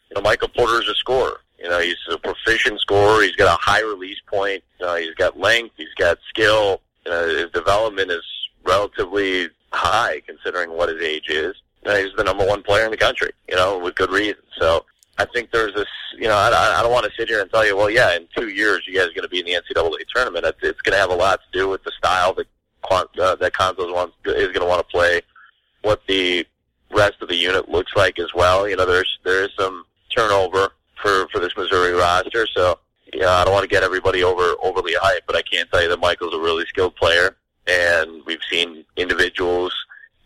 You 0.09 0.15
know, 0.15 0.21
Michael 0.21 0.49
Porter 0.49 0.81
is 0.81 0.89
a 0.89 0.95
scorer. 0.95 1.41
You 1.59 1.69
know, 1.69 1.81
he's 1.81 1.97
a 2.11 2.19
proficient 2.19 2.81
scorer. 2.81 3.23
He's 3.23 3.35
got 3.37 3.53
a 3.53 3.61
high 3.61 3.83
release 3.83 4.21
point. 4.27 4.63
Know, 4.81 4.95
he's 4.97 5.15
got 5.15 5.39
length. 5.39 5.75
He's 5.77 5.93
got 5.99 6.19
skill. 6.29 6.81
You 7.05 7.11
know, 7.11 7.29
his 7.29 7.51
development 7.51 8.13
is 8.13 8.25
relatively 8.65 9.49
high 9.73 10.23
considering 10.25 10.71
what 10.71 10.89
his 10.89 11.03
age 11.03 11.29
is. 11.29 11.57
You 11.83 11.91
know, 11.91 11.97
he's 11.97 12.15
the 12.17 12.25
number 12.25 12.47
one 12.47 12.63
player 12.63 12.85
in 12.85 12.93
the 12.93 12.97
country. 12.97 13.33
You 13.49 13.57
know, 13.57 13.79
with 13.79 13.97
good 13.97 14.11
reason. 14.11 14.43
So 14.59 14.85
I 15.21 15.27
think 15.27 15.51
there's 15.51 15.75
this. 15.75 15.87
You 16.17 16.29
know, 16.29 16.37
I, 16.37 16.79
I 16.79 16.83
don't 16.83 16.93
want 16.93 17.07
to 17.07 17.13
sit 17.17 17.29
here 17.29 17.41
and 17.41 17.51
tell 17.51 17.67
you, 17.67 17.77
well, 17.77 17.91
yeah, 17.91 18.17
in 18.17 18.27
two 18.37 18.49
years 18.49 18.85
you 18.87 18.95
guys 18.95 19.09
are 19.09 19.15
going 19.15 19.23
to 19.23 19.29
be 19.29 19.41
in 19.41 19.47
the 19.47 19.53
NCAA 19.53 20.07
tournament. 20.15 20.45
It's, 20.47 20.59
it's 20.63 20.81
going 20.81 20.95
to 20.95 20.99
have 20.99 21.11
a 21.11 21.15
lot 21.15 21.41
to 21.41 21.59
do 21.59 21.69
with 21.69 21.85
the 21.85 21.93
style 21.93 22.35
that 22.35 22.47
uh, 22.91 23.37
that 23.37 23.53
Cuonzo's 23.53 23.93
wants 23.93 24.17
is 24.25 24.47
going 24.47 24.61
to 24.61 24.67
want 24.67 24.81
to 24.81 24.91
play, 24.91 25.21
what 25.83 26.03
the 26.09 26.47
rest 26.91 27.17
of 27.21 27.29
the 27.29 27.37
unit 27.37 27.69
looks 27.69 27.95
like 27.95 28.19
as 28.19 28.33
well. 28.35 28.69
You 28.69 28.77
know, 28.77 28.87
there's 28.87 29.19
there 29.25 29.45
is 29.45 29.51
some 29.59 29.85
turnover 30.15 30.73
for 31.01 31.29
for 31.29 31.39
this 31.39 31.57
Missouri 31.57 31.93
roster, 31.93 32.47
so 32.55 32.79
yeah, 33.13 33.31
I 33.31 33.45
don't 33.45 33.53
want 33.53 33.65
to 33.65 33.69
get 33.69 33.83
everybody 33.83 34.23
over 34.23 34.55
overly 34.63 34.95
hyped, 34.95 35.27
but 35.27 35.37
I 35.37 35.43
can 35.43 35.67
tell 35.69 35.83
you 35.83 35.89
that 35.89 36.01
Michael's 36.01 36.35
a 36.35 36.39
really 36.39 36.65
skilled 36.67 36.97
player, 36.97 37.37
and 37.67 38.23
we've 38.25 38.43
seen 38.51 38.85
individuals 38.97 39.75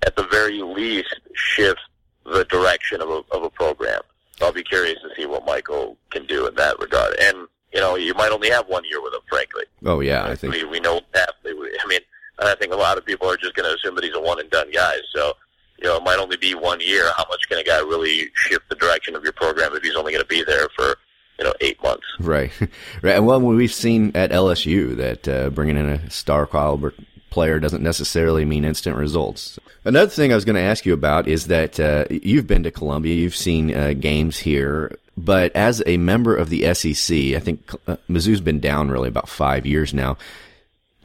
at 0.06 0.16
the 0.16 0.24
very 0.24 0.62
least 0.62 1.14
shift 1.34 1.80
the 2.24 2.44
direction 2.44 3.00
of 3.00 3.08
a 3.08 3.22
of 3.32 3.42
a 3.42 3.50
program. 3.50 4.00
So 4.44 4.48
I'll 4.48 4.54
be 4.54 4.62
curious 4.62 4.98
to 5.00 5.08
see 5.16 5.24
what 5.24 5.46
Michael 5.46 5.96
can 6.10 6.26
do 6.26 6.46
in 6.46 6.54
that 6.56 6.78
regard. 6.78 7.16
And 7.18 7.48
you 7.72 7.80
know, 7.80 7.96
you 7.96 8.12
might 8.12 8.30
only 8.30 8.50
have 8.50 8.68
one 8.68 8.84
year 8.84 9.02
with 9.02 9.14
him, 9.14 9.20
frankly. 9.26 9.64
Oh 9.86 10.00
yeah, 10.00 10.24
I 10.26 10.34
think 10.34 10.52
we 10.52 10.64
we 10.64 10.80
know 10.80 11.00
that. 11.14 11.30
I 11.46 11.86
mean, 11.88 12.00
I 12.38 12.54
think 12.54 12.74
a 12.74 12.76
lot 12.76 12.98
of 12.98 13.06
people 13.06 13.26
are 13.30 13.38
just 13.38 13.54
going 13.54 13.66
to 13.68 13.74
assume 13.74 13.94
that 13.94 14.04
he's 14.04 14.14
a 14.14 14.20
one 14.20 14.38
and 14.38 14.50
done 14.50 14.70
guy. 14.70 14.96
So 15.14 15.32
you 15.78 15.88
know, 15.88 15.96
it 15.96 16.02
might 16.04 16.18
only 16.18 16.36
be 16.36 16.54
one 16.54 16.80
year. 16.80 17.10
How 17.16 17.24
much 17.30 17.48
can 17.48 17.56
a 17.56 17.64
guy 17.64 17.78
really 17.78 18.30
shift 18.34 18.68
the 18.68 18.74
direction 18.74 19.16
of 19.16 19.24
your 19.24 19.32
program 19.32 19.74
if 19.74 19.82
he's 19.82 19.96
only 19.96 20.12
going 20.12 20.22
to 20.22 20.28
be 20.28 20.44
there 20.44 20.68
for 20.76 20.96
you 21.38 21.46
know 21.46 21.54
eight 21.62 21.82
months? 21.82 22.04
Right, 22.20 22.52
right. 23.02 23.20
Well, 23.20 23.40
we've 23.40 23.72
seen 23.72 24.12
at 24.14 24.30
LSU 24.30 24.94
that 24.96 25.26
uh, 25.26 25.48
bringing 25.48 25.78
in 25.78 25.88
a 25.88 26.10
star 26.10 26.46
caliber 26.46 26.92
player 27.34 27.58
doesn't 27.58 27.82
necessarily 27.82 28.44
mean 28.44 28.64
instant 28.64 28.96
results. 28.96 29.58
Another 29.84 30.10
thing 30.10 30.32
I 30.32 30.36
was 30.36 30.44
going 30.44 30.56
to 30.56 30.62
ask 30.62 30.86
you 30.86 30.94
about 30.94 31.26
is 31.26 31.48
that 31.48 31.78
uh, 31.80 32.04
you've 32.08 32.46
been 32.46 32.62
to 32.62 32.70
Columbia, 32.70 33.14
you've 33.14 33.36
seen 33.36 33.74
uh, 33.74 33.92
games 33.92 34.38
here, 34.38 34.96
but 35.16 35.54
as 35.54 35.82
a 35.84 35.96
member 35.96 36.34
of 36.36 36.48
the 36.48 36.72
SEC, 36.72 37.16
I 37.34 37.40
think 37.40 37.70
uh, 37.86 37.96
Mizzou's 38.08 38.40
been 38.40 38.60
down 38.60 38.90
really 38.90 39.08
about 39.08 39.28
five 39.28 39.66
years 39.66 39.92
now 39.92 40.16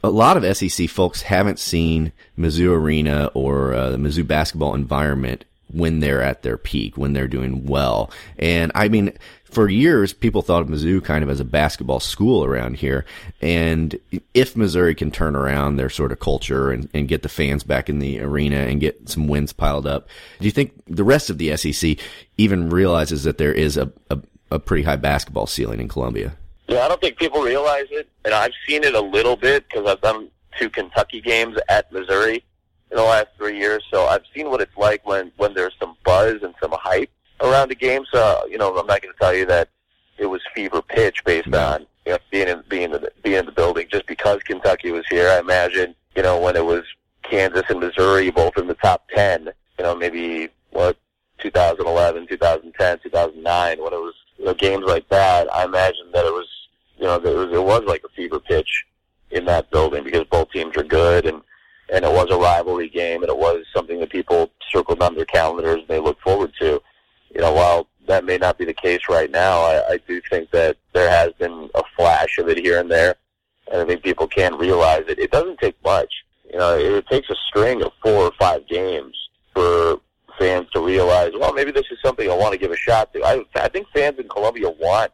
a 0.02 0.10
lot 0.10 0.42
of 0.42 0.56
SEC 0.56 0.88
folks 0.88 1.22
haven't 1.22 1.58
seen 1.58 2.12
Mizzou 2.38 2.72
Arena 2.72 3.30
or 3.34 3.74
uh, 3.74 3.90
the 3.90 3.98
Mizzou 3.98 4.26
basketball 4.26 4.74
environment 4.74 5.44
when 5.72 6.00
they're 6.00 6.22
at 6.22 6.42
their 6.42 6.56
peak, 6.56 6.96
when 6.96 7.12
they're 7.12 7.28
doing 7.28 7.66
well. 7.66 8.10
And 8.38 8.72
I 8.74 8.88
mean, 8.88 9.12
for 9.50 9.68
years, 9.68 10.12
people 10.12 10.42
thought 10.42 10.62
of 10.62 10.68
Mizzou 10.68 11.02
kind 11.04 11.24
of 11.24 11.30
as 11.30 11.40
a 11.40 11.44
basketball 11.44 12.00
school 12.00 12.44
around 12.44 12.76
here. 12.76 13.04
And 13.40 13.98
if 14.34 14.56
Missouri 14.56 14.94
can 14.94 15.10
turn 15.10 15.34
around 15.36 15.76
their 15.76 15.90
sort 15.90 16.12
of 16.12 16.20
culture 16.20 16.70
and, 16.70 16.88
and 16.94 17.08
get 17.08 17.22
the 17.22 17.28
fans 17.28 17.64
back 17.64 17.88
in 17.88 17.98
the 17.98 18.20
arena 18.20 18.56
and 18.56 18.80
get 18.80 19.08
some 19.08 19.28
wins 19.28 19.52
piled 19.52 19.86
up, 19.86 20.08
do 20.38 20.46
you 20.46 20.52
think 20.52 20.72
the 20.86 21.04
rest 21.04 21.30
of 21.30 21.38
the 21.38 21.56
SEC 21.56 21.98
even 22.36 22.70
realizes 22.70 23.24
that 23.24 23.38
there 23.38 23.52
is 23.52 23.76
a, 23.76 23.92
a, 24.10 24.18
a 24.50 24.58
pretty 24.58 24.82
high 24.82 24.96
basketball 24.96 25.46
ceiling 25.46 25.80
in 25.80 25.88
Columbia? 25.88 26.34
Yeah, 26.68 26.84
I 26.84 26.88
don't 26.88 27.00
think 27.00 27.18
people 27.18 27.42
realize 27.42 27.86
it, 27.90 28.08
and 28.24 28.32
I've 28.32 28.52
seen 28.68 28.84
it 28.84 28.94
a 28.94 29.00
little 29.00 29.36
bit 29.36 29.68
because 29.68 29.90
I've 29.90 30.00
done 30.00 30.30
two 30.56 30.70
Kentucky 30.70 31.20
games 31.20 31.58
at 31.68 31.90
Missouri 31.92 32.44
in 32.90 32.96
the 32.96 33.02
last 33.02 33.28
three 33.36 33.58
years. 33.58 33.84
So 33.90 34.06
I've 34.06 34.22
seen 34.34 34.50
what 34.50 34.60
it's 34.60 34.76
like 34.76 35.04
when 35.04 35.32
when 35.36 35.54
there's 35.54 35.74
some 35.80 35.96
buzz 36.04 36.42
and 36.42 36.54
some 36.60 36.72
hype 36.72 37.10
around 37.40 37.70
a 37.70 37.74
game. 37.74 38.04
So 38.12 38.46
you 38.48 38.58
know, 38.58 38.76
I'm 38.76 38.86
not 38.86 39.02
going 39.02 39.12
to 39.12 39.18
tell 39.18 39.34
you 39.34 39.46
that 39.46 39.68
it 40.18 40.26
was 40.26 40.40
fever 40.54 40.82
pitch 40.82 41.24
based 41.24 41.48
no. 41.48 41.58
on 41.58 41.86
you 42.06 42.12
know, 42.12 42.18
being 42.30 42.48
in 42.48 42.62
being 42.68 42.92
in 42.92 43.02
the, 43.02 43.12
being 43.22 43.38
in 43.38 43.46
the 43.46 43.52
building 43.52 43.86
just 43.90 44.06
because 44.06 44.42
Kentucky 44.42 44.90
was 44.90 45.04
here. 45.08 45.28
I 45.28 45.38
imagine 45.38 45.94
you 46.16 46.22
know 46.22 46.38
when 46.40 46.56
it 46.56 46.64
was 46.64 46.84
Kansas 47.22 47.64
and 47.68 47.80
Missouri 47.80 48.30
both 48.30 48.56
in 48.56 48.66
the 48.66 48.74
top 48.74 49.08
ten. 49.14 49.50
You 49.78 49.84
know, 49.84 49.94
maybe 49.94 50.50
what 50.72 50.98
2011, 51.38 52.26
2010, 52.26 52.98
2009 53.02 53.82
when 53.82 53.92
it 53.92 53.96
was 53.96 54.14
you 54.38 54.44
know, 54.44 54.54
games 54.54 54.84
like 54.86 55.08
that. 55.08 55.52
I 55.52 55.64
imagine 55.64 56.10
that 56.12 56.26
it 56.26 56.32
was 56.32 56.46
you 56.98 57.06
know, 57.06 57.18
there 57.18 57.34
was, 57.34 57.52
it 57.52 57.62
was 57.62 57.82
like 57.86 58.02
a 58.04 58.08
fever 58.10 58.38
pitch 58.38 58.84
in 59.30 59.46
that 59.46 59.70
building 59.70 60.04
because 60.04 60.24
both 60.24 60.50
teams 60.50 60.76
are 60.76 60.84
good 60.84 61.26
and 61.26 61.40
and 61.92 62.04
it 62.04 62.12
was 62.12 62.30
a 62.30 62.36
rivalry 62.36 62.88
game 62.88 63.22
and 63.22 63.30
it 63.30 63.36
was 63.36 63.64
something 63.74 63.98
that 63.98 64.10
people 64.10 64.50
circled 64.70 65.02
on 65.02 65.14
their 65.14 65.24
calendars 65.24 65.78
and 65.78 65.88
they 65.88 65.98
look 65.98 66.20
forward 66.20 66.52
to. 66.60 66.80
You 67.34 67.40
know, 67.40 67.52
while 67.52 67.88
that 68.06 68.24
may 68.24 68.38
not 68.38 68.58
be 68.58 68.64
the 68.64 68.74
case 68.74 69.02
right 69.08 69.30
now, 69.30 69.60
I, 69.60 69.92
I 69.92 70.00
do 70.08 70.20
think 70.28 70.50
that 70.50 70.76
there 70.92 71.10
has 71.10 71.32
been 71.34 71.70
a 71.74 71.82
flash 71.96 72.38
of 72.38 72.48
it 72.48 72.58
here 72.58 72.80
and 72.80 72.90
there, 72.90 73.14
and 73.70 73.80
I 73.80 73.84
think 73.84 74.02
people 74.02 74.26
can 74.26 74.56
realize 74.56 75.04
it. 75.08 75.18
It 75.18 75.30
doesn't 75.30 75.58
take 75.58 75.76
much. 75.84 76.12
You 76.50 76.58
know, 76.58 76.76
it, 76.76 76.92
it 76.92 77.06
takes 77.06 77.30
a 77.30 77.36
string 77.48 77.82
of 77.82 77.92
four 78.02 78.24
or 78.24 78.32
five 78.38 78.66
games 78.66 79.16
for 79.54 80.00
fans 80.38 80.68
to 80.72 80.80
realize, 80.80 81.32
well, 81.38 81.52
maybe 81.52 81.70
this 81.70 81.86
is 81.90 81.98
something 82.02 82.28
I 82.28 82.34
want 82.34 82.52
to 82.52 82.58
give 82.58 82.72
a 82.72 82.76
shot 82.76 83.12
to. 83.12 83.22
I, 83.22 83.44
I 83.54 83.68
think 83.68 83.86
fans 83.94 84.18
in 84.18 84.28
Columbia 84.28 84.70
want 84.70 85.12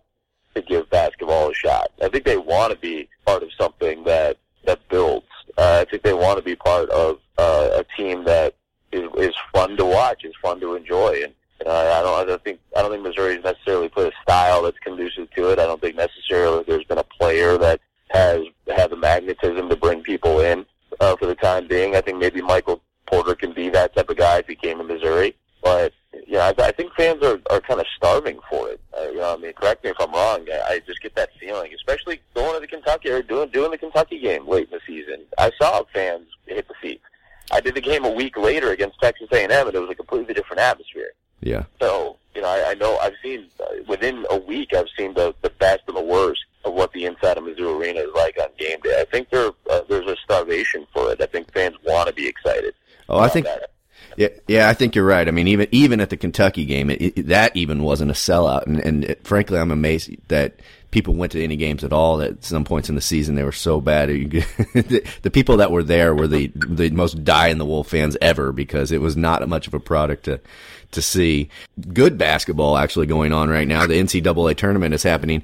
to 0.54 0.62
give 0.62 0.88
basketball 0.88 1.50
a 1.50 1.54
shot. 1.54 1.90
I 2.02 2.08
think 2.08 2.24
they 2.24 2.38
want 2.38 2.72
to 2.72 2.78
be 2.78 3.08
part 3.26 3.42
of 3.42 3.50
something 3.58 4.04
that 4.04 4.38
that 4.64 4.80
builds. 4.88 5.26
Uh, 5.58 5.84
I 5.86 5.90
think 5.90 6.02
they 6.02 6.14
want 6.14 6.38
to 6.38 6.44
be 6.44 6.56
part 6.56 6.88
of 6.90 7.18
uh, 7.38 7.68
a 7.74 7.84
team 7.96 8.24
that 8.24 8.54
is, 8.90 9.08
is 9.16 9.34
fun 9.52 9.76
to 9.76 9.84
watch, 9.84 10.24
is 10.24 10.34
fun 10.42 10.60
to 10.60 10.74
enjoy, 10.74 11.22
and 11.22 11.34
uh, 11.64 11.70
I 11.70 12.02
don't. 12.02 12.20
I 12.20 12.24
don't 12.24 12.42
think. 12.42 12.60
I 12.76 12.82
don't 12.82 12.90
think 12.90 13.02
Missouri's 13.02 13.42
necessarily 13.42 13.88
put 13.88 14.12
a 14.12 14.16
style 14.22 14.62
that's 14.62 14.78
conducive 14.78 15.30
to 15.32 15.50
it. 15.50 15.58
I 15.58 15.64
don't 15.64 15.80
think 15.80 15.96
necessarily 15.96 16.64
there's 16.66 16.84
been 16.84 16.98
a 16.98 17.04
player 17.04 17.56
that 17.58 17.80
has 18.10 18.42
had 18.74 18.90
the 18.90 18.96
magnetism 18.96 19.68
to 19.68 19.76
bring 19.76 20.02
people 20.02 20.40
in 20.40 20.66
uh, 21.00 21.16
for 21.16 21.26
the 21.26 21.34
time 21.34 21.66
being. 21.66 21.96
I 21.96 22.00
think 22.00 22.18
maybe 22.18 22.42
Michael 22.42 22.82
Porter 23.06 23.34
can 23.34 23.52
be 23.52 23.68
that 23.70 23.94
type 23.94 24.10
of 24.10 24.16
guy 24.16 24.38
if 24.38 24.46
he 24.46 24.54
came 24.54 24.78
to 24.78 24.84
Missouri, 24.84 25.34
but 25.62 25.92
yeah, 26.26 26.52
I, 26.58 26.62
I 26.62 26.72
think 26.72 26.92
fans 26.94 27.22
are, 27.22 27.40
are 27.50 27.60
kind 27.60 27.80
of 27.80 27.86
starving 27.96 28.38
for 28.50 28.68
it. 28.68 28.80
Uh, 28.98 29.08
you 29.08 29.16
know, 29.16 29.34
I 29.34 29.36
mean, 29.36 29.52
correct 29.52 29.84
me 29.84 29.90
if 29.90 29.96
I'm 30.00 30.12
wrong. 30.12 30.46
I, 30.50 30.74
I 30.74 30.82
just 30.86 31.00
get 31.02 31.14
that 31.16 31.30
feeling, 31.38 31.72
especially 31.74 32.20
going 32.34 32.54
to 32.54 32.60
the 32.60 32.66
Kentucky 32.66 33.10
or 33.10 33.22
doing 33.22 33.48
doing 33.50 33.70
the 33.70 33.78
Kentucky 33.78 34.18
game 34.18 34.46
late 34.46 34.68
in 34.70 34.78
the 34.78 34.80
season. 34.86 35.24
I 35.38 35.50
saw 35.60 35.84
fans 35.92 36.26
hit 36.46 36.68
the 36.68 36.74
seats. 36.82 37.04
I 37.50 37.60
did 37.60 37.74
the 37.74 37.80
game 37.80 38.04
a 38.04 38.10
week 38.10 38.36
later 38.36 38.72
against 38.72 39.00
Texas 39.00 39.28
A&M, 39.32 39.50
and 39.50 39.74
it 39.74 39.78
was 39.78 39.90
a 39.90 39.94
completely 39.94 40.34
different 40.34 40.60
atmosphere. 40.60 41.10
Yeah. 41.40 41.64
So 41.80 42.16
you 42.34 42.42
know, 42.42 42.48
I, 42.48 42.70
I 42.70 42.74
know 42.74 42.96
I've 42.98 43.14
seen 43.22 43.46
uh, 43.60 43.64
within 43.88 44.26
a 44.30 44.36
week 44.36 44.74
I've 44.74 44.88
seen 44.96 45.14
the 45.14 45.34
the 45.42 45.50
best 45.50 45.82
and 45.88 45.96
the 45.96 46.02
worst 46.02 46.44
of 46.64 46.74
what 46.74 46.92
the 46.92 47.04
inside 47.04 47.38
of 47.38 47.44
Mizzou 47.44 47.80
Arena 47.80 48.00
is 48.00 48.10
like 48.14 48.36
on 48.40 48.48
game 48.58 48.78
day. 48.82 49.00
I 49.00 49.04
think 49.04 49.30
there 49.30 49.50
uh, 49.70 49.80
there's 49.88 50.08
a 50.08 50.16
starvation 50.16 50.86
for 50.92 51.12
it. 51.12 51.20
I 51.20 51.26
think 51.26 51.52
fans 51.52 51.76
want 51.84 52.08
to 52.08 52.14
be 52.14 52.26
excited. 52.26 52.74
Oh, 53.08 53.18
I 53.18 53.28
think. 53.28 53.46
That. 53.46 53.70
Yeah, 54.16 54.28
yeah, 54.46 54.68
I 54.68 54.74
think 54.74 54.94
you're 54.94 55.04
right. 55.04 55.28
I 55.28 55.30
mean, 55.30 55.46
even 55.48 55.68
even 55.72 56.00
at 56.00 56.10
the 56.10 56.16
Kentucky 56.16 56.64
game, 56.64 56.90
it, 56.90 57.02
it, 57.02 57.26
that 57.28 57.54
even 57.54 57.82
wasn't 57.82 58.10
a 58.10 58.14
sellout, 58.14 58.66
and, 58.66 58.78
and 58.78 59.04
it, 59.04 59.26
frankly, 59.26 59.58
I'm 59.58 59.70
amazed 59.70 60.10
that 60.28 60.60
people 60.90 61.14
went 61.14 61.32
to 61.32 61.42
any 61.42 61.56
games 61.56 61.84
at 61.84 61.92
all. 61.92 62.20
At 62.22 62.44
some 62.44 62.64
points 62.64 62.88
in 62.88 62.94
the 62.94 63.00
season, 63.00 63.34
they 63.34 63.44
were 63.44 63.52
so 63.52 63.80
bad. 63.80 64.08
the, 64.08 65.30
people 65.32 65.56
that 65.58 65.70
were 65.70 65.82
there 65.82 66.14
were 66.14 66.26
the 66.28 66.50
the 66.54 66.90
most 66.90 67.24
die 67.24 67.48
in 67.48 67.58
the 67.58 67.64
wool 67.64 67.84
fans 67.84 68.16
ever 68.20 68.52
because 68.52 68.92
it 68.92 69.00
was 69.00 69.16
not 69.16 69.46
much 69.48 69.66
of 69.66 69.74
a 69.74 69.80
product 69.80 70.24
to 70.24 70.40
to 70.92 71.02
see. 71.02 71.48
Good 71.92 72.18
basketball 72.18 72.76
actually 72.76 73.06
going 73.06 73.32
on 73.32 73.48
right 73.48 73.68
now. 73.68 73.86
The 73.86 74.00
NCAA 74.00 74.56
tournament 74.56 74.94
is 74.94 75.02
happening, 75.02 75.42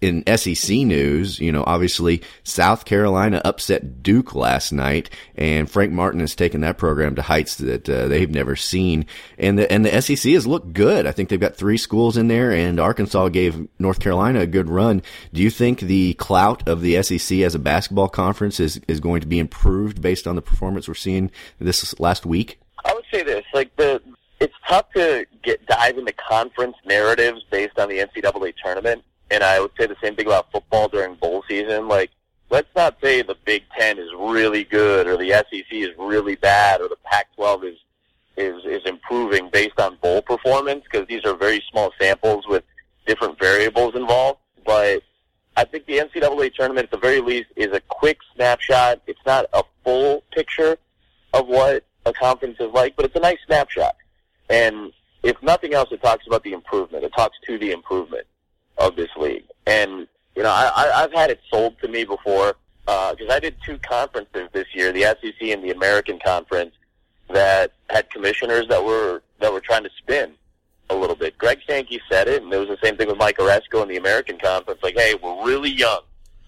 in 0.00 0.24
SEC 0.36 0.78
news, 0.78 1.38
you 1.38 1.52
know, 1.52 1.64
obviously 1.66 2.22
South 2.42 2.84
Carolina 2.84 3.40
upset 3.44 4.02
Duke 4.02 4.34
last 4.34 4.72
night, 4.72 5.10
and 5.36 5.70
Frank 5.70 5.92
Martin 5.92 6.20
has 6.20 6.34
taken 6.34 6.60
that 6.62 6.78
program 6.78 7.14
to 7.14 7.22
heights 7.22 7.56
that 7.56 7.88
uh, 7.88 8.08
they've 8.08 8.30
never 8.30 8.56
seen. 8.56 9.06
And 9.38 9.58
the 9.58 9.70
and 9.70 9.84
the 9.84 10.02
SEC 10.02 10.32
has 10.32 10.46
looked 10.46 10.72
good. 10.72 11.06
I 11.06 11.12
think 11.12 11.28
they've 11.28 11.40
got 11.40 11.56
three 11.56 11.78
schools 11.78 12.16
in 12.16 12.28
there, 12.28 12.52
and 12.52 12.80
Arkansas 12.80 13.28
gave 13.28 13.68
North 13.78 14.00
Carolina 14.00 14.40
a 14.40 14.46
good 14.46 14.68
run. 14.68 15.02
Do 15.32 15.42
you 15.42 15.50
think 15.50 15.80
the 15.80 16.14
clout 16.14 16.66
of 16.68 16.80
the 16.80 17.02
SEC 17.02 17.38
as 17.38 17.54
a 17.54 17.60
basketball 17.60 18.08
conference 18.08 18.60
is 18.60 18.80
is 18.88 19.00
going 19.00 19.20
to 19.20 19.26
be 19.26 19.38
improved 19.38 20.02
based 20.02 20.26
on 20.26 20.36
the 20.36 20.42
performance 20.42 20.88
we're 20.88 20.94
seeing 20.94 21.30
this 21.58 21.98
last 22.00 22.26
week? 22.26 22.60
I 22.84 22.92
would 22.92 23.04
say 23.12 23.22
this: 23.22 23.44
like 23.54 23.74
the 23.76 24.02
it's 24.40 24.54
tough 24.68 24.90
to 24.94 25.26
get 25.42 25.64
dive 25.66 25.96
into 25.96 26.12
conference 26.12 26.76
narratives 26.84 27.42
based 27.50 27.78
on 27.78 27.88
the 27.88 27.98
NCAA 27.98 28.54
tournament 28.62 29.02
and 29.30 29.42
I 29.42 29.60
would 29.60 29.72
say 29.78 29.86
the 29.86 29.96
same 30.02 30.14
thing 30.14 30.26
about 30.26 30.50
football 30.52 30.88
during 30.88 31.14
bowl 31.14 31.42
season. 31.48 31.88
Like, 31.88 32.10
let's 32.50 32.68
not 32.76 32.96
say 33.02 33.22
the 33.22 33.36
Big 33.44 33.64
Ten 33.76 33.98
is 33.98 34.08
really 34.16 34.64
good 34.64 35.06
or 35.06 35.16
the 35.16 35.30
SEC 35.30 35.66
is 35.70 35.90
really 35.98 36.36
bad 36.36 36.80
or 36.80 36.88
the 36.88 36.96
Pac-12 37.04 37.72
is 37.72 37.78
is 38.36 38.64
is 38.66 38.84
improving 38.84 39.48
based 39.50 39.80
on 39.80 39.96
bowl 40.02 40.20
performance 40.20 40.84
because 40.84 41.08
these 41.08 41.24
are 41.24 41.34
very 41.34 41.62
small 41.70 41.90
samples 41.98 42.46
with 42.46 42.62
different 43.06 43.38
variables 43.38 43.94
involved. 43.94 44.40
But 44.64 45.02
I 45.56 45.64
think 45.64 45.86
the 45.86 45.98
NCAA 45.98 46.52
tournament, 46.54 46.84
at 46.84 46.90
the 46.90 46.98
very 46.98 47.20
least, 47.20 47.48
is 47.56 47.72
a 47.72 47.80
quick 47.80 48.18
snapshot. 48.34 49.00
It's 49.06 49.24
not 49.24 49.46
a 49.54 49.62
full 49.84 50.22
picture 50.32 50.76
of 51.32 51.46
what 51.46 51.84
a 52.04 52.12
conference 52.12 52.58
is 52.60 52.70
like, 52.72 52.94
but 52.94 53.06
it's 53.06 53.16
a 53.16 53.20
nice 53.20 53.38
snapshot. 53.46 53.96
And 54.50 54.92
if 55.22 55.42
nothing 55.42 55.72
else, 55.72 55.90
it 55.90 56.02
talks 56.02 56.26
about 56.26 56.44
the 56.44 56.52
improvement. 56.52 57.04
It 57.04 57.12
talks 57.16 57.38
to 57.46 57.58
the 57.58 57.72
improvement 57.72 58.26
of 58.78 58.96
this 58.96 59.10
league. 59.16 59.44
And 59.66 60.06
you 60.34 60.42
know, 60.42 60.50
I, 60.50 60.70
I, 60.74 61.02
I've 61.02 61.12
had 61.12 61.30
it 61.30 61.40
sold 61.50 61.78
to 61.80 61.88
me 61.88 62.04
before 62.04 62.56
uh, 62.86 63.14
because 63.14 63.32
I 63.32 63.40
did 63.40 63.56
two 63.64 63.78
conferences 63.78 64.48
this 64.52 64.66
year, 64.74 64.92
the 64.92 65.02
SEC 65.02 65.48
and 65.48 65.62
the 65.62 65.70
American 65.70 66.18
Conference, 66.18 66.72
that 67.30 67.72
had 67.90 68.08
commissioners 68.10 68.68
that 68.68 68.84
were 68.84 69.22
that 69.40 69.52
were 69.52 69.60
trying 69.60 69.82
to 69.82 69.90
spin 69.98 70.32
a 70.90 70.94
little 70.94 71.16
bit. 71.16 71.36
Greg 71.36 71.60
Sankey 71.66 72.00
said 72.08 72.28
it, 72.28 72.42
and 72.42 72.52
it 72.52 72.58
was 72.58 72.68
the 72.68 72.78
same 72.82 72.96
thing 72.96 73.08
with 73.08 73.18
Mike 73.18 73.38
Aresco 73.38 73.82
in 73.82 73.88
the 73.88 73.96
American 73.96 74.38
Conference. 74.38 74.80
Like, 74.82 74.96
hey, 74.96 75.14
we're 75.20 75.44
really 75.44 75.70
young, 75.70 76.00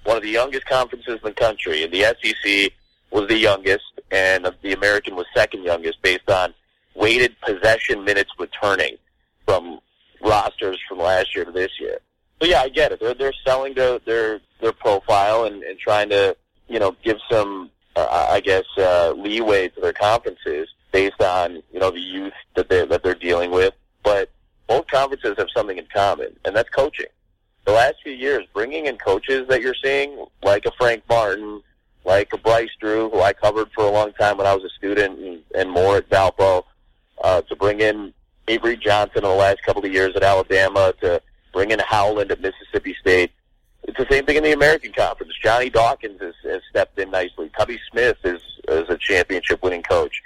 one 0.05 0.17
of 0.17 0.23
the 0.23 0.31
youngest 0.31 0.67
conferences 0.67 1.15
in 1.15 1.21
the 1.25 1.33
country, 1.33 1.83
and 1.83 1.93
the 1.93 2.03
SEC 2.23 2.73
was 3.11 3.27
the 3.29 3.37
youngest, 3.37 3.85
and 4.11 4.49
the 4.63 4.73
American 4.73 5.17
was 5.17 5.27
second 5.35 5.65
youngest 5.65 6.01
based 6.03 6.31
on 6.31 6.55
weighted 6.95 7.35
possession 7.41 8.05
minutes 8.05 8.31
returning 8.39 8.97
from 9.45 9.81
rosters 10.21 10.79
from 10.89 10.99
last 10.99 11.35
year 11.35 11.45
to 11.45 11.53
this 11.53 11.71
year. 11.81 11.99
So 12.41 12.49
yeah, 12.49 12.61
I 12.61 12.69
get 12.69 12.93
it. 12.93 13.01
They're 13.01 13.15
they're 13.15 13.33
selling 13.45 13.75
their 13.75 13.99
their 14.01 14.41
their 14.61 14.73
profile 14.73 15.45
and, 15.45 15.63
and 15.63 15.79
trying 15.79 16.09
to 16.11 16.37
you 16.69 16.79
know 16.79 16.95
give 17.03 17.19
some 17.31 17.71
uh, 17.97 18.29
I 18.31 18.41
guess 18.41 18.65
uh, 18.77 19.13
leeway 19.17 19.69
to 19.69 19.81
their 19.81 19.93
conferences 19.93 20.69
based 20.93 21.21
on 21.21 21.63
you 21.73 21.81
know 21.81 21.91
the 21.91 22.01
youth 22.01 22.33
that 22.55 22.69
they 22.69 22.87
that 22.87 23.03
they're 23.03 23.15
dealing 23.15 23.51
with. 23.51 23.75
But 24.03 24.31
both 24.69 24.87
conferences 24.87 25.35
have 25.39 25.49
something 25.55 25.79
in 25.79 25.87
common, 25.93 26.37
and 26.45 26.55
that's 26.55 26.69
coaching. 26.71 27.07
The 27.65 27.73
last 27.73 27.97
few 28.03 28.13
years, 28.13 28.47
bringing 28.55 28.87
in 28.87 28.97
coaches 28.97 29.47
that 29.49 29.61
you're 29.61 29.75
seeing, 29.83 30.25
like 30.43 30.65
a 30.65 30.71
Frank 30.79 31.03
Martin, 31.09 31.63
like 32.05 32.33
a 32.33 32.39
Bryce 32.39 32.71
Drew, 32.81 33.11
who 33.11 33.21
I 33.21 33.33
covered 33.33 33.71
for 33.73 33.85
a 33.85 33.91
long 33.91 34.13
time 34.13 34.39
when 34.39 34.47
I 34.47 34.55
was 34.55 34.65
a 34.65 34.71
student, 34.71 35.19
and, 35.19 35.43
and 35.55 35.71
more 35.71 35.97
at 35.97 36.09
Valpo, 36.09 36.65
uh, 37.23 37.43
to 37.43 37.57
bring 37.57 37.81
in 37.81 38.15
Avery 38.47 38.77
Johnson 38.77 39.19
in 39.19 39.25
the 39.25 39.35
last 39.35 39.63
couple 39.65 39.85
of 39.85 39.93
years 39.93 40.17
at 40.17 40.23
Alabama, 40.23 40.95
to 41.03 41.21
bring 41.59 41.73
in 41.73 41.81
Howland 41.81 42.31
at 42.31 42.41
Mississippi 42.41 42.95
State. 43.01 43.33
It's 43.83 43.99
the 43.99 44.07
same 44.09 44.25
thing 44.25 44.37
in 44.37 44.45
the 44.45 44.53
American 44.53 44.93
Conference. 44.93 45.33
Johnny 45.43 45.69
Dawkins 45.69 46.21
has, 46.21 46.35
has 46.45 46.63
stepped 46.71 46.97
in 47.01 47.11
nicely. 47.11 47.51
Tubby 47.59 47.81
Smith 47.91 48.17
is, 48.23 48.41
is 48.69 48.89
a 48.89 48.97
championship 48.97 49.61
winning 49.61 49.83
coach. 49.83 50.23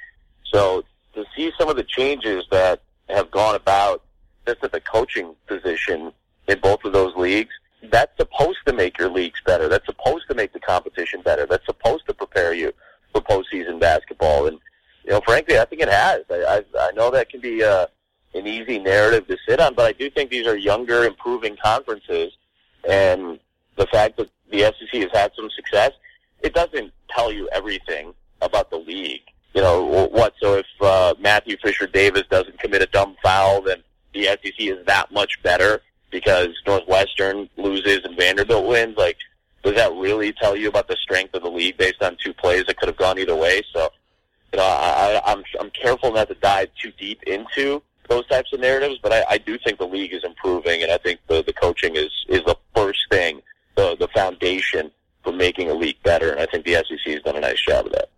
So 0.52 0.84
to 1.14 1.24
see 1.34 1.50
some 1.58 1.70
of 1.70 1.76
the 1.76 1.84
changes 1.84 2.44
that 2.50 2.82
have 3.08 3.30
gone 3.30 3.54
about 3.54 4.02
just 4.46 4.62
at 4.62 4.72
the 4.72 4.80
coaching 4.82 5.34
position 5.46 6.12
in 6.48 6.58
both 6.60 6.84
of 6.84 6.92
those 6.92 7.16
leagues, 7.16 7.54
that's 7.84 8.14
supposed 8.18 8.58
to 8.66 8.74
make 8.74 8.98
your 8.98 9.08
leagues 9.08 9.40
better. 9.46 9.70
That's 9.70 9.86
supposed 9.86 10.24
to 10.28 10.34
make 10.34 10.52
the 10.52 10.60
competition 10.60 11.22
better. 11.22 11.46
That's 11.46 11.64
supposed 11.64 12.04
to 12.08 12.12
prepare 12.12 12.52
you 12.52 12.74
for 13.10 13.22
postseason 13.22 13.80
basketball. 13.80 14.48
And 14.48 14.58
you 15.02 15.12
know, 15.12 15.22
frankly, 15.22 15.58
I 15.58 15.64
think 15.64 15.80
it 15.80 15.88
has. 15.88 16.24
I 16.30 16.62
I, 16.76 16.88
I 16.88 16.92
know 16.92 17.10
that 17.10 17.30
can 17.30 17.40
be 17.40 17.64
uh, 17.64 17.86
an 18.34 18.46
easy 18.46 18.78
narrative 18.78 19.26
to 19.28 19.36
sit 19.46 19.60
on, 19.60 19.74
but 19.74 19.86
I 19.86 19.92
do 19.92 20.10
think 20.10 20.30
these 20.30 20.46
are 20.46 20.56
younger, 20.56 21.04
improving 21.04 21.56
conferences, 21.62 22.32
and 22.88 23.38
the 23.76 23.86
fact 23.86 24.16
that 24.16 24.28
the 24.50 24.60
SEC 24.60 25.00
has 25.02 25.10
had 25.12 25.32
some 25.36 25.50
success, 25.50 25.92
it 26.40 26.54
doesn't 26.54 26.92
tell 27.10 27.32
you 27.32 27.48
everything 27.52 28.14
about 28.40 28.70
the 28.70 28.76
league. 28.76 29.22
You 29.54 29.60
know 29.60 30.08
what? 30.10 30.34
So 30.40 30.54
if 30.54 30.66
uh, 30.80 31.14
Matthew 31.20 31.56
Fisher 31.62 31.86
Davis 31.86 32.24
doesn't 32.30 32.58
commit 32.58 32.82
a 32.82 32.86
dumb 32.86 33.16
foul, 33.22 33.62
then 33.62 33.82
the 34.14 34.24
SEC 34.24 34.54
is 34.58 34.84
that 34.86 35.12
much 35.12 35.42
better 35.42 35.82
because 36.10 36.48
Northwestern 36.66 37.48
loses 37.56 38.00
and 38.04 38.16
Vanderbilt 38.16 38.66
wins. 38.66 38.96
Like, 38.96 39.18
does 39.62 39.74
that 39.74 39.92
really 39.92 40.32
tell 40.32 40.56
you 40.56 40.68
about 40.68 40.88
the 40.88 40.96
strength 40.96 41.34
of 41.34 41.42
the 41.42 41.50
league 41.50 41.76
based 41.76 42.02
on 42.02 42.16
two 42.22 42.32
plays 42.32 42.64
that 42.66 42.78
could 42.78 42.88
have 42.88 42.96
gone 42.96 43.18
either 43.18 43.36
way? 43.36 43.62
So, 43.72 43.90
you 44.52 44.58
know, 44.58 44.64
I, 44.64 45.20
I'm 45.24 45.44
I'm 45.60 45.70
careful 45.70 46.12
not 46.12 46.28
to 46.28 46.34
dive 46.34 46.68
too 46.80 46.92
deep 46.98 47.22
into 47.24 47.82
those 48.12 48.26
types 48.26 48.52
of 48.52 48.60
narratives, 48.60 48.98
but 49.02 49.12
I, 49.12 49.24
I 49.30 49.38
do 49.38 49.58
think 49.58 49.78
the 49.78 49.86
league 49.86 50.12
is 50.12 50.22
improving, 50.22 50.82
and 50.82 50.92
I 50.92 50.98
think 50.98 51.20
the 51.28 51.42
the 51.42 51.52
coaching 51.52 51.96
is 51.96 52.10
is 52.28 52.42
the 52.44 52.56
first 52.74 53.00
thing, 53.10 53.40
the 53.74 53.96
the 53.96 54.08
foundation 54.08 54.90
for 55.24 55.32
making 55.32 55.70
a 55.70 55.74
league 55.74 56.02
better, 56.02 56.30
and 56.30 56.40
I 56.40 56.46
think 56.46 56.64
the 56.66 56.74
SEC 56.74 57.14
has 57.14 57.22
done 57.22 57.36
a 57.36 57.40
nice 57.40 57.62
job 57.62 57.86
of 57.86 57.92
that. 57.92 58.10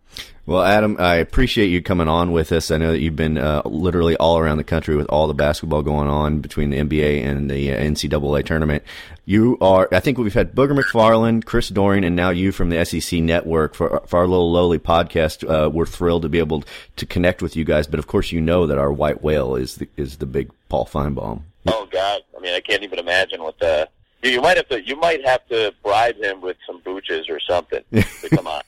Well, 0.47 0.61
Adam, 0.61 0.97
I 0.99 1.15
appreciate 1.15 1.69
you 1.69 1.81
coming 1.81 2.07
on 2.07 2.31
with 2.31 2.51
us. 2.51 2.69
I 2.69 2.77
know 2.77 2.91
that 2.91 2.99
you've 2.99 3.15
been 3.15 3.39
uh, 3.39 3.63
literally 3.65 4.15
all 4.17 4.37
around 4.37 4.57
the 4.57 4.63
country 4.63 4.95
with 4.95 5.07
all 5.07 5.27
the 5.27 5.33
basketball 5.33 5.81
going 5.81 6.07
on 6.07 6.39
between 6.39 6.69
the 6.69 6.77
NBA 6.77 7.25
and 7.25 7.49
the 7.49 7.73
uh, 7.73 7.77
NCAA 7.77 8.45
tournament. 8.45 8.83
You 9.25 9.57
are, 9.59 9.89
I 9.91 9.99
think 10.01 10.19
we've 10.19 10.35
had 10.35 10.53
Booger 10.53 10.79
McFarland, 10.79 11.45
Chris 11.45 11.69
Doering, 11.69 12.05
and 12.05 12.15
now 12.15 12.29
you 12.29 12.51
from 12.51 12.69
the 12.69 12.85
SEC 12.85 13.21
Network 13.21 13.73
for, 13.73 14.03
for 14.05 14.19
our 14.19 14.27
little 14.27 14.51
lowly 14.51 14.77
podcast. 14.77 15.49
Uh, 15.49 15.67
we're 15.67 15.87
thrilled 15.87 16.21
to 16.21 16.29
be 16.29 16.37
able 16.37 16.63
to 16.97 17.07
connect 17.07 17.41
with 17.41 17.55
you 17.55 17.65
guys, 17.65 17.87
but 17.87 17.97
of 17.97 18.05
course, 18.05 18.31
you 18.31 18.39
know 18.39 18.67
that 18.67 18.77
our 18.77 18.93
white 18.93 19.23
whale 19.23 19.55
is 19.55 19.77
the, 19.77 19.87
is 19.97 20.17
the 20.17 20.27
big 20.27 20.51
Paul 20.69 20.85
Finebaum. 20.85 21.41
Oh 21.65 21.87
God, 21.91 22.21
I 22.37 22.39
mean, 22.39 22.53
I 22.53 22.59
can't 22.59 22.83
even 22.83 22.99
imagine 22.99 23.41
what 23.41 23.57
the. 23.57 23.89
You 24.21 24.41
might 24.41 24.57
have 24.57 24.67
to. 24.69 24.83
You 24.83 24.95
might 24.95 25.25
have 25.25 25.47
to 25.47 25.73
bribe 25.83 26.17
him 26.17 26.41
with 26.41 26.57
some 26.67 26.81
booches 26.81 27.27
or 27.29 27.39
something 27.39 27.83
to 27.91 28.29
come 28.35 28.45
on. 28.45 28.61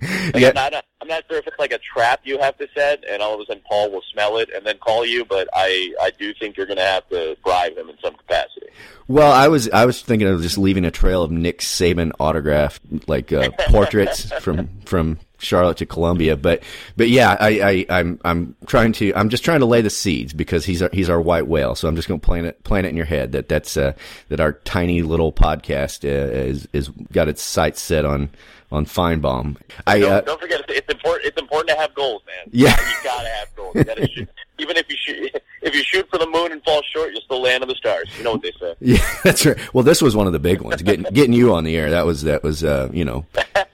Like, 0.00 0.34
Yeah. 0.36 0.48
I'm, 0.48 0.54
not, 0.54 0.84
I'm 1.00 1.08
not 1.08 1.24
sure 1.28 1.38
if 1.38 1.46
it's 1.46 1.58
like 1.58 1.72
a 1.72 1.78
trap 1.78 2.20
you 2.24 2.38
have 2.38 2.56
to 2.58 2.68
set, 2.74 3.04
and 3.08 3.22
all 3.22 3.34
of 3.34 3.40
a 3.40 3.46
sudden 3.46 3.62
Paul 3.68 3.90
will 3.90 4.02
smell 4.12 4.38
it 4.38 4.50
and 4.54 4.64
then 4.66 4.78
call 4.78 5.04
you. 5.04 5.24
But 5.24 5.48
I, 5.52 5.94
I 6.00 6.10
do 6.18 6.32
think 6.34 6.56
you're 6.56 6.66
going 6.66 6.78
to 6.78 6.82
have 6.84 7.08
to 7.08 7.36
bribe 7.44 7.76
him 7.76 7.88
in 7.88 7.96
some 8.02 8.14
capacity. 8.14 8.66
Well, 9.08 9.32
I 9.32 9.48
was 9.48 9.68
I 9.70 9.86
was 9.86 10.02
thinking 10.02 10.28
of 10.28 10.40
just 10.42 10.56
leaving 10.56 10.84
a 10.84 10.90
trail 10.90 11.22
of 11.22 11.30
Nick 11.30 11.60
Saban 11.60 12.12
autographed 12.20 13.08
like 13.08 13.32
uh, 13.32 13.50
portraits 13.68 14.32
from 14.40 14.68
from 14.84 15.18
Charlotte 15.40 15.78
to 15.78 15.86
Columbia, 15.86 16.36
but 16.36 16.62
but 16.96 17.08
yeah, 17.08 17.36
I, 17.38 17.86
I 17.90 17.98
I'm 17.98 18.20
I'm 18.24 18.56
trying 18.66 18.92
to 18.94 19.12
I'm 19.14 19.28
just 19.28 19.44
trying 19.44 19.60
to 19.60 19.66
lay 19.66 19.80
the 19.80 19.90
seeds 19.90 20.32
because 20.32 20.64
he's 20.64 20.82
our, 20.82 20.90
he's 20.92 21.10
our 21.10 21.20
white 21.20 21.46
whale. 21.46 21.74
So 21.74 21.88
I'm 21.88 21.96
just 21.96 22.08
going 22.08 22.20
to 22.20 22.24
plant 22.24 22.46
it 22.46 22.62
plant 22.64 22.86
it 22.86 22.90
in 22.90 22.96
your 22.96 23.06
head 23.06 23.32
that 23.32 23.48
that's 23.48 23.76
uh, 23.76 23.92
that 24.28 24.40
our 24.40 24.52
tiny 24.52 25.02
little 25.02 25.32
podcast 25.32 26.04
uh, 26.04 26.32
is 26.32 26.68
is 26.72 26.88
got 27.12 27.28
its 27.28 27.42
sights 27.42 27.80
set 27.80 28.04
on 28.04 28.30
on 28.72 28.86
Finebaum. 28.86 29.56
I 29.86 30.00
don't, 30.00 30.12
uh, 30.12 30.20
don't 30.20 30.40
forget, 30.40 30.60
it's, 30.60 30.78
it's 30.78 30.92
important. 30.92 31.26
It's 31.26 31.40
important 31.40 31.68
to 31.70 31.76
have 31.76 31.94
goals, 31.94 32.22
man. 32.26 32.50
Yeah. 32.52 32.76
you 32.88 32.96
gotta 33.04 33.28
have 33.28 33.54
goals. 33.56 33.74
You 33.74 33.84
gotta 33.84 34.08
shoot. 34.08 34.28
Even 34.58 34.76
if 34.76 34.88
you 34.88 34.96
shoot, 34.96 35.34
if 35.62 35.74
you 35.74 35.82
shoot 35.82 36.08
for 36.10 36.18
the 36.18 36.26
moon 36.26 36.52
and 36.52 36.62
fall 36.62 36.82
short, 36.92 37.12
you'll 37.12 37.22
still 37.22 37.40
land 37.40 37.62
on 37.62 37.68
the 37.68 37.74
stars. 37.74 38.08
You 38.16 38.24
know 38.24 38.32
what 38.32 38.42
they 38.42 38.52
say. 38.52 38.74
Yeah, 38.80 39.18
that's 39.24 39.44
right. 39.46 39.74
Well, 39.74 39.84
this 39.84 40.02
was 40.02 40.14
one 40.14 40.26
of 40.26 40.32
the 40.32 40.38
big 40.38 40.60
ones. 40.60 40.82
Getting 40.82 41.04
getting 41.12 41.32
you 41.32 41.54
on 41.54 41.64
the 41.64 41.76
air. 41.76 41.90
That 41.90 42.06
was 42.06 42.22
that 42.22 42.42
was 42.42 42.62
uh, 42.62 42.88
you 42.92 43.04
know. 43.04 43.24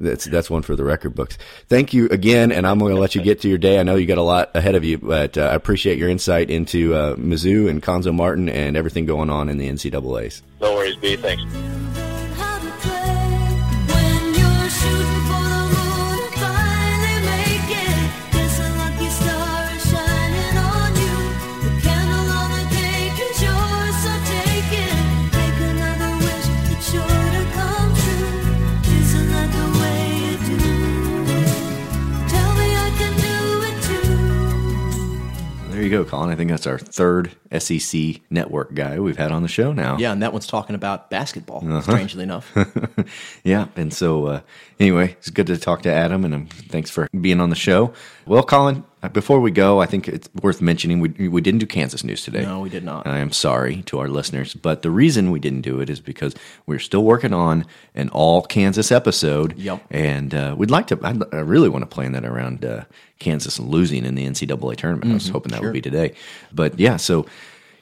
That's 0.00 0.24
that's 0.24 0.48
one 0.48 0.62
for 0.62 0.74
the 0.74 0.84
record 0.84 1.14
books. 1.14 1.36
Thank 1.68 1.92
you 1.92 2.08
again, 2.08 2.50
and 2.52 2.66
I'm 2.66 2.78
going 2.78 2.94
to 2.94 3.00
let 3.00 3.14
you 3.14 3.22
get 3.22 3.42
to 3.42 3.48
your 3.48 3.58
day. 3.58 3.78
I 3.78 3.82
know 3.82 3.96
you 3.96 4.06
got 4.06 4.18
a 4.18 4.22
lot 4.22 4.50
ahead 4.54 4.74
of 4.74 4.82
you, 4.82 4.96
but 4.96 5.36
uh, 5.36 5.42
I 5.42 5.54
appreciate 5.54 5.98
your 5.98 6.08
insight 6.08 6.48
into 6.48 6.94
uh, 6.94 7.16
Mizzou 7.16 7.68
and 7.68 7.82
Cuonzo 7.82 8.14
Martin 8.14 8.48
and 8.48 8.76
everything 8.76 9.04
going 9.04 9.28
on 9.28 9.50
in 9.50 9.58
the 9.58 9.68
NCAA's. 9.68 10.42
No 10.60 10.74
worries, 10.74 10.96
B. 10.96 11.16
Thanks. 11.16 11.42
You 35.90 35.98
go, 35.98 36.04
Colin. 36.04 36.30
I 36.30 36.36
think 36.36 36.50
that's 36.50 36.66
our 36.66 36.78
third 36.78 37.32
SEC 37.58 38.20
network 38.30 38.74
guy 38.74 38.98
we've 39.00 39.16
had 39.16 39.32
on 39.32 39.42
the 39.42 39.48
show 39.48 39.72
now. 39.72 39.96
Yeah, 39.98 40.12
and 40.12 40.22
that 40.22 40.32
one's 40.32 40.46
talking 40.46 40.74
about 40.76 41.10
basketball, 41.10 41.58
Uh-huh. 41.66 41.80
strangely 41.82 42.22
enough. 42.22 42.50
yeah, 43.44 43.66
and 43.76 43.92
so 43.92 44.26
uh, 44.26 44.40
anyway, 44.78 45.12
it's 45.18 45.30
good 45.30 45.46
to 45.48 45.56
talk 45.58 45.82
to 45.82 45.92
Adam, 45.92 46.24
and 46.24 46.34
um, 46.34 46.46
thanks 46.46 46.90
for 46.90 47.08
being 47.20 47.40
on 47.40 47.50
the 47.50 47.56
show. 47.56 47.92
Well, 48.26 48.42
Colin, 48.42 48.84
before 49.08 49.40
we 49.40 49.50
go, 49.50 49.80
I 49.80 49.86
think 49.86 50.08
it's 50.08 50.28
worth 50.42 50.60
mentioning 50.60 51.00
we 51.00 51.28
we 51.28 51.40
didn't 51.40 51.60
do 51.60 51.66
Kansas 51.66 52.04
news 52.04 52.22
today. 52.24 52.42
No, 52.42 52.60
we 52.60 52.68
did 52.68 52.84
not. 52.84 53.06
I 53.06 53.18
am 53.18 53.32
sorry 53.32 53.82
to 53.86 53.98
our 53.98 54.08
listeners, 54.08 54.54
but 54.54 54.82
the 54.82 54.90
reason 54.90 55.30
we 55.30 55.40
didn't 55.40 55.62
do 55.62 55.80
it 55.80 55.88
is 55.88 56.00
because 56.00 56.34
we're 56.66 56.78
still 56.78 57.02
working 57.04 57.32
on 57.32 57.64
an 57.94 58.08
all 58.10 58.42
Kansas 58.42 58.92
episode. 58.92 59.56
Yep. 59.58 59.82
and 59.90 60.34
uh, 60.34 60.54
we'd 60.58 60.70
like 60.70 60.86
to. 60.88 60.98
I'd, 61.02 61.22
I 61.34 61.38
really 61.38 61.68
want 61.68 61.82
to 61.82 61.86
plan 61.94 62.12
that 62.12 62.24
around 62.24 62.64
uh, 62.64 62.84
Kansas 63.18 63.58
losing 63.58 64.04
in 64.04 64.14
the 64.14 64.26
NCAA 64.26 64.76
tournament. 64.76 65.10
I 65.10 65.14
was 65.14 65.28
Mhm, 65.28 65.32
hoping 65.32 65.50
that 65.52 65.58
sure. 65.58 65.68
would 65.68 65.72
be 65.74 65.80
today, 65.80 66.14
but 66.52 66.78
yeah, 66.78 66.96
so 66.96 67.26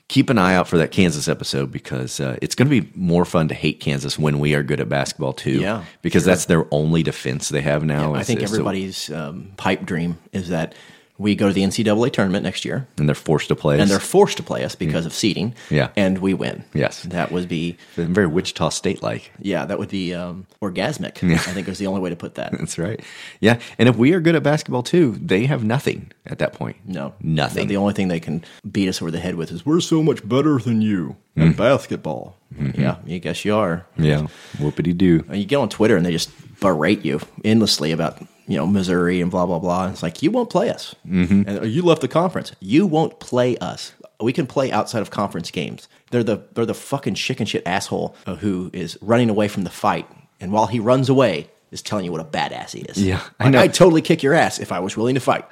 keep 0.09 0.31
an 0.31 0.39
eye 0.39 0.55
out 0.55 0.67
for 0.67 0.79
that 0.79 0.91
Kansas 0.91 1.29
episode 1.29 1.71
because 1.71 2.19
uh, 2.19 2.39
it's 2.41 2.55
going 2.55 2.71
to 2.71 2.81
be 2.81 2.91
more 2.95 3.27
fun 3.27 3.47
to 3.49 3.55
hate 3.55 3.79
Kansas 3.79 4.19
when 4.19 4.39
we 4.39 4.55
are 4.55 4.63
good 4.63 4.81
at 4.81 4.89
basketball 4.89 5.33
too. 5.35 5.61
Yeah, 5.61 5.85
because 6.01 6.23
sure. 6.23 6.31
that's 6.33 6.47
their 6.47 6.67
only 6.71 7.03
defense 7.03 7.49
they 7.51 7.61
have 7.61 7.85
now. 7.85 8.15
I 8.15 8.21
is- 8.21 8.27
think 8.27 8.43
everybody's 8.43 9.11
um, 9.11 9.53
pipe 9.59 9.85
dream 9.85 10.17
is 10.33 10.49
that 10.49 10.75
We 11.19 11.35
go 11.35 11.49
to 11.49 11.53
the 11.53 11.63
NCAA 11.63 12.13
tournament 12.13 12.45
next 12.45 12.65
year, 12.65 12.87
and 12.97 13.09
they're 13.09 13.15
forced 13.15 13.49
to 13.49 13.57
play, 13.57 13.75
and 13.75 13.83
us. 13.83 13.89
they're 13.91 13.99
forced 13.99 14.37
to 14.37 14.43
play 14.45 14.65
us 14.65 14.77
because 14.77 15.05
of 15.05 15.13
seeding. 15.13 15.55
Yeah. 15.69 15.91
and 15.97 16.19
we 16.19 16.33
win. 16.33 16.65
Yes. 16.75 17.03
that 17.03 17.33
would 17.33 17.49
be 17.49 17.77
very 17.97 18.29
Wichita 18.29 18.69
State 18.69 19.03
like. 19.03 19.33
yeah, 19.41 19.65
that 19.67 19.79
would 19.79 19.89
be 19.89 20.15
um, 20.15 20.47
orgasmic. 20.63 21.21
Yeah. 21.21 21.35
I 21.35 21.53
think 21.53 21.67
is 21.69 21.79
the 21.79 21.89
only 21.89 22.01
way 22.01 22.11
to 22.11 22.17
put 22.17 22.37
that. 22.37 22.53
That's 22.59 22.79
right. 22.79 23.01
Yeah, 23.41 23.59
and 23.79 23.89
if 23.89 23.97
we 23.97 24.13
are 24.15 24.21
good 24.21 24.37
at 24.37 24.43
basketball 24.43 24.83
too, 24.85 25.19
they 25.21 25.47
have 25.47 25.65
nothing 25.65 26.13
at 26.27 26.39
that 26.39 26.53
point. 26.53 26.77
No, 26.85 27.15
nothing. 27.21 27.67
The 27.69 27.77
only 27.77 27.95
thing 27.95 28.09
they 28.09 28.21
can 28.21 28.45
beat 28.71 28.89
us 28.89 29.03
over 29.03 29.11
the 29.11 29.19
head 29.19 29.35
with 29.35 29.51
is 29.51 29.67
we're 29.67 29.81
so 29.81 30.03
much 30.03 30.27
better 30.29 30.59
than 30.59 30.81
you 30.83 31.17
at 31.37 31.57
basketball. 31.57 32.37
Yeah, 32.75 32.97
I 33.07 33.19
guess 33.19 33.45
you 33.45 33.55
are. 33.57 33.87
Mm-hmm. 33.95 34.05
Yeah, 34.05 34.27
whoopity 34.57 34.97
doo. 34.97 35.25
And 35.29 35.39
you 35.39 35.45
get 35.45 35.57
on 35.57 35.69
Twitter 35.69 35.97
and 35.97 36.07
they 36.07 36.13
just 36.13 36.31
berate 36.61 37.05
you 37.05 37.21
endlessly 37.45 37.93
about 37.93 38.19
you 38.49 38.57
know 38.57 38.67
Missouri 38.67 39.21
and 39.21 39.31
blah 39.31 39.47
blah 39.47 39.59
blah. 39.61 39.89
It's 39.89 40.03
like 40.03 40.23
you 40.23 40.31
won't 40.33 40.51
play 40.51 40.71
us, 40.71 40.95
Mhm. 41.09 41.47
and 41.47 41.67
you 41.71 41.83
left 41.83 42.01
the 42.01 42.09
conference. 42.09 42.51
You 42.61 42.87
won't 42.87 43.21
play 43.21 43.57
us. 43.59 43.93
We 44.21 44.33
can 44.33 44.47
play 44.47 44.73
outside 44.73 45.03
of 45.03 45.11
conference 45.11 45.51
games. 45.53 45.87
They're 46.11 46.25
the 46.25 46.43
they're 46.55 46.67
the 46.67 46.75
fucking 46.75 47.15
chicken 47.15 47.47
shit 47.47 47.63
asshole 47.67 48.17
who 48.41 48.71
is 48.73 48.99
running 49.01 49.31
away 49.31 49.47
from 49.49 49.63
the 49.65 49.71
fight, 49.71 50.07
and 50.41 50.51
while 50.51 50.67
he 50.67 50.81
runs 50.81 51.09
away, 51.09 51.49
is 51.71 51.83
telling 51.83 52.05
you 52.07 52.11
what 52.11 52.21
a 52.21 52.25
badass 52.25 52.73
he 52.73 52.81
is. 52.81 52.97
Yeah, 53.01 53.21
I 53.39 53.51
know. 53.51 53.61
I'd 53.61 53.75
totally 53.75 54.01
kick 54.03 54.23
your 54.23 54.35
ass 54.35 54.59
if 54.59 54.73
I 54.73 54.81
was 54.81 54.97
willing 54.97 55.15
to 55.15 55.21
fight. 55.21 55.45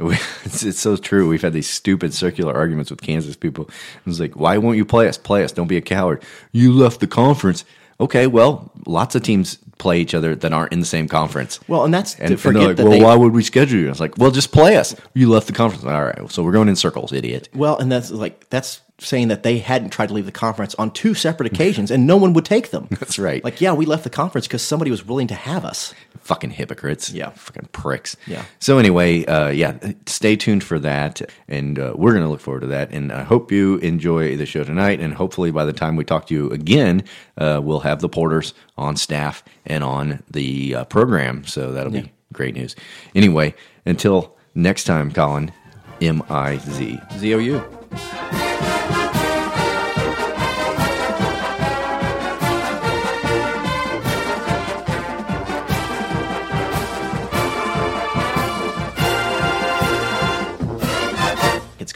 It's, 0.00 0.62
it's 0.62 0.78
so 0.78 0.96
true. 0.96 1.28
We've 1.28 1.42
had 1.42 1.52
these 1.52 1.68
stupid 1.68 2.14
circular 2.14 2.54
arguments 2.54 2.90
with 2.90 3.02
Kansas 3.02 3.34
people. 3.36 3.68
It's 4.06 4.20
like, 4.20 4.34
why 4.36 4.56
won't 4.56 4.76
you 4.76 4.84
play 4.84 5.08
us? 5.08 5.18
Play 5.18 5.42
us. 5.44 5.50
Don't 5.52 5.66
be 5.66 5.76
a 5.76 5.80
coward. 5.82 6.22
You 6.52 6.72
left 6.72 7.00
the 7.00 7.06
conference. 7.08 7.64
Okay, 8.00 8.28
well, 8.28 8.70
lots 8.86 9.14
of 9.16 9.22
teams 9.24 9.58
play 9.78 10.00
each 10.00 10.14
other 10.14 10.34
that 10.34 10.52
aren't 10.52 10.72
in 10.72 10.80
the 10.80 10.86
same 10.86 11.08
conference. 11.08 11.60
Well, 11.68 11.84
and 11.84 11.94
that's 11.94 12.14
And, 12.16 12.28
to 12.28 12.32
and 12.34 12.40
forget 12.40 12.60
they're 12.60 12.68
like, 12.68 12.76
that 12.76 12.82
well, 12.84 12.92
they- 12.98 13.02
why 13.04 13.14
would 13.14 13.32
we 13.32 13.42
schedule 13.42 13.78
you? 13.78 13.90
It's 13.90 14.00
like, 14.00 14.18
well, 14.18 14.30
just 14.30 14.52
play 14.52 14.76
us. 14.76 14.94
You 15.14 15.30
left 15.30 15.46
the 15.46 15.52
conference. 15.52 15.84
All 15.84 16.04
right, 16.04 16.30
so 16.30 16.42
we're 16.42 16.52
going 16.52 16.68
in 16.68 16.76
circles, 16.76 17.12
idiot. 17.12 17.48
Well, 17.54 17.78
and 17.78 17.90
that's 17.90 18.10
like 18.10 18.48
that's 18.50 18.80
saying 19.00 19.28
that 19.28 19.44
they 19.44 19.58
hadn't 19.58 19.90
tried 19.90 20.08
to 20.08 20.14
leave 20.14 20.26
the 20.26 20.32
conference 20.32 20.74
on 20.74 20.90
two 20.90 21.14
separate 21.14 21.46
occasions, 21.52 21.90
and 21.90 22.06
no 22.06 22.16
one 22.16 22.32
would 22.32 22.44
take 22.44 22.70
them. 22.70 22.88
That's 22.90 23.18
right. 23.18 23.42
Like, 23.44 23.60
yeah, 23.60 23.72
we 23.72 23.86
left 23.86 24.02
the 24.04 24.10
conference 24.10 24.46
because 24.48 24.62
somebody 24.62 24.90
was 24.90 25.06
willing 25.06 25.28
to 25.28 25.34
have 25.34 25.64
us. 25.64 25.94
Fucking 26.20 26.50
hypocrites. 26.50 27.10
Yeah. 27.10 27.30
Fucking 27.30 27.68
pricks. 27.72 28.16
Yeah. 28.26 28.44
So 28.58 28.78
anyway, 28.78 29.24
uh, 29.26 29.48
yeah, 29.50 29.78
stay 30.06 30.34
tuned 30.36 30.64
for 30.64 30.78
that, 30.80 31.22
and 31.46 31.78
uh, 31.78 31.92
we're 31.96 32.10
going 32.12 32.24
to 32.24 32.28
look 32.28 32.40
forward 32.40 32.60
to 32.60 32.66
that. 32.68 32.90
And 32.90 33.12
I 33.12 33.22
hope 33.22 33.52
you 33.52 33.76
enjoy 33.78 34.36
the 34.36 34.46
show 34.46 34.64
tonight. 34.64 35.00
And 35.00 35.14
hopefully, 35.14 35.50
by 35.52 35.64
the 35.64 35.72
time 35.72 35.94
we 35.96 36.04
talk 36.04 36.26
to 36.26 36.34
you 36.34 36.50
again, 36.50 37.04
uh, 37.36 37.60
we'll 37.62 37.80
have 37.80 38.00
the 38.00 38.08
porters 38.08 38.52
on 38.76 38.96
staff 38.96 39.44
and 39.64 39.84
on 39.84 40.22
the 40.30 40.74
uh, 40.74 40.84
program. 40.86 41.44
So 41.46 41.72
that'll 41.72 41.94
Yeah. 41.94 42.02
be 42.02 42.12
great 42.32 42.54
news. 42.56 42.74
Anyway, 43.14 43.54
until 43.86 44.36
next 44.54 44.84
time, 44.84 45.12
Colin. 45.12 45.52
M 46.00 46.22
I 46.30 46.58
Z 46.58 47.00
Z 47.18 47.34
O 47.34 47.38
U. 47.38 48.67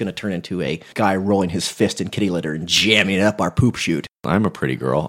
going 0.03 0.13
to 0.15 0.21
turn 0.21 0.33
into 0.33 0.61
a 0.63 0.81
guy 0.95 1.17
rolling 1.17 1.51
his 1.51 1.69
fist 1.69 2.01
in 2.01 2.09
kitty 2.09 2.31
litter 2.31 2.53
and 2.53 2.69
jamming 2.69 3.17
it 3.17 3.23
up 3.23 3.41
our 3.41 3.51
poop 3.51 3.77
chute. 3.77 4.07
I'm 4.25 4.45
a 4.45 4.51
pretty 4.51 4.77
girl. 4.77 5.01